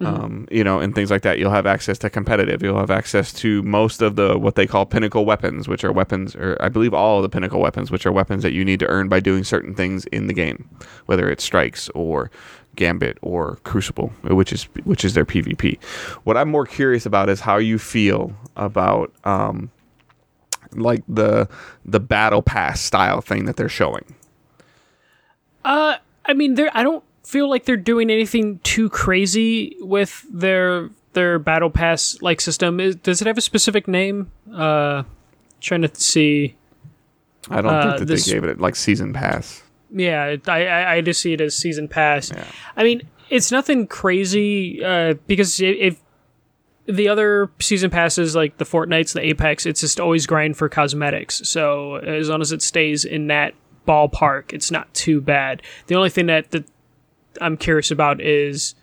um, 0.01 0.47
you 0.51 0.63
know, 0.63 0.79
and 0.79 0.95
things 0.95 1.11
like 1.11 1.23
that. 1.23 1.39
You'll 1.39 1.51
have 1.51 1.67
access 1.67 1.99
to 1.99 2.11
competitive. 2.11 2.63
You'll 2.63 2.79
have 2.79 2.91
access 2.91 3.33
to 3.35 3.63
most 3.63 4.01
of 4.01 4.17
the 4.17 4.39
what 4.39 4.55
they 4.55 4.67
call 4.67 4.87
pinnacle 4.87 5.25
weapons, 5.25 5.67
which 5.67 5.85
are 5.85 5.93
weapons, 5.93 6.37
or 6.37 6.57
I 6.61 6.69
believe 6.69 6.95
all 6.95 7.19
of 7.19 7.23
the 7.23 7.29
pinnacle 7.29 7.61
weapons, 7.61 7.91
which 7.91 8.07
are 8.07 8.13
weapons 8.13 8.43
that 8.43 8.53
you 8.53 8.65
need 8.65 8.81
to 8.81 8.87
earn 8.87 9.09
by 9.09 9.21
doing 9.21 9.45
certain 9.45 9.75
things 9.75 10.05
in 10.07 10.29
the 10.29 10.35
game, 10.35 10.69
whether 11.07 11.29
it's 11.29 11.43
strikes 11.43 11.89
or 11.91 12.31
gambit 12.77 13.19
or 13.23 13.57
crucible, 13.65 14.09
which 14.23 14.53
is 14.53 14.65
which 14.85 15.05
is 15.05 15.15
their 15.15 15.25
PvP. 15.25 15.83
What 16.25 16.37
I'm 16.37 16.49
more 16.49 16.67
curious 16.67 17.05
about 17.05 17.29
is 17.29 17.41
how 17.41 17.57
you 17.57 17.79
feel 17.79 18.33
about 18.57 19.13
um, 19.25 19.71
like 20.73 21.03
the 21.09 21.49
the 21.85 22.01
battle 22.01 22.43
pass 22.43 22.81
style 22.81 23.21
thing 23.21 23.47
that 23.47 23.57
they're 23.57 23.69
showing. 23.69 24.05
Uh, 25.65 25.97
I 26.25 26.35
mean, 26.35 26.55
they're. 26.55 26.71
I 26.73 26.83
don't 26.85 27.03
feel 27.29 27.49
like 27.51 27.64
they're 27.66 27.76
doing 27.76 28.09
anything 28.11 28.59
too 28.62 28.89
crazy 28.89 29.76
with 29.81 30.24
their 30.33 30.89
their 31.12 31.39
battle 31.39 31.68
pass 31.70 32.16
like 32.22 32.41
system. 32.41 32.81
Is, 32.81 32.97
does 32.97 33.20
it 33.20 33.26
have 33.26 33.37
a 33.39 33.43
specific 33.43 33.87
name? 33.87 34.31
Uh, 34.53 35.03
trying 35.61 35.83
to 35.83 35.91
see. 35.95 36.57
I 37.51 37.61
don't 37.61 37.72
Uh, 37.74 37.83
think 37.83 37.99
that 38.01 38.05
this- 38.07 38.24
they 38.26 38.33
gave 38.33 38.45
it 38.45 38.61
like 38.61 38.76
season 38.76 39.12
pass. 39.12 39.62
Yeah, 39.91 40.37
I 40.47 40.66
I, 40.66 40.93
I 40.97 41.01
just 41.01 41.20
see 41.20 41.33
it 41.33 41.41
as 41.41 41.57
season 41.57 41.89
pass. 41.89 42.31
Yeah. 42.31 42.45
I 42.76 42.83
mean, 42.85 43.03
it's 43.31 43.51
nothing 43.51 43.87
crazy 43.87 44.83
uh, 44.85 45.14
because 45.26 45.61
if 45.61 45.99
the 46.87 47.09
other 47.09 47.51
season 47.59 47.91
passes 47.91 48.35
like 48.37 48.57
the 48.59 48.64
Fortnites, 48.64 49.12
the 49.14 49.20
Apex, 49.22 49.66
it's 49.66 49.81
just 49.81 49.99
always 50.01 50.26
grind 50.26 50.57
for 50.57 50.68
cosmetics. 50.68 51.41
So 51.49 51.97
as 51.97 52.29
long 52.29 52.41
as 52.43 52.53
it 52.53 52.62
stays 52.62 53.05
in 53.05 53.26
that 53.29 53.55
ballpark, 53.87 54.53
it's 54.53 54.70
not 54.70 54.93
too 54.95 55.20
bad. 55.20 55.62
The 55.87 55.95
only 55.97 56.11
thing 56.11 56.26
that, 56.26 56.51
that 56.53 56.64
I'm 57.41 57.57
curious 57.57 57.91
about 57.91 58.20
is 58.20 58.74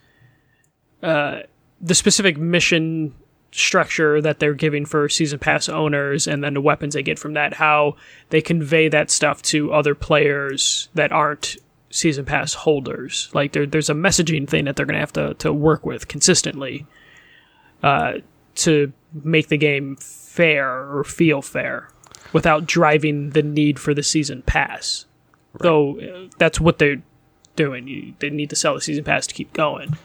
uh, 1.04 1.42
the 1.82 1.96
specific 1.96 2.38
mission 2.38 3.14
structure 3.52 4.22
that 4.22 4.40
they're 4.40 4.54
giving 4.54 4.86
for 4.86 5.08
season 5.08 5.40
pass 5.40 5.70
owners 5.70 6.28
and 6.28 6.44
then 6.44 6.54
the 6.54 6.62
weapons 6.62 6.94
they 6.94 7.02
get 7.02 7.18
from 7.18 7.34
that 7.34 7.54
how 7.54 7.96
they 8.30 8.42
convey 8.42 8.90
that 8.90 9.10
stuff 9.10 9.42
to 9.42 9.72
other 9.72 9.96
players 9.96 10.90
that 10.94 11.14
aren't 11.14 11.56
season 11.90 12.26
pass 12.26 12.54
holders. 12.54 13.30
Like 13.34 13.54
there, 13.54 13.66
there's 13.66 13.90
a 13.90 13.94
messaging 13.94 14.48
thing 14.48 14.66
that 14.66 14.76
they're 14.76 14.86
going 14.86 14.96
to 14.96 15.00
have 15.00 15.14
to, 15.14 15.34
to 15.36 15.54
work 15.54 15.86
with 15.86 16.08
consistently 16.08 16.86
uh, 17.82 18.16
to 18.56 18.92
make 19.24 19.48
the 19.48 19.58
game 19.58 19.96
fair 19.96 20.70
or 20.94 21.04
feel 21.04 21.42
fair 21.42 21.90
without 22.34 22.66
driving 22.66 23.30
the 23.30 23.44
need 23.44 23.80
for 23.80 23.94
the 23.94 24.04
season 24.04 24.42
pass. 24.42 25.06
Though 25.60 26.00
uh, 26.00 26.28
that's 26.38 26.60
what 26.60 26.80
they're 26.80 27.02
doing 27.56 27.88
you, 27.88 28.14
they 28.20 28.30
need 28.30 28.50
to 28.50 28.56
sell 28.56 28.74
the 28.74 28.82
season 28.82 29.04
pass 29.04 29.28
to 29.28 29.34
keep 29.34 29.52
going 29.54 29.96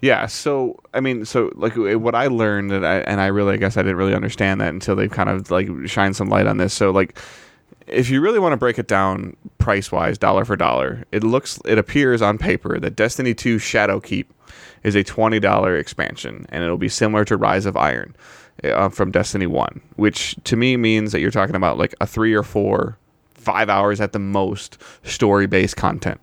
Yeah, 0.00 0.26
so 0.26 0.78
I 0.92 1.00
mean, 1.00 1.24
so 1.24 1.50
like 1.54 1.74
what 1.76 2.14
I 2.14 2.26
learned, 2.26 2.70
and 2.70 2.86
I, 2.86 2.96
and 2.98 3.20
I 3.20 3.26
really, 3.26 3.54
I 3.54 3.56
guess 3.56 3.76
I 3.76 3.82
didn't 3.82 3.96
really 3.96 4.14
understand 4.14 4.60
that 4.60 4.68
until 4.68 4.94
they've 4.94 5.10
kind 5.10 5.28
of 5.30 5.50
like 5.50 5.68
shined 5.86 6.16
some 6.16 6.28
light 6.28 6.46
on 6.46 6.58
this. 6.58 6.74
So 6.74 6.90
like, 6.90 7.18
if 7.86 8.10
you 8.10 8.20
really 8.20 8.38
want 8.38 8.52
to 8.52 8.58
break 8.58 8.78
it 8.78 8.88
down 8.88 9.36
price 9.58 9.90
wise, 9.90 10.18
dollar 10.18 10.44
for 10.44 10.54
dollar, 10.54 11.04
it 11.12 11.24
looks 11.24 11.58
it 11.64 11.78
appears 11.78 12.20
on 12.20 12.36
paper 12.36 12.78
that 12.78 12.94
Destiny 12.94 13.32
2 13.32 13.56
Shadowkeep 13.56 14.26
is 14.82 14.94
a 14.94 15.02
twenty 15.02 15.40
dollar 15.40 15.76
expansion, 15.76 16.46
and 16.50 16.62
it'll 16.62 16.76
be 16.76 16.90
similar 16.90 17.24
to 17.24 17.36
Rise 17.36 17.64
of 17.64 17.76
Iron 17.76 18.14
uh, 18.64 18.90
from 18.90 19.10
Destiny 19.10 19.46
1, 19.46 19.80
which 19.96 20.36
to 20.44 20.56
me 20.56 20.76
means 20.76 21.12
that 21.12 21.20
you're 21.20 21.30
talking 21.30 21.56
about 21.56 21.78
like 21.78 21.94
a 22.02 22.06
three 22.06 22.34
or 22.34 22.42
four, 22.42 22.98
five 23.34 23.70
hours 23.70 24.00
at 24.00 24.12
the 24.12 24.18
most 24.18 24.76
story 25.02 25.46
based 25.46 25.76
content. 25.76 26.20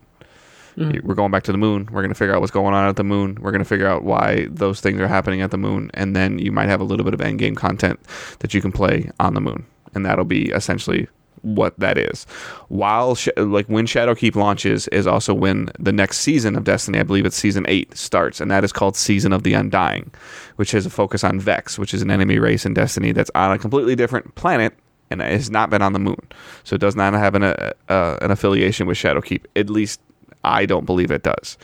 We're 1.04 1.16
going 1.16 1.32
back 1.32 1.44
to 1.44 1.52
the 1.52 1.58
moon. 1.58 1.88
We're 1.92 2.02
going 2.02 2.10
to 2.10 2.16
figure 2.16 2.36
out 2.36 2.42
what's 2.42 2.52
going 2.52 2.74
on 2.74 2.88
at 2.88 2.96
the 2.96 3.04
moon. 3.04 3.38
We're 3.42 3.52
going 3.52 3.64
to 3.64 3.66
figure 3.66 3.88
out 3.88 4.04
why 4.04 4.48
those 4.50 4.82
things 4.82 5.00
are 5.00 5.08
happening 5.08 5.42
at 5.42 5.52
the 5.52 5.58
moon, 5.58 5.92
and 5.94 6.16
then 6.16 6.40
you 6.40 6.52
might 6.52 6.70
have 6.70 6.82
a 6.82 6.84
little 6.84 7.04
bit 7.04 7.14
of 7.14 7.22
end 7.22 7.40
game 7.40 7.56
content 7.56 8.00
that 8.40 8.54
you 8.54 8.62
can 8.62 8.72
play 8.72 9.10
on 9.20 9.34
the 9.34 9.42
moon, 9.42 9.66
and 9.94 10.06
that'll 10.06 10.26
be 10.26 10.50
essentially 10.52 11.08
what 11.44 11.78
that 11.80 11.98
is. 11.98 12.26
While 12.70 13.16
sh- 13.16 13.30
like 13.38 13.68
when 13.68 13.86
Shadowkeep 13.86 14.36
launches 14.36 14.88
is 14.88 15.06
also 15.06 15.34
when 15.34 15.70
the 15.78 15.92
next 15.92 16.20
season 16.20 16.56
of 16.56 16.64
Destiny, 16.64 17.00
I 17.00 17.04
believe 17.04 17.26
it's 17.26 17.36
season 17.36 17.66
eight, 17.68 17.96
starts, 17.96 18.42
and 18.42 18.50
that 18.50 18.64
is 18.64 18.72
called 18.72 18.96
Season 18.96 19.34
of 19.34 19.44
the 19.44 19.54
Undying, 19.54 20.12
which 20.56 20.72
has 20.72 20.86
a 20.86 20.90
focus 20.90 21.24
on 21.24 21.40
Vex, 21.40 21.78
which 21.78 21.94
is 21.94 22.02
an 22.02 22.10
enemy 22.10 22.40
race 22.40 22.66
in 22.66 22.74
Destiny 22.74 23.12
that's 23.12 23.32
on 23.36 23.52
a 23.52 23.60
completely 23.60 23.96
different 23.96 24.34
planet 24.36 24.74
and 25.10 25.22
has 25.22 25.52
not 25.52 25.70
been 25.70 25.82
on 25.82 25.94
the 25.94 26.00
moon, 26.00 26.28
so 26.64 26.76
it 26.76 26.82
does 26.82 26.96
not 26.96 27.14
have 27.14 27.36
an 27.36 27.44
uh, 27.44 27.72
uh, 27.90 28.18
an 28.22 28.32
affiliation 28.32 28.88
with 28.88 28.98
Shadowkeep. 28.98 29.46
At 29.56 29.70
least 29.70 30.00
I 30.44 30.66
don't 30.66 30.86
believe 30.86 31.12
it 31.12 31.24
does. 31.24 31.58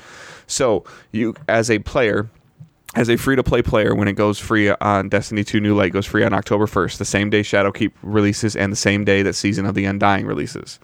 So 0.47 0.83
you, 1.11 1.35
as 1.47 1.69
a 1.69 1.79
player, 1.79 2.29
as 2.95 3.09
a 3.09 3.17
free 3.17 3.35
to 3.35 3.43
play 3.43 3.61
player, 3.61 3.93
when 3.93 4.07
it 4.07 4.13
goes 4.13 4.39
free 4.39 4.71
on 4.71 5.09
Destiny 5.09 5.43
2 5.43 5.59
New 5.59 5.75
Light 5.75 5.93
goes 5.93 6.05
free 6.05 6.23
on 6.23 6.33
October 6.33 6.65
1st, 6.65 6.97
the 6.97 7.05
same 7.05 7.29
day 7.29 7.41
Shadowkeep 7.41 7.91
releases 8.01 8.55
and 8.55 8.71
the 8.71 8.77
same 8.77 9.05
day 9.05 9.21
that 9.21 9.33
Season 9.33 9.65
of 9.65 9.75
the 9.75 9.85
Undying 9.85 10.25
releases. 10.25 10.79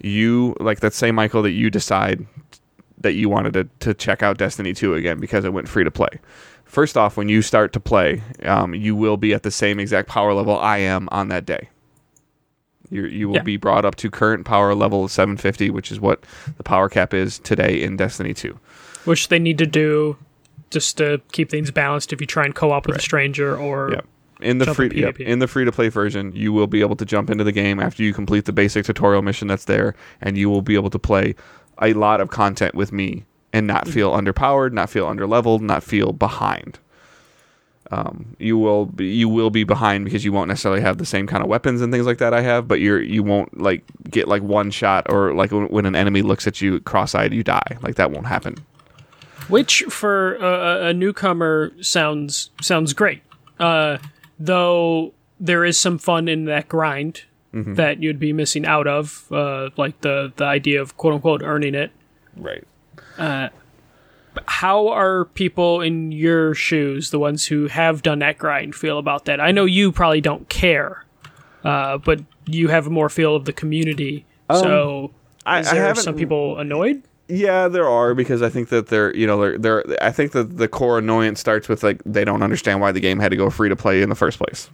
You 0.00 0.56
like 0.58 0.82
let's 0.82 0.96
say 0.96 1.12
Michael 1.12 1.42
that 1.42 1.52
you 1.52 1.70
decide 1.70 2.26
that 2.98 3.12
you 3.12 3.28
wanted 3.28 3.52
to, 3.52 3.68
to 3.80 3.94
check 3.94 4.22
out 4.22 4.38
Destiny 4.38 4.72
2 4.72 4.94
again 4.94 5.20
because 5.20 5.44
it 5.44 5.52
went 5.52 5.68
free 5.68 5.84
to 5.84 5.90
play. 5.90 6.08
First 6.64 6.96
off, 6.96 7.16
when 7.16 7.28
you 7.28 7.42
start 7.42 7.72
to 7.74 7.80
play, 7.80 8.22
um, 8.42 8.74
you 8.74 8.96
will 8.96 9.16
be 9.16 9.32
at 9.34 9.44
the 9.44 9.50
same 9.50 9.78
exact 9.78 10.08
power 10.08 10.32
level 10.32 10.58
I 10.58 10.78
am 10.78 11.08
on 11.12 11.28
that 11.28 11.46
day. 11.46 11.68
You 12.94 13.06
you 13.06 13.28
will 13.28 13.36
Yeah. 13.36 13.42
be 13.42 13.56
brought 13.56 13.84
up 13.84 13.96
to 13.96 14.10
current 14.10 14.44
power 14.44 14.74
level 14.74 15.08
750, 15.08 15.68
which 15.70 15.90
is 15.90 16.00
what 16.00 16.24
the 16.56 16.62
power 16.62 16.88
cap 16.88 17.12
is 17.12 17.38
today 17.40 17.82
in 17.82 17.96
Destiny 17.96 18.32
2. 18.32 18.58
which 19.04 19.28
they 19.28 19.38
need 19.38 19.58
to 19.58 19.66
do 19.66 20.16
just 20.70 20.96
to 20.96 21.20
keep 21.32 21.50
things 21.50 21.70
balanced 21.70 22.12
if 22.12 22.20
you 22.20 22.26
try 22.26 22.44
and 22.44 22.54
co-op 22.54 22.86
with 22.86 22.96
a 22.96 23.00
stranger 23.00 23.54
or 23.56 23.90
Yep. 23.90 24.06
In 24.40 24.58
the 24.58 24.74
free 24.74 24.90
yep, 24.94 25.20
in 25.20 25.38
the 25.38 25.46
free 25.46 25.64
to 25.64 25.72
play 25.72 25.88
version, 25.88 26.32
you 26.34 26.52
will 26.52 26.66
be 26.66 26.80
able 26.80 26.96
to 26.96 27.04
jump 27.04 27.30
into 27.30 27.44
the 27.44 27.52
game 27.52 27.80
after 27.80 28.02
you 28.02 28.12
complete 28.12 28.44
the 28.46 28.52
basic 28.52 28.84
tutorial 28.84 29.22
mission 29.22 29.46
that's 29.48 29.64
there, 29.64 29.94
and 30.20 30.36
you 30.36 30.50
will 30.50 30.60
be 30.60 30.74
able 30.74 30.90
to 30.90 30.98
play 30.98 31.34
a 31.80 31.92
lot 31.92 32.20
of 32.20 32.30
content 32.30 32.74
with 32.74 32.92
me 32.92 33.24
and 33.52 33.66
not 33.66 33.86
mm. 33.86 33.92
feel 33.92 34.12
underpowered, 34.12 34.72
not 34.72 34.90
feel 34.90 35.06
underleveled, 35.06 35.60
not 35.60 35.82
feel 35.82 36.12
behind. 36.12 36.78
Um, 37.90 38.34
you 38.38 38.56
will 38.56 38.86
be, 38.86 39.06
you 39.06 39.28
will 39.28 39.50
be 39.50 39.62
behind 39.64 40.04
because 40.06 40.24
you 40.24 40.32
won't 40.32 40.48
necessarily 40.48 40.80
have 40.80 40.96
the 40.98 41.04
same 41.06 41.26
kind 41.26 41.42
of 41.42 41.48
weapons 41.48 41.80
and 41.82 41.92
things 41.92 42.06
like 42.06 42.18
that 42.18 42.32
I 42.32 42.40
have, 42.40 42.66
but 42.66 42.80
you're 42.80 43.00
you 43.02 43.22
won't 43.22 43.60
like 43.60 43.82
get 44.10 44.26
like 44.26 44.42
one 44.42 44.70
shot 44.70 45.06
or 45.10 45.34
like 45.34 45.52
when, 45.52 45.68
when 45.68 45.84
an 45.86 45.94
enemy 45.94 46.22
looks 46.22 46.46
at 46.46 46.60
you 46.60 46.80
cross-eyed, 46.80 47.32
you 47.34 47.42
die. 47.44 47.76
Like 47.82 47.96
that 47.96 48.10
won't 48.10 48.26
happen. 48.26 48.56
which 49.48 49.82
for 49.90 50.36
a, 50.36 50.86
a 50.86 50.94
newcomer 50.94 51.72
sounds 51.82 52.50
sounds 52.60 52.94
great. 52.94 53.22
Uh, 53.60 53.98
though 54.38 55.12
there 55.38 55.64
is 55.64 55.78
some 55.78 55.98
fun 55.98 56.26
in 56.28 56.46
that 56.46 56.68
grind 56.68 57.22
that 57.52 58.02
you'd 58.02 58.18
be 58.18 58.32
missing 58.32 58.66
out 58.66 58.88
of, 58.88 59.30
uh, 59.30 59.70
like 59.76 60.00
the 60.00 60.32
the 60.36 60.44
idea 60.44 60.80
of 60.82 60.96
quote 60.96 61.14
unquote 61.14 61.40
earning 61.42 61.74
it. 61.76 61.92
Right. 62.36 62.64
How 64.46 64.88
are 64.88 65.26
people 65.26 65.80
in 65.80 66.12
your 66.12 66.54
shoes, 66.54 67.10
the 67.10 67.18
ones 67.18 67.46
who 67.46 67.68
have 67.68 68.02
done 68.02 68.18
that 68.20 68.38
grind, 68.38 68.74
feel 68.74 68.98
about 68.98 69.24
that? 69.26 69.40
I 69.40 69.50
know 69.50 69.64
you 69.64 69.92
probably 69.92 70.20
don't 70.20 70.48
care, 70.48 71.04
uh, 71.64 71.98
but 71.98 72.20
you 72.46 72.68
have 72.68 72.88
more 72.88 73.08
feel 73.08 73.36
of 73.36 73.44
the 73.44 73.52
community. 73.52 74.24
so, 74.52 75.12
I, 75.46 75.60
is 75.60 75.68
I 75.68 75.74
there 75.74 75.94
some 75.94 76.16
people 76.16 76.58
annoyed? 76.58 77.02
Yeah, 77.28 77.68
there 77.68 77.88
are 77.88 78.14
because 78.14 78.42
I 78.42 78.50
think 78.50 78.68
that 78.68 78.88
they're 78.88 79.14
you 79.16 79.26
know 79.26 79.40
they're 79.40 79.58
they're 79.58 80.02
I 80.02 80.10
think 80.10 80.32
that 80.32 80.58
the 80.58 80.68
core 80.68 80.98
annoyance 80.98 81.40
starts 81.40 81.68
with 81.68 81.82
like 81.82 82.02
they 82.04 82.24
don't 82.24 82.42
understand 82.42 82.80
why 82.80 82.92
the 82.92 83.00
game 83.00 83.18
had 83.18 83.30
to 83.30 83.36
go 83.36 83.48
free 83.48 83.70
to 83.70 83.76
play 83.76 84.02
in 84.02 84.10
the 84.10 84.14
first 84.14 84.38
place. 84.38 84.68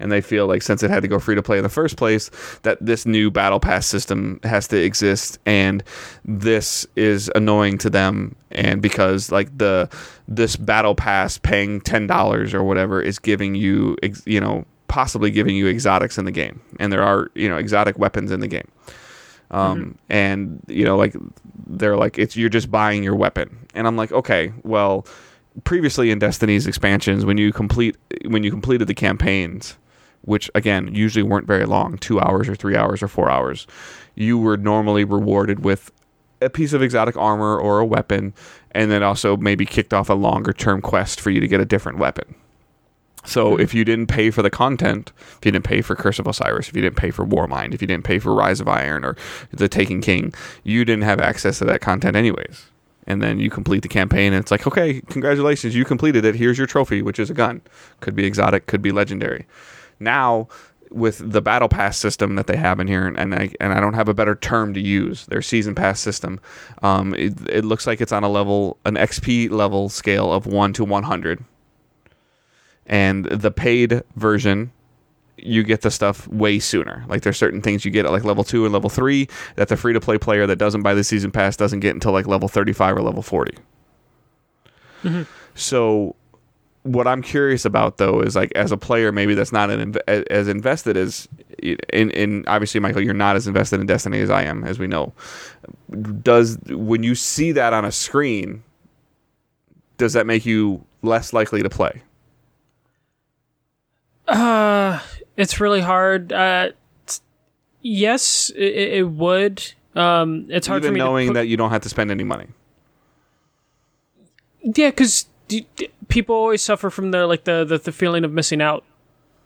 And 0.00 0.10
they 0.10 0.20
feel 0.20 0.46
like 0.46 0.62
since 0.62 0.82
it 0.82 0.90
had 0.90 1.02
to 1.02 1.08
go 1.08 1.18
free 1.18 1.34
to 1.34 1.42
play 1.42 1.58
in 1.58 1.62
the 1.62 1.68
first 1.68 1.96
place, 1.96 2.30
that 2.62 2.78
this 2.80 3.06
new 3.06 3.30
battle 3.30 3.60
pass 3.60 3.86
system 3.86 4.40
has 4.42 4.66
to 4.68 4.82
exist, 4.82 5.38
and 5.46 5.84
this 6.24 6.86
is 6.96 7.30
annoying 7.34 7.78
to 7.78 7.90
them. 7.90 8.34
And 8.50 8.82
because 8.82 9.30
like 9.30 9.56
the 9.56 9.88
this 10.26 10.56
battle 10.56 10.94
pass 10.94 11.38
paying 11.38 11.80
ten 11.80 12.06
dollars 12.06 12.54
or 12.54 12.64
whatever 12.64 13.00
is 13.00 13.18
giving 13.18 13.54
you 13.54 13.96
you 14.24 14.40
know 14.40 14.64
possibly 14.88 15.30
giving 15.30 15.54
you 15.54 15.68
exotics 15.68 16.18
in 16.18 16.24
the 16.24 16.32
game, 16.32 16.60
and 16.80 16.92
there 16.92 17.02
are 17.02 17.30
you 17.34 17.48
know 17.48 17.56
exotic 17.56 17.98
weapons 17.98 18.32
in 18.32 18.40
the 18.40 18.48
game. 18.48 18.68
Um, 19.52 19.98
and 20.08 20.62
you 20.68 20.84
know 20.84 20.96
like 20.96 21.14
they're 21.66 21.96
like 21.96 22.18
it's 22.18 22.36
you're 22.36 22.48
just 22.48 22.70
buying 22.70 23.02
your 23.02 23.16
weapon. 23.16 23.66
And 23.74 23.86
i'm 23.86 23.96
like 23.96 24.12
okay 24.12 24.52
well 24.64 25.06
previously 25.64 26.10
in 26.10 26.18
destiny's 26.18 26.66
expansions 26.66 27.24
when 27.24 27.38
you 27.38 27.52
complete 27.52 27.96
when 28.26 28.42
you 28.42 28.50
completed 28.50 28.86
the 28.86 28.94
campaigns 28.94 29.76
which 30.22 30.50
again 30.54 30.94
usually 30.94 31.22
weren't 31.22 31.46
very 31.46 31.66
long 31.66 31.98
two 31.98 32.20
hours 32.20 32.48
or 32.48 32.54
three 32.54 32.76
hours 32.76 33.02
or 33.02 33.08
four 33.08 33.30
hours 33.30 33.66
you 34.14 34.38
were 34.38 34.56
normally 34.56 35.04
rewarded 35.04 35.64
with 35.64 35.90
a 36.42 36.50
piece 36.50 36.72
of 36.72 36.82
exotic 36.82 37.16
armor 37.16 37.58
or 37.58 37.78
a 37.78 37.86
weapon 37.86 38.32
and 38.72 38.90
then 38.90 39.02
also 39.02 39.36
maybe 39.36 39.66
kicked 39.66 39.92
off 39.92 40.08
a 40.08 40.14
longer 40.14 40.52
term 40.52 40.80
quest 40.80 41.20
for 41.20 41.30
you 41.30 41.40
to 41.40 41.48
get 41.48 41.60
a 41.60 41.66
different 41.66 41.98
weapon 41.98 42.34
so 43.24 43.56
hmm. 43.56 43.60
if 43.60 43.74
you 43.74 43.84
didn't 43.84 44.06
pay 44.06 44.30
for 44.30 44.42
the 44.42 44.50
content, 44.50 45.12
if 45.18 45.44
you 45.44 45.52
didn't 45.52 45.64
pay 45.64 45.82
for 45.82 45.94
Curse 45.94 46.18
of 46.18 46.26
Osiris, 46.26 46.68
if 46.68 46.76
you 46.76 46.82
didn't 46.82 46.96
pay 46.96 47.10
for 47.10 47.26
Warmind, 47.26 47.74
if 47.74 47.82
you 47.82 47.88
didn't 47.88 48.04
pay 48.04 48.18
for 48.18 48.34
Rise 48.34 48.60
of 48.60 48.68
Iron 48.68 49.04
or 49.04 49.16
The 49.52 49.68
Taken 49.68 50.00
King, 50.00 50.32
you 50.64 50.84
didn't 50.84 51.04
have 51.04 51.20
access 51.20 51.58
to 51.58 51.64
that 51.66 51.80
content 51.80 52.16
anyways. 52.16 52.66
And 53.06 53.22
then 53.22 53.40
you 53.40 53.50
complete 53.50 53.82
the 53.82 53.88
campaign, 53.88 54.32
and 54.32 54.40
it's 54.40 54.50
like, 54.50 54.66
okay, 54.66 55.00
congratulations, 55.08 55.74
you 55.74 55.84
completed 55.84 56.24
it. 56.24 56.36
Here's 56.36 56.58
your 56.58 56.66
trophy, 56.66 57.02
which 57.02 57.18
is 57.18 57.30
a 57.30 57.34
gun. 57.34 57.60
Could 58.00 58.14
be 58.14 58.24
exotic, 58.24 58.66
could 58.66 58.82
be 58.82 58.92
legendary. 58.92 59.46
Now, 60.00 60.48
with 60.90 61.30
the 61.30 61.40
battle 61.40 61.68
pass 61.68 61.96
system 61.96 62.34
that 62.34 62.48
they 62.48 62.56
have 62.56 62.80
in 62.80 62.88
here, 62.88 63.06
and 63.06 63.34
I 63.34 63.50
and 63.60 63.72
I 63.72 63.80
don't 63.80 63.94
have 63.94 64.08
a 64.08 64.14
better 64.14 64.34
term 64.34 64.74
to 64.74 64.80
use, 64.80 65.26
their 65.26 65.42
season 65.42 65.74
pass 65.74 66.00
system. 66.00 66.40
Um, 66.82 67.14
it, 67.14 67.34
it 67.48 67.64
looks 67.64 67.86
like 67.86 68.00
it's 68.00 68.12
on 68.12 68.24
a 68.24 68.28
level, 68.28 68.78
an 68.84 68.94
XP 68.94 69.50
level 69.50 69.88
scale 69.88 70.32
of 70.32 70.46
one 70.46 70.72
to 70.72 70.84
one 70.84 71.04
hundred. 71.04 71.44
And 72.86 73.26
the 73.26 73.52
paid 73.52 74.02
version 74.16 74.72
you 75.42 75.62
get 75.62 75.82
the 75.82 75.90
stuff 75.90 76.26
way 76.28 76.58
sooner. 76.58 77.04
Like 77.08 77.22
there's 77.22 77.36
certain 77.38 77.62
things 77.62 77.84
you 77.84 77.90
get 77.90 78.04
at 78.04 78.12
like 78.12 78.24
level 78.24 78.44
2 78.44 78.64
and 78.64 78.72
level 78.72 78.90
3 78.90 79.28
that 79.56 79.68
the 79.68 79.76
free 79.76 79.92
to 79.92 80.00
play 80.00 80.18
player 80.18 80.46
that 80.46 80.56
doesn't 80.56 80.82
buy 80.82 80.94
the 80.94 81.04
season 81.04 81.30
pass 81.30 81.56
doesn't 81.56 81.80
get 81.80 81.94
until 81.94 82.12
like 82.12 82.26
level 82.26 82.48
35 82.48 82.96
or 82.96 83.02
level 83.02 83.22
40 83.22 83.54
so 85.54 86.14
what 86.82 87.06
i'm 87.06 87.20
curious 87.22 87.64
about 87.64 87.98
though 87.98 88.20
is 88.20 88.34
like 88.34 88.50
as 88.54 88.72
a 88.72 88.76
player 88.76 89.12
maybe 89.12 89.34
that's 89.34 89.52
not 89.52 89.68
an 89.70 89.92
inv- 89.92 90.26
as 90.30 90.48
invested 90.48 90.96
as 90.96 91.28
in 91.58 92.10
in 92.10 92.44
obviously 92.46 92.80
michael 92.80 93.02
you're 93.02 93.12
not 93.12 93.36
as 93.36 93.46
invested 93.46 93.80
in 93.80 93.86
destiny 93.86 94.20
as 94.20 94.30
i 94.30 94.42
am 94.42 94.64
as 94.64 94.78
we 94.78 94.86
know 94.86 95.12
does 96.22 96.56
when 96.68 97.02
you 97.02 97.14
see 97.14 97.52
that 97.52 97.72
on 97.74 97.84
a 97.84 97.92
screen 97.92 98.62
does 99.98 100.14
that 100.14 100.26
make 100.26 100.46
you 100.46 100.82
less 101.02 101.32
likely 101.32 101.62
to 101.62 101.68
play 101.68 102.02
Uh, 104.28 105.00
it's 105.36 105.58
really 105.58 105.80
hard. 105.80 106.32
Uh, 106.32 106.70
yes, 107.80 108.50
it, 108.54 108.98
it 108.98 109.08
would. 109.10 109.72
Um, 109.96 110.46
it's 110.48 110.68
hard 110.68 110.82
for 110.82 110.86
even 110.86 110.94
me 110.94 111.00
knowing 111.00 111.26
to 111.26 111.30
put, 111.32 111.34
that 111.40 111.46
you 111.48 111.56
don't 111.56 111.70
have 111.70 111.82
to 111.82 111.88
spend 111.88 112.12
any 112.12 112.22
money. 112.22 112.46
yeah, 114.62 114.90
because 114.90 115.26
people 116.08 116.34
always 116.34 116.62
suffer 116.62 116.90
from 116.90 117.10
the 117.10 117.26
like 117.26 117.44
the, 117.44 117.64
the 117.64 117.78
the 117.78 117.92
feeling 117.92 118.24
of 118.24 118.32
missing 118.32 118.60
out 118.62 118.84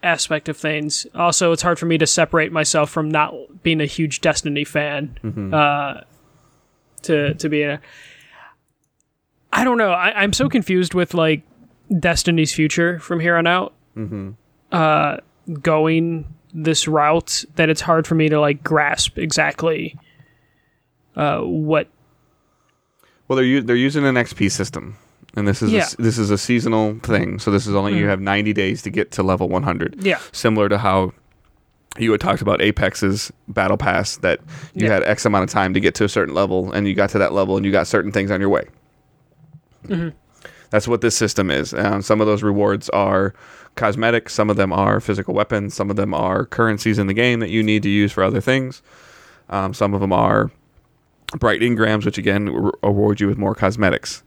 aspect 0.02 0.48
of 0.48 0.56
things. 0.56 1.06
Also, 1.14 1.52
it's 1.52 1.62
hard 1.62 1.78
for 1.78 1.86
me 1.86 1.96
to 1.98 2.06
separate 2.06 2.52
myself 2.52 2.90
from 2.90 3.10
not 3.10 3.34
being 3.62 3.80
a 3.80 3.86
huge 3.86 4.20
Destiny 4.20 4.64
fan. 4.64 5.18
Uh, 5.54 6.00
to 7.02 7.34
to 7.34 7.48
be 7.48 7.62
a, 7.62 7.80
I 9.52 9.64
don't 9.64 9.78
know. 9.78 9.90
I, 9.92 10.22
I'm 10.22 10.32
so 10.32 10.48
confused 10.48 10.94
with 10.94 11.14
like 11.14 11.42
Destiny's 12.00 12.52
future 12.54 12.98
from 12.98 13.20
here 13.20 13.36
on 13.36 13.46
out. 13.46 13.72
Uh, 14.72 15.18
going 15.62 16.26
this 16.52 16.88
route 16.88 17.44
that 17.56 17.68
it's 17.68 17.80
hard 17.80 18.06
for 18.06 18.14
me 18.14 18.28
to 18.28 18.40
like 18.40 18.62
grasp 18.64 19.18
exactly 19.18 19.96
uh, 21.16 21.40
what 21.40 21.88
Well, 23.28 23.36
they're 23.36 23.44
u- 23.44 23.60
they're 23.62 23.76
using 23.76 24.04
an 24.04 24.14
XP 24.16 24.50
system, 24.50 24.96
and 25.36 25.46
this 25.48 25.62
is 25.62 25.70
a 25.70 25.76
Yeah. 25.76 25.82
s 25.82 25.96
this 25.98 26.18
is 26.18 26.30
a 26.30 26.38
seasonal 26.38 26.96
thing. 27.02 27.38
So 27.38 27.50
this 27.50 27.66
is 27.66 27.74
only 27.74 27.96
you 27.98 28.06
have 28.08 28.20
90 28.20 28.52
days 28.52 28.82
to 28.82 28.90
get 28.90 29.10
to 29.12 29.22
level 29.22 29.48
100. 29.48 29.96
Yeah. 30.00 30.18
similar 30.32 30.68
to 30.68 30.78
how 30.78 31.12
you 31.98 32.10
had 32.10 32.20
talked 32.20 32.42
about 32.42 32.60
Apex's 32.60 33.32
battle 33.46 33.76
pass 33.76 34.16
that 34.18 34.40
you 34.74 34.86
Yeah. 34.86 34.94
had 34.94 35.02
X 35.04 35.24
amount 35.24 35.44
of 35.44 35.50
time 35.50 35.74
to 35.74 35.80
get 35.80 35.94
to 35.96 36.04
a 36.04 36.08
certain 36.08 36.34
level, 36.34 36.72
and 36.72 36.88
you 36.88 36.94
got 36.94 37.10
to 37.10 37.18
that 37.18 37.32
level, 37.32 37.56
and 37.56 37.64
you 37.64 37.70
got 37.70 37.86
certain 37.86 38.10
things 38.10 38.30
on 38.32 38.40
your 38.40 38.48
way. 38.50 38.64
That's 40.70 40.88
what 40.88 41.02
this 41.02 41.16
system 41.16 41.50
is. 41.52 41.72
Um, 41.72 42.02
some 42.02 42.20
of 42.20 42.26
those 42.26 42.42
rewards 42.42 42.88
are 42.90 43.32
cosmetic, 43.76 44.28
some 44.28 44.50
of 44.50 44.56
them 44.56 44.72
are 44.72 44.98
physical 45.00 45.32
weapons, 45.34 45.72
some 45.74 45.88
of 45.88 45.94
them 45.94 46.12
are 46.12 46.46
currencies 46.46 46.98
in 46.98 47.06
the 47.06 47.14
game 47.14 47.38
that 47.40 47.50
you 47.50 47.62
need 47.62 47.84
to 47.84 47.88
use 47.88 48.10
for 48.10 48.24
other 48.24 48.40
things. 48.40 48.82
Um, 49.48 49.72
some 49.72 49.94
of 49.94 50.00
them 50.00 50.12
are 50.12 50.50
bright 51.38 51.60
engrams, 51.60 52.04
which 52.04 52.18
again 52.18 52.46
re- 52.50 52.72
reward 52.82 53.20
you 53.20 53.28
with 53.28 53.38
more 53.38 53.54
cosmetics. 53.54 54.23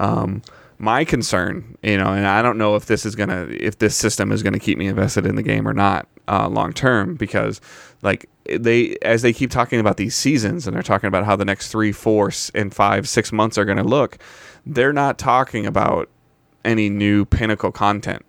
Um, 0.00 0.42
my 0.78 1.04
concern, 1.04 1.76
you 1.82 1.98
know, 1.98 2.06
and 2.06 2.26
I 2.26 2.40
don't 2.40 2.56
know 2.56 2.74
if 2.74 2.86
this 2.86 3.04
is 3.04 3.14
gonna, 3.14 3.46
if 3.50 3.78
this 3.78 3.94
system 3.94 4.32
is 4.32 4.42
gonna 4.42 4.58
keep 4.58 4.78
me 4.78 4.86
invested 4.86 5.26
in 5.26 5.36
the 5.36 5.42
game 5.42 5.68
or 5.68 5.74
not 5.74 6.08
uh, 6.26 6.48
long 6.48 6.72
term, 6.72 7.16
because 7.16 7.60
like 8.02 8.28
they, 8.48 8.96
as 9.02 9.20
they 9.20 9.34
keep 9.34 9.50
talking 9.50 9.78
about 9.78 9.98
these 9.98 10.14
seasons 10.14 10.66
and 10.66 10.74
they're 10.74 10.82
talking 10.82 11.08
about 11.08 11.26
how 11.26 11.36
the 11.36 11.44
next 11.44 11.70
three, 11.70 11.92
four, 11.92 12.32
and 12.54 12.74
five, 12.74 13.06
six 13.06 13.30
months 13.30 13.58
are 13.58 13.66
gonna 13.66 13.84
look, 13.84 14.16
they're 14.64 14.94
not 14.94 15.18
talking 15.18 15.66
about 15.66 16.08
any 16.64 16.88
new 16.88 17.26
pinnacle 17.26 17.72
content. 17.72 18.24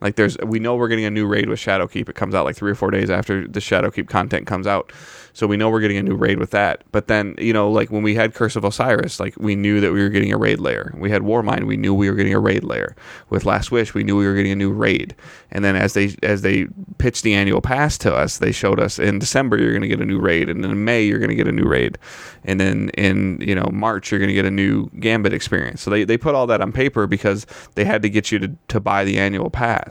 Like 0.00 0.16
there's, 0.16 0.38
we 0.38 0.58
know 0.58 0.76
we're 0.76 0.88
getting 0.88 1.04
a 1.04 1.10
new 1.10 1.26
raid 1.26 1.48
with 1.48 1.58
Shadowkeep. 1.58 2.08
It 2.08 2.14
comes 2.14 2.34
out 2.34 2.44
like 2.44 2.56
three 2.56 2.70
or 2.70 2.74
four 2.74 2.90
days 2.90 3.10
after 3.10 3.46
the 3.46 3.60
Shadowkeep 3.60 4.08
content 4.08 4.46
comes 4.46 4.66
out, 4.66 4.92
so 5.32 5.46
we 5.46 5.56
know 5.56 5.68
we're 5.68 5.80
getting 5.80 5.98
a 5.98 6.02
new 6.02 6.14
raid 6.16 6.38
with 6.38 6.50
that. 6.52 6.84
But 6.90 7.06
then, 7.06 7.34
you 7.38 7.52
know, 7.52 7.70
like 7.70 7.90
when 7.90 8.02
we 8.02 8.14
had 8.14 8.34
Curse 8.34 8.56
of 8.56 8.64
Osiris, 8.64 9.20
like 9.20 9.34
we 9.38 9.54
knew 9.54 9.80
that 9.80 9.92
we 9.92 10.00
were 10.00 10.08
getting 10.08 10.32
a 10.32 10.38
raid 10.38 10.58
lair. 10.58 10.94
We 10.96 11.10
had 11.10 11.22
Warmind, 11.22 11.64
we 11.64 11.76
knew 11.76 11.92
we 11.94 12.08
were 12.08 12.16
getting 12.16 12.34
a 12.34 12.40
raid 12.40 12.64
lair. 12.64 12.96
With 13.28 13.44
Last 13.44 13.70
Wish, 13.70 13.92
we 13.92 14.02
knew 14.02 14.16
we 14.16 14.26
were 14.26 14.34
getting 14.34 14.52
a 14.52 14.56
new 14.56 14.72
raid. 14.72 15.14
And 15.50 15.64
then 15.64 15.76
as 15.76 15.94
they 15.94 16.16
as 16.22 16.42
they 16.42 16.66
pitched 16.98 17.22
the 17.22 17.34
annual 17.34 17.60
pass 17.60 17.98
to 17.98 18.14
us, 18.14 18.38
they 18.38 18.52
showed 18.52 18.80
us 18.80 18.98
in 18.98 19.18
December 19.18 19.58
you're 19.58 19.72
going 19.72 19.82
to 19.82 19.88
get 19.88 20.00
a 20.00 20.06
new 20.06 20.18
raid, 20.18 20.48
and 20.48 20.64
in 20.64 20.84
May 20.84 21.02
you're 21.02 21.18
going 21.18 21.30
to 21.30 21.36
get 21.36 21.48
a 21.48 21.52
new 21.52 21.64
raid, 21.64 21.98
and 22.44 22.58
then 22.58 22.88
in 22.90 23.40
you 23.40 23.54
know 23.54 23.68
March 23.72 24.10
you're 24.10 24.20
going 24.20 24.28
to 24.28 24.34
get 24.34 24.46
a 24.46 24.50
new 24.50 24.88
Gambit 24.98 25.32
experience. 25.32 25.82
So 25.82 25.90
they 25.90 26.04
they 26.04 26.16
put 26.16 26.34
all 26.34 26.46
that 26.46 26.60
on 26.60 26.72
paper 26.72 27.06
because 27.06 27.46
they 27.74 27.84
had 27.84 28.02
to 28.02 28.08
get 28.08 28.32
you 28.32 28.38
to 28.38 28.56
to 28.68 28.80
buy 28.80 29.04
the 29.04 29.18
annual 29.18 29.50
pass 29.50 29.89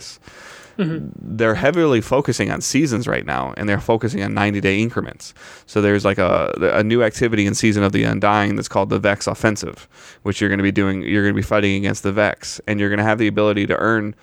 they're 0.77 1.55
heavily 1.55 1.99
focusing 1.99 2.49
on 2.49 2.61
seasons 2.61 3.05
right 3.05 3.25
now 3.25 3.53
and 3.57 3.67
they're 3.67 3.81
focusing 3.81 4.23
on 4.23 4.33
90 4.33 4.61
day 4.61 4.79
increments 4.79 5.33
so 5.65 5.81
there's 5.81 6.05
like 6.05 6.17
a, 6.17 6.53
a 6.73 6.83
new 6.83 7.03
activity 7.03 7.45
in 7.45 7.53
season 7.53 7.83
of 7.83 7.91
the 7.91 8.03
undying 8.03 8.55
that's 8.55 8.69
called 8.69 8.89
the 8.89 8.99
vex 8.99 9.27
offensive 9.27 9.89
which 10.23 10.39
you're 10.39 10.49
going 10.49 10.59
to 10.59 10.63
be 10.63 10.71
doing 10.71 11.01
you're 11.01 11.23
going 11.23 11.33
to 11.33 11.37
be 11.37 11.41
fighting 11.41 11.75
against 11.75 12.03
the 12.03 12.13
vex 12.13 12.61
and 12.65 12.79
you're 12.79 12.89
going 12.89 12.97
to 12.97 13.03
have 13.03 13.17
the 13.17 13.27
ability 13.27 13.67
to 13.67 13.75
earn 13.77 14.15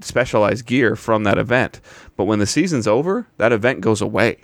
specialized 0.00 0.66
gear 0.66 0.96
from 0.96 1.22
that 1.22 1.38
event 1.38 1.80
but 2.16 2.24
when 2.24 2.40
the 2.40 2.46
season's 2.46 2.88
over 2.88 3.28
that 3.36 3.52
event 3.52 3.80
goes 3.80 4.00
away 4.00 4.38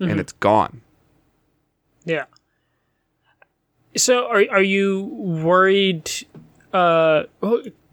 and 0.00 0.20
it's 0.20 0.32
gone 0.32 0.82
Yeah. 2.04 2.24
So 3.96 4.26
are 4.28 4.44
are 4.50 4.62
you 4.62 5.04
worried? 5.04 6.10
Uh, 6.72 7.24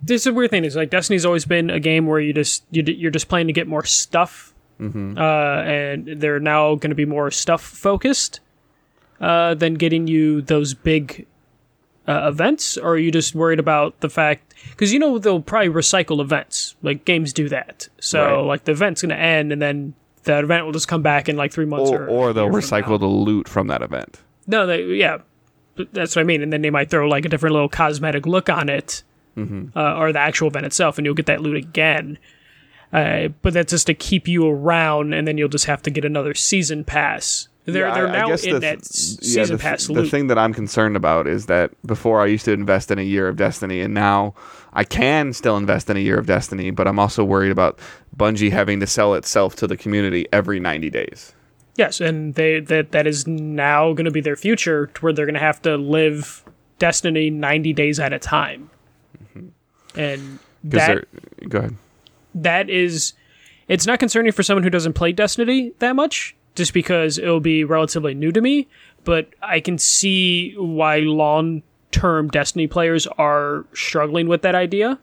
this 0.05 0.21
is 0.21 0.27
a 0.27 0.33
weird 0.33 0.51
thing. 0.51 0.63
Is 0.65 0.75
like 0.75 0.89
Destiny's 0.89 1.25
always 1.25 1.45
been 1.45 1.69
a 1.69 1.79
game 1.79 2.05
where 2.07 2.19
you 2.19 2.33
just 2.33 2.63
you, 2.71 2.81
d- 2.83 2.93
you're 2.93 3.11
just 3.11 3.27
playing 3.27 3.47
to 3.47 3.53
get 3.53 3.67
more 3.67 3.83
stuff, 3.83 4.53
Mm-hmm. 4.79 5.17
uh, 5.17 5.61
and 5.63 6.19
they're 6.21 6.39
now 6.39 6.75
going 6.75 6.89
to 6.91 6.95
be 6.95 7.05
more 7.05 7.31
stuff 7.31 7.61
focused 7.63 8.41
uh, 9.21 9.53
than 9.53 9.75
getting 9.75 10.07
you 10.07 10.41
those 10.41 10.73
big 10.73 11.25
uh, 12.07 12.29
events. 12.31 12.77
Or 12.77 12.89
are 12.93 12.97
you 12.97 13.11
just 13.11 13.33
worried 13.33 13.59
about 13.59 13.99
the 14.01 14.09
fact 14.09 14.53
because 14.71 14.91
you 14.93 14.99
know 14.99 15.17
they'll 15.17 15.41
probably 15.41 15.69
recycle 15.69 16.19
events 16.21 16.75
like 16.81 17.05
games 17.05 17.31
do 17.33 17.47
that. 17.49 17.87
So 17.99 18.21
Right. 18.21 18.39
like 18.41 18.63
the 18.65 18.73
event's 18.73 19.01
going 19.01 19.09
to 19.11 19.17
end, 19.17 19.51
and 19.53 19.61
then 19.61 19.93
that 20.23 20.43
event 20.43 20.65
will 20.65 20.73
just 20.73 20.87
come 20.87 21.01
back 21.01 21.29
in 21.29 21.37
like 21.37 21.53
three 21.53 21.65
months, 21.65 21.89
or, 21.91 22.03
or, 22.05 22.09
or 22.09 22.33
they'll 22.33 22.51
year 22.51 22.61
from 22.61 22.79
now. 22.81 22.87
recycle 22.87 22.99
the 22.99 23.05
loot 23.07 23.47
from 23.47 23.67
that 23.67 23.81
event 23.81 24.19
No, 24.47 24.65
they 24.67 24.83
yeah, 24.83 25.19
that's 25.93 26.15
what 26.15 26.21
I 26.21 26.25
mean. 26.25 26.41
And 26.41 26.51
then 26.51 26.61
they 26.61 26.69
might 26.69 26.89
throw 26.89 27.07
like 27.07 27.25
a 27.25 27.29
different 27.29 27.53
little 27.53 27.69
cosmetic 27.69 28.25
look 28.25 28.49
on 28.49 28.67
it, 28.69 29.03
Mm-hmm. 29.37 29.77
uh, 29.77 29.95
or 29.95 30.11
the 30.13 30.19
actual 30.19 30.47
event 30.47 30.65
itself, 30.65 30.97
and 30.97 31.05
you'll 31.05 31.13
get 31.15 31.25
that 31.25 31.41
loot 31.41 31.57
again. 31.57 32.17
Uh, 32.93 33.29
but 33.41 33.53
that's 33.53 33.71
just 33.71 33.87
to 33.87 33.93
keep 33.93 34.27
you 34.27 34.47
around, 34.47 35.13
and 35.13 35.27
then 35.27 35.37
you'll 35.37 35.49
just 35.49 35.65
have 35.65 35.81
to 35.81 35.89
get 35.89 36.05
another 36.05 36.33
season 36.33 36.83
pass. 36.85 37.49
They're 37.65 37.87
Yeah, 37.87 37.95
they're 37.95 38.07
I- 38.07 38.09
I 38.09 38.19
now 38.19 38.27
guess 38.29 38.43
in 38.45 38.53
the- 38.53 38.59
that 38.59 38.77
s- 38.77 39.17
yeah, 39.21 39.41
season 39.43 39.57
the, 39.57 39.61
pass 39.61 39.87
the 39.87 40.05
thing 40.07 40.27
that 40.27 40.37
I'm 40.37 40.53
concerned 40.53 40.95
about 40.95 41.25
is 41.27 41.47
that 41.47 41.71
before 41.85 42.21
I 42.21 42.27
used 42.27 42.45
to 42.45 42.51
invest 42.53 42.91
in 42.91 42.99
a 42.99 43.01
year 43.01 43.27
of 43.27 43.35
Destiny, 43.37 43.81
and 43.81 43.93
now 43.93 44.35
I 44.73 44.83
can 44.83 45.33
still 45.33 45.57
invest 45.57 45.89
in 45.89 45.97
a 45.97 45.99
year 45.99 46.17
of 46.19 46.27
Destiny, 46.27 46.69
but 46.69 46.87
I'm 46.87 46.99
also 46.99 47.23
worried 47.23 47.51
about 47.51 47.79
Bungie 48.15 48.51
having 48.51 48.79
to 48.81 48.87
sell 48.87 49.15
itself 49.15 49.55
to 49.57 49.67
the 49.67 49.75
community 49.75 50.27
every 50.31 50.59
90 50.59 50.89
days. 50.91 51.33
yes, 51.75 51.99
and 51.99 52.35
they 52.35 52.59
that 52.61 52.91
that 52.93 53.05
is 53.07 53.27
now 53.27 53.91
going 53.93 54.05
to 54.05 54.11
be 54.11 54.21
their 54.21 54.37
future, 54.37 54.87
to 54.93 55.01
where 55.01 55.11
they're 55.11 55.25
going 55.25 55.33
to 55.33 55.39
have 55.41 55.61
to 55.63 55.75
live 55.75 56.45
Destiny 56.79 57.29
ninety 57.29 57.73
days 57.73 57.99
at 57.99 58.13
a 58.13 58.19
time, 58.19 58.69
and 59.97 60.39
that 60.63 61.05
go 61.49 61.59
ahead. 61.59 61.75
that 62.33 62.69
is 62.69 63.13
it's 63.67 63.87
not 63.87 63.99
concerning 63.99 64.31
for 64.31 64.43
someone 64.43 64.63
who 64.63 64.69
doesn't 64.69 64.93
play 64.93 65.11
Destiny 65.11 65.71
that 65.79 65.95
much, 65.95 66.35
just 66.55 66.73
because 66.73 67.17
it'll 67.17 67.39
be 67.39 67.63
relatively 67.63 68.13
new 68.13 68.31
to 68.31 68.41
me. 68.41 68.67
But 69.03 69.29
I 69.41 69.59
can 69.59 69.77
see 69.77 70.53
why 70.53 70.99
long 70.99 71.63
term 71.91 72.29
Destiny 72.29 72.67
players 72.67 73.07
are 73.07 73.65
struggling 73.73 74.27
with 74.27 74.41
that 74.43 74.55
idea. 74.55 74.99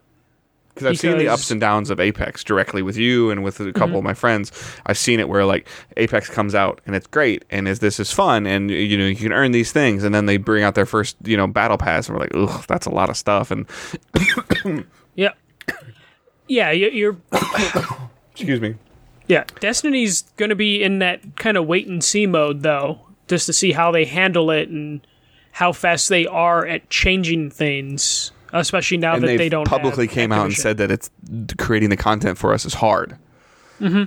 Because 0.74 0.86
I've 0.86 0.98
seen 0.98 1.18
the 1.18 1.28
ups 1.28 1.50
and 1.50 1.60
downs 1.60 1.90
of 1.90 2.00
Apex 2.00 2.42
directly 2.42 2.80
with 2.82 2.96
you 2.96 3.30
and 3.30 3.44
with 3.44 3.60
a 3.60 3.72
couple 3.72 3.88
Mm-hmm. 3.88 3.96
of 3.98 4.04
my 4.04 4.14
friends. 4.14 4.50
I've 4.86 4.96
seen 4.96 5.20
it 5.20 5.28
where 5.28 5.44
like 5.44 5.68
Apex 5.98 6.30
comes 6.30 6.54
out 6.54 6.80
and 6.86 6.96
it's 6.96 7.06
great 7.06 7.44
and 7.50 7.68
is 7.68 7.80
this 7.80 8.00
is 8.00 8.10
fun 8.10 8.46
and 8.46 8.70
you 8.70 8.96
know 8.96 9.04
you 9.06 9.14
can 9.16 9.32
earn 9.32 9.52
these 9.52 9.70
things 9.70 10.02
and 10.02 10.14
then 10.14 10.24
they 10.26 10.38
bring 10.38 10.62
out 10.64 10.74
their 10.74 10.86
first 10.86 11.16
you 11.24 11.36
know 11.36 11.46
battle 11.46 11.76
pass 11.76 12.08
and 12.08 12.16
we're 12.16 12.22
like 12.22 12.32
ugh 12.34 12.64
that's 12.68 12.86
a 12.86 12.90
lot 12.90 13.10
of 13.10 13.16
stuff 13.18 13.50
and 13.50 13.66
Yeah, 15.14 15.32
yeah, 16.48 16.70
you- 16.70 16.90
you're 16.90 17.16
excuse 18.32 18.60
me 18.60 18.76
yeah. 19.28 19.44
Destiny's 19.60 20.22
going 20.36 20.50
to 20.50 20.56
be 20.56 20.82
in 20.82 20.98
that 20.98 21.36
kind 21.36 21.56
of 21.56 21.66
wait 21.66 21.86
and 21.86 22.02
see 22.02 22.26
mode 22.26 22.62
though, 22.62 22.98
just 23.28 23.46
to 23.46 23.52
see 23.52 23.72
how 23.72 23.90
they 23.90 24.04
handle 24.04 24.50
it 24.50 24.68
and 24.68 25.06
how 25.52 25.72
fast 25.72 26.08
they 26.08 26.26
are 26.26 26.66
at 26.66 26.90
changing 26.90 27.50
things. 27.50 28.32
Especially 28.52 28.98
now 28.98 29.14
and 29.14 29.24
that 29.24 29.38
they 29.38 29.48
don't 29.48 29.66
publicly 29.66 30.06
came 30.06 30.32
out 30.32 30.44
and 30.44 30.54
said 30.54 30.76
that 30.76 30.90
it's 30.90 31.10
creating 31.58 31.90
the 31.90 31.96
content 31.96 32.36
for 32.36 32.52
us 32.52 32.64
is 32.64 32.74
hard. 32.74 33.16
Mm-hmm. 33.80 34.04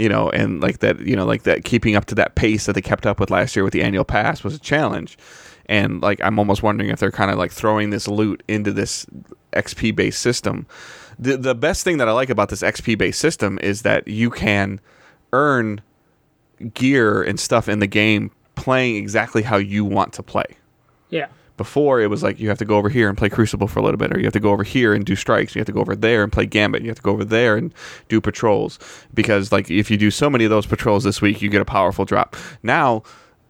You 0.00 0.08
know, 0.08 0.30
and 0.30 0.60
like 0.60 0.78
that, 0.78 1.00
you 1.00 1.16
know, 1.16 1.26
like 1.26 1.42
that 1.42 1.64
keeping 1.64 1.96
up 1.96 2.04
to 2.06 2.14
that 2.14 2.36
pace 2.36 2.66
that 2.66 2.74
they 2.74 2.80
kept 2.80 3.06
up 3.06 3.18
with 3.18 3.30
last 3.30 3.56
year 3.56 3.64
with 3.64 3.72
the 3.72 3.82
annual 3.82 4.04
pass 4.04 4.44
was 4.44 4.54
a 4.54 4.58
challenge. 4.58 5.18
And 5.66 6.00
like, 6.00 6.20
I'm 6.22 6.38
almost 6.38 6.62
wondering 6.62 6.90
if 6.90 7.00
they're 7.00 7.10
kind 7.10 7.30
of 7.30 7.38
like 7.38 7.50
throwing 7.50 7.90
this 7.90 8.06
loot 8.06 8.42
into 8.46 8.72
this 8.72 9.06
XP 9.52 9.96
based 9.96 10.20
system. 10.20 10.66
The 11.18 11.36
the 11.36 11.54
best 11.54 11.82
thing 11.82 11.98
that 11.98 12.08
I 12.08 12.12
like 12.12 12.30
about 12.30 12.48
this 12.48 12.62
XP 12.62 12.96
based 12.96 13.18
system 13.18 13.58
is 13.60 13.82
that 13.82 14.06
you 14.06 14.30
can 14.30 14.80
earn 15.32 15.80
gear 16.74 17.22
and 17.22 17.38
stuff 17.38 17.68
in 17.68 17.80
the 17.80 17.86
game 17.86 18.30
playing 18.54 18.96
exactly 18.96 19.42
how 19.42 19.56
you 19.56 19.84
want 19.84 20.12
to 20.14 20.22
play. 20.22 20.56
yeah. 21.10 21.26
Before 21.58 22.00
it 22.00 22.06
was 22.06 22.22
like 22.22 22.40
you 22.40 22.48
have 22.48 22.58
to 22.58 22.64
go 22.64 22.78
over 22.78 22.88
here 22.88 23.08
and 23.08 23.18
play 23.18 23.28
Crucible 23.28 23.68
for 23.68 23.80
a 23.80 23.82
little 23.82 23.98
bit, 23.98 24.14
or 24.14 24.18
you 24.18 24.24
have 24.24 24.32
to 24.32 24.40
go 24.40 24.52
over 24.52 24.62
here 24.62 24.94
and 24.94 25.04
do 25.04 25.14
strikes. 25.14 25.54
You 25.54 25.58
have 25.58 25.66
to 25.66 25.72
go 25.72 25.80
over 25.80 25.94
there 25.94 26.22
and 26.22 26.32
play 26.32 26.46
Gambit. 26.46 26.82
You 26.82 26.88
have 26.88 26.96
to 26.96 27.02
go 27.02 27.10
over 27.10 27.24
there 27.24 27.56
and 27.56 27.74
do 28.08 28.20
patrols 28.20 28.78
because 29.12 29.52
like 29.52 29.70
if 29.70 29.90
you 29.90 29.98
do 29.98 30.10
so 30.10 30.30
many 30.30 30.44
of 30.44 30.50
those 30.50 30.66
patrols 30.66 31.04
this 31.04 31.20
week, 31.20 31.42
you 31.42 31.50
get 31.50 31.60
a 31.60 31.66
powerful 31.66 32.06
drop. 32.06 32.36
Now, 32.62 33.02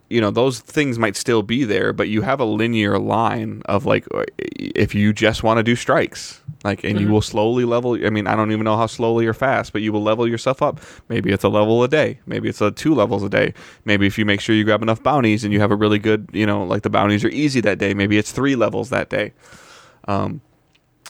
you 0.08 0.20
know 0.20 0.30
those 0.30 0.60
things 0.60 0.98
might 0.98 1.16
still 1.16 1.42
be 1.42 1.64
there, 1.64 1.92
but 1.92 2.08
you 2.08 2.22
have 2.22 2.40
a 2.40 2.44
linear 2.44 2.98
line 2.98 3.62
of 3.66 3.86
like 3.86 4.06
uh, 4.14 4.24
if 4.38 4.94
you 4.94 5.12
just 5.12 5.42
want 5.42 5.58
to 5.58 5.62
do 5.62 5.76
strikes, 5.76 6.40
like 6.64 6.82
and 6.82 7.00
you 7.00 7.08
will 7.08 7.22
slowly 7.22 7.64
level. 7.64 7.94
I 8.04 8.10
mean, 8.10 8.26
I 8.26 8.34
don't 8.34 8.50
even 8.50 8.64
know 8.64 8.76
how 8.76 8.86
slowly 8.86 9.26
or 9.26 9.34
fast, 9.34 9.72
but 9.72 9.80
you 9.82 9.92
will 9.92 10.02
level 10.02 10.26
yourself 10.26 10.60
up. 10.60 10.80
Maybe 11.08 11.30
it's 11.30 11.44
a 11.44 11.48
level 11.48 11.82
a 11.84 11.88
day. 11.88 12.18
Maybe 12.26 12.48
it's 12.48 12.60
a 12.60 12.72
two 12.72 12.94
levels 12.94 13.22
a 13.22 13.28
day. 13.28 13.54
Maybe 13.84 14.06
if 14.06 14.18
you 14.18 14.24
make 14.24 14.40
sure 14.40 14.56
you 14.56 14.64
grab 14.64 14.82
enough 14.82 15.02
bounties 15.02 15.44
and 15.44 15.52
you 15.52 15.60
have 15.60 15.70
a 15.70 15.76
really 15.76 16.00
good, 16.00 16.28
you 16.32 16.46
know, 16.46 16.64
like 16.64 16.82
the 16.82 16.90
bounties 16.90 17.24
are 17.24 17.28
easy 17.28 17.60
that 17.60 17.78
day. 17.78 17.94
Maybe 17.94 18.18
it's 18.18 18.32
three 18.32 18.56
levels 18.56 18.90
that 18.90 19.08
day. 19.08 19.34
Um, 20.08 20.40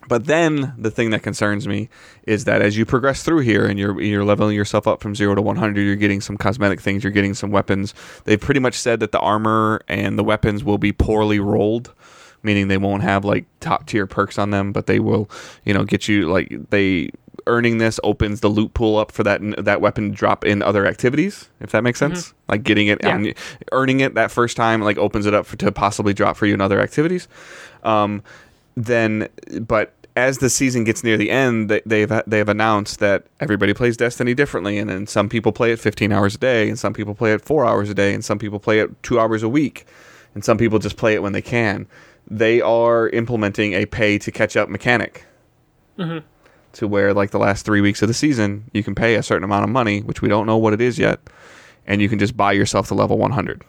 but 0.06 0.24
then 0.24 0.74
the 0.78 0.90
thing 0.90 1.10
that 1.10 1.22
concerns 1.22 1.68
me 1.68 1.88
is 2.24 2.44
that 2.44 2.62
as 2.62 2.76
you 2.78 2.86
progress 2.86 3.22
through 3.22 3.40
here 3.40 3.66
and 3.66 3.78
you're 3.78 4.00
you're 4.00 4.24
leveling 4.24 4.56
yourself 4.56 4.86
up 4.86 5.02
from 5.02 5.14
0 5.14 5.34
to 5.34 5.42
100, 5.42 5.80
you're 5.80 5.96
getting 5.96 6.20
some 6.20 6.36
cosmetic 6.36 6.80
things, 6.80 7.04
you're 7.04 7.12
getting 7.12 7.34
some 7.34 7.50
weapons. 7.50 7.94
They've 8.24 8.40
pretty 8.40 8.60
much 8.60 8.74
said 8.74 9.00
that 9.00 9.12
the 9.12 9.20
armor 9.20 9.82
and 9.86 10.18
the 10.18 10.24
weapons 10.24 10.64
will 10.64 10.78
be 10.78 10.92
poorly 10.92 11.40
rolled, 11.40 11.92
meaning 12.42 12.68
they 12.68 12.78
won't 12.78 13.02
have 13.02 13.24
like 13.24 13.44
top 13.60 13.86
tier 13.86 14.06
perks 14.06 14.38
on 14.38 14.50
them, 14.50 14.72
but 14.72 14.86
they 14.86 15.00
will, 15.00 15.28
you 15.64 15.74
know, 15.74 15.84
get 15.84 16.08
you 16.08 16.30
like 16.30 16.52
they 16.70 17.10
earning 17.46 17.78
this 17.78 17.98
opens 18.04 18.40
the 18.40 18.48
loot 18.48 18.74
pool 18.74 18.98
up 18.98 19.10
for 19.10 19.22
that 19.22 19.40
that 19.64 19.80
weapon 19.80 20.10
drop 20.10 20.44
in 20.44 20.62
other 20.62 20.86
activities, 20.86 21.48
if 21.60 21.70
that 21.72 21.82
makes 21.82 21.98
sense. 21.98 22.34
Like 22.48 22.62
getting 22.62 22.88
it 22.88 22.98
Yeah. 23.02 23.14
on 23.14 23.32
earning 23.72 24.00
it 24.00 24.14
that 24.14 24.30
first 24.30 24.56
time 24.56 24.82
like 24.82 24.98
opens 24.98 25.24
it 25.26 25.34
up 25.34 25.46
for, 25.46 25.56
to 25.56 25.72
possibly 25.72 26.12
drop 26.12 26.36
for 26.36 26.46
you 26.46 26.54
in 26.54 26.60
other 26.60 26.80
activities. 26.80 27.26
Um 27.84 28.22
then 28.76 29.28
but 29.62 29.92
as 30.16 30.38
the 30.38 30.50
season 30.50 30.82
gets 30.82 31.04
near 31.04 31.16
the 31.16 31.30
end, 31.30 31.70
they've 31.86 32.12
they've 32.26 32.48
announced 32.48 32.98
that 32.98 33.24
everybody 33.40 33.72
plays 33.72 33.96
Destiny 33.96 34.34
differently, 34.34 34.76
and 34.76 34.90
then 34.90 35.06
some 35.06 35.28
people 35.28 35.52
play 35.52 35.70
it 35.70 35.78
15 35.78 36.10
hours 36.12 36.34
a 36.34 36.38
day, 36.38 36.68
and 36.68 36.76
some 36.76 36.92
people 36.92 37.14
play 37.14 37.32
it 37.32 37.40
four 37.40 37.64
hours 37.64 37.88
a 37.88 37.94
day, 37.94 38.12
and 38.14 38.24
some 38.24 38.36
people 38.38 38.58
play 38.58 38.80
it 38.80 39.00
two 39.04 39.20
hours 39.20 39.44
a 39.44 39.48
week, 39.48 39.86
and 40.34 40.44
some 40.44 40.58
people 40.58 40.80
just 40.80 40.96
play 40.96 41.14
it 41.14 41.22
when 41.22 41.32
they 41.32 41.40
can. 41.42 41.86
They 42.30 42.60
are 42.60 43.08
implementing 43.08 43.72
a 43.72 43.86
pay 43.86 44.18
to 44.18 44.30
catch 44.30 44.56
up 44.56 44.68
mechanic. 44.68 45.24
To 46.74 46.86
where, 46.86 47.14
like 47.14 47.30
the 47.30 47.38
last 47.38 47.64
three 47.64 47.80
weeks 47.80 48.02
of 48.02 48.08
the 48.08 48.14
season, 48.14 48.64
you 48.72 48.82
can 48.84 48.94
pay 48.94 49.14
a 49.14 49.22
certain 49.22 49.44
amount 49.44 49.64
of 49.64 49.70
money, 49.70 50.00
which 50.02 50.20
we 50.22 50.28
don't 50.28 50.46
know 50.46 50.58
what 50.58 50.72
it 50.74 50.80
is 50.80 50.98
yet, 50.98 51.18
and 51.86 52.00
you 52.02 52.08
can 52.08 52.18
just 52.18 52.36
buy 52.36 52.52
yourself 52.52 52.88
to 52.88 52.94
level 52.94 53.18
100. 53.18 53.64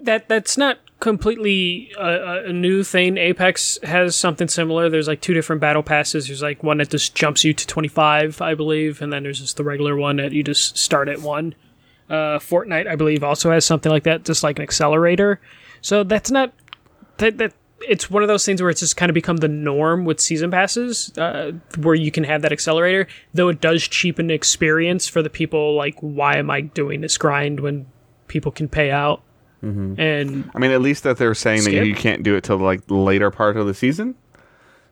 that 0.00 0.28
that's 0.28 0.56
not 0.58 0.78
completely 1.00 1.92
a, 1.96 2.46
a 2.46 2.52
new 2.52 2.82
thing. 2.82 3.16
Apex 3.16 3.78
has 3.84 4.16
something 4.16 4.48
similar. 4.48 4.88
There's 4.88 5.06
like 5.08 5.20
two 5.20 5.32
different 5.34 5.60
battle 5.60 5.82
passes. 5.82 6.26
There's 6.26 6.42
like 6.42 6.62
one 6.62 6.78
that 6.78 6.90
just 6.90 7.14
jumps 7.14 7.44
you 7.44 7.54
to 7.54 7.66
25, 7.66 8.40
I 8.42 8.54
believe, 8.54 9.00
and 9.00 9.12
then 9.12 9.22
there's 9.22 9.40
just 9.40 9.56
the 9.56 9.64
regular 9.64 9.96
one 9.96 10.16
that 10.16 10.32
you 10.32 10.42
just 10.42 10.76
start 10.76 11.08
at 11.08 11.20
one. 11.20 11.54
Uh, 12.10 12.38
Fortnite, 12.38 12.88
I 12.88 12.96
believe, 12.96 13.22
also 13.22 13.50
has 13.52 13.64
something 13.64 13.92
like 13.92 14.04
that, 14.04 14.24
just 14.24 14.42
like 14.42 14.58
an 14.58 14.62
accelerator. 14.62 15.40
So 15.80 16.02
that's 16.02 16.30
not 16.30 16.52
that 17.18 17.38
that. 17.38 17.52
It's 17.86 18.10
one 18.10 18.24
of 18.24 18.28
those 18.28 18.44
things 18.44 18.60
where 18.60 18.70
it's 18.70 18.80
just 18.80 18.96
kind 18.96 19.08
of 19.08 19.14
become 19.14 19.36
the 19.36 19.46
norm 19.46 20.04
with 20.04 20.18
season 20.18 20.50
passes, 20.50 21.16
uh, 21.16 21.52
where 21.76 21.94
you 21.94 22.10
can 22.10 22.24
have 22.24 22.42
that 22.42 22.50
accelerator. 22.50 23.06
Though 23.34 23.48
it 23.48 23.60
does 23.60 23.86
cheapen 23.86 24.26
the 24.26 24.34
experience 24.34 25.06
for 25.06 25.22
the 25.22 25.30
people. 25.30 25.76
Like, 25.76 25.94
why 26.00 26.38
am 26.38 26.50
I 26.50 26.62
doing 26.62 27.02
this 27.02 27.16
grind 27.16 27.60
when 27.60 27.86
people 28.26 28.50
can 28.50 28.68
pay 28.68 28.90
out? 28.90 29.22
And 29.62 30.50
I 30.54 30.58
mean, 30.58 30.70
at 30.70 30.80
least 30.80 31.02
that 31.02 31.18
they're 31.18 31.34
saying 31.34 31.64
that 31.64 31.72
you 31.72 31.94
can't 31.94 32.22
do 32.22 32.36
it 32.36 32.44
till 32.44 32.58
like 32.58 32.82
later 32.88 33.30
part 33.30 33.56
of 33.56 33.66
the 33.66 33.74
season. 33.74 34.14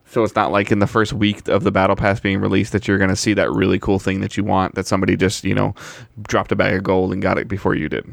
So 0.06 0.22
it's 0.22 0.34
not 0.34 0.52
like 0.52 0.70
in 0.70 0.78
the 0.78 0.86
first 0.86 1.12
week 1.12 1.46
of 1.48 1.64
the 1.64 1.72
battle 1.72 1.96
pass 1.96 2.20
being 2.20 2.40
released 2.40 2.72
that 2.72 2.86
you're 2.86 2.98
going 2.98 3.10
to 3.10 3.16
see 3.16 3.34
that 3.34 3.50
really 3.50 3.78
cool 3.78 3.98
thing 3.98 4.20
that 4.20 4.36
you 4.36 4.44
want 4.44 4.74
that 4.76 4.86
somebody 4.86 5.16
just 5.16 5.44
you 5.44 5.54
know 5.54 5.74
dropped 6.22 6.52
a 6.52 6.56
bag 6.56 6.74
of 6.74 6.82
gold 6.84 7.12
and 7.12 7.22
got 7.22 7.38
it 7.38 7.48
before 7.48 7.74
you 7.74 7.88
did. 7.88 8.12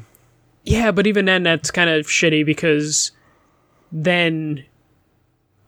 Yeah, 0.64 0.92
but 0.92 1.08
even 1.08 1.26
then, 1.26 1.44
that's 1.44 1.72
kind 1.72 1.90
of 1.90 2.08
shitty 2.08 2.46
because 2.46 3.12
then 3.94 4.66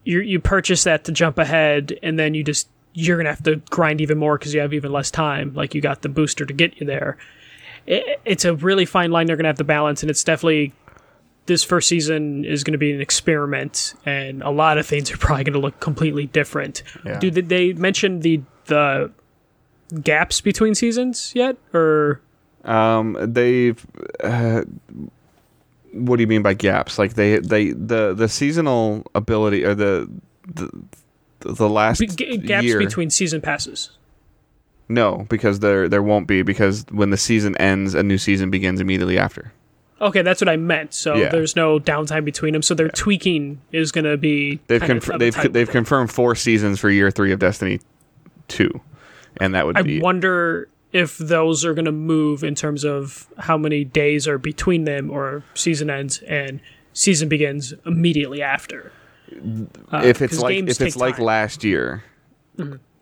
you 0.04 0.20
you 0.20 0.40
purchase 0.40 0.84
that 0.84 1.04
to 1.04 1.12
jump 1.12 1.38
ahead, 1.38 1.98
and 2.02 2.18
then 2.18 2.34
you 2.34 2.42
just 2.44 2.68
you're 2.92 3.16
gonna 3.16 3.30
have 3.30 3.42
to 3.44 3.56
grind 3.70 4.00
even 4.00 4.18
more 4.18 4.36
because 4.38 4.52
you 4.52 4.60
have 4.60 4.74
even 4.74 4.92
less 4.92 5.10
time. 5.10 5.54
Like 5.54 5.74
you 5.74 5.80
got 5.80 6.02
the 6.02 6.08
booster 6.08 6.44
to 6.44 6.52
get 6.52 6.78
you 6.80 6.86
there. 6.86 7.16
It, 7.86 8.20
it's 8.24 8.44
a 8.44 8.54
really 8.54 8.84
fine 8.84 9.10
line 9.12 9.26
they're 9.26 9.36
gonna 9.36 9.48
have 9.48 9.58
to 9.58 9.64
balance, 9.64 10.02
and 10.02 10.10
it's 10.10 10.24
definitely 10.24 10.72
this 11.46 11.62
first 11.62 11.88
season 11.88 12.44
is 12.44 12.64
going 12.64 12.72
to 12.72 12.78
be 12.78 12.90
an 12.92 13.00
experiment, 13.00 13.94
and 14.04 14.42
a 14.42 14.50
lot 14.50 14.78
of 14.78 14.84
things 14.86 15.12
are 15.12 15.16
probably 15.16 15.44
going 15.44 15.52
to 15.52 15.60
look 15.60 15.78
completely 15.78 16.26
different. 16.26 16.82
Yeah. 17.04 17.20
Do 17.20 17.30
they- 17.30 17.40
they 17.40 17.72
mention 17.72 18.18
the 18.20 18.40
the 18.64 19.12
gaps 20.02 20.40
between 20.40 20.74
seasons 20.74 21.30
yet, 21.36 21.56
or 21.72 22.20
Um, 22.64 23.16
they've. 23.20 23.86
Uh, 24.24 24.62
what 25.92 26.16
do 26.16 26.22
you 26.22 26.26
mean 26.26 26.42
by 26.42 26.54
gaps? 26.54 26.98
Like 26.98 27.14
they 27.14 27.38
they 27.38 27.70
the 27.70 28.14
the 28.14 28.28
seasonal 28.28 29.06
ability 29.14 29.64
or 29.64 29.74
the 29.74 30.10
the 30.46 30.70
the 31.40 31.68
last 31.68 32.00
g- 32.00 32.36
gaps 32.38 32.64
year. 32.66 32.78
between 32.78 33.10
season 33.10 33.40
passes? 33.40 33.90
No, 34.88 35.26
because 35.28 35.60
there 35.60 35.88
there 35.88 36.02
won't 36.02 36.28
be 36.28 36.42
because 36.42 36.84
when 36.90 37.10
the 37.10 37.16
season 37.16 37.56
ends, 37.56 37.94
a 37.94 38.02
new 38.02 38.18
season 38.18 38.50
begins 38.50 38.80
immediately 38.80 39.18
after. 39.18 39.52
Okay, 40.00 40.20
that's 40.22 40.40
what 40.42 40.48
I 40.48 40.56
meant. 40.56 40.92
So 40.92 41.14
Yeah. 41.16 41.30
there's 41.30 41.56
no 41.56 41.78
downtime 41.80 42.24
between 42.24 42.52
them. 42.52 42.60
So 42.62 42.74
their 42.74 42.88
tweaking 42.90 43.60
is 43.72 43.90
going 43.92 44.04
to 44.04 44.16
be 44.18 44.60
They've 44.66 44.80
conf- 44.80 45.10
they've 45.18 45.34
type 45.34 45.52
they've 45.52 45.68
confirmed 45.70 46.12
four 46.12 46.34
seasons 46.34 46.78
for 46.78 46.90
year 46.90 47.10
three 47.10 47.32
of 47.32 47.38
Destiny 47.38 47.80
two, 48.48 48.80
and 49.40 49.54
that 49.54 49.66
would 49.66 49.76
I 49.78 49.82
be 49.82 50.00
wonder 50.00 50.68
if 50.92 51.18
those 51.18 51.64
are 51.64 51.74
going 51.74 51.84
to 51.84 51.92
move 51.92 52.42
in 52.42 52.54
terms 52.54 52.84
of 52.84 53.26
how 53.38 53.58
many 53.58 53.84
days 53.84 54.26
are 54.26 54.38
between 54.38 54.84
them, 54.84 55.10
or 55.10 55.42
season 55.54 55.90
ends 55.90 56.22
and 56.22 56.60
season 56.92 57.28
begins 57.28 57.74
immediately 57.84 58.42
after. 58.42 58.92
Uh, 59.92 60.02
if 60.04 60.22
it's 60.22 60.38
like 60.38 60.56
if 60.56 60.80
it's 60.80 60.96
like 60.96 61.14
time. 61.14 61.18
Mm-hmm. 61.18 61.24
last 61.24 61.64
year, 61.64 62.04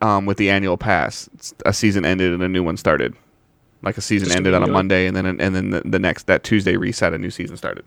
um, 0.01 0.27
with 0.27 0.39
the 0.39 0.51
annual 0.51 0.77
pass, 0.77 1.29
a 1.65 1.73
season 1.73 2.05
ended 2.05 2.33
and 2.33 2.43
a 2.43 2.49
new 2.49 2.63
one 2.63 2.77
started. 2.77 3.15
Like 3.83 3.99
a 3.99 4.01
season 4.01 4.29
Just 4.29 4.37
ended 4.39 4.55
on 4.55 4.63
a? 4.63 4.67
Monday, 4.67 5.07
and 5.07 5.15
then 5.15 5.27
and 5.27 5.55
then 5.55 5.71
the, 5.71 5.83
the 5.85 5.99
next 5.99 6.27
that 6.27 6.43
Tuesday 6.43 6.77
reset, 6.77 7.13
a 7.13 7.19
new 7.19 7.31
season 7.31 7.59
started. 7.59 7.85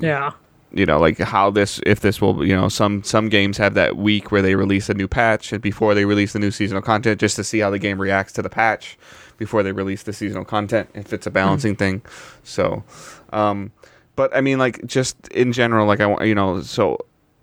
yeah, 0.00 0.32
You 0.72 0.84
know, 0.84 0.98
like 0.98 1.18
how 1.18 1.50
this 1.50 1.80
if 1.86 2.00
this 2.00 2.20
will 2.20 2.44
you 2.44 2.54
know 2.54 2.68
some 2.68 3.02
some 3.02 3.28
games 3.28 3.56
have 3.56 3.74
that 3.74 3.96
week 3.96 4.30
where 4.30 4.42
they 4.42 4.54
release 4.54 4.88
a 4.88 4.94
new 4.94 5.08
patch 5.08 5.52
and 5.52 5.62
before 5.62 5.94
they 5.94 6.04
release 6.04 6.34
the 6.34 6.38
new 6.38 6.50
seasonal 6.50 6.82
content, 6.82 7.20
just 7.20 7.36
to 7.36 7.44
see 7.44 7.60
how 7.60 7.70
the 7.70 7.78
game 7.78 8.00
reacts 8.00 8.32
to 8.34 8.42
the 8.42 8.50
patch 8.50 8.98
before 9.38 9.62
they 9.62 9.72
release 9.72 10.02
the 10.02 10.12
seasonal 10.12 10.44
content. 10.44 10.90
If 10.94 11.12
it's 11.12 11.26
a 11.26 11.30
balancing 11.30 11.76
thing, 11.76 12.02
so. 12.44 12.84
Um, 13.32 13.72
but 14.14 14.34
I 14.36 14.40
mean, 14.40 14.58
like 14.58 14.84
just 14.84 15.28
in 15.28 15.52
general, 15.52 15.86
like 15.86 16.00
I 16.00 16.06
want 16.06 16.26
you 16.26 16.34
know, 16.34 16.60
so 16.60 16.98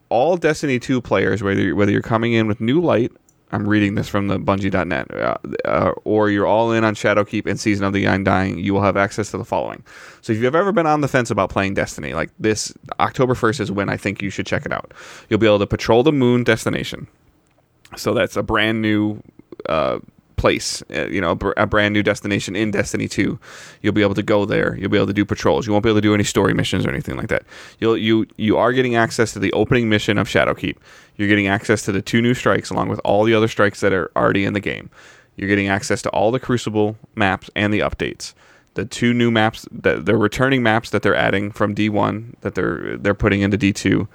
all 0.09 0.37
Destiny 0.37 0.79
two 0.79 1.01
players, 1.01 1.41
whether 1.41 1.61
you're, 1.61 1.75
whether 1.75 1.91
you're 1.91 2.01
coming 2.01 2.33
in 2.33 2.47
with 2.47 2.61
new 2.61 2.79
light, 2.81 3.11
I'm 3.51 3.67
reading 3.67 3.95
this 3.95 4.09
from 4.09 4.27
the 4.27 4.39
Bungie.net, 4.39 5.13
uh, 5.13 5.37
uh, 5.65 5.91
or 6.03 6.29
you're 6.29 6.47
all 6.47 6.71
in 6.71 6.83
on 6.83 6.95
Shadowkeep 6.95 7.45
and 7.45 7.59
Season 7.59 7.85
of 7.85 7.93
the 7.93 8.05
Undying, 8.05 8.57
you 8.57 8.73
will 8.73 8.81
have 8.81 8.97
access 8.97 9.31
to 9.31 9.37
the 9.37 9.45
following. 9.45 9.83
So 10.21 10.33
if 10.33 10.39
you've 10.39 10.55
ever 10.55 10.71
been 10.71 10.87
on 10.87 11.01
the 11.01 11.07
fence 11.07 11.29
about 11.29 11.51
playing 11.51 11.75
Destiny, 11.75 12.13
like 12.13 12.31
this 12.39 12.73
October 12.99 13.35
1st 13.35 13.59
is 13.61 13.71
when 13.71 13.87
I 13.87 13.97
think 13.97 14.21
you 14.21 14.29
should 14.29 14.47
check 14.47 14.65
it 14.65 14.73
out. 14.73 14.93
You'll 15.29 15.39
be 15.39 15.47
able 15.47 15.59
to 15.59 15.67
patrol 15.67 16.01
the 16.01 16.11
moon 16.11 16.43
destination. 16.43 17.07
So 17.95 18.13
that's 18.13 18.35
a 18.35 18.43
brand 18.43 18.81
new 18.81 19.21
uh, 19.69 19.99
place, 20.35 20.83
uh, 20.93 21.07
you 21.07 21.21
know, 21.21 21.31
a, 21.31 21.35
br- 21.35 21.53
a 21.57 21.65
brand 21.65 21.93
new 21.93 22.03
destination 22.03 22.55
in 22.55 22.71
Destiny 22.71 23.07
2. 23.07 23.39
You'll 23.81 23.93
be 23.93 24.01
able 24.01 24.15
to 24.15 24.23
go 24.23 24.45
there. 24.45 24.75
You'll 24.77 24.89
be 24.89 24.97
able 24.97 25.07
to 25.07 25.13
do 25.13 25.25
patrols. 25.25 25.65
You 25.65 25.73
won't 25.73 25.83
be 25.83 25.89
able 25.89 25.97
to 25.97 26.01
do 26.01 26.13
any 26.13 26.23
story 26.23 26.53
missions 26.53 26.85
or 26.85 26.89
anything 26.89 27.15
like 27.15 27.29
that. 27.29 27.43
You'll 27.79 27.97
you 27.97 28.27
you 28.37 28.57
are 28.57 28.73
getting 28.73 28.95
access 28.95 29.33
to 29.33 29.39
the 29.39 29.51
opening 29.53 29.89
mission 29.89 30.17
of 30.17 30.27
Shadowkeep. 30.27 30.77
You're 31.17 31.29
getting 31.29 31.47
access 31.47 31.83
to 31.83 31.91
the 31.91 32.01
two 32.01 32.21
new 32.21 32.33
strikes 32.33 32.69
along 32.69 32.89
with 32.89 32.99
all 33.03 33.23
the 33.23 33.33
other 33.33 33.47
strikes 33.47 33.79
that 33.79 33.93
are 33.93 34.11
already 34.15 34.45
in 34.45 34.53
the 34.53 34.59
game. 34.59 34.89
You're 35.35 35.49
getting 35.49 35.67
access 35.67 36.01
to 36.03 36.09
all 36.09 36.31
the 36.31 36.39
Crucible 36.39 36.97
maps 37.15 37.49
and 37.55 37.73
the 37.73 37.79
updates. 37.79 38.33
The 38.75 38.85
two 38.85 39.13
new 39.13 39.31
maps 39.31 39.67
that 39.71 40.05
they're 40.05 40.17
returning 40.17 40.61
maps 40.63 40.89
that 40.89 41.01
they're 41.01 41.15
adding 41.15 41.51
from 41.51 41.73
D1 41.73 42.35
that 42.41 42.55
they're 42.55 42.97
they're 42.97 43.13
putting 43.13 43.41
into 43.41 43.57
D2. 43.57 44.07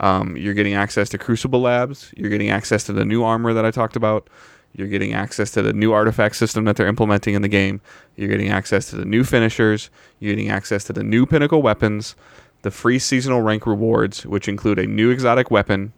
Um, 0.00 0.36
you're 0.36 0.54
getting 0.54 0.74
access 0.74 1.08
to 1.10 1.18
Crucible 1.18 1.60
Labs. 1.60 2.12
You're 2.16 2.30
getting 2.30 2.50
access 2.50 2.84
to 2.84 2.92
the 2.92 3.04
new 3.04 3.24
armor 3.24 3.52
that 3.52 3.64
I 3.64 3.70
talked 3.70 3.96
about. 3.96 4.28
You're 4.74 4.88
getting 4.88 5.12
access 5.12 5.50
to 5.52 5.62
the 5.62 5.72
new 5.72 5.92
artifact 5.92 6.36
system 6.36 6.64
that 6.64 6.76
they're 6.76 6.86
implementing 6.86 7.34
in 7.34 7.42
the 7.42 7.48
game. 7.48 7.80
You're 8.16 8.28
getting 8.28 8.50
access 8.50 8.90
to 8.90 8.96
the 8.96 9.04
new 9.04 9.24
finishers. 9.24 9.90
You're 10.20 10.32
getting 10.34 10.50
access 10.50 10.84
to 10.84 10.92
the 10.92 11.02
new 11.02 11.26
pinnacle 11.26 11.62
weapons, 11.62 12.14
the 12.62 12.70
free 12.70 12.98
seasonal 12.98 13.42
rank 13.42 13.66
rewards, 13.66 14.24
which 14.24 14.48
include 14.48 14.78
a 14.78 14.86
new 14.86 15.10
exotic 15.10 15.50
weapon, 15.50 15.92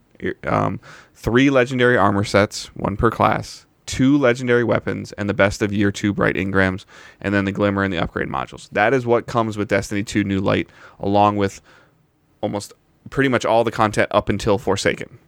um, 0.44 0.80
three 1.14 1.50
legendary 1.50 1.96
armor 1.96 2.24
sets, 2.24 2.66
one 2.74 2.96
per 2.96 3.10
class, 3.10 3.66
two 3.86 4.16
legendary 4.16 4.64
weapons, 4.64 5.12
and 5.12 5.28
the 5.28 5.34
best 5.34 5.62
of 5.62 5.72
year 5.72 5.90
two 5.90 6.12
bright 6.12 6.36
engrams, 6.36 6.84
and 7.20 7.34
then 7.34 7.44
the 7.44 7.52
glimmer 7.52 7.82
and 7.82 7.92
the 7.92 7.98
upgrade 7.98 8.28
modules. 8.28 8.68
That 8.70 8.94
is 8.94 9.04
what 9.04 9.26
comes 9.26 9.58
with 9.58 9.68
Destiny 9.68 10.02
2 10.04 10.24
New 10.24 10.40
Light, 10.40 10.68
along 10.98 11.36
with 11.36 11.60
almost 12.40 12.72
pretty 13.10 13.28
much 13.28 13.44
all 13.44 13.64
the 13.64 13.70
content 13.70 14.08
up 14.12 14.28
until 14.28 14.58
Forsaken. 14.58 15.18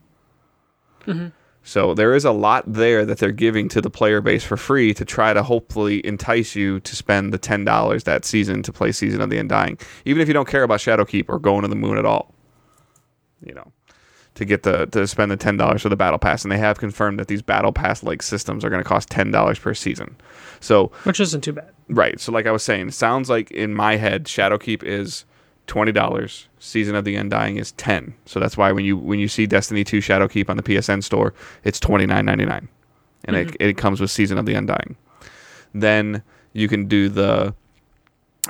So 1.64 1.94
there 1.94 2.14
is 2.14 2.24
a 2.24 2.32
lot 2.32 2.64
there 2.66 3.05
that 3.06 3.18
they're 3.18 3.30
giving 3.30 3.68
to 3.70 3.80
the 3.80 3.90
player 3.90 4.20
base 4.20 4.43
for 4.43 4.56
free 4.56 4.93
to 4.94 5.05
try 5.05 5.32
to 5.32 5.43
hopefully 5.43 6.05
entice 6.05 6.56
you 6.56 6.80
to 6.80 6.97
spend 6.97 7.32
the 7.32 7.39
ten 7.39 7.64
dollars 7.64 8.05
that 8.05 8.24
season 8.24 8.62
to 8.64 8.72
play 8.72 8.90
Season 8.90 9.20
of 9.20 9.30
the 9.30 9.39
Undying, 9.39 9.78
even 10.05 10.20
if 10.20 10.28
you 10.28 10.34
don't 10.34 10.48
care 10.48 10.64
about 10.64 10.80
Shadowkeep 10.80 11.26
or 11.28 11.39
going 11.39 11.62
to 11.62 11.68
the 11.68 11.76
moon 11.76 11.98
at 11.98 12.05
all. 12.05 12.34
You 13.44 13.55
know, 13.55 13.72
to 14.34 14.44
get 14.44 14.64
the 14.64 14.86
to 14.86 15.06
spend 15.06 15.30
the 15.30 15.36
ten 15.36 15.56
dollars 15.56 15.82
for 15.82 15.89
the 15.89 15.97
battle 15.97 16.18
pass, 16.18 16.43
and 16.43 16.51
they 16.51 16.59
have 16.59 16.78
confirmed 16.78 17.20
that 17.20 17.28
these 17.28 17.43
battle 17.43 17.72
pass 17.72 18.02
like 18.02 18.22
systems 18.22 18.64
are 18.64 18.70
going 18.70 18.82
to 18.82 18.89
cost 18.89 19.09
ten 19.09 19.30
dollars 19.30 19.59
per 19.59 19.72
season. 19.72 20.16
So 20.60 20.90
which 21.05 21.20
isn't 21.20 21.43
too 21.43 21.52
bad. 21.52 21.70
Right. 21.89 22.18
So, 22.18 22.32
like 22.32 22.47
I 22.47 22.52
was 22.52 22.62
saying, 22.62 22.90
sounds 22.90 23.28
like 23.30 23.51
in 23.51 23.74
my 23.74 23.97
head, 23.97 24.24
Shadowkeep 24.24 24.82
is 24.82 25.24
twenty 25.66 25.93
dollars. 25.93 26.48
Season 26.59 26.94
of 26.94 27.05
the 27.05 27.16
Undying 27.16 27.56
is 27.56 27.72
ten. 27.72 28.14
So 28.26 28.40
that's 28.40 28.56
why 28.56 28.72
when 28.72 28.84
you 28.84 28.97
when 28.97 29.18
you 29.18 29.28
see 29.28 29.47
Destiny 29.47 29.84
Two 29.84 29.98
Shadowkeep 29.98 30.48
on 30.48 30.56
the 30.56 30.62
PSN 30.62 31.02
store, 31.02 31.34
it's 31.64 31.80
twenty 31.80 32.06
nine 32.06 32.24
ninety 32.24 32.44
nine, 32.44 32.68
and 33.24 33.36
it 33.36 33.48
mm-hmm. 33.48 33.56
it 33.60 33.76
comes 33.76 34.01
with 34.01 34.10
Season 34.10 34.39
of 34.39 34.47
the 34.47 34.55
Undying. 34.55 34.97
Then 35.74 36.22
you 36.52 36.68
can 36.68 36.86
do 36.86 37.09
the 37.09 37.55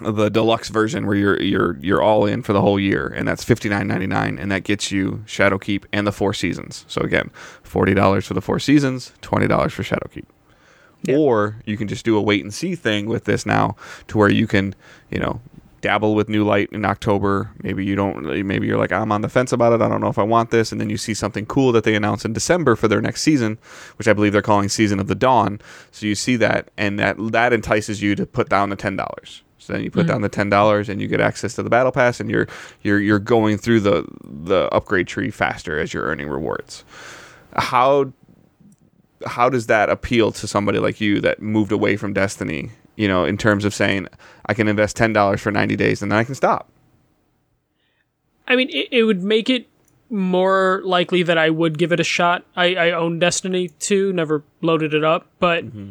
the 0.01 0.31
deluxe 0.31 0.71
version 0.71 1.07
where 1.07 1.17
you're 1.17 1.41
you're 1.41 1.77
you're 1.81 2.03
all 2.03 2.25
in 2.25 2.43
for 2.43 2.53
the 2.53 2.63
whole 2.63 2.81
year, 2.81 3.07
and 3.07 3.29
that's 3.29 3.45
fifty 3.45 3.69
nine 3.69 3.87
ninety 3.87 4.07
nine, 4.07 4.39
and 4.39 4.51
that 4.51 4.65
gets 4.65 4.91
you 4.91 5.23
Shadowkeep 5.27 5.85
and 5.93 6.07
the 6.07 6.13
four 6.13 6.33
seasons. 6.33 6.85
So 6.89 7.03
again, 7.03 7.31
forty 7.63 7.95
dollars 7.95 8.27
for 8.27 8.35
the 8.35 8.41
four 8.41 8.59
seasons, 8.59 9.13
twenty 9.21 9.47
dollars 9.47 9.73
for 9.73 9.83
Shadowkeep. 9.83 10.25
Yeah. 11.05 11.17
Or 11.17 11.57
you 11.67 11.77
can 11.77 11.89
just 11.89 12.05
do 12.05 12.17
a 12.17 12.23
wait 12.23 12.43
and 12.43 12.55
see 12.55 12.75
thing 12.75 13.07
with 13.07 13.25
this 13.25 13.45
now, 13.45 13.77
to 14.09 14.19
where 14.19 14.31
you 14.31 14.47
can, 14.47 14.75
you 15.11 15.19
know, 15.19 15.41
dabble 15.83 16.15
with 16.15 16.29
New 16.29 16.45
Light 16.45 16.71
in 16.73 16.87
October. 16.87 17.51
Maybe 17.63 17.85
you 17.85 17.95
don't. 17.95 18.25
Maybe 18.47 18.67
you're 18.67 18.79
like, 18.79 18.93
I'm 18.93 19.13
on 19.13 19.21
the 19.21 19.29
fence 19.29 19.53
about 19.53 19.75
it. 19.75 19.83
I 19.83 19.89
don't 19.89 20.01
know 20.01 20.09
if 20.09 20.19
I 20.19 20.23
want 20.23 20.51
this. 20.51 20.73
And 20.73 20.81
then 20.81 20.89
you 20.89 20.97
see 20.97 21.13
something 21.13 21.45
cool 21.45 21.73
that 21.73 21.85
they 21.85 21.95
announce 21.95 22.25
in 22.25 22.33
December 22.33 22.75
for 22.75 22.89
their 22.89 23.03
next 23.03 23.21
season, 23.21 23.59
which 23.99 24.09
I 24.09 24.15
believe 24.15 24.33
they're 24.33 24.41
calling 24.41 24.71
Season 24.71 24.99
of 24.99 25.09
the 25.09 25.15
Dawn. 25.15 25.61
So 25.91 26.07
you 26.07 26.15
see 26.15 26.37
that, 26.37 26.71
and 26.79 26.99
that 26.99 27.17
that 27.19 27.53
entices 27.53 28.01
you 28.01 28.15
to 28.15 28.25
put 28.25 28.49
down 28.49 28.71
the 28.71 28.77
ten 28.77 28.97
dollars. 28.97 29.43
So 29.59 29.75
then 29.75 29.85
you 29.85 29.91
put 29.91 30.03
hmm. 30.03 30.13
down 30.13 30.23
the 30.23 30.29
ten 30.29 30.49
dollars, 30.49 30.89
and 30.89 31.01
you 31.01 31.09
get 31.09 31.21
access 31.21 31.55
to 31.55 31.63
the 31.63 31.71
battle 31.71 31.93
pass, 31.93 32.19
and 32.19 32.31
you're 32.31 32.49
you're 32.83 33.01
you're 33.01 33.19
going 33.19 33.59
through 33.59 33.81
the 33.81 34.07
the 34.25 34.69
upgrade 34.73 35.07
tree 35.07 35.31
faster 35.31 35.79
as 35.79 35.93
you're 35.93 36.05
earning 36.05 36.29
rewards. 36.29 36.85
How 37.55 38.13
how 39.27 39.49
does 39.49 39.67
that 39.67 39.91
appeal 39.91 40.33
to 40.33 40.47
somebody 40.47 40.79
like 40.79 41.01
you 41.01 41.21
that 41.21 41.43
moved 41.43 41.73
away 41.73 41.97
from 41.97 42.13
Destiny? 42.13 42.71
You 42.97 43.09
know, 43.09 43.25
in 43.25 43.39
terms 43.39 43.65
of 43.65 43.75
saying 43.75 44.09
I 44.47 44.55
can 44.55 44.69
invest 44.69 44.97
ten 44.97 45.13
dollars 45.13 45.41
for 45.41 45.51
ninety 45.51 45.77
days 45.77 46.03
and 46.03 46.11
then 46.11 46.19
I 46.19 46.25
can 46.25 46.35
stop. 46.35 46.69
I 48.47 48.57
mean, 48.57 48.69
it, 48.71 48.89
it 48.91 49.05
would 49.05 49.23
make 49.23 49.49
it 49.49 49.69
more 50.13 50.83
likely 50.85 51.23
that 51.23 51.39
I 51.39 51.51
would 51.51 51.79
give 51.79 51.91
it 51.91 51.99
a 51.99 52.05
shot. 52.05 52.45
I, 52.55 52.75
I 52.75 52.91
own 52.91 53.19
Destiny 53.19 53.69
2, 53.69 54.13
never 54.13 54.45
loaded 54.61 54.93
it 54.93 55.03
up, 55.03 55.27
but 55.39 55.65
mm-hmm. 55.65 55.91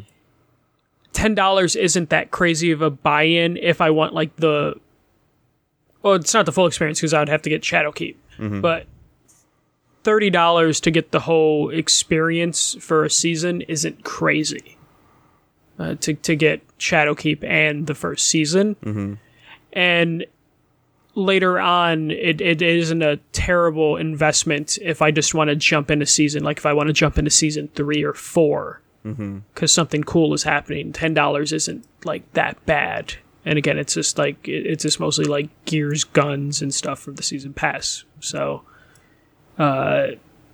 ten 1.12 1.34
dollars 1.34 1.74
isn't 1.76 2.10
that 2.10 2.30
crazy 2.30 2.70
of 2.70 2.80
a 2.80 2.90
buy-in 2.90 3.56
if 3.56 3.80
I 3.80 3.90
want 3.90 4.14
like 4.14 4.36
the. 4.36 4.74
Well, 6.02 6.14
it's 6.14 6.34
not 6.34 6.46
the 6.46 6.52
full 6.52 6.66
experience 6.66 7.00
because 7.00 7.14
I 7.14 7.20
would 7.20 7.28
have 7.28 7.42
to 7.42 7.50
get 7.50 7.62
Shadowkeep, 7.62 8.16
mm-hmm. 8.38 8.60
but 8.60 8.86
thirty 10.04 10.30
dollars 10.30 10.80
to 10.80 10.90
get 10.90 11.10
the 11.10 11.20
whole 11.20 11.70
experience 11.70 12.76
for 12.80 13.04
a 13.04 13.10
season 13.10 13.62
isn't 13.62 14.04
crazy. 14.04 14.76
Uh, 15.78 15.94
to 15.96 16.14
to 16.14 16.36
get 16.36 16.60
Shadowkeep 16.78 17.42
and 17.44 17.86
the 17.86 17.94
first 17.94 18.28
season, 18.28 18.76
and 19.72 20.26
later 21.14 21.58
on, 21.60 22.10
it, 22.10 22.40
it 22.40 22.62
isn't 22.62 23.02
a 23.02 23.16
terrible 23.32 23.96
investment 23.96 24.78
if 24.82 25.02
I 25.02 25.10
just 25.10 25.34
want 25.34 25.48
to 25.48 25.56
jump 25.56 25.90
into 25.90 26.06
season, 26.06 26.42
like 26.44 26.58
if 26.58 26.66
I 26.66 26.72
want 26.72 26.88
to 26.88 26.92
jump 26.92 27.18
into 27.18 27.30
season 27.30 27.68
three 27.74 28.02
or 28.02 28.12
four, 28.14 28.80
because 29.54 29.72
something 29.72 30.04
cool 30.04 30.32
is 30.34 30.42
happening. 30.44 30.92
Ten 30.92 31.14
dollars 31.14 31.52
isn't 31.52 31.84
like 32.04 32.30
that 32.34 32.64
bad. 32.66 33.14
And 33.44 33.58
again, 33.58 33.76
it's 33.78 33.94
just 33.94 34.18
like 34.18 34.46
it, 34.46 34.66
it's 34.66 34.84
just 34.84 35.00
mostly 35.00 35.24
like 35.24 35.48
gears, 35.64 36.04
guns, 36.04 36.62
and 36.62 36.72
stuff 36.72 37.00
from 37.00 37.16
the 37.16 37.22
season 37.22 37.52
pass. 37.54 38.04
So, 38.20 38.62
uh, 39.58 40.08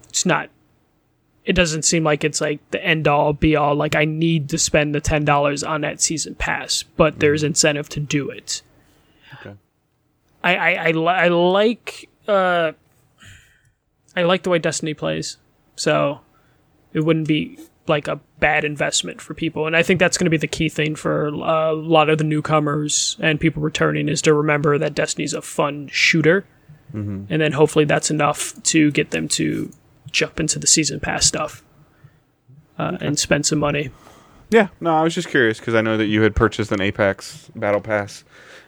it's 0.09 0.25
not. 0.25 0.49
It 1.49 1.55
doesn't 1.55 1.87
seem 1.87 2.05
like 2.05 2.25
it's 2.25 2.43
like 2.43 2.61
the 2.73 2.85
end 2.85 3.09
all 3.09 3.33
be 3.33 3.57
all. 3.57 3.75
Like 3.75 3.95
I 3.95 4.05
need 4.05 4.51
to 4.51 4.59
spend 4.59 4.95
the 4.95 5.01
ten 5.01 5.25
dollars 5.25 5.65
on 5.65 5.81
that 5.81 6.03
season 6.03 6.35
pass, 6.35 6.83
but 6.83 7.21
there's 7.21 7.43
incentive 7.43 7.89
to 7.89 8.01
do 8.01 8.29
it. 8.29 8.61
Okay. 9.41 9.57
I 10.45 10.57
I, 10.57 10.71
I, 10.89 10.91
li- 10.91 11.07
I 11.07 11.29
like 11.29 12.11
uh, 12.29 12.73
I 14.15 14.23
like 14.25 14.43
the 14.43 14.51
way 14.51 14.59
Destiny 14.59 14.93
plays, 14.93 15.39
so 15.75 16.21
it 16.93 17.01
wouldn't 17.01 17.27
be 17.29 17.59
like 17.87 18.09
a 18.09 18.21
bad 18.41 18.65
investment 18.65 19.23
for 19.23 19.33
people. 19.33 19.67
And 19.67 19.75
I 19.75 19.83
think 19.83 19.99
that's 19.99 20.19
going 20.19 20.27
to 20.27 20.31
be 20.31 20.37
the 20.37 20.47
key 20.47 20.69
thing 20.69 20.95
for 20.97 21.29
uh, 21.29 21.73
a 21.73 21.73
lot 21.73 22.11
of 22.11 22.19
the 22.19 22.25
newcomers 22.25 23.17
and 23.21 23.41
people 23.41 23.63
returning 23.63 24.11
is 24.11 24.21
to 24.23 24.35
remember 24.35 24.77
that 24.77 24.95
Destiny's 24.95 25.33
a 25.33 25.41
fun 25.41 25.89
shooter, 25.91 26.45
and 26.93 27.41
then 27.41 27.53
hopefully 27.53 27.87
that's 27.87 28.11
enough 28.11 28.53
to 28.65 28.91
get 28.91 29.13
them 29.13 29.29
to 29.29 29.71
jump 30.11 30.41
into 30.41 30.59
the 30.59 30.67
season 30.67 31.01
pass 31.01 31.27
stuff 31.27 31.63
uh, 32.79 32.97
and 33.01 33.19
spend 33.19 33.47
some 33.47 33.59
money. 33.59 33.91
Yeah, 34.51 34.69
no, 34.81 34.95
I 34.95 35.03
was 35.03 35.15
just 35.15 35.29
curious 35.29 35.59
because 35.59 35.75
I 35.75 35.83
know 35.83 35.97
that 35.97 36.07
you 36.07 36.23
had 36.23 36.35
purchased 36.35 36.73
an 36.73 36.81
Apex 36.81 37.51
Battle 37.55 37.83
Pass. 37.83 38.25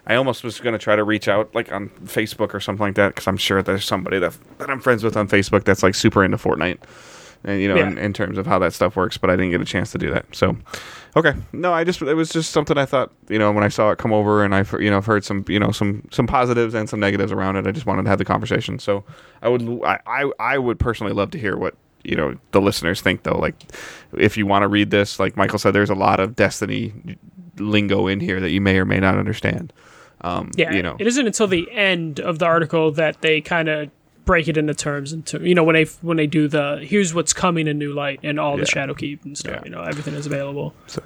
I 0.06 0.14
almost 0.14 0.44
was 0.44 0.60
going 0.60 0.72
to 0.72 0.78
try 0.78 0.96
to 0.96 1.04
reach 1.04 1.28
out 1.28 1.54
like 1.54 1.72
on 1.72 1.88
Facebook 2.04 2.52
or 2.52 2.60
something 2.60 2.86
like 2.86 2.96
that 2.96 3.14
because 3.14 3.26
I'm 3.26 3.36
sure 3.36 3.62
there's 3.62 3.84
somebody 3.84 4.18
that 4.18 4.36
that 4.58 4.68
I'm 4.68 4.80
friends 4.80 5.02
with 5.02 5.16
on 5.16 5.28
Facebook 5.28 5.64
that's 5.64 5.82
like 5.82 5.94
super 5.94 6.24
into 6.24 6.36
Fortnite, 6.36 6.78
and 7.44 7.60
you 7.60 7.68
know, 7.68 7.76
Yeah. 7.76 7.88
in, 7.88 7.98
in 7.98 8.12
terms 8.12 8.38
of 8.38 8.46
how 8.46 8.58
that 8.60 8.72
stuff 8.72 8.96
works. 8.96 9.16
But 9.18 9.30
I 9.30 9.36
didn't 9.36 9.50
get 9.50 9.60
a 9.60 9.64
chance 9.64 9.92
to 9.92 9.98
do 9.98 10.10
that. 10.10 10.26
So, 10.34 10.56
okay, 11.16 11.32
no, 11.52 11.72
I 11.72 11.84
just 11.84 12.02
it 12.02 12.14
was 12.14 12.30
just 12.30 12.50
something 12.52 12.76
I 12.78 12.84
thought 12.86 13.12
you 13.28 13.38
know 13.38 13.50
when 13.52 13.64
I 13.64 13.68
saw 13.68 13.90
it 13.90 13.98
come 13.98 14.12
over 14.12 14.44
and 14.44 14.54
I've 14.54 14.72
you 14.80 14.90
know 14.90 14.96
I've 14.98 15.06
heard 15.06 15.24
some 15.24 15.44
you 15.48 15.58
know 15.58 15.70
some 15.70 16.02
some 16.10 16.26
positives 16.26 16.74
and 16.74 16.88
some 16.88 17.00
negatives 17.00 17.32
around 17.32 17.56
it. 17.56 17.66
I 17.66 17.72
just 17.72 17.86
wanted 17.86 18.02
to 18.04 18.08
have 18.10 18.18
the 18.18 18.24
conversation. 18.24 18.78
So 18.78 19.04
I 19.42 19.48
would 19.48 19.62
I 19.84 19.98
I, 20.06 20.30
I 20.38 20.58
would 20.58 20.78
personally 20.78 21.12
love 21.12 21.30
to 21.32 21.38
hear 21.38 21.56
what 21.56 21.74
you 22.04 22.16
know 22.16 22.34
the 22.52 22.60
listeners 22.62 23.02
think 23.02 23.24
though 23.24 23.36
like 23.38 23.54
if 24.16 24.36
you 24.38 24.46
want 24.46 24.62
to 24.62 24.68
read 24.68 24.90
this 24.90 25.20
like 25.20 25.36
michael 25.36 25.58
said 25.58 25.72
there's 25.74 25.90
a 25.90 25.94
lot 25.94 26.18
of 26.18 26.34
destiny 26.34 26.94
lingo 27.58 28.06
in 28.06 28.20
here 28.20 28.40
that 28.40 28.48
you 28.48 28.58
may 28.60 28.78
or 28.78 28.86
may 28.86 28.98
not 28.98 29.18
understand 29.18 29.70
um 30.22 30.50
Yeah, 30.56 30.72
you 30.72 30.82
know 30.82 30.96
it 30.98 31.06
isn't 31.06 31.26
until 31.26 31.46
the 31.46 31.70
end 31.70 32.18
of 32.18 32.38
the 32.38 32.46
article 32.46 32.90
that 32.92 33.20
they 33.20 33.42
kind 33.42 33.68
of 33.68 33.90
break 34.24 34.48
it 34.48 34.56
into 34.56 34.74
terms 34.74 35.12
into 35.12 35.40
you 35.46 35.54
know 35.54 35.64
when 35.64 35.74
they 35.74 35.84
when 36.02 36.16
they 36.16 36.26
do 36.26 36.46
the 36.48 36.78
here's 36.82 37.12
what's 37.14 37.32
coming 37.32 37.66
in 37.66 37.78
new 37.78 37.92
light 37.92 38.20
and 38.22 38.38
all 38.38 38.56
the 38.56 38.66
Yeah. 38.74 38.86
shadowkeep 38.86 39.24
and 39.24 39.36
stuff 39.36 39.54
Yeah. 39.56 39.62
you 39.64 39.70
know 39.70 39.82
everything 39.82 40.14
is 40.14 40.26
available 40.26 40.74
so 40.86 41.02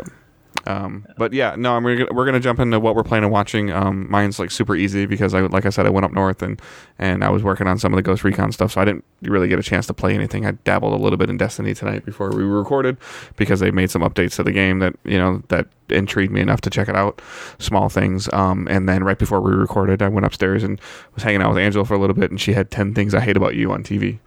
um 0.66 1.06
but 1.16 1.32
yeah 1.32 1.54
no 1.56 1.78
we're 1.80 1.96
gonna, 1.96 2.12
we're 2.12 2.24
gonna 2.24 2.40
jump 2.40 2.58
into 2.58 2.78
what 2.80 2.94
we're 2.94 3.02
planning 3.02 3.26
on 3.26 3.30
watching. 3.30 3.70
Um 3.70 4.10
mine's 4.10 4.38
like 4.38 4.50
super 4.50 4.74
easy 4.76 5.06
because 5.06 5.34
i 5.34 5.40
like 5.40 5.66
i 5.66 5.70
said 5.70 5.86
i 5.86 5.90
went 5.90 6.04
up 6.04 6.12
north 6.12 6.42
and 6.42 6.60
and 6.98 7.24
i 7.24 7.28
was 7.28 7.42
working 7.42 7.66
on 7.66 7.78
some 7.78 7.92
of 7.92 7.96
the 7.96 8.02
ghost 8.02 8.24
recon 8.24 8.52
stuff 8.52 8.72
so 8.72 8.80
i 8.80 8.84
didn't 8.84 9.04
really 9.22 9.48
get 9.48 9.58
a 9.58 9.62
chance 9.62 9.86
to 9.86 9.94
play 9.94 10.14
anything. 10.14 10.46
I 10.46 10.52
dabbled 10.52 10.92
a 10.92 11.02
little 11.02 11.16
bit 11.16 11.30
in 11.30 11.36
destiny 11.36 11.74
tonight 11.74 12.04
before 12.04 12.30
we 12.30 12.42
recorded 12.42 12.96
because 13.36 13.60
they 13.60 13.70
made 13.70 13.90
some 13.90 14.02
updates 14.02 14.36
to 14.36 14.42
the 14.42 14.52
game 14.52 14.78
that 14.80 14.94
you 15.04 15.18
know 15.18 15.42
that 15.48 15.66
intrigued 15.88 16.32
me 16.32 16.40
enough 16.40 16.60
to 16.62 16.70
check 16.70 16.88
it 16.88 16.96
out. 16.96 17.20
Small 17.58 17.88
things. 17.88 18.28
Um 18.32 18.66
and 18.70 18.88
then 18.88 19.04
right 19.04 19.18
before 19.18 19.40
we 19.40 19.52
recorded 19.52 20.02
i 20.02 20.08
went 20.08 20.26
upstairs 20.26 20.62
and 20.62 20.80
was 21.14 21.22
hanging 21.22 21.42
out 21.42 21.50
with 21.50 21.58
angela 21.58 21.84
for 21.84 21.94
a 21.94 21.98
little 21.98 22.14
bit 22.14 22.30
and 22.30 22.40
she 22.40 22.52
had 22.52 22.70
10 22.70 22.94
things 22.94 23.14
i 23.14 23.20
hate 23.20 23.36
about 23.36 23.54
you 23.54 23.70
on 23.72 23.82
tv 23.82 24.18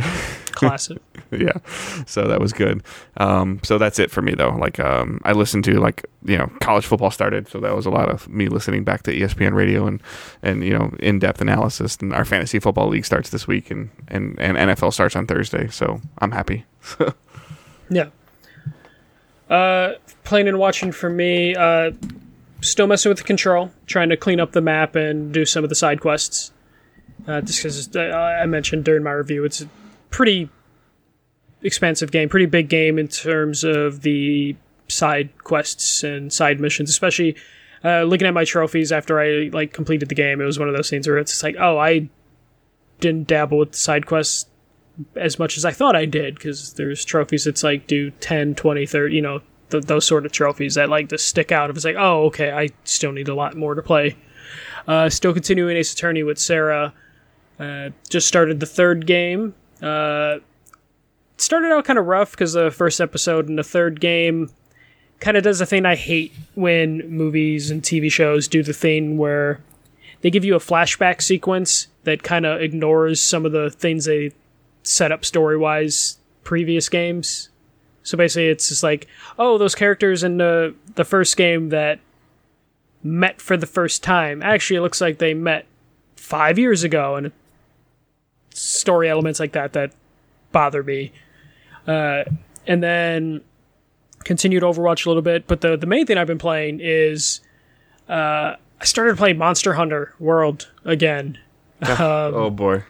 classic. 0.52 0.98
Yeah 1.30 1.58
so 2.06 2.26
that 2.26 2.40
was 2.40 2.52
good. 2.52 2.82
Um 3.16 3.60
so 3.62 3.78
that's 3.78 4.00
it 4.00 4.10
for 4.10 4.20
me 4.20 4.34
though. 4.34 4.50
Like 4.50 4.80
um 4.80 5.20
i 5.24 5.32
listened 5.32 5.64
to 5.64 5.78
like 5.78 6.04
you 6.24 6.36
know 6.36 6.50
college 6.60 6.84
football 6.84 7.10
started 7.10 7.48
so 7.48 7.60
that 7.60 7.74
was 7.74 7.86
a 7.86 7.90
lot 7.90 8.08
of 8.08 8.28
me 8.28 8.48
listening 8.48 8.82
back 8.82 9.04
to 9.04 9.16
espn 9.16 9.54
radio 9.54 9.86
and 9.86 10.02
and 10.42 10.64
you 10.64 10.76
know 10.76 10.92
in-depth 10.98 11.40
analysis. 11.40 11.96
And 12.00 12.12
our 12.12 12.24
fantasy 12.24 12.58
football 12.58 12.88
league 12.88 13.04
starts 13.04 13.30
this 13.30 13.46
week 13.46 13.70
and 13.70 13.90
and 14.08 14.38
and 14.40 14.56
nfl 14.56 14.92
starts 14.92 15.14
on 15.14 15.26
thursday 15.26 15.68
so 15.68 16.00
i'm 16.18 16.32
happy. 16.32 16.64
Yeah. 17.92 18.10
Uh 19.48 19.94
playing 20.24 20.46
and 20.48 20.58
watching 20.58 20.92
for 20.92 21.10
me 21.10 21.54
uh 21.56 21.92
still 22.60 22.86
messing 22.86 23.10
with 23.10 23.18
the 23.18 23.24
control 23.24 23.70
trying 23.86 24.08
to 24.10 24.16
clean 24.16 24.38
up 24.40 24.52
the 24.52 24.60
map 24.60 24.94
and 24.94 25.32
do 25.32 25.44
some 25.44 25.64
of 25.64 25.70
the 25.70 25.76
side 25.76 26.00
quests. 26.00 26.52
Uh, 27.28 27.40
just 27.42 27.58
because 27.58 27.94
uh, 27.96 28.00
i 28.00 28.46
mentioned 28.46 28.82
during 28.84 29.02
my 29.02 29.10
review 29.10 29.44
it's 29.44 29.64
pretty 30.10 30.48
expansive 31.62 32.10
game, 32.10 32.28
pretty 32.28 32.46
big 32.46 32.68
game 32.68 32.98
in 32.98 33.08
terms 33.08 33.64
of 33.64 34.02
the 34.02 34.56
side 34.88 35.30
quests 35.44 36.02
and 36.02 36.32
side 36.32 36.60
missions, 36.60 36.90
especially 36.90 37.36
uh, 37.84 38.02
looking 38.02 38.26
at 38.26 38.34
my 38.34 38.44
trophies 38.44 38.92
after 38.92 39.20
I 39.20 39.50
like 39.52 39.72
completed 39.72 40.08
the 40.08 40.14
game. 40.14 40.40
It 40.40 40.44
was 40.44 40.58
one 40.58 40.68
of 40.68 40.74
those 40.74 40.90
things 40.90 41.06
where 41.06 41.18
it's 41.18 41.42
like, 41.42 41.56
oh, 41.58 41.78
I 41.78 42.08
didn't 43.00 43.26
dabble 43.26 43.58
with 43.58 43.72
the 43.72 43.78
side 43.78 44.06
quests 44.06 44.46
as 45.16 45.38
much 45.38 45.56
as 45.56 45.64
I 45.64 45.70
thought 45.70 45.96
I 45.96 46.04
did 46.04 46.34
because 46.34 46.74
there's 46.74 47.04
trophies 47.04 47.44
that's 47.44 47.62
like 47.62 47.86
do 47.86 48.10
10, 48.10 48.54
20, 48.54 48.86
30, 48.86 49.14
you 49.14 49.22
know, 49.22 49.40
th- 49.70 49.84
those 49.84 50.04
sort 50.04 50.26
of 50.26 50.32
trophies 50.32 50.74
that 50.74 50.88
like 50.88 51.08
to 51.08 51.18
stick 51.18 51.52
out. 51.52 51.70
If 51.70 51.76
it's 51.76 51.84
like, 51.84 51.96
oh, 51.98 52.24
okay, 52.26 52.50
I 52.50 52.68
still 52.84 53.12
need 53.12 53.28
a 53.28 53.34
lot 53.34 53.56
more 53.56 53.74
to 53.74 53.82
play. 53.82 54.16
Uh, 54.86 55.08
still 55.08 55.32
continuing 55.32 55.76
Ace 55.76 55.92
Attorney 55.92 56.22
with 56.22 56.38
Sarah. 56.38 56.92
Uh, 57.58 57.90
just 58.08 58.26
started 58.26 58.60
the 58.60 58.66
third 58.66 59.06
game. 59.06 59.54
Uh, 59.82 60.38
started 61.36 61.72
out 61.72 61.84
kind 61.84 61.98
of 61.98 62.06
rough 62.06 62.32
because 62.32 62.52
the 62.52 62.70
first 62.70 63.00
episode 63.00 63.48
in 63.48 63.56
the 63.56 63.62
third 63.62 64.00
game 64.00 64.50
kind 65.20 65.36
of 65.36 65.42
does 65.42 65.58
the 65.58 65.66
thing 65.66 65.86
I 65.86 65.96
hate 65.96 66.32
when 66.54 67.08
movies 67.10 67.70
and 67.70 67.82
TV 67.82 68.10
shows 68.10 68.48
do 68.48 68.62
the 68.62 68.72
thing 68.72 69.18
where 69.18 69.60
they 70.22 70.30
give 70.30 70.44
you 70.44 70.54
a 70.54 70.60
flashback 70.60 71.22
sequence 71.22 71.88
that 72.04 72.22
kind 72.22 72.46
of 72.46 72.60
ignores 72.60 73.20
some 73.20 73.46
of 73.46 73.52
the 73.52 73.70
things 73.70 74.04
they 74.04 74.32
set 74.82 75.12
up 75.12 75.24
story 75.24 75.56
wise 75.56 76.18
previous 76.44 76.88
games. 76.88 77.50
So 78.02 78.16
basically, 78.16 78.48
it's 78.48 78.68
just 78.68 78.82
like, 78.82 79.06
oh, 79.38 79.58
those 79.58 79.74
characters 79.74 80.22
in 80.22 80.38
the 80.38 80.74
the 80.94 81.04
first 81.04 81.36
game 81.36 81.68
that 81.68 82.00
met 83.02 83.40
for 83.40 83.56
the 83.56 83.66
first 83.66 84.02
time. 84.02 84.42
Actually, 84.42 84.78
it 84.78 84.82
looks 84.82 85.00
like 85.00 85.18
they 85.18 85.34
met 85.34 85.66
five 86.16 86.58
years 86.58 86.82
ago, 86.82 87.16
and 87.16 87.32
story 88.54 89.08
elements 89.08 89.40
like 89.40 89.52
that 89.52 89.72
that 89.72 89.92
bother 90.52 90.82
me. 90.82 91.12
Uh, 91.86 92.24
and 92.66 92.82
then 92.82 93.40
continued 94.24 94.62
Overwatch 94.62 95.06
a 95.06 95.08
little 95.08 95.22
bit, 95.22 95.46
but 95.46 95.60
the 95.60 95.76
the 95.76 95.86
main 95.86 96.06
thing 96.06 96.18
I've 96.18 96.26
been 96.26 96.38
playing 96.38 96.80
is 96.80 97.40
uh, 98.08 98.56
I 98.80 98.84
started 98.84 99.16
playing 99.16 99.38
Monster 99.38 99.74
Hunter 99.74 100.14
World 100.18 100.70
again. 100.84 101.38
oh 101.82 102.50
boy 102.50 102.84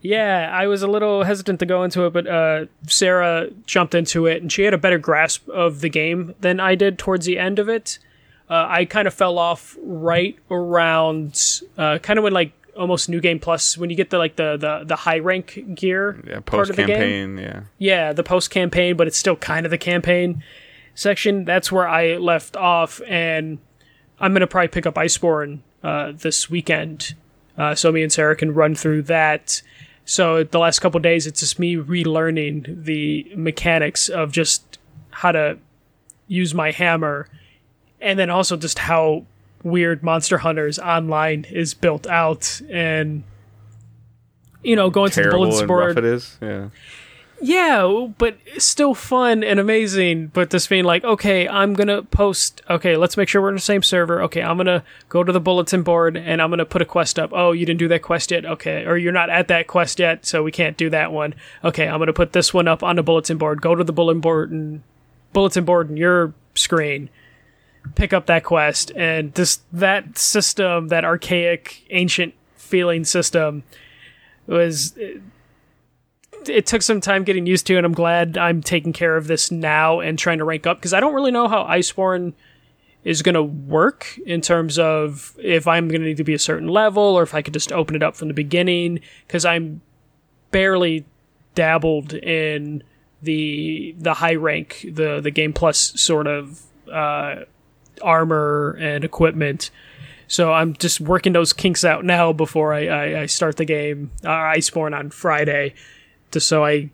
Yeah, 0.00 0.50
I 0.52 0.66
was 0.66 0.82
a 0.82 0.86
little 0.86 1.24
hesitant 1.24 1.60
to 1.60 1.66
go 1.66 1.84
into 1.84 2.06
it, 2.06 2.12
but 2.12 2.26
uh, 2.26 2.66
Sarah 2.86 3.48
jumped 3.66 3.94
into 3.94 4.26
it, 4.26 4.40
and 4.40 4.50
she 4.50 4.62
had 4.62 4.72
a 4.72 4.78
better 4.78 4.98
grasp 4.98 5.48
of 5.50 5.80
the 5.80 5.90
game 5.90 6.34
than 6.40 6.58
I 6.60 6.74
did 6.74 6.98
towards 6.98 7.26
the 7.26 7.38
end 7.38 7.58
of 7.58 7.68
it. 7.68 7.98
uh, 8.48 8.66
I 8.68 8.84
kind 8.86 9.06
of 9.06 9.14
fell 9.14 9.38
off 9.38 9.76
right 9.82 10.38
around 10.50 11.60
uh, 11.76 11.98
kind 11.98 12.18
of 12.18 12.22
when 12.22 12.32
like 12.32 12.52
almost 12.80 13.10
new 13.10 13.20
game 13.20 13.38
plus 13.38 13.76
when 13.76 13.90
you 13.90 13.96
get 13.96 14.08
the 14.08 14.18
like 14.18 14.36
the 14.36 14.56
the, 14.56 14.84
the 14.86 14.96
high 14.96 15.18
rank 15.18 15.74
gear 15.74 16.18
Yeah, 16.26 16.40
part 16.40 16.46
post 16.46 16.70
of 16.70 16.76
the 16.76 16.86
game. 16.86 17.38
Yeah. 17.38 17.64
Yeah, 17.78 18.12
the 18.12 18.22
post 18.22 18.50
campaign, 18.50 18.96
but 18.96 19.06
it's 19.06 19.18
still 19.18 19.36
kind 19.36 19.66
of 19.66 19.70
the 19.70 19.78
campaign 19.78 20.42
section. 20.94 21.44
That's 21.44 21.70
where 21.70 21.86
I 21.86 22.16
left 22.16 22.56
off, 22.56 23.00
and 23.06 23.58
I'm 24.18 24.32
gonna 24.32 24.46
probably 24.46 24.68
pick 24.68 24.86
up 24.86 24.94
Iceborne 24.94 25.60
uh, 25.84 26.12
this 26.16 26.48
weekend, 26.48 27.14
uh, 27.58 27.74
so 27.74 27.92
me 27.92 28.02
and 28.02 28.10
Sarah 28.10 28.34
can 28.34 28.54
run 28.54 28.74
through 28.74 29.02
that. 29.02 29.60
So 30.06 30.42
the 30.42 30.58
last 30.58 30.80
couple 30.80 30.98
days, 31.00 31.26
it's 31.26 31.40
just 31.40 31.58
me 31.58 31.76
relearning 31.76 32.84
the 32.84 33.30
mechanics 33.36 34.08
of 34.08 34.32
just 34.32 34.78
how 35.10 35.32
to 35.32 35.58
use 36.26 36.54
my 36.54 36.70
hammer, 36.70 37.28
and 38.00 38.18
then 38.18 38.30
also 38.30 38.56
just 38.56 38.78
how 38.78 39.26
weird 39.62 40.02
Monster 40.02 40.38
Hunters 40.38 40.78
Online 40.78 41.44
is 41.50 41.74
built 41.74 42.06
out, 42.06 42.60
and 42.70 43.24
you 44.62 44.76
know, 44.76 44.90
going 44.90 45.10
to 45.10 45.16
the 45.16 45.22
Terrible 45.22 45.46
bulletin 45.46 45.66
board. 45.66 45.98
it 45.98 46.04
is. 46.04 46.38
Yeah. 46.40 46.68
Yeah, 47.42 48.08
but 48.18 48.36
still 48.58 48.94
fun 48.94 49.42
and 49.42 49.58
amazing. 49.58 50.26
But 50.26 50.50
this 50.50 50.66
being 50.66 50.84
like, 50.84 51.04
okay, 51.04 51.48
I'm 51.48 51.72
gonna 51.72 52.02
post. 52.02 52.60
Okay, 52.68 52.96
let's 52.98 53.16
make 53.16 53.30
sure 53.30 53.40
we're 53.40 53.48
in 53.48 53.54
the 53.54 53.60
same 53.62 53.82
server. 53.82 54.22
Okay, 54.24 54.42
I'm 54.42 54.58
gonna 54.58 54.84
go 55.08 55.24
to 55.24 55.32
the 55.32 55.40
bulletin 55.40 55.82
board 55.82 56.18
and 56.18 56.42
I'm 56.42 56.50
gonna 56.50 56.66
put 56.66 56.82
a 56.82 56.84
quest 56.84 57.18
up. 57.18 57.30
Oh, 57.32 57.52
you 57.52 57.64
didn't 57.64 57.78
do 57.78 57.88
that 57.88 58.02
quest 58.02 58.30
yet. 58.30 58.44
Okay, 58.44 58.84
or 58.84 58.98
you're 58.98 59.12
not 59.12 59.30
at 59.30 59.48
that 59.48 59.68
quest 59.68 59.98
yet, 59.98 60.26
so 60.26 60.42
we 60.42 60.52
can't 60.52 60.76
do 60.76 60.90
that 60.90 61.12
one. 61.12 61.34
Okay, 61.64 61.88
I'm 61.88 61.98
gonna 61.98 62.12
put 62.12 62.34
this 62.34 62.52
one 62.52 62.68
up 62.68 62.82
on 62.82 62.96
the 62.96 63.02
bulletin 63.02 63.38
board. 63.38 63.62
Go 63.62 63.74
to 63.74 63.84
the 63.84 63.92
bulletin 63.92 64.20
board 64.20 64.50
and 64.50 64.82
bulletin 65.32 65.64
board 65.64 65.88
in 65.88 65.96
your 65.96 66.34
screen. 66.54 67.08
Pick 67.94 68.12
up 68.12 68.26
that 68.26 68.44
quest 68.44 68.92
and 68.94 69.34
just 69.34 69.62
that 69.72 70.18
system, 70.18 70.88
that 70.88 71.04
archaic, 71.04 71.86
ancient 71.90 72.34
feeling 72.56 73.04
system, 73.04 73.62
was 74.46 74.94
it 76.46 76.66
took 76.66 76.82
some 76.82 77.00
time 77.00 77.24
getting 77.24 77.46
used 77.46 77.66
to, 77.66 77.76
and 77.76 77.84
I'm 77.84 77.92
glad 77.92 78.38
I'm 78.38 78.62
taking 78.62 78.92
care 78.92 79.16
of 79.16 79.26
this 79.26 79.50
now 79.50 80.00
and 80.00 80.18
trying 80.18 80.38
to 80.38 80.44
rank 80.44 80.66
up 80.66 80.78
because 80.78 80.94
I 80.94 81.00
don't 81.00 81.14
really 81.14 81.30
know 81.30 81.48
how 81.48 81.64
Iceborne 81.64 82.32
is 83.04 83.22
going 83.22 83.34
to 83.34 83.42
work 83.42 84.18
in 84.26 84.40
terms 84.40 84.78
of 84.78 85.34
if 85.38 85.66
I'm 85.66 85.88
going 85.88 86.02
to 86.02 86.06
need 86.06 86.18
to 86.18 86.24
be 86.24 86.34
a 86.34 86.38
certain 86.38 86.68
level 86.68 87.02
or 87.02 87.22
if 87.22 87.34
I 87.34 87.42
could 87.42 87.54
just 87.54 87.72
open 87.72 87.96
it 87.96 88.02
up 88.02 88.14
from 88.14 88.28
the 88.28 88.34
beginning 88.34 89.00
because 89.26 89.44
I'm 89.44 89.80
barely 90.50 91.06
dabbled 91.54 92.12
in 92.12 92.82
the 93.22 93.94
the 93.98 94.14
high 94.14 94.34
rank 94.34 94.86
the 94.92 95.20
the 95.20 95.30
game 95.30 95.52
plus 95.52 95.78
sort 96.00 96.26
of 96.26 96.62
uh, 96.90 97.40
armor 98.00 98.76
and 98.80 99.04
equipment. 99.04 99.70
So 100.28 100.52
I'm 100.52 100.74
just 100.74 101.00
working 101.00 101.32
those 101.32 101.52
kinks 101.52 101.84
out 101.84 102.04
now 102.04 102.32
before 102.32 102.72
I, 102.72 102.86
I, 102.86 103.20
I 103.22 103.26
start 103.26 103.56
the 103.56 103.64
game, 103.64 104.12
uh, 104.24 104.28
Iceborne 104.28 104.96
on 104.96 105.10
Friday 105.10 105.74
just 106.30 106.48
so 106.48 106.64
I 106.64 106.90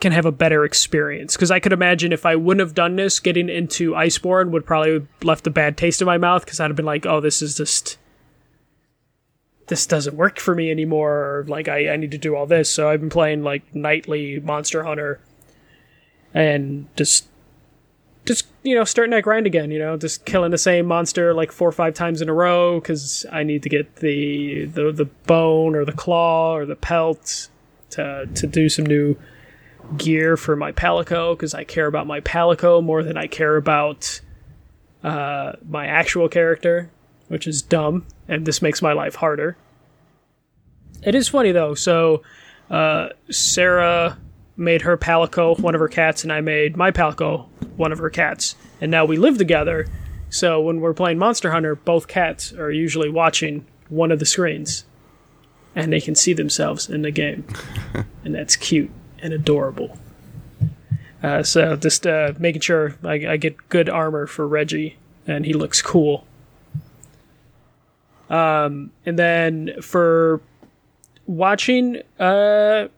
can 0.00 0.12
have 0.12 0.26
a 0.26 0.32
better 0.32 0.64
experience. 0.64 1.34
Because 1.36 1.50
I 1.50 1.60
could 1.60 1.72
imagine 1.72 2.12
if 2.12 2.26
I 2.26 2.36
wouldn't 2.36 2.60
have 2.60 2.74
done 2.74 2.96
this, 2.96 3.20
getting 3.20 3.48
into 3.48 3.92
Iceborne 3.92 4.50
would 4.50 4.66
probably 4.66 5.06
left 5.22 5.46
a 5.46 5.50
bad 5.50 5.76
taste 5.76 6.00
in 6.00 6.06
my 6.06 6.18
mouth 6.18 6.44
because 6.44 6.60
I'd 6.60 6.70
have 6.70 6.76
been 6.76 6.84
like, 6.84 7.06
oh, 7.06 7.20
this 7.20 7.42
is 7.42 7.56
just. 7.56 7.98
This 9.68 9.86
doesn't 9.86 10.16
work 10.16 10.40
for 10.40 10.56
me 10.56 10.70
anymore, 10.70 11.12
or 11.12 11.44
like 11.46 11.68
I, 11.68 11.92
I 11.92 11.96
need 11.96 12.10
to 12.10 12.18
do 12.18 12.34
all 12.34 12.46
this. 12.46 12.68
So 12.68 12.90
I've 12.90 13.00
been 13.00 13.08
playing 13.08 13.42
like 13.42 13.74
nightly 13.74 14.40
Monster 14.40 14.82
Hunter 14.82 15.20
and 16.34 16.88
just 16.96 17.28
just 18.24 18.46
you 18.62 18.74
know 18.74 18.84
starting 18.84 19.10
that 19.10 19.22
grind 19.22 19.46
again 19.46 19.70
you 19.70 19.78
know 19.78 19.96
just 19.96 20.24
killing 20.24 20.50
the 20.50 20.58
same 20.58 20.86
monster 20.86 21.34
like 21.34 21.50
four 21.50 21.68
or 21.68 21.72
five 21.72 21.94
times 21.94 22.20
in 22.20 22.28
a 22.28 22.32
row 22.32 22.78
because 22.78 23.26
i 23.32 23.42
need 23.42 23.62
to 23.62 23.68
get 23.68 23.96
the, 23.96 24.64
the 24.66 24.92
the 24.92 25.06
bone 25.26 25.74
or 25.74 25.84
the 25.84 25.92
claw 25.92 26.54
or 26.54 26.64
the 26.64 26.76
pelt 26.76 27.48
to 27.90 28.28
to 28.34 28.46
do 28.46 28.68
some 28.68 28.86
new 28.86 29.16
gear 29.96 30.36
for 30.36 30.56
my 30.56 30.72
palico 30.72 31.36
because 31.36 31.54
I 31.54 31.64
care 31.64 31.86
about 31.86 32.06
my 32.06 32.20
palico 32.20 32.82
more 32.82 33.02
than 33.02 33.16
I 33.16 33.26
care 33.26 33.56
about 33.56 34.20
uh, 35.02 35.52
my 35.68 35.86
actual 35.86 36.28
character, 36.28 36.90
which 37.28 37.46
is 37.46 37.62
dumb, 37.62 38.06
and 38.28 38.46
this 38.46 38.62
makes 38.62 38.82
my 38.82 38.92
life 38.92 39.16
harder. 39.16 39.56
It 41.02 41.14
is 41.14 41.28
funny 41.28 41.52
though. 41.52 41.74
So 41.74 42.22
uh, 42.70 43.10
Sarah 43.30 44.18
made 44.56 44.82
her 44.82 44.96
palico 44.96 45.58
one 45.58 45.74
of 45.74 45.80
her 45.80 45.88
cats, 45.88 46.22
and 46.22 46.32
I 46.32 46.40
made 46.40 46.76
my 46.76 46.90
palico 46.90 47.46
one 47.76 47.92
of 47.92 47.98
her 47.98 48.10
cats, 48.10 48.54
and 48.80 48.90
now 48.90 49.04
we 49.04 49.16
live 49.16 49.38
together. 49.38 49.86
So 50.30 50.60
when 50.60 50.80
we're 50.80 50.94
playing 50.94 51.18
Monster 51.18 51.50
Hunter, 51.50 51.74
both 51.74 52.08
cats 52.08 52.52
are 52.52 52.70
usually 52.70 53.10
watching 53.10 53.66
one 53.88 54.10
of 54.10 54.18
the 54.18 54.26
screens 54.26 54.84
and 55.74 55.92
they 55.92 56.00
can 56.00 56.14
see 56.14 56.32
themselves 56.32 56.88
in 56.88 57.02
the 57.02 57.10
game, 57.10 57.46
and 58.24 58.34
that's 58.34 58.56
cute 58.56 58.90
and 59.20 59.32
adorable. 59.32 59.98
Uh, 61.22 61.42
so 61.42 61.76
just 61.76 62.06
uh, 62.06 62.32
making 62.38 62.60
sure 62.60 62.96
I, 63.04 63.14
I 63.26 63.36
get 63.36 63.68
good 63.68 63.88
armor 63.88 64.26
for 64.26 64.46
Reggie, 64.46 64.96
and 65.26 65.46
he 65.46 65.52
looks 65.52 65.80
cool. 65.80 66.26
Um, 68.28 68.90
and 69.06 69.18
then 69.18 69.80
for 69.80 70.40
watching, 71.26 72.02
uh, 72.18 72.88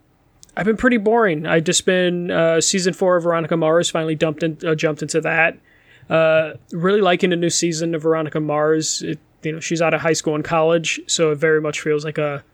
I've 0.56 0.66
been 0.66 0.76
pretty 0.76 0.98
boring. 0.98 1.46
I've 1.46 1.64
just 1.64 1.84
been 1.84 2.30
uh, 2.30 2.60
season 2.60 2.94
four 2.94 3.16
of 3.16 3.24
Veronica 3.24 3.56
Mars. 3.56 3.90
Finally 3.90 4.14
dumped 4.14 4.42
in, 4.42 4.58
uh, 4.64 4.74
jumped 4.74 5.02
into 5.02 5.20
that. 5.20 5.58
Uh, 6.08 6.52
really 6.70 7.00
liking 7.00 7.30
the 7.30 7.36
new 7.36 7.50
season 7.50 7.94
of 7.94 8.02
Veronica 8.02 8.40
Mars. 8.40 9.02
It, 9.02 9.18
you 9.42 9.52
know, 9.52 9.60
she's 9.60 9.82
out 9.82 9.94
of 9.94 10.00
high 10.00 10.12
school 10.12 10.34
and 10.34 10.44
college, 10.44 11.00
so 11.06 11.32
it 11.32 11.36
very 11.36 11.60
much 11.60 11.80
feels 11.80 12.04
like 12.04 12.18
a 12.18 12.44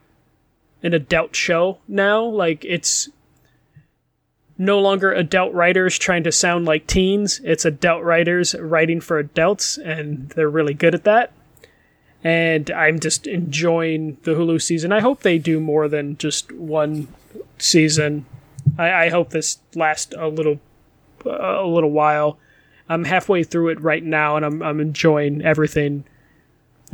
an 0.82 0.94
adult 0.94 1.36
show 1.36 1.78
now. 1.86 2.24
Like 2.24 2.64
it's 2.64 3.09
no 4.56 4.78
longer 4.78 5.12
adult 5.12 5.52
writers 5.52 5.98
trying 5.98 6.22
to 6.24 6.32
sound 6.32 6.66
like 6.66 6.86
teens. 6.86 7.40
It's 7.44 7.64
adult 7.64 8.02
writers 8.02 8.55
writing 8.55 9.01
for 9.01 9.18
adults, 9.18 9.78
and 9.78 10.28
they're 10.31 10.51
really 10.51 10.74
good 10.74 10.94
at 10.94 11.05
that. 11.05 11.32
And 12.22 12.70
I'm 12.70 13.01
just 13.01 13.27
enjoying 13.27 14.18
the 14.22 14.32
Hulu 14.32 14.60
season. 14.60 14.93
I 14.93 15.01
hope 15.01 15.22
they 15.22 15.39
do 15.39 15.60
more 15.60 15.89
than 15.89 16.18
just 16.18 16.52
one 16.52 17.09
season. 17.59 18.27
I, 18.78 19.07
I 19.07 19.09
hope 19.11 19.31
this 19.31 19.59
lasts 19.74 20.15
a 20.16 20.28
little 20.28 20.61
a 21.24 21.65
little 21.65 21.90
while. 21.90 22.39
I'm 22.89 23.05
halfway 23.05 23.44
through 23.44 23.69
it 23.69 23.81
right 23.81 24.02
now, 24.02 24.36
and 24.36 24.44
I'm 24.44 24.62
I'm 24.62 24.81
enjoying 24.81 25.43
everything 25.43 26.05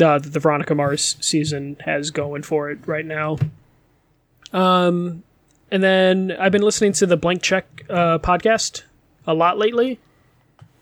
uh, 0.00 0.18
that 0.18 0.32
the 0.32 0.40
Veronica 0.40 0.74
Mars 0.74 1.16
season 1.20 1.76
has 1.80 2.10
going 2.10 2.42
for 2.42 2.70
it 2.70 2.78
right 2.86 3.06
now. 3.06 3.38
Um, 4.52 5.22
and 5.70 5.82
then 5.82 6.36
I've 6.38 6.52
been 6.52 6.62
listening 6.62 6.92
to 6.94 7.06
the 7.06 7.16
Blank 7.16 7.42
Check 7.42 7.84
uh, 7.88 8.18
podcast 8.18 8.82
a 9.26 9.34
lot 9.34 9.58
lately. 9.58 9.98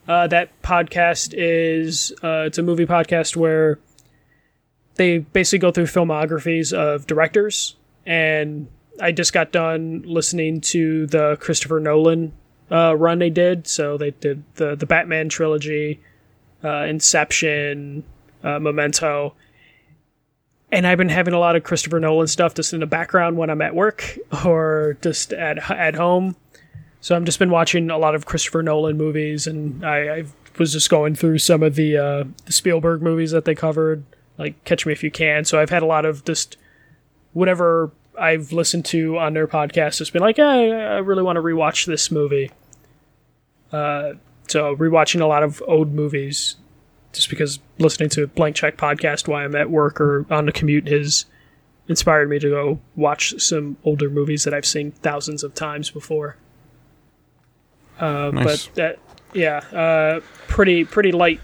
Uh, 0.07 0.27
that 0.27 0.51
podcast 0.63 1.33
is 1.37 2.13
uh, 2.23 2.45
it's 2.47 2.59
a 2.59 2.63
movie 2.63 2.87
podcast 2.87 3.37
where 3.37 3.79
they 4.97 5.19
basically 5.19 5.61
go 5.61 5.71
through 5.71 5.87
filmographies 5.87 6.73
of 6.73 7.07
directors, 7.07 7.77
and 8.05 8.69
I 9.01 9.13
just 9.13 9.33
got 9.33 9.53
done 9.53 10.03
listening 10.07 10.61
to 10.63 11.07
the 11.07 11.37
Christopher 11.41 11.81
Nolan 11.81 12.33
uh, 12.71 12.97
run 12.97 13.19
they 13.19 13.31
did. 13.31 13.67
So 13.67 13.97
they 13.97 14.13
did 14.13 14.45
the 14.55 14.77
the 14.77 14.87
Batman 14.87 15.29
trilogy, 15.29 16.01
uh, 16.63 16.85
Inception, 16.85 18.05
uh, 18.43 18.59
Memento, 18.59 19.35
and 20.73 20.87
I've 20.87 20.99
been 20.99 21.09
having 21.09 21.35
a 21.35 21.39
lot 21.39 21.57
of 21.57 21.63
Christopher 21.63 22.01
Nolan 22.01 22.27
stuff 22.27 22.55
just 22.55 22.73
in 22.73 22.81
the 22.81 22.87
background 22.87 23.37
when 23.37 23.49
I'm 23.49 23.63
at 23.63 23.75
work 23.75 24.19
or 24.45 24.97
just 25.03 25.33
at 25.33 25.71
at 25.71 25.95
home. 25.95 26.37
So 27.01 27.15
I've 27.15 27.25
just 27.25 27.39
been 27.39 27.51
watching 27.51 27.91
a 27.91 27.99
lot 27.99 28.15
of 28.15 28.25
Christopher 28.25 28.63
Nolan 28.63 28.97
movies, 28.97 29.47
and 29.47 29.85
I, 29.85 29.99
I 30.09 30.25
was 30.59 30.73
just 30.73 30.89
going 30.89 31.15
through 31.15 31.37
some 31.37 31.63
of 31.63 31.75
the, 31.75 31.99
uh, 31.99 32.25
the 32.47 32.53
Spielberg 32.53 33.03
movies 33.03 33.31
that 33.33 33.45
they 33.45 33.55
covered, 33.55 34.05
like 34.39 34.65
Catch 34.65 34.87
Me 34.87 34.93
If 34.95 35.05
You 35.05 35.11
Can. 35.11 35.45
So 35.45 35.61
I've 35.61 35.69
had 35.69 35.83
a 35.83 35.87
lot 35.87 36.07
of 36.07 36.25
just 36.25 36.57
whatever 37.35 37.91
I've 38.19 38.53
listened 38.53 38.85
to 38.87 39.19
on 39.19 39.35
their 39.35 39.47
podcast 39.47 39.99
has 39.99 40.11
been 40.11 40.23
like, 40.23 40.39
I 40.39 40.99
really 40.99 41.23
want 41.23 41.37
to 41.37 41.43
rewatch 41.43 41.87
this 41.87 42.11
movie. 42.11 42.51
Uh, 43.73 44.15
so 44.49 44.77
rewatching 44.77 45.21
a 45.21 45.27
lot 45.27 45.43
of 45.43 45.63
old 45.67 45.93
movies 45.93 46.57
just 47.13 47.31
because 47.31 47.61
listening 47.79 48.09
to 48.11 48.27
Blank 48.27 48.57
Check 48.57 48.77
podcast 48.77 49.29
while 49.29 49.45
I'm 49.45 49.55
at 49.55 49.71
work 49.71 50.01
or 50.01 50.27
on 50.31 50.47
the 50.47 50.53
commute 50.53 50.89
has 50.89 51.27
inspired 51.89 52.29
me 52.29 52.39
to 52.39 52.51
go 52.51 52.81
watch 52.97 53.35
some 53.41 53.77
older 53.85 54.11
movies 54.11 54.45
that 54.45 54.55
I've 54.55 54.67
seen 54.67 54.93
thousands 54.93 55.45
of 55.45 55.55
times 55.55 55.91
before. 55.91 56.37
Uh, 57.99 58.31
Nice. 58.35 58.67
But 58.67 58.75
that, 58.75 58.99
yeah, 59.33 59.59
uh, 59.73 60.21
pretty 60.49 60.85
pretty 60.85 61.13
light 61.13 61.41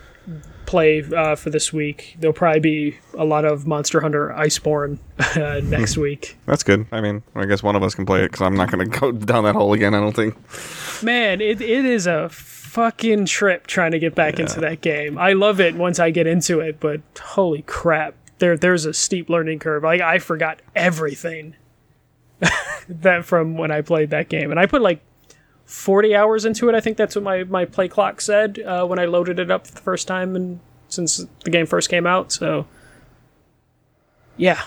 play 0.71 1.03
uh, 1.03 1.35
for 1.35 1.51
this 1.51 1.73
week. 1.73 2.17
There'll 2.21 2.33
probably 2.33 2.61
be 2.61 2.99
a 3.15 3.25
lot 3.25 3.45
of 3.45 3.67
Monster 3.67 4.01
Hunter 4.01 4.33
Iceborne 4.39 4.99
uh, 5.37 5.61
next 5.65 5.97
week. 5.99 6.39
That's 6.47 6.63
good. 6.63 6.87
I 6.93 7.01
mean, 7.01 7.25
I 7.35 7.45
guess 7.47 7.61
one 7.61 7.75
of 7.75 7.83
us 7.83 7.97
can 7.97 8.07
play 8.07 8.21
it 8.21 8.31
because 8.31 8.41
I'm 8.41 8.55
not 8.55 8.71
going 8.71 8.89
to 8.89 8.99
go 8.99 9.11
down 9.33 9.43
that 9.45 9.57
hole 9.57 9.73
again. 9.73 9.95
I 9.95 10.01
don't 10.01 10.15
think. 10.15 10.37
Man, 11.03 11.41
it, 11.41 11.61
it 11.61 11.85
is 11.85 12.07
a 12.07 12.29
fucking 12.29 13.27
trip 13.27 13.67
trying 13.67 13.91
to 13.91 13.99
get 13.99 14.15
back 14.15 14.39
into 14.39 14.61
that 14.61 14.81
game. 14.81 15.19
I 15.19 15.33
love 15.33 15.59
it 15.59 15.75
once 15.75 15.99
I 15.99 16.13
get 16.13 16.29
into 16.29 16.61
it, 16.61 16.79
but 16.79 17.01
holy 17.21 17.63
crap. 17.63 18.15
There 18.39 18.57
there's 18.57 18.87
a 18.87 18.95
steep 18.95 19.29
learning 19.29 19.59
curve. 19.59 19.83
Like 19.83 20.01
I 20.01 20.19
forgot 20.19 20.63
everything 20.77 21.57
that 22.89 23.25
from 23.25 23.59
when 23.59 23.73
I 23.73 23.83
played 23.83 24.11
that 24.11 24.29
game. 24.29 24.53
And 24.53 24.61
I 24.61 24.67
put 24.67 24.83
like 24.83 25.03
40 25.71 26.17
hours 26.17 26.45
into 26.45 26.69
it. 26.69 26.75
I 26.75 26.81
think 26.81 26.97
that's 26.97 27.15
what 27.15 27.23
my, 27.23 27.45
my 27.45 27.65
play 27.65 27.87
clock 27.87 28.21
said 28.21 28.59
uh, 28.59 28.85
when 28.85 28.99
I 28.99 29.05
loaded 29.05 29.39
it 29.39 29.53
up 29.53 29.69
for 29.69 29.73
the 29.73 29.81
first 29.81 30.09
time 30.09 30.35
and 30.35 30.59
since 30.89 31.25
the 31.45 31.51
game 31.51 31.65
first 31.65 31.89
came 31.89 32.09
out. 32.09 32.33
So, 32.33 32.67
yeah. 34.37 34.61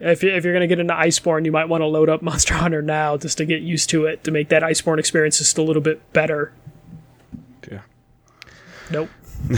If, 0.00 0.22
you, 0.22 0.30
if 0.30 0.42
you're 0.42 0.54
going 0.54 0.62
to 0.62 0.66
get 0.66 0.80
into 0.80 0.94
Iceborne, 0.94 1.44
you 1.44 1.52
might 1.52 1.68
want 1.68 1.82
to 1.82 1.86
load 1.86 2.08
up 2.08 2.22
Monster 2.22 2.54
Hunter 2.54 2.80
now 2.80 3.18
just 3.18 3.36
to 3.38 3.44
get 3.44 3.60
used 3.60 3.90
to 3.90 4.06
it, 4.06 4.24
to 4.24 4.30
make 4.30 4.48
that 4.48 4.62
Iceborne 4.62 4.98
experience 4.98 5.36
just 5.36 5.58
a 5.58 5.62
little 5.62 5.82
bit 5.82 6.12
better. 6.14 6.50
Yeah. 7.70 7.82
Nope. 8.90 9.10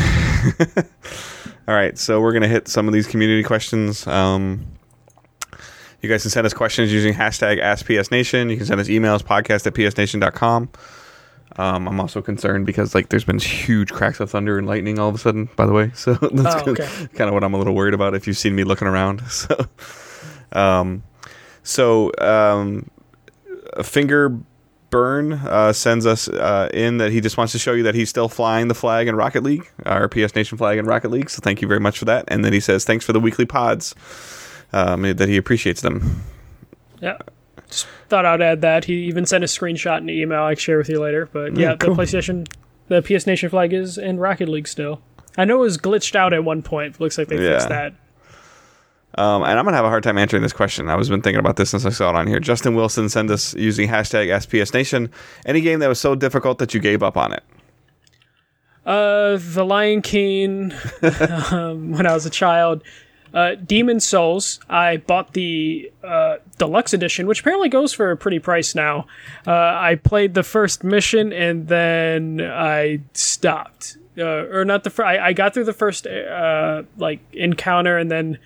All 1.68 1.74
right, 1.74 1.96
so 1.96 2.20
we're 2.20 2.32
gonna 2.32 2.48
hit 2.48 2.68
some 2.68 2.88
of 2.88 2.94
these 2.94 3.06
community 3.06 3.42
questions. 3.42 4.06
Um, 4.06 4.66
you 6.05 6.09
guys 6.10 6.22
can 6.22 6.31
send 6.31 6.47
us 6.47 6.55
questions 6.55 6.93
using 6.93 7.14
hashtag 7.14 7.60
AskPSNation. 7.60 8.51
You 8.51 8.56
can 8.56 8.66
send 8.66 8.81
us 8.81 8.89
emails, 8.89 9.22
podcast 9.22 9.66
at 9.66 9.74
psnation.com. 9.74 10.68
Um, 11.56 11.86
I'm 11.89 12.01
also 12.01 12.20
concerned 12.20 12.66
because 12.66 12.94
like 12.94 13.09
there's 13.10 13.24
been 13.24 13.39
huge 13.39 13.93
cracks 13.93 14.18
of 14.20 14.31
thunder 14.31 14.59
and 14.59 14.66
lightning 14.66 14.98
all 14.98 15.09
of 15.09 15.14
a 15.14 15.18
sudden. 15.18 15.48
By 15.56 15.66
the 15.66 15.72
way, 15.72 15.90
so 15.94 16.14
that's 16.14 16.56
Oh, 16.56 16.64
kind, 16.64 16.68
okay. 16.68 16.82
of, 16.85 17.12
kind 17.14 17.28
of 17.28 17.35
what 17.35 17.43
I'm 17.44 17.55
a 17.55 17.59
little 17.59 17.74
worried 17.74 17.94
about. 17.94 18.14
If 18.14 18.26
you've 18.26 18.36
seen 18.39 18.55
me 18.55 18.64
looking 18.64 18.86
around, 18.89 19.20
so 19.31 19.56
um, 20.52 21.02
so 21.62 22.10
um, 22.18 22.90
finger 23.82 24.36
burn 24.90 25.32
uh, 25.32 25.72
sends 25.72 26.06
us 26.06 26.28
uh, 26.28 26.68
in 26.72 26.98
that 26.98 27.10
he 27.12 27.20
just 27.20 27.36
wants 27.36 27.52
to 27.52 27.59
show 27.59 27.72
you 27.72 27.82
that 27.85 27.94
he's 27.97 28.09
still 28.09 28.28
flying 28.28 28.68
the 28.68 28.74
flag 28.74 29.09
in 29.09 29.16
Rocket 29.16 29.43
League, 29.43 29.68
our 29.86 30.09
PS 30.09 30.35
Nation 30.35 30.56
flag 30.59 30.78
in 30.78 30.86
Rocket 30.86 31.10
League. 31.10 31.31
So 31.31 31.40
thank 31.40 31.62
you 31.62 31.68
very 31.68 31.81
much 31.81 31.98
for 31.98 32.05
that. 32.05 32.24
And 32.28 32.44
then 32.44 32.52
he 32.52 32.60
says 32.60 32.85
thanks 32.85 33.05
for 33.05 33.12
the 33.12 33.20
weekly 33.20 33.44
pods. 33.47 33.94
Um, 34.74 35.02
that 35.02 35.28
he 35.28 35.36
appreciates 35.36 35.82
them. 35.82 36.24
Yeah. 37.01 37.18
Just 37.68 37.86
thought 38.09 38.26
I'd 38.26 38.42
add 38.42 38.60
that. 38.62 38.84
He 38.84 39.05
even 39.05 39.24
sent 39.24 39.44
a 39.44 39.46
screenshot 39.46 39.98
in 39.98 40.06
the 40.06 40.20
email 40.20 40.42
I 40.42 40.55
can 40.55 40.60
share 40.60 40.78
with 40.78 40.88
you 40.88 41.01
later. 41.01 41.28
But 41.32 41.56
yeah, 41.56 41.76
cool. 41.76 41.94
the 41.94 42.02
PlayStation, 42.02 42.48
the 42.88 43.01
PS 43.01 43.24
Nation 43.24 43.48
flag 43.51 43.72
is 43.72 43.98
in 43.98 44.18
Rocket 44.18 44.48
League 44.48 44.66
still. 44.66 45.01
I 45.38 45.44
know 45.44 45.59
it 45.59 45.60
was 45.60 45.78
glitched 45.78 46.16
out 46.16 46.32
at 46.32 46.42
one 46.42 46.60
point. 46.62 46.98
Looks 46.98 47.16
like 47.18 47.28
they 47.28 47.36
fixed 47.36 47.68
that. 47.68 47.94
Um, 49.16 49.44
and 49.44 49.56
I'm 49.56 49.64
gonna 49.64 49.76
have 49.76 49.84
a 49.84 49.90
hard 49.90 50.02
time 50.02 50.18
answering 50.18 50.42
this 50.42 50.52
question. 50.52 50.88
I 50.88 50.96
was 50.96 51.09
been 51.09 51.22
thinking 51.22 51.38
about 51.38 51.55
this 51.55 51.70
since 51.70 51.86
I 51.86 51.90
saw 51.90 52.10
it 52.10 52.16
on 52.16 52.26
here. 52.26 52.40
Justin 52.40 52.74
Wilson 52.74 53.09
sent 53.09 53.30
us 53.30 53.55
using 53.55 53.88
hashtag 53.88 54.26
AskPSNation 54.26 55.09
any 55.46 55.60
game 55.60 55.78
that 55.78 55.88
was 55.88 56.01
so 56.01 56.16
difficult 56.16 56.59
that 56.59 56.74
you 56.74 56.80
gave 56.80 57.01
up 57.01 57.16
on 57.16 57.32
it. 57.32 57.44
Uh, 58.84 59.38
The 59.40 59.64
Lion 59.64 60.02
King. 60.02 60.72
um, 61.52 61.92
when 61.92 62.09
I 62.09 62.12
was 62.14 62.26
a 62.26 62.30
child. 62.30 62.82
Uh, 63.35 63.56
Demon's 63.56 64.06
Souls. 64.06 64.61
I 64.70 64.98
bought 64.98 65.32
the 65.32 65.90
uh, 66.02 66.36
deluxe 66.56 66.94
edition, 66.94 67.27
which 67.27 67.40
apparently 67.40 67.69
goes 67.69 67.93
for 67.93 68.12
a 68.12 68.16
pretty 68.16 68.39
price 68.39 68.74
now. 68.74 69.06
Uh, 69.47 69.52
I 69.52 69.98
played 70.02 70.35
the 70.35 70.44
first 70.44 70.85
mission 70.85 71.32
and 71.32 71.66
then 71.69 72.40
I 72.40 73.01
stopped. 73.12 73.98
Uh, 74.16 74.47
or 74.47 74.65
not 74.65 74.85
the 74.85 74.90
first. 74.90 75.06
I, 75.06 75.27
I 75.27 75.32
got 75.32 75.55
through 75.55 75.65
the 75.65 75.73
first 75.73 76.06
uh, 76.06 76.85
like 76.97 77.20
encounter 77.32 77.98
and 77.98 78.11
then 78.11 78.39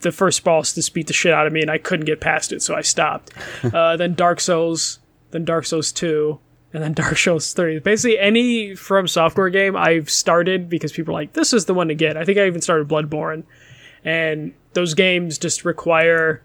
the 0.00 0.12
first 0.12 0.44
boss 0.44 0.74
just 0.74 0.94
beat 0.94 1.08
the 1.08 1.12
shit 1.12 1.32
out 1.32 1.48
of 1.48 1.52
me 1.52 1.60
and 1.60 1.70
I 1.70 1.78
couldn't 1.78 2.06
get 2.06 2.20
past 2.20 2.52
it, 2.52 2.62
so 2.62 2.76
I 2.76 2.82
stopped. 2.82 3.32
uh, 3.64 3.96
then 3.96 4.14
Dark 4.14 4.40
Souls, 4.40 5.00
then 5.32 5.44
Dark 5.44 5.66
Souls 5.66 5.90
Two, 5.90 6.38
and 6.72 6.82
then 6.82 6.92
Dark 6.94 7.16
Souls 7.16 7.52
3. 7.52 7.80
Basically, 7.80 8.18
any 8.18 8.74
From 8.74 9.08
Software 9.08 9.50
game 9.50 9.76
I've 9.76 10.10
started 10.10 10.68
because 10.68 10.92
people 10.92 11.12
are 11.12 11.20
like, 11.20 11.32
this 11.32 11.52
is 11.52 11.64
the 11.64 11.74
one 11.74 11.88
to 11.88 11.94
get. 11.94 12.16
I 12.16 12.24
think 12.24 12.38
I 12.38 12.46
even 12.46 12.60
started 12.60 12.88
Bloodborne. 12.88 13.44
And 14.04 14.54
those 14.74 14.94
games 14.94 15.38
just 15.38 15.64
require 15.64 16.42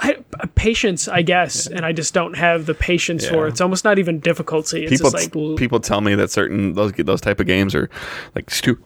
I, 0.00 0.16
patience, 0.54 1.08
I 1.08 1.22
guess, 1.22 1.66
and 1.66 1.84
I 1.84 1.92
just 1.92 2.14
don't 2.14 2.36
have 2.36 2.66
the 2.66 2.74
patience 2.74 3.26
for 3.26 3.46
it. 3.46 3.50
It's 3.50 3.60
almost 3.60 3.84
not 3.84 3.98
even 3.98 4.20
difficulty. 4.20 4.84
It's 4.84 4.90
People 4.92 5.10
just 5.10 5.34
like, 5.34 5.36
l- 5.36 5.56
people 5.56 5.80
tell 5.80 6.00
me 6.00 6.14
that 6.14 6.30
certain 6.30 6.74
those 6.74 6.92
those 6.92 7.20
type 7.20 7.40
of 7.40 7.46
games 7.46 7.74
are 7.74 7.90
like 8.36 8.48
stu- 8.50 8.78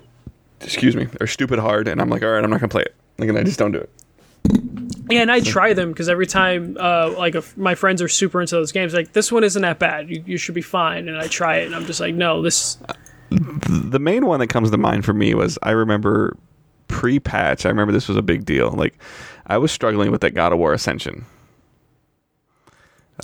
excuse 0.62 0.96
me, 0.96 1.08
are 1.20 1.26
stupid 1.26 1.58
hard, 1.58 1.86
and 1.86 2.00
I'm 2.00 2.08
like, 2.08 2.22
all 2.22 2.30
right, 2.30 2.42
I'm 2.42 2.48
not 2.50 2.60
gonna 2.60 2.68
play 2.70 2.82
it. 2.82 2.94
Like, 3.18 3.28
and 3.28 3.36
I 3.38 3.42
just 3.42 3.58
don't 3.58 3.72
do 3.72 3.78
it. 3.78 3.90
yeah, 5.10 5.20
and 5.20 5.30
I 5.30 5.40
try 5.40 5.74
them 5.74 5.90
because 5.90 6.08
every 6.08 6.26
time, 6.26 6.78
uh, 6.80 7.12
like, 7.16 7.34
if 7.34 7.56
my 7.58 7.74
friends 7.74 8.00
are 8.00 8.08
super 8.08 8.40
into 8.40 8.54
those 8.54 8.72
games, 8.72 8.94
like, 8.94 9.12
this 9.12 9.30
one 9.30 9.44
isn't 9.44 9.60
that 9.62 9.78
bad. 9.78 10.08
You, 10.08 10.24
you 10.26 10.36
should 10.38 10.54
be 10.54 10.62
fine. 10.62 11.08
And 11.08 11.18
I 11.18 11.28
try 11.28 11.58
it, 11.58 11.66
and 11.66 11.74
I'm 11.74 11.84
just 11.84 12.00
like, 12.00 12.14
no, 12.14 12.40
this. 12.40 12.78
the 13.30 13.98
main 14.00 14.24
one 14.24 14.40
that 14.40 14.46
comes 14.48 14.70
to 14.70 14.78
mind 14.78 15.04
for 15.04 15.12
me 15.12 15.34
was 15.34 15.58
I 15.62 15.72
remember 15.72 16.36
pre-patch. 16.92 17.64
I 17.66 17.70
remember 17.70 17.92
this 17.92 18.06
was 18.08 18.16
a 18.16 18.22
big 18.22 18.44
deal. 18.44 18.70
Like 18.70 18.94
I 19.46 19.58
was 19.58 19.72
struggling 19.72 20.10
with 20.10 20.20
that 20.20 20.32
God 20.34 20.52
of 20.52 20.58
War 20.58 20.72
Ascension. 20.72 21.24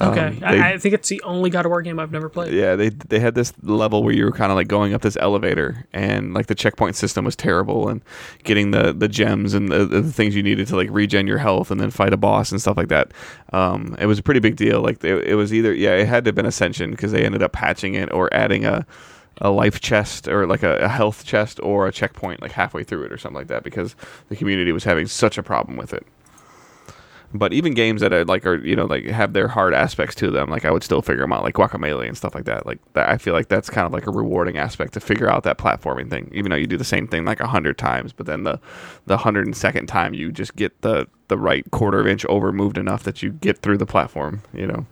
Um, 0.01 0.11
Okay. 0.11 0.37
they- 0.41 0.47
I, 0.47 0.73
I 0.75 0.79
think 0.79 0.95
it's 0.95 1.09
the 1.09 1.21
only 1.23 1.51
God 1.51 1.65
of 1.65 1.71
War 1.71 1.83
game 1.83 1.99
I've 1.99 2.13
never 2.13 2.29
played. 2.29 2.53
yeah, 2.53 2.77
they 2.77 2.91
they 2.91 3.19
had 3.19 3.35
this 3.35 3.53
level 3.63 4.05
where 4.05 4.15
you 4.15 4.25
were 4.27 4.33
kind 4.33 4.53
of 4.53 4.57
like 4.57 4.69
going 4.69 4.93
up 4.95 5.01
this 5.03 5.17
elevator, 5.19 5.87
and 5.93 6.35
like 6.35 6.47
the 6.47 6.55
checkpoint 6.55 6.95
system 6.95 7.25
was 7.25 7.35
terrible, 7.35 7.89
and 7.89 8.03
getting 8.45 8.71
the 8.71 8.93
the 8.93 9.09
gems 9.09 9.55
and 9.55 9.71
the, 9.71 9.87
the 9.87 10.03
things 10.03 10.37
you 10.37 10.43
needed 10.43 10.67
to 10.69 10.77
like 10.77 10.89
regen 10.91 11.27
your 11.27 11.39
health 11.39 11.71
and 11.71 11.81
then 11.81 11.91
fight 11.91 12.13
a 12.13 12.17
boss 12.19 12.53
and 12.53 12.61
stuff 12.61 12.77
like 12.77 12.89
that. 12.89 13.11
Um, 13.53 13.97
it 13.99 14.07
was 14.07 14.19
a 14.19 14.23
pretty 14.23 14.41
big 14.41 14.57
deal. 14.57 14.83
Like 14.83 15.03
it, 15.03 15.25
it 15.27 15.35
was 15.35 15.53
either 15.55 15.73
yeah, 15.75 15.95
it 15.95 16.07
had 16.07 16.25
to 16.25 16.29
have 16.29 16.35
been 16.37 16.47
Ascension 16.47 16.91
because 16.93 17.11
they 17.11 17.25
ended 17.25 17.43
up 17.43 17.53
patching 17.53 17.95
it 17.95 18.13
or 18.13 18.33
adding 18.33 18.67
a 18.67 18.87
a 19.41 19.51
life 19.51 19.81
chest 19.81 20.29
or 20.29 20.47
like 20.47 20.63
a, 20.63 20.77
a 20.79 20.89
health 20.89 21.25
chest 21.25 21.61
or 21.63 21.87
a 21.87 21.93
checkpoint 21.93 22.43
like 22.43 22.53
halfway 22.53 22.85
through 22.85 23.05
it 23.05 23.13
or 23.13 23.19
something 23.19 23.37
like 23.37 23.49
that 23.49 23.63
because 23.63 23.95
the 24.29 24.37
community 24.37 24.73
was 24.73 24.85
having 24.85 25.07
such 25.07 25.39
a 25.39 25.43
problem 25.43 25.77
with 25.77 25.93
it. 25.93 26.07
But 27.35 27.53
even 27.53 27.75
games 27.75 28.01
that 28.01 28.13
are 28.13 28.25
like 28.25 28.47
are 28.47 28.57
you 28.57 28.75
know 28.75 28.87
like 28.87 29.05
have 29.05 29.35
their 29.35 29.49
hard 29.49 29.75
aspects 29.75 30.15
to 30.17 30.31
them, 30.31 30.49
like 30.49 30.65
I 30.65 30.71
would 30.71 30.83
still 30.83 31.03
figure 31.03 31.23
them 31.23 31.33
out, 31.33 31.43
like 31.43 31.55
Guacamelee 31.55 32.09
and 32.09 32.17
stuff 32.17 32.35
like 32.35 32.47
that. 32.47 32.65
Like 32.65 32.79
that, 32.95 33.11
I 33.11 33.19
feel 33.19 33.35
like 33.35 33.49
that's 33.49 33.69
kind 33.69 33.87
of 33.87 33.93
like 33.93 34.07
a 34.07 34.11
rewarding 34.11 34.57
aspect 34.57 34.95
to 34.95 35.01
figure 35.01 35.31
out 35.31 35.43
that 35.43 35.59
platforming 35.59 36.09
thing. 36.09 36.31
Even 36.33 36.51
though 36.51 36.57
you 36.57 36.67
do 36.67 36.79
the 36.79 36.85
same 36.85 37.07
thing 37.07 37.27
like 37.27 37.41
a 37.41 37.47
hundred 37.47 37.77
times, 37.77 38.15
but 38.15 38.25
then 38.25 38.45
the 38.45 38.59
the 39.05 39.19
hundred 39.19 39.45
and 39.45 39.55
second 39.55 39.89
time 39.89 40.15
you 40.15 40.33
just 40.33 40.57
get 40.57 40.81
the 40.81 41.07
the 41.29 41.37
right 41.37 41.71
quarter 41.71 42.01
of 42.01 42.07
inch 42.07 42.25
over 42.27 42.51
moved 42.51 42.79
enough 42.79 43.03
that 43.03 43.23
you 43.23 43.33
get 43.33 43.59
through 43.59 43.77
the 43.77 43.87
platform. 43.87 44.41
You 44.55 44.67
know, 44.67 44.87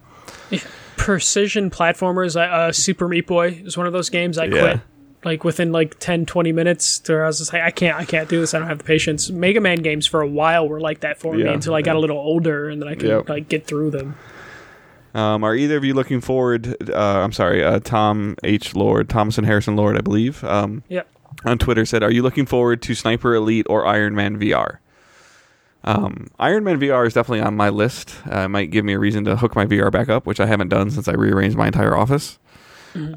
Precision 0.97 1.70
platformers. 1.70 2.39
I- 2.40 2.68
Uh, 2.68 2.73
Super 2.73 3.09
Meat 3.09 3.27
Boy 3.27 3.60
is 3.64 3.77
one 3.77 3.86
of 3.86 3.93
those 3.93 4.10
games 4.10 4.39
I 4.39 4.44
Yeah. 4.47 4.60
quit. 4.60 4.81
Like 5.24 5.43
within 5.44 5.73
like 5.73 5.98
10, 5.98 6.24
20 6.27 6.52
minutes, 6.52 6.98
to 7.01 7.12
where 7.14 7.24
I 7.24 7.27
was 7.27 7.39
just 7.39 7.52
like, 7.52 7.62
I 7.62 7.70
can't, 7.70 7.97
I 7.98 8.05
can't 8.05 8.28
do 8.28 8.40
this. 8.40 8.55
I 8.55 8.59
don't 8.60 8.68
have 8.68 8.78
the 8.78 8.85
patience. 8.85 9.28
Mega 9.31 9.60
Man 9.60 9.78
games 9.78 10.06
for 10.06 10.20
a 10.20 10.28
while 10.28 10.68
were 10.68 10.78
like 10.81 11.01
that 11.01 11.18
for 11.18 11.35
me 11.35 11.43
until 11.43 11.74
I 11.74 11.82
got 11.82 11.97
a 11.97 11.98
little 11.98 12.18
older 12.18 12.68
and 12.68 12.81
then 12.81 12.89
I 12.89 12.94
could 12.94 13.09
Yep. 13.09 13.28
like 13.28 13.48
get 13.48 13.66
through 13.66 13.90
them. 13.90 14.14
Um, 15.14 15.43
are 15.43 15.55
either 15.56 15.78
of 15.78 15.85
you 15.85 15.94
looking 15.94 16.20
forward? 16.20 16.77
Uh, 16.93 16.94
I'm 17.24 17.32
sorry, 17.32 17.64
uh, 17.64 17.81
Tom 17.82 18.36
H. 18.44 18.74
Lord, 18.77 19.09
Thomas 19.09 19.39
and 19.39 19.47
Harrison 19.47 19.74
Lord, 19.74 19.97
I 19.97 20.01
believe. 20.01 20.44
Um, 20.44 20.82
Yeah. 20.89 21.02
on 21.44 21.56
Twitter 21.59 21.85
said, 21.86 22.02
"Are 22.02 22.10
you 22.10 22.23
looking 22.23 22.44
forward 22.47 22.82
to 22.82 22.94
Sniper 22.94 23.35
Elite 23.35 23.66
or 23.68 23.86
Iron 23.86 24.14
Man 24.14 24.39
VR?" 24.39 24.78
Um, 25.87 26.29
Iron 26.39 26.65
Man 26.65 26.81
VR 26.81 27.07
is 27.07 27.15
definitely 27.15 27.43
on 27.43 27.57
my 27.57 27.69
list. 27.69 28.15
Uh, 28.31 28.41
it 28.41 28.49
might 28.49 28.71
give 28.71 28.85
me 28.85 28.93
a 28.93 28.99
reason 28.99 29.25
to 29.25 29.37
hook 29.37 29.55
my 29.55 29.67
VR 29.67 29.91
back 29.91 30.09
up, 30.09 30.27
which 30.27 30.41
I 30.41 30.47
haven't 30.47 30.69
done 30.69 30.91
since 30.91 31.07
I 31.09 31.13
rearranged 31.13 31.57
my 31.57 31.69
entire 31.69 31.97
office. 31.97 32.39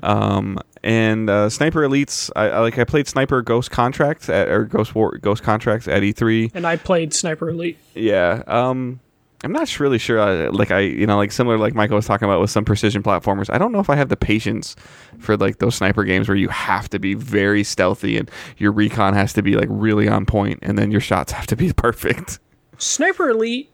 Um, 0.04 0.60
and 0.84 1.30
uh, 1.30 1.50
Sniper 1.50 1.82
Elites, 1.82 2.30
I, 2.36 2.50
I 2.50 2.60
like. 2.60 2.78
I 2.78 2.84
played 2.84 3.08
Sniper 3.08 3.42
Ghost 3.42 3.72
Contracts 3.72 4.30
at 4.30 4.50
or 4.50 4.66
Ghost 4.66 4.96
War 4.96 5.18
Ghost 5.18 5.44
Contracts 5.44 5.88
at 5.88 6.04
E 6.04 6.14
E3. 6.14 6.52
And 6.54 6.68
I 6.68 6.76
played 6.76 7.14
Sniper 7.14 7.50
Elite. 7.50 7.78
Yeah. 7.96 8.44
Um, 8.48 9.00
I'm 9.44 9.54
not 9.54 9.80
really 9.80 9.98
sure. 9.98 10.20
I, 10.20 10.48
like 10.50 10.72
I, 10.72 10.80
you 10.80 11.08
know, 11.08 11.16
like 11.16 11.32
similar 11.32 11.58
like 11.58 11.74
Michael 11.74 11.96
was 11.96 12.06
talking 12.06 12.28
about 12.28 12.42
with 12.42 12.50
some 12.50 12.66
precision 12.66 13.04
platformers. 13.04 13.50
I 13.54 13.58
don't 13.58 13.72
know 13.72 13.80
if 13.80 13.90
I 13.90 13.96
have 13.96 14.10
the 14.10 14.18
patience 14.18 14.76
for 15.18 15.38
like 15.38 15.60
those 15.60 15.76
sniper 15.76 16.04
games 16.04 16.28
where 16.28 16.36
you 16.36 16.50
have 16.50 16.90
to 16.90 17.00
be 17.00 17.14
very 17.14 17.64
stealthy 17.64 18.18
and 18.18 18.30
your 18.58 18.72
recon 18.72 19.14
has 19.14 19.32
to 19.34 19.42
be 19.42 19.56
like 19.56 19.70
really 19.72 20.08
on 20.10 20.26
point, 20.26 20.60
and 20.62 20.78
then 20.78 20.92
your 20.92 21.02
shots 21.02 21.32
have 21.32 21.48
to 21.48 21.56
be 21.56 21.72
perfect. 21.78 22.40
Sniper 22.80 23.30
Elite, 23.30 23.70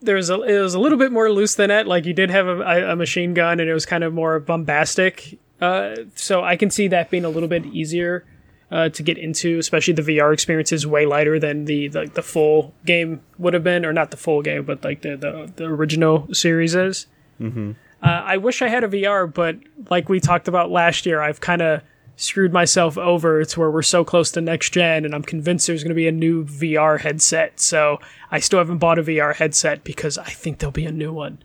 there 0.00 0.16
was 0.16 0.30
a, 0.30 0.40
it 0.42 0.60
was 0.60 0.74
a 0.74 0.78
little 0.78 0.98
bit 0.98 1.10
more 1.10 1.30
loose 1.30 1.54
than 1.54 1.68
that. 1.68 1.86
Like 1.86 2.04
you 2.04 2.14
did 2.14 2.30
have 2.30 2.46
a, 2.46 2.92
a 2.92 2.96
machine 2.96 3.34
gun, 3.34 3.60
and 3.60 3.68
it 3.68 3.74
was 3.74 3.84
kind 3.84 4.04
of 4.04 4.14
more 4.14 4.38
bombastic. 4.38 5.38
Uh, 5.60 5.96
so 6.14 6.42
I 6.44 6.56
can 6.56 6.70
see 6.70 6.88
that 6.88 7.10
being 7.10 7.24
a 7.24 7.28
little 7.28 7.48
bit 7.48 7.66
easier 7.66 8.24
uh, 8.70 8.88
to 8.90 9.02
get 9.02 9.18
into, 9.18 9.58
especially 9.58 9.94
the 9.94 10.02
VR 10.02 10.32
experience 10.32 10.72
is 10.72 10.86
way 10.86 11.04
lighter 11.04 11.38
than 11.38 11.64
the, 11.64 11.88
the 11.88 12.06
the 12.06 12.22
full 12.22 12.72
game 12.86 13.20
would 13.38 13.54
have 13.54 13.64
been, 13.64 13.84
or 13.84 13.92
not 13.92 14.10
the 14.10 14.16
full 14.16 14.42
game, 14.42 14.64
but 14.64 14.84
like 14.84 15.02
the 15.02 15.16
the, 15.16 15.52
the 15.56 15.64
original 15.64 16.32
series 16.32 16.74
is. 16.74 17.06
Mm-hmm. 17.40 17.72
Uh, 18.02 18.06
I 18.06 18.36
wish 18.38 18.62
I 18.62 18.68
had 18.68 18.84
a 18.84 18.88
VR, 18.88 19.32
but 19.32 19.56
like 19.90 20.08
we 20.08 20.20
talked 20.20 20.48
about 20.48 20.70
last 20.70 21.04
year, 21.04 21.20
I've 21.20 21.40
kind 21.40 21.60
of 21.60 21.82
screwed 22.20 22.52
myself 22.52 22.98
over 22.98 23.44
to 23.46 23.60
where 23.60 23.70
we're 23.70 23.80
so 23.80 24.04
close 24.04 24.30
to 24.30 24.42
next 24.42 24.74
gen, 24.74 25.06
and 25.06 25.14
I'm 25.14 25.22
convinced 25.22 25.66
there's 25.66 25.82
going 25.82 25.88
to 25.88 25.94
be 25.94 26.06
a 26.06 26.12
new 26.12 26.44
VR 26.44 27.00
headset. 27.00 27.58
So 27.60 27.98
I 28.30 28.40
still 28.40 28.58
haven't 28.58 28.76
bought 28.76 28.98
a 28.98 29.02
VR 29.02 29.34
headset 29.34 29.84
because 29.84 30.18
I 30.18 30.28
think 30.28 30.58
there'll 30.58 30.70
be 30.70 30.84
a 30.84 30.92
new 30.92 31.12
one. 31.14 31.38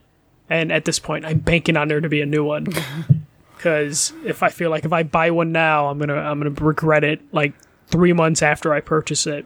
And 0.49 0.73
at 0.73 0.83
this 0.83 0.99
point, 0.99 1.25
I'm 1.25 1.39
banking 1.39 1.77
on 1.77 1.87
there 1.87 2.01
to 2.01 2.09
be 2.09 2.21
a 2.21 2.25
new 2.25 2.43
one 2.43 2.67
because 3.55 4.11
if 4.25 4.43
I 4.43 4.49
feel 4.49 4.69
like 4.69 4.83
if 4.83 4.91
I 4.91 5.03
buy 5.03 5.31
one 5.31 5.53
now, 5.53 5.87
I'm 5.87 5.97
gonna 5.97 6.15
I'm 6.15 6.39
gonna 6.39 6.51
regret 6.51 7.03
it 7.05 7.21
like 7.33 7.53
three 7.87 8.13
months 8.13 8.41
after 8.43 8.73
I 8.73 8.81
purchase 8.81 9.25
it. 9.25 9.45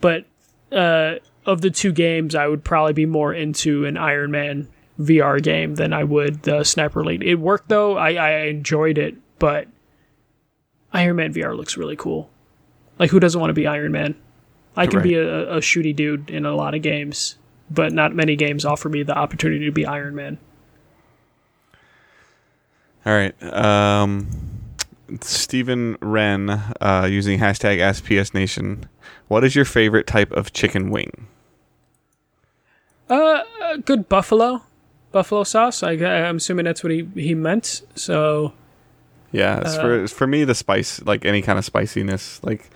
But 0.00 0.24
uh, 0.72 1.16
of 1.44 1.60
the 1.60 1.70
two 1.70 1.92
games, 1.92 2.34
I 2.34 2.48
would 2.48 2.64
probably 2.64 2.94
be 2.94 3.06
more 3.06 3.34
into 3.34 3.84
an 3.84 3.98
Iron 3.98 4.30
Man 4.30 4.68
VR 4.98 5.42
game 5.42 5.74
than 5.74 5.92
I 5.92 6.04
would 6.04 6.42
the 6.42 6.64
Sniper 6.64 7.00
Elite. 7.00 7.22
It 7.22 7.36
worked 7.36 7.68
though; 7.68 7.98
I, 7.98 8.14
I 8.14 8.30
enjoyed 8.46 8.96
it, 8.96 9.14
but 9.38 9.68
Iron 10.92 11.16
Man 11.16 11.32
VR 11.32 11.56
looks 11.56 11.76
really 11.76 11.96
cool. 11.96 12.28
Like, 12.98 13.10
who 13.10 13.18
doesn't 13.20 13.40
want 13.40 13.50
to 13.50 13.54
be 13.54 13.66
Iron 13.66 13.92
Man? 13.92 14.14
I 14.76 14.86
can 14.86 14.98
Right. 14.98 15.02
be 15.04 15.14
a, 15.14 15.54
a 15.56 15.60
shooty 15.60 15.94
dude 15.94 16.30
in 16.30 16.44
a 16.46 16.54
lot 16.54 16.74
of 16.74 16.82
games, 16.82 17.36
but 17.70 17.92
not 17.92 18.14
many 18.14 18.36
games 18.36 18.64
offer 18.64 18.88
me 18.88 19.02
the 19.02 19.16
opportunity 19.16 19.64
to 19.64 19.72
be 19.72 19.84
Iron 19.86 20.14
Man. 20.14 20.38
All 23.04 23.12
right. 23.12 23.42
Um, 23.42 24.28
Stephen 25.20 25.96
Wren 26.00 26.50
uh, 26.80 27.06
using 27.10 27.38
hashtag 27.40 27.78
AskPSNation. 27.78 28.84
What 29.28 29.44
is 29.44 29.54
your 29.56 29.64
favorite 29.64 30.06
type 30.06 30.30
of 30.32 30.52
chicken 30.52 30.90
wing? 30.90 31.26
Uh, 33.10 33.42
good 33.84 34.08
buffalo, 34.08 34.62
buffalo 35.10 35.44
sauce. 35.44 35.82
I, 35.82 35.92
I'm 35.92 36.36
assuming 36.36 36.64
that's 36.64 36.82
what 36.84 36.92
he, 36.92 37.08
he 37.14 37.34
meant. 37.34 37.82
So 37.94 38.52
Yeah, 39.32 39.60
it's 39.60 39.76
for 39.76 40.06
for 40.08 40.26
me 40.26 40.44
the 40.44 40.54
spice, 40.54 41.02
like 41.02 41.24
any 41.24 41.42
kind 41.42 41.58
of 41.58 41.64
spiciness. 41.64 42.40
Like, 42.44 42.70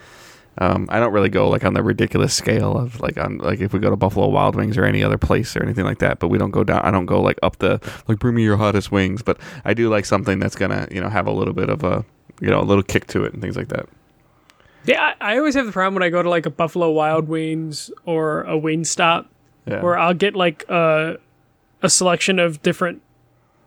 um, 0.59 0.89
I 0.91 0.99
don't 0.99 1.13
really 1.13 1.29
go 1.29 1.49
like 1.51 1.65
on 1.65 1.75
the 1.75 1.83
ridiculous 1.83 2.33
scale 2.35 2.77
of 2.77 2.99
like 3.01 3.19
on 3.19 3.39
like 3.39 3.61
if 3.61 3.73
we 3.75 3.79
go 3.79 3.91
to 3.91 3.97
Buffalo 3.97 4.29
Wild 4.29 4.57
Wings 4.57 4.79
or 4.79 4.85
any 4.85 5.05
other 5.05 5.19
place 5.19 5.55
or 5.57 5.63
anything 5.63 5.85
like 5.85 5.99
that. 5.99 6.19
But 6.19 6.29
we 6.29 6.39
don't 6.39 6.51
go 6.53 6.65
down. 6.65 6.81
I 6.83 6.91
don't 6.91 7.07
go 7.07 7.21
like 7.21 7.39
up 7.43 7.59
the 7.59 7.79
like 8.09 8.19
bring 8.19 8.35
me 8.35 8.43
your 8.43 8.57
hottest 8.57 8.91
wings. 8.91 9.23
But 9.23 9.39
I 9.67 9.75
do 9.75 9.89
like 9.91 10.07
something 10.07 10.39
that's 10.39 10.57
gonna 10.57 10.89
you 10.91 11.01
know 11.01 11.11
have 11.11 11.27
a 11.27 11.33
little 11.33 11.53
bit 11.55 11.69
of 11.69 11.85
a 11.85 12.05
you 12.41 12.49
know 12.51 12.61
a 12.61 12.65
little 12.65 12.83
kick 12.83 13.07
to 13.09 13.25
it 13.25 13.33
and 13.35 13.43
things 13.43 13.57
like 13.57 13.69
that. 13.69 13.87
yeah, 14.87 15.15
I, 15.21 15.35
I 15.35 15.39
always 15.39 15.55
have 15.57 15.67
the 15.67 15.73
problem 15.73 15.95
when 15.95 16.03
I 16.03 16.09
go 16.11 16.23
to 16.23 16.31
like 16.31 16.47
a 16.47 16.51
Buffalo 16.51 16.91
Wild 16.91 17.29
Wings 17.29 17.91
or 18.07 18.43
a 18.45 18.59
Wingstop 18.59 19.27
Yeah. 19.67 19.83
where 19.83 19.99
I'll 19.99 20.15
get 20.15 20.35
like 20.35 20.65
a 20.71 21.19
a 21.83 21.91
selection 21.91 22.39
of 22.39 22.63
different 22.63 23.03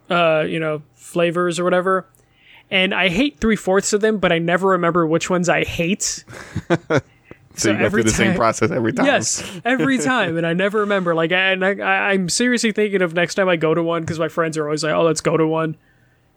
uh 0.10 0.44
you 0.48 0.60
know 0.60 0.82
flavors 0.96 1.60
or 1.60 1.64
whatever. 1.64 2.08
And 2.72 2.94
I 2.94 3.10
hate 3.10 3.40
three 3.40 3.56
fourths 3.56 3.94
of 3.94 4.02
them, 4.02 4.20
but 4.20 4.32
I 4.32 4.38
never 4.38 4.70
remember 4.70 5.08
which 5.08 5.30
ones 5.30 5.50
I 5.50 5.64
hate. 5.64 6.04
so, 6.70 7.02
so 7.56 7.72
you 7.72 7.78
go 7.80 7.86
every 7.86 8.04
through 8.04 8.12
the 8.12 8.16
same 8.16 8.36
process 8.36 8.70
every 8.72 8.94
time. 8.94 9.06
Yes, 9.08 9.44
every 9.66 9.98
time, 10.00 10.38
and 10.38 10.46
I 10.46 10.54
never 10.54 10.82
remember. 10.82 11.16
Like, 11.16 11.32
and 11.32 11.66
I, 11.66 11.72
I, 11.80 12.10
I'm 12.12 12.30
seriously 12.30 12.72
thinking 12.72 13.02
of 13.02 13.14
next 13.14 13.36
time 13.36 13.50
I 13.50 13.56
go 13.56 13.74
to 13.74 13.82
one 13.82 14.02
because 14.04 14.20
my 14.20 14.28
friends 14.28 14.58
are 14.58 14.66
always 14.66 14.84
like, 14.84 14.94
"Oh, 14.94 15.02
let's 15.04 15.22
go 15.22 15.36
to 15.36 15.48
one," 15.48 15.78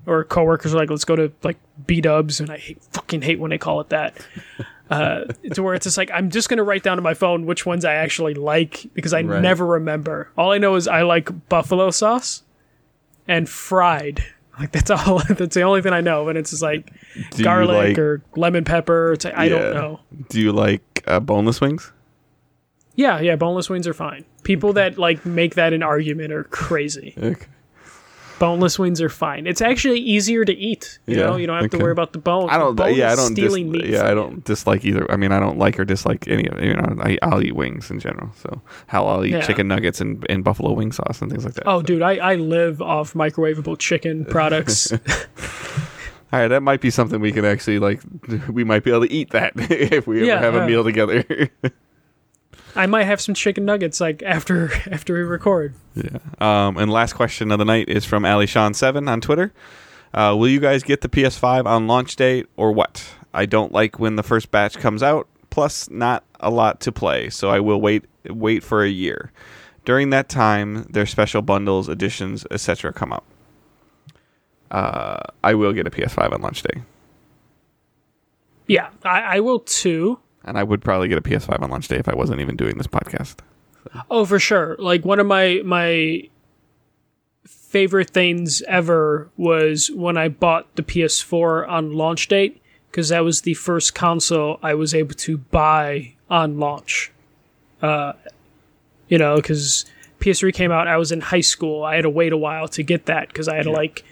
or 0.06 0.24
coworkers 0.24 0.74
are 0.74 0.78
like, 0.78 0.88
"Let's 0.90 1.04
go 1.04 1.16
to 1.16 1.30
like 1.42 1.58
B 1.86 2.00
Dubs," 2.00 2.40
and 2.40 2.48
I 2.50 2.56
hate, 2.56 2.82
fucking 2.92 3.20
hate 3.22 3.38
when 3.38 3.50
they 3.50 3.58
call 3.58 3.80
it 3.80 3.90
that. 3.90 4.16
Uh, 4.90 5.24
to 5.54 5.62
where 5.62 5.74
it's 5.74 5.84
just 5.84 5.96
like 5.96 6.10
I'm 6.12 6.30
just 6.30 6.48
gonna 6.50 6.64
write 6.64 6.82
down 6.82 6.98
on 6.98 7.02
my 7.02 7.14
phone 7.14 7.46
which 7.46 7.64
ones 7.64 7.84
I 7.84 7.94
actually 7.94 8.34
like 8.34 8.86
because 8.94 9.12
I 9.14 9.22
Right. 9.22 9.40
never 9.40 9.64
remember. 9.64 10.30
All 10.36 10.52
I 10.52 10.58
know 10.58 10.74
is 10.76 10.86
I 10.88 11.02
like 11.02 11.48
buffalo 11.48 11.90
sauce 11.90 12.42
and 13.28 13.48
fried. 13.48 14.22
Like 14.58 14.70
that's 14.72 14.90
all. 14.90 15.18
That's 15.28 15.54
the 15.54 15.62
only 15.62 15.80
thing 15.82 15.92
I 15.94 16.00
know. 16.02 16.28
And 16.28 16.36
it's 16.36 16.50
just 16.50 16.62
like 16.62 16.92
Do 17.30 17.42
garlic 17.44 17.88
like- 17.88 17.98
or 17.98 18.22
lemon 18.36 18.64
pepper. 18.64 19.12
It's 19.12 19.24
like, 19.24 19.36
I 19.36 19.44
Yeah. 19.44 19.58
don't 19.58 19.74
know. 19.74 20.00
Do 20.28 20.40
you 20.40 20.52
like 20.52 21.02
uh, 21.06 21.20
boneless 21.20 21.60
wings? 21.60 21.90
Yeah, 22.94 23.20
yeah, 23.20 23.36
boneless 23.36 23.70
wings 23.70 23.88
are 23.88 23.94
fine. 23.94 24.26
People 24.42 24.74
that 24.74 24.98
like 24.98 25.24
make 25.24 25.54
that 25.54 25.72
an 25.72 25.82
argument 25.82 26.32
are 26.32 26.44
crazy. 26.44 27.14
Okay. 27.16 27.46
Boneless 28.42 28.76
wings 28.76 29.00
are 29.00 29.08
fine. 29.08 29.46
It's 29.46 29.60
actually 29.62 30.00
easier 30.00 30.44
to 30.44 30.52
eat. 30.52 30.98
You 31.06 31.16
Yeah, 31.16 31.26
know, 31.26 31.36
you 31.36 31.46
don't 31.46 31.54
have 31.56 31.66
okay. 31.66 31.78
to 31.78 31.82
worry 31.82 31.92
about 31.92 32.12
the 32.12 32.18
bone. 32.18 32.50
I 32.50 32.58
don't. 32.58 32.74
Bone 32.74 32.92
yeah, 32.96 33.12
I 33.12 33.14
don't. 33.14 33.34
Dis- 33.34 33.44
stealing 33.44 33.70
meat. 33.70 33.86
yeah, 33.86 34.10
I 34.10 34.14
don't 34.14 34.42
dislike 34.44 34.84
either. 34.84 35.08
I 35.12 35.16
mean, 35.16 35.30
I 35.30 35.38
don't 35.38 35.58
like 35.58 35.78
or 35.78 35.84
dislike 35.84 36.26
any 36.26 36.48
of 36.48 36.58
it. 36.58 36.64
You 36.64 36.74
know, 36.74 36.96
I, 37.00 37.18
I'll 37.22 37.40
eat 37.40 37.54
wings 37.54 37.88
in 37.88 38.00
general. 38.00 38.30
So 38.42 38.60
how 38.88 39.06
I'll 39.06 39.24
eat 39.24 39.30
Yeah. 39.30 39.42
chicken 39.42 39.68
nuggets 39.68 40.00
and, 40.00 40.26
and 40.28 40.42
buffalo 40.42 40.72
wing 40.72 40.90
sauce 40.90 41.22
and 41.22 41.30
things 41.30 41.44
like 41.44 41.54
that. 41.54 41.68
Oh, 41.68 41.78
So- 41.78 41.82
dude, 41.82 42.02
I, 42.02 42.16
I 42.16 42.34
live 42.34 42.82
off 42.82 43.12
microwavable 43.14 43.78
chicken 43.78 44.24
products. 44.34 44.90
all 44.90 44.98
right, 46.32 46.48
that 46.48 46.64
might 46.64 46.80
be 46.80 46.90
something 46.90 47.20
we 47.20 47.30
can 47.30 47.44
actually 47.44 47.78
like. 47.78 48.00
We 48.50 48.64
might 48.64 48.82
be 48.82 48.90
able 48.90 49.06
to 49.06 49.12
eat 49.12 49.30
that 49.30 49.52
if 49.56 50.08
we 50.08 50.26
Yeah, 50.26 50.34
ever 50.34 50.44
have 50.46 50.54
yeah. 50.54 50.64
a 50.64 50.66
meal 50.66 50.82
together. 50.82 51.24
I 52.74 52.86
might 52.86 53.04
have 53.04 53.20
some 53.20 53.34
chicken 53.34 53.64
nuggets 53.64 54.00
like 54.00 54.22
after 54.22 54.72
after 54.90 55.14
we 55.14 55.20
record. 55.22 55.74
yeah. 55.94 56.18
Um. 56.40 56.76
And 56.76 56.90
last 56.90 57.14
question 57.14 57.50
of 57.52 57.58
the 57.58 57.64
night 57.64 57.88
is 57.88 58.04
from 58.04 58.24
Ali 58.24 58.46
Sean 58.46 58.74
Seven 58.74 59.08
on 59.08 59.20
Twitter. 59.20 59.52
Uh, 60.14 60.34
will 60.38 60.48
you 60.48 60.60
guys 60.60 60.82
get 60.82 61.00
the 61.00 61.08
PS5 61.08 61.64
on 61.64 61.86
launch 61.86 62.16
date 62.16 62.46
or 62.56 62.72
what? 62.72 63.14
I 63.32 63.46
don't 63.46 63.72
like 63.72 63.98
when 63.98 64.16
the 64.16 64.22
first 64.22 64.50
batch 64.50 64.76
comes 64.76 65.02
out. 65.02 65.26
Plus, 65.48 65.88
not 65.90 66.24
a 66.40 66.50
lot 66.50 66.80
to 66.80 66.92
play, 66.92 67.30
so 67.30 67.50
I 67.50 67.60
will 67.60 67.80
wait 67.80 68.04
wait 68.28 68.62
for 68.62 68.82
a 68.82 68.88
year. 68.88 69.32
During 69.84 70.10
that 70.10 70.28
time, 70.28 70.84
their 70.84 71.06
special 71.06 71.42
bundles, 71.42 71.88
editions, 71.88 72.46
etc. 72.50 72.92
come 72.92 73.12
out. 73.12 73.24
Uh, 74.70 75.20
I 75.44 75.54
will 75.54 75.72
get 75.72 75.86
a 75.86 75.90
PS5 75.90 76.32
on 76.32 76.40
launch 76.40 76.62
day, 76.62 76.80
Yeah, 78.66 78.88
I, 79.04 79.36
I 79.36 79.40
will 79.40 79.58
too. 79.60 80.18
And 80.44 80.58
I 80.58 80.62
would 80.62 80.82
probably 80.82 81.08
get 81.08 81.18
a 81.18 81.22
PS5 81.22 81.62
on 81.62 81.70
launch 81.70 81.88
day 81.88 81.96
if 81.96 82.08
I 82.08 82.14
wasn't 82.14 82.40
even 82.40 82.56
doing 82.56 82.76
this 82.78 82.86
podcast. 82.86 83.36
Oh, 84.10 84.24
for 84.24 84.38
sure. 84.38 84.76
Like 84.78 85.04
one 85.04 85.18
of 85.18 85.26
my 85.26 85.60
my 85.64 86.28
favorite 87.46 88.10
things 88.10 88.62
ever 88.68 89.30
was 89.36 89.90
when 89.90 90.16
I 90.16 90.28
bought 90.28 90.74
the 90.76 90.82
PS4 90.82 91.68
on 91.68 91.92
launch 91.92 92.28
date 92.28 92.60
because 92.90 93.08
that 93.08 93.24
was 93.24 93.40
the 93.40 93.54
first 93.54 93.94
console 93.94 94.58
I 94.62 94.74
was 94.74 94.94
able 94.94 95.14
to 95.14 95.38
buy 95.38 96.12
on 96.28 96.58
launch. 96.58 97.10
Uh, 97.80 98.12
you 99.08 99.18
know, 99.18 99.36
because 99.36 99.86
PS3 100.20 100.52
came 100.52 100.70
out, 100.70 100.86
I 100.86 100.98
was 100.98 101.10
in 101.10 101.20
high 101.20 101.40
school. 101.40 101.82
I 101.82 101.96
had 101.96 102.02
to 102.02 102.10
wait 102.10 102.32
a 102.32 102.36
while 102.36 102.68
to 102.68 102.82
get 102.82 103.06
that 103.06 103.28
because 103.28 103.48
I 103.48 103.56
had 103.56 103.64
to 103.64 103.72
like 103.72 104.04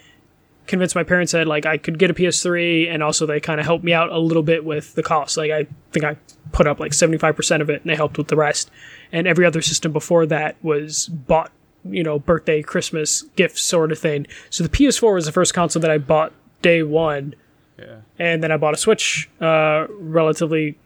convince 0.67 0.95
my 0.95 1.03
parents 1.03 1.31
that 1.33 1.47
like 1.47 1.65
I 1.65 1.77
could 1.77 1.97
get 1.99 2.09
a 2.09 2.13
PS3, 2.13 2.89
and 2.93 3.01
also 3.03 3.25
they 3.25 3.39
kind 3.39 3.59
of 3.59 3.65
helped 3.65 3.83
me 3.83 3.93
out 3.93 4.09
a 4.11 4.17
little 4.19 4.43
bit 4.43 4.63
with 4.65 4.93
the 4.95 5.03
cost. 5.03 5.37
Like 5.37 5.51
I 5.51 5.67
think 5.91 6.05
I 6.05 6.15
put 6.51 6.67
up 6.67 6.79
like 6.79 6.93
seventy 6.93 7.17
five 7.17 7.35
percent 7.35 7.61
of 7.61 7.69
it, 7.69 7.81
and 7.81 7.89
they 7.91 7.95
helped 7.95 8.17
with 8.17 8.27
the 8.27 8.35
rest. 8.35 8.69
And 9.11 9.27
every 9.27 9.45
other 9.45 9.61
system 9.61 9.91
before 9.91 10.25
that 10.27 10.55
was 10.63 11.07
bought, 11.07 11.51
you 11.83 12.03
know, 12.03 12.17
birthday, 12.19 12.61
Christmas 12.61 13.23
gifts 13.35 13.61
sort 13.61 13.91
of 13.91 13.99
thing. 13.99 14.25
So 14.49 14.63
the 14.63 14.69
PS4 14.69 15.13
was 15.15 15.25
the 15.25 15.31
first 15.33 15.53
console 15.53 15.81
that 15.81 15.91
I 15.91 15.97
bought 15.97 16.31
day 16.61 16.81
one, 16.83 17.35
Yeah. 17.77 17.97
and 18.17 18.41
then 18.41 18.51
I 18.53 18.57
bought 18.57 18.73
a 18.73 18.77
Switch 18.77 19.29
uh, 19.41 19.87
relatively 19.89 20.77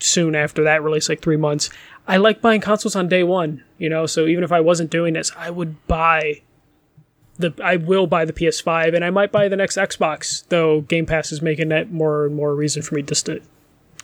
soon 0.00 0.34
after 0.34 0.64
that 0.64 0.82
release, 0.82 1.08
like 1.08 1.20
three 1.22 1.36
months. 1.36 1.70
I 2.08 2.16
like 2.16 2.40
buying 2.40 2.60
consoles 2.60 2.96
on 2.96 3.08
day 3.08 3.22
one, 3.22 3.62
you 3.78 3.88
know. 3.88 4.06
So 4.06 4.26
even 4.26 4.42
if 4.44 4.50
I 4.52 4.60
wasn't 4.60 4.90
doing 4.90 5.14
this, 5.14 5.30
I 5.36 5.50
would 5.50 5.86
buy 5.86 6.42
the. 7.40 7.54
I 7.62 7.76
will 7.76 8.06
buy 8.06 8.24
the 8.24 8.32
PS5, 8.32 8.94
and 8.94 9.04
I 9.04 9.10
might 9.10 9.32
buy 9.32 9.48
the 9.48 9.56
next 9.56 9.76
Xbox. 9.76 10.44
Though 10.48 10.82
Game 10.82 11.06
Pass 11.06 11.32
is 11.32 11.42
making 11.42 11.68
that 11.70 11.90
more 11.90 12.26
and 12.26 12.34
more 12.34 12.54
reason 12.54 12.82
for 12.82 12.94
me 12.94 13.02
just 13.02 13.26
to 13.26 13.40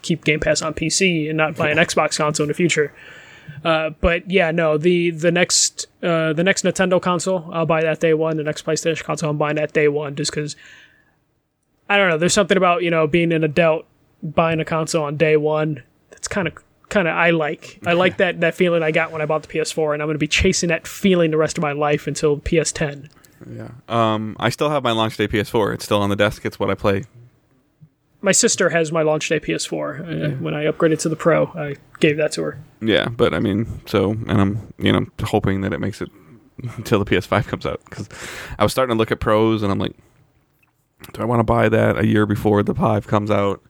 keep 0.03 0.25
Game 0.25 0.41
Pass 0.41 0.63
on 0.63 0.75
PC 0.75 1.29
and 1.29 1.37
not 1.37 1.57
buy 1.57 1.71
an 1.71 1.79
Xbox 1.79 2.19
console 2.19 2.45
in 2.45 2.49
the 2.49 2.55
future. 2.55 2.93
Uh, 3.65 3.91
but 4.01 4.29
yeah, 4.31 4.51
no 4.51 4.77
the 4.77 5.11
the 5.11 5.31
next 5.31 5.87
uh, 6.03 6.33
the 6.33 6.45
next 6.45 6.65
Nintendo 6.65 7.01
console 7.01 7.49
I'll 7.53 7.67
buy 7.67 7.83
that 7.83 8.01
day 8.01 8.15
one. 8.15 8.37
The 8.37 8.43
next 8.43 8.65
PlayStation 8.65 9.05
console 9.05 9.31
I'm 9.31 9.39
buying 9.39 9.57
that 9.57 9.73
day 9.73 9.89
one, 9.89 10.15
just 10.15 10.31
because 10.31 10.57
I 11.89 11.97
don't 11.97 12.09
know. 12.09 12.19
There's 12.19 12.35
something 12.35 12.57
about 12.57 12.83
you 12.83 12.91
know 12.91 13.07
being 13.07 13.33
an 13.33 13.45
adult 13.45 13.87
buying 14.23 14.61
a 14.61 14.65
console 14.65 15.05
on 15.05 15.17
day 15.17 15.37
one. 15.37 15.83
That's 16.11 16.29
kind 16.29 16.49
of 16.49 16.55
kind 16.89 17.09
of 17.09 17.15
I 17.15 17.31
like. 17.31 17.81
I 17.87 17.93
like 17.93 18.19
that 18.19 18.41
that 18.41 18.55
feeling 18.55 18.83
I 18.83 18.91
got 18.91 19.13
when 19.13 19.23
I 19.23 19.27
bought 19.27 19.43
the 19.43 19.49
PS4, 19.49 19.95
and 19.95 20.03
I'm 20.03 20.07
going 20.07 20.15
to 20.15 20.19
be 20.19 20.29
chasing 20.29 20.69
that 20.69 20.87
feeling 20.87 21.31
the 21.31 21.37
rest 21.37 21.59
of 21.59 21.63
my 21.63 21.73
life 21.73 22.07
until 22.07 22.39
PS10. 22.39 23.11
Yeah. 23.49 23.71
Um. 23.89 24.37
I 24.39 24.51
still 24.51 24.71
have 24.71 24.83
my 24.83 24.93
launch 24.93 25.17
day 25.17 25.29
PS4. 25.29 25.75
It's 25.75 25.85
still 25.85 26.01
on 26.01 26.11
the 26.11 26.17
desk. 26.17 26.45
It's 26.45 26.59
what 26.59 26.71
I 26.71 26.75
play. 26.75 27.05
My 28.23 28.33
sister 28.33 28.71
has 28.71 28.91
my 28.91 29.03
launch 29.03 29.29
day 29.29 29.39
PS4. 29.39 30.01
Uh, 30.01 30.37
when 30.39 30.55
I 30.55 30.65
upgraded 30.65 30.99
to 31.01 31.09
the 31.09 31.17
Pro, 31.17 31.47
I 31.47 31.77
gave 32.01 32.17
that 32.17 32.33
to 32.33 32.43
her. 32.43 32.59
Yeah, 32.81 33.09
but 33.09 33.35
I 33.35 33.41
mean, 33.41 33.81
so 33.87 34.13
and 34.13 34.41
I'm 34.41 34.73
you 34.79 34.93
know 34.93 35.07
hoping 35.23 35.61
that 35.61 35.73
it 35.73 35.81
makes 35.81 36.01
it 36.01 36.11
until 36.77 37.03
the 37.03 37.05
PS5 37.05 37.47
comes 37.47 37.67
out 37.67 37.81
because 37.85 38.09
I 38.59 38.63
was 38.63 38.73
starting 38.73 38.95
to 38.95 38.99
look 38.99 39.13
at 39.13 39.21
pros 39.21 39.63
and 39.63 39.71
I'm 39.71 39.79
like, 39.79 39.95
do 41.13 41.23
I 41.23 41.25
want 41.25 41.41
to 41.41 41.45
buy 41.45 41.69
that 41.69 41.99
a 41.99 42.07
year 42.07 42.27
before 42.27 42.63
the 42.63 42.75
five 42.75 43.07
comes 43.07 43.31
out? 43.31 43.63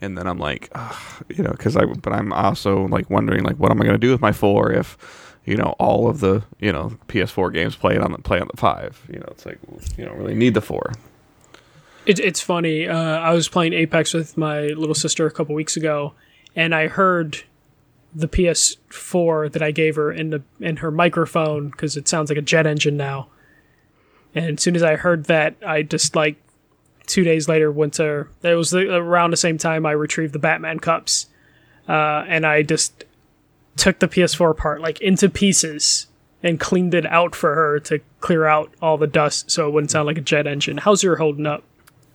And 0.00 0.16
then 0.16 0.28
I'm 0.28 0.38
like, 0.38 0.68
ugh, 0.74 1.24
you 1.28 1.42
know, 1.42 1.50
because 1.50 1.76
I 1.76 1.84
but 1.84 2.12
I'm 2.12 2.32
also 2.32 2.86
like 2.86 3.10
wondering 3.10 3.42
like 3.42 3.56
what 3.56 3.72
am 3.72 3.80
I 3.80 3.84
going 3.84 4.00
to 4.00 4.06
do 4.06 4.12
with 4.12 4.20
my 4.20 4.32
four 4.32 4.72
if 4.72 5.27
you 5.48 5.56
know 5.56 5.74
all 5.78 6.08
of 6.08 6.20
the 6.20 6.44
you 6.60 6.70
know 6.70 6.92
PS4 7.08 7.52
games 7.52 7.74
play 7.74 7.94
it 7.94 8.02
on 8.02 8.12
the 8.12 8.18
play 8.18 8.38
on 8.38 8.48
the 8.50 8.56
five? 8.56 9.00
You 9.10 9.18
know, 9.18 9.28
it's 9.30 9.46
like 9.46 9.58
you 9.96 10.04
don't 10.04 10.18
really 10.18 10.34
need 10.34 10.52
the 10.52 10.60
four. 10.60 10.92
It, 12.04 12.20
it's 12.20 12.40
funny. 12.40 12.86
Uh, 12.86 13.18
I 13.18 13.32
was 13.32 13.48
playing 13.48 13.72
Apex 13.72 14.12
with 14.12 14.36
my 14.36 14.68
little 14.68 14.94
sister 14.94 15.26
a 15.26 15.30
couple 15.30 15.54
weeks 15.54 15.76
ago, 15.76 16.12
and 16.54 16.74
I 16.74 16.88
heard 16.88 17.44
the 18.14 18.28
PS4 18.28 19.52
that 19.52 19.62
I 19.62 19.70
gave 19.70 19.96
her 19.96 20.12
in 20.12 20.30
the 20.30 20.42
in 20.60 20.76
her 20.76 20.90
microphone 20.90 21.70
because 21.70 21.96
it 21.96 22.08
sounds 22.08 22.30
like 22.30 22.38
a 22.38 22.42
jet 22.42 22.66
engine 22.66 22.96
now. 22.98 23.28
And 24.34 24.58
as 24.58 24.62
soon 24.62 24.76
as 24.76 24.82
I 24.82 24.96
heard 24.96 25.24
that, 25.24 25.56
I 25.66 25.82
just 25.82 26.14
like 26.14 26.36
two 27.06 27.24
days 27.24 27.48
later 27.48 27.72
went 27.72 27.94
to. 27.94 28.26
It 28.42 28.54
was 28.54 28.70
the, 28.70 28.94
around 28.94 29.30
the 29.30 29.38
same 29.38 29.56
time 29.56 29.86
I 29.86 29.92
retrieved 29.92 30.34
the 30.34 30.38
Batman 30.38 30.78
cups, 30.78 31.26
uh, 31.88 32.24
and 32.28 32.44
I 32.44 32.62
just 32.62 33.04
took 33.78 33.98
the 34.00 34.08
PS4 34.08 34.50
apart 34.50 34.80
like 34.80 35.00
into 35.00 35.28
pieces 35.28 36.06
and 36.42 36.60
cleaned 36.60 36.94
it 36.94 37.06
out 37.06 37.34
for 37.34 37.54
her 37.54 37.80
to 37.80 38.00
clear 38.20 38.46
out 38.46 38.72
all 38.80 38.96
the 38.96 39.06
dust 39.06 39.50
so 39.50 39.66
it 39.66 39.72
wouldn't 39.72 39.90
sound 39.90 40.06
like 40.06 40.18
a 40.18 40.22
jet 40.22 40.46
engine. 40.46 40.78
How's 40.78 41.02
your 41.02 41.16
holding 41.16 41.46
up? 41.46 41.64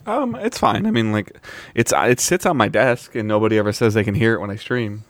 Um, 0.05 0.35
it's 0.35 0.57
fine. 0.57 0.85
I 0.85 0.91
mean, 0.91 1.11
like, 1.11 1.31
it's 1.75 1.93
it 1.95 2.19
sits 2.19 2.45
on 2.45 2.57
my 2.57 2.67
desk, 2.67 3.15
and 3.15 3.25
nobody 3.27 3.57
ever 3.57 3.71
says 3.71 3.93
they 3.93 4.03
can 4.03 4.15
hear 4.15 4.33
it 4.33 4.41
when 4.41 4.49
I 4.49 4.57
stream. 4.57 5.05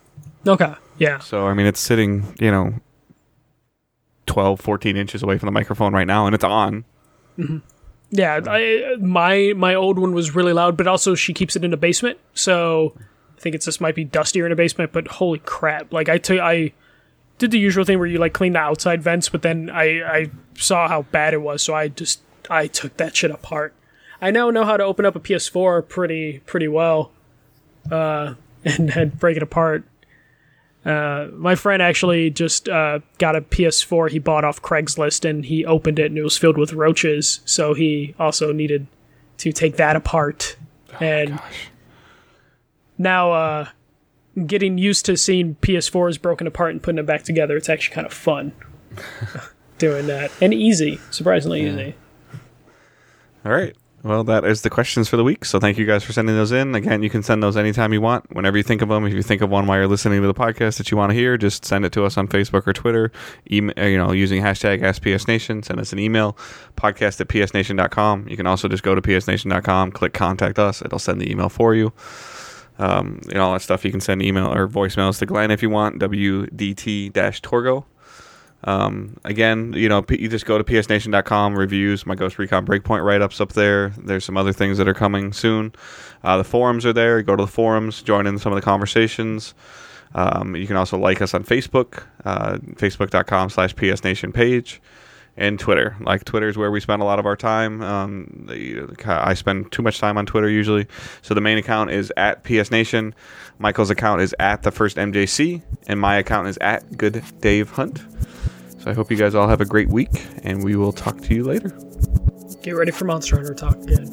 Okay, 0.46 0.72
yeah. 0.98 1.18
So 1.18 1.48
I 1.48 1.54
mean, 1.54 1.66
it's 1.66 1.80
sitting, 1.80 2.36
you 2.38 2.50
know, 2.50 2.74
12, 4.26 4.60
14 4.60 4.96
inches 4.96 5.22
away 5.22 5.36
from 5.38 5.48
the 5.48 5.52
microphone 5.52 5.92
right 5.92 6.06
now, 6.06 6.26
and 6.26 6.34
it's 6.34 6.44
on. 6.44 6.84
Yeah, 8.10 8.40
I, 8.46 8.96
my 9.00 9.52
my 9.56 9.74
old 9.74 9.98
one 9.98 10.14
was 10.14 10.36
really 10.36 10.52
loud, 10.52 10.76
but 10.76 10.86
also 10.86 11.16
she 11.16 11.34
keeps 11.34 11.56
it 11.56 11.64
in 11.64 11.72
the 11.72 11.76
basement, 11.76 12.18
so 12.34 12.96
think 13.44 13.54
it's 13.54 13.66
just 13.66 13.80
might 13.80 13.94
be 13.94 14.04
dustier 14.04 14.46
in 14.46 14.52
a 14.52 14.56
basement. 14.56 14.90
But 14.90 15.06
holy 15.06 15.38
crap! 15.38 15.92
Like 15.92 16.08
I 16.08 16.18
took 16.18 16.40
I 16.40 16.72
did 17.38 17.50
the 17.50 17.58
usual 17.58 17.84
thing 17.84 17.98
where 17.98 18.08
you 18.08 18.18
like 18.18 18.32
clean 18.32 18.54
the 18.54 18.58
outside 18.58 19.02
vents, 19.02 19.28
but 19.28 19.42
then 19.42 19.70
I 19.70 20.02
I 20.02 20.30
saw 20.56 20.88
how 20.88 21.02
bad 21.02 21.34
it 21.34 21.42
was, 21.42 21.62
so 21.62 21.74
I 21.74 21.88
just 21.88 22.22
I 22.50 22.66
took 22.66 22.96
that 22.96 23.14
shit 23.14 23.30
apart. 23.30 23.74
I 24.20 24.30
now 24.30 24.50
know 24.50 24.64
how 24.64 24.78
to 24.78 24.84
open 24.84 25.04
up 25.04 25.14
a 25.14 25.20
PS4 25.20 25.86
pretty 25.86 26.40
pretty 26.40 26.68
well, 26.68 27.12
uh, 27.92 28.34
and 28.64 28.90
and 28.96 29.18
break 29.18 29.36
it 29.36 29.42
apart. 29.42 29.84
Uh, 30.86 31.28
my 31.32 31.54
friend 31.54 31.82
actually 31.82 32.28
just 32.28 32.68
uh, 32.68 32.98
got 33.16 33.36
a 33.36 33.40
PS4 33.40 34.10
he 34.10 34.18
bought 34.18 34.44
off 34.44 34.60
Craigslist 34.60 35.28
and 35.28 35.46
he 35.46 35.64
opened 35.64 35.98
it 35.98 36.06
and 36.06 36.18
it 36.18 36.22
was 36.22 36.36
filled 36.36 36.58
with 36.58 36.74
roaches. 36.74 37.40
So 37.46 37.72
he 37.72 38.14
also 38.18 38.52
needed 38.52 38.86
to 39.38 39.50
take 39.50 39.76
that 39.76 39.96
apart. 39.96 40.56
and 41.00 41.40
now, 42.98 43.32
uh, 43.32 43.68
getting 44.46 44.78
used 44.78 45.04
to 45.06 45.16
seeing 45.16 45.56
PS4s 45.56 46.20
broken 46.20 46.46
apart 46.46 46.72
and 46.72 46.82
putting 46.82 46.96
them 46.96 47.06
back 47.06 47.22
together, 47.22 47.56
it's 47.56 47.68
actually 47.68 47.94
kind 47.94 48.06
of 48.06 48.12
fun 48.12 48.52
doing 49.78 50.06
that 50.06 50.30
and 50.40 50.52
easy, 50.52 50.98
surprisingly 51.10 51.66
easy. 51.66 51.94
All 53.44 53.52
right. 53.52 53.76
Well, 54.02 54.22
that 54.24 54.44
is 54.44 54.60
the 54.60 54.68
questions 54.68 55.08
for 55.08 55.16
the 55.16 55.24
week. 55.24 55.46
So 55.46 55.58
thank 55.58 55.78
you 55.78 55.86
guys 55.86 56.04
for 56.04 56.12
sending 56.12 56.36
those 56.36 56.52
in. 56.52 56.74
Again, 56.74 57.02
you 57.02 57.08
can 57.08 57.22
send 57.22 57.42
those 57.42 57.56
anytime 57.56 57.90
you 57.94 58.02
want, 58.02 58.30
whenever 58.36 58.58
you 58.58 58.62
think 58.62 58.82
of 58.82 58.90
them. 58.90 59.06
If 59.06 59.14
you 59.14 59.22
think 59.22 59.40
of 59.40 59.48
one 59.48 59.66
while 59.66 59.78
you're 59.78 59.88
listening 59.88 60.20
to 60.20 60.26
the 60.26 60.34
podcast 60.34 60.76
that 60.76 60.90
you 60.90 60.98
want 60.98 61.10
to 61.10 61.14
hear, 61.14 61.38
just 61.38 61.64
send 61.64 61.86
it 61.86 61.92
to 61.92 62.04
us 62.04 62.18
on 62.18 62.28
Facebook 62.28 62.66
or 62.66 62.74
Twitter. 62.74 63.10
Email, 63.50 63.74
you 63.88 63.96
know, 63.96 64.12
using 64.12 64.42
hashtag 64.42 64.82
AskPSNation. 64.82 65.64
Send 65.64 65.80
us 65.80 65.94
an 65.94 65.98
email, 65.98 66.36
podcast 66.76 67.18
at 67.22 67.28
psnation.com. 67.28 68.28
You 68.28 68.36
can 68.36 68.46
also 68.46 68.68
just 68.68 68.82
go 68.82 68.94
to 68.94 69.00
psnation.com, 69.00 69.92
click 69.92 70.12
contact 70.12 70.58
us. 70.58 70.82
It'll 70.82 70.98
send 70.98 71.18
the 71.18 71.30
email 71.30 71.48
for 71.48 71.74
you. 71.74 71.90
Um, 72.76 73.20
and 73.28 73.38
all 73.38 73.52
that 73.52 73.62
stuff. 73.62 73.84
You 73.84 73.92
can 73.92 74.00
send 74.00 74.20
email 74.20 74.52
or 74.52 74.66
voicemails 74.66 75.18
to 75.20 75.26
Glenn 75.26 75.52
if 75.52 75.62
you 75.62 75.70
want. 75.70 76.00
WDT-Torgo. 76.00 77.84
Um, 78.64 79.18
again, 79.24 79.74
you 79.74 79.88
know, 79.88 80.04
you 80.08 80.28
just 80.28 80.46
go 80.46 80.56
to 80.56 80.64
psnation.com, 80.64 81.54
reviews, 81.54 82.06
my 82.06 82.14
Ghost 82.14 82.38
Recon 82.38 82.66
Breakpoint 82.66 83.04
write 83.04 83.20
ups 83.20 83.40
up 83.40 83.52
there. 83.52 83.90
There's 83.90 84.24
some 84.24 84.36
other 84.36 84.52
things 84.52 84.78
that 84.78 84.88
are 84.88 84.94
coming 84.94 85.32
soon. 85.32 85.72
Uh, 86.22 86.38
the 86.38 86.44
forums 86.44 86.86
are 86.86 86.92
there. 86.92 87.22
Go 87.22 87.36
to 87.36 87.44
the 87.44 87.50
forums, 87.50 88.02
join 88.02 88.26
in 88.26 88.38
some 88.38 88.52
of 88.52 88.56
the 88.56 88.62
conversations. 88.62 89.54
Um, 90.14 90.56
you 90.56 90.66
can 90.66 90.76
also 90.76 90.96
like 90.96 91.20
us 91.20 91.34
on 91.34 91.44
Facebook, 91.44 92.04
uh, 92.24 92.56
facebook.com 92.76 93.50
slash 93.50 93.74
psnation 93.74 94.32
page, 94.32 94.80
and 95.36 95.58
Twitter. 95.58 95.96
Like, 96.00 96.24
Twitter 96.24 96.48
is 96.48 96.56
where 96.56 96.70
we 96.70 96.80
spend 96.80 97.02
a 97.02 97.04
lot 97.04 97.18
of 97.18 97.26
our 97.26 97.36
time. 97.36 97.82
Um, 97.82 98.46
the, 98.48 98.86
I 99.06 99.34
spend 99.34 99.72
too 99.72 99.82
much 99.82 99.98
time 99.98 100.16
on 100.16 100.26
Twitter 100.26 100.48
usually. 100.48 100.86
So 101.22 101.34
the 101.34 101.40
main 101.40 101.58
account 101.58 101.90
is 101.90 102.12
at 102.16 102.44
PS 102.44 102.70
Nation. 102.70 103.14
Michael's 103.58 103.90
account 103.90 104.20
is 104.20 104.34
at 104.38 104.62
the 104.62 104.70
first 104.70 104.96
MJC, 104.96 105.62
and 105.86 106.00
my 106.00 106.16
account 106.16 106.48
is 106.48 106.58
at 106.60 106.96
good 106.96 107.22
Dave 107.40 107.70
Hunt. 107.70 108.02
So 108.78 108.90
I 108.90 108.94
hope 108.94 109.10
you 109.10 109.16
guys 109.16 109.34
all 109.34 109.48
have 109.48 109.60
a 109.60 109.64
great 109.64 109.88
week, 109.88 110.26
and 110.42 110.62
we 110.62 110.76
will 110.76 110.92
talk 110.92 111.20
to 111.22 111.34
you 111.34 111.44
later. 111.44 111.70
Get 112.62 112.72
ready 112.72 112.90
for 112.90 113.04
Monster 113.04 113.36
Hunter 113.36 113.54
talk 113.54 113.76
again. 113.76 114.06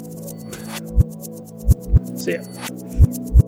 See 2.17 2.33
ya. 2.33 3.40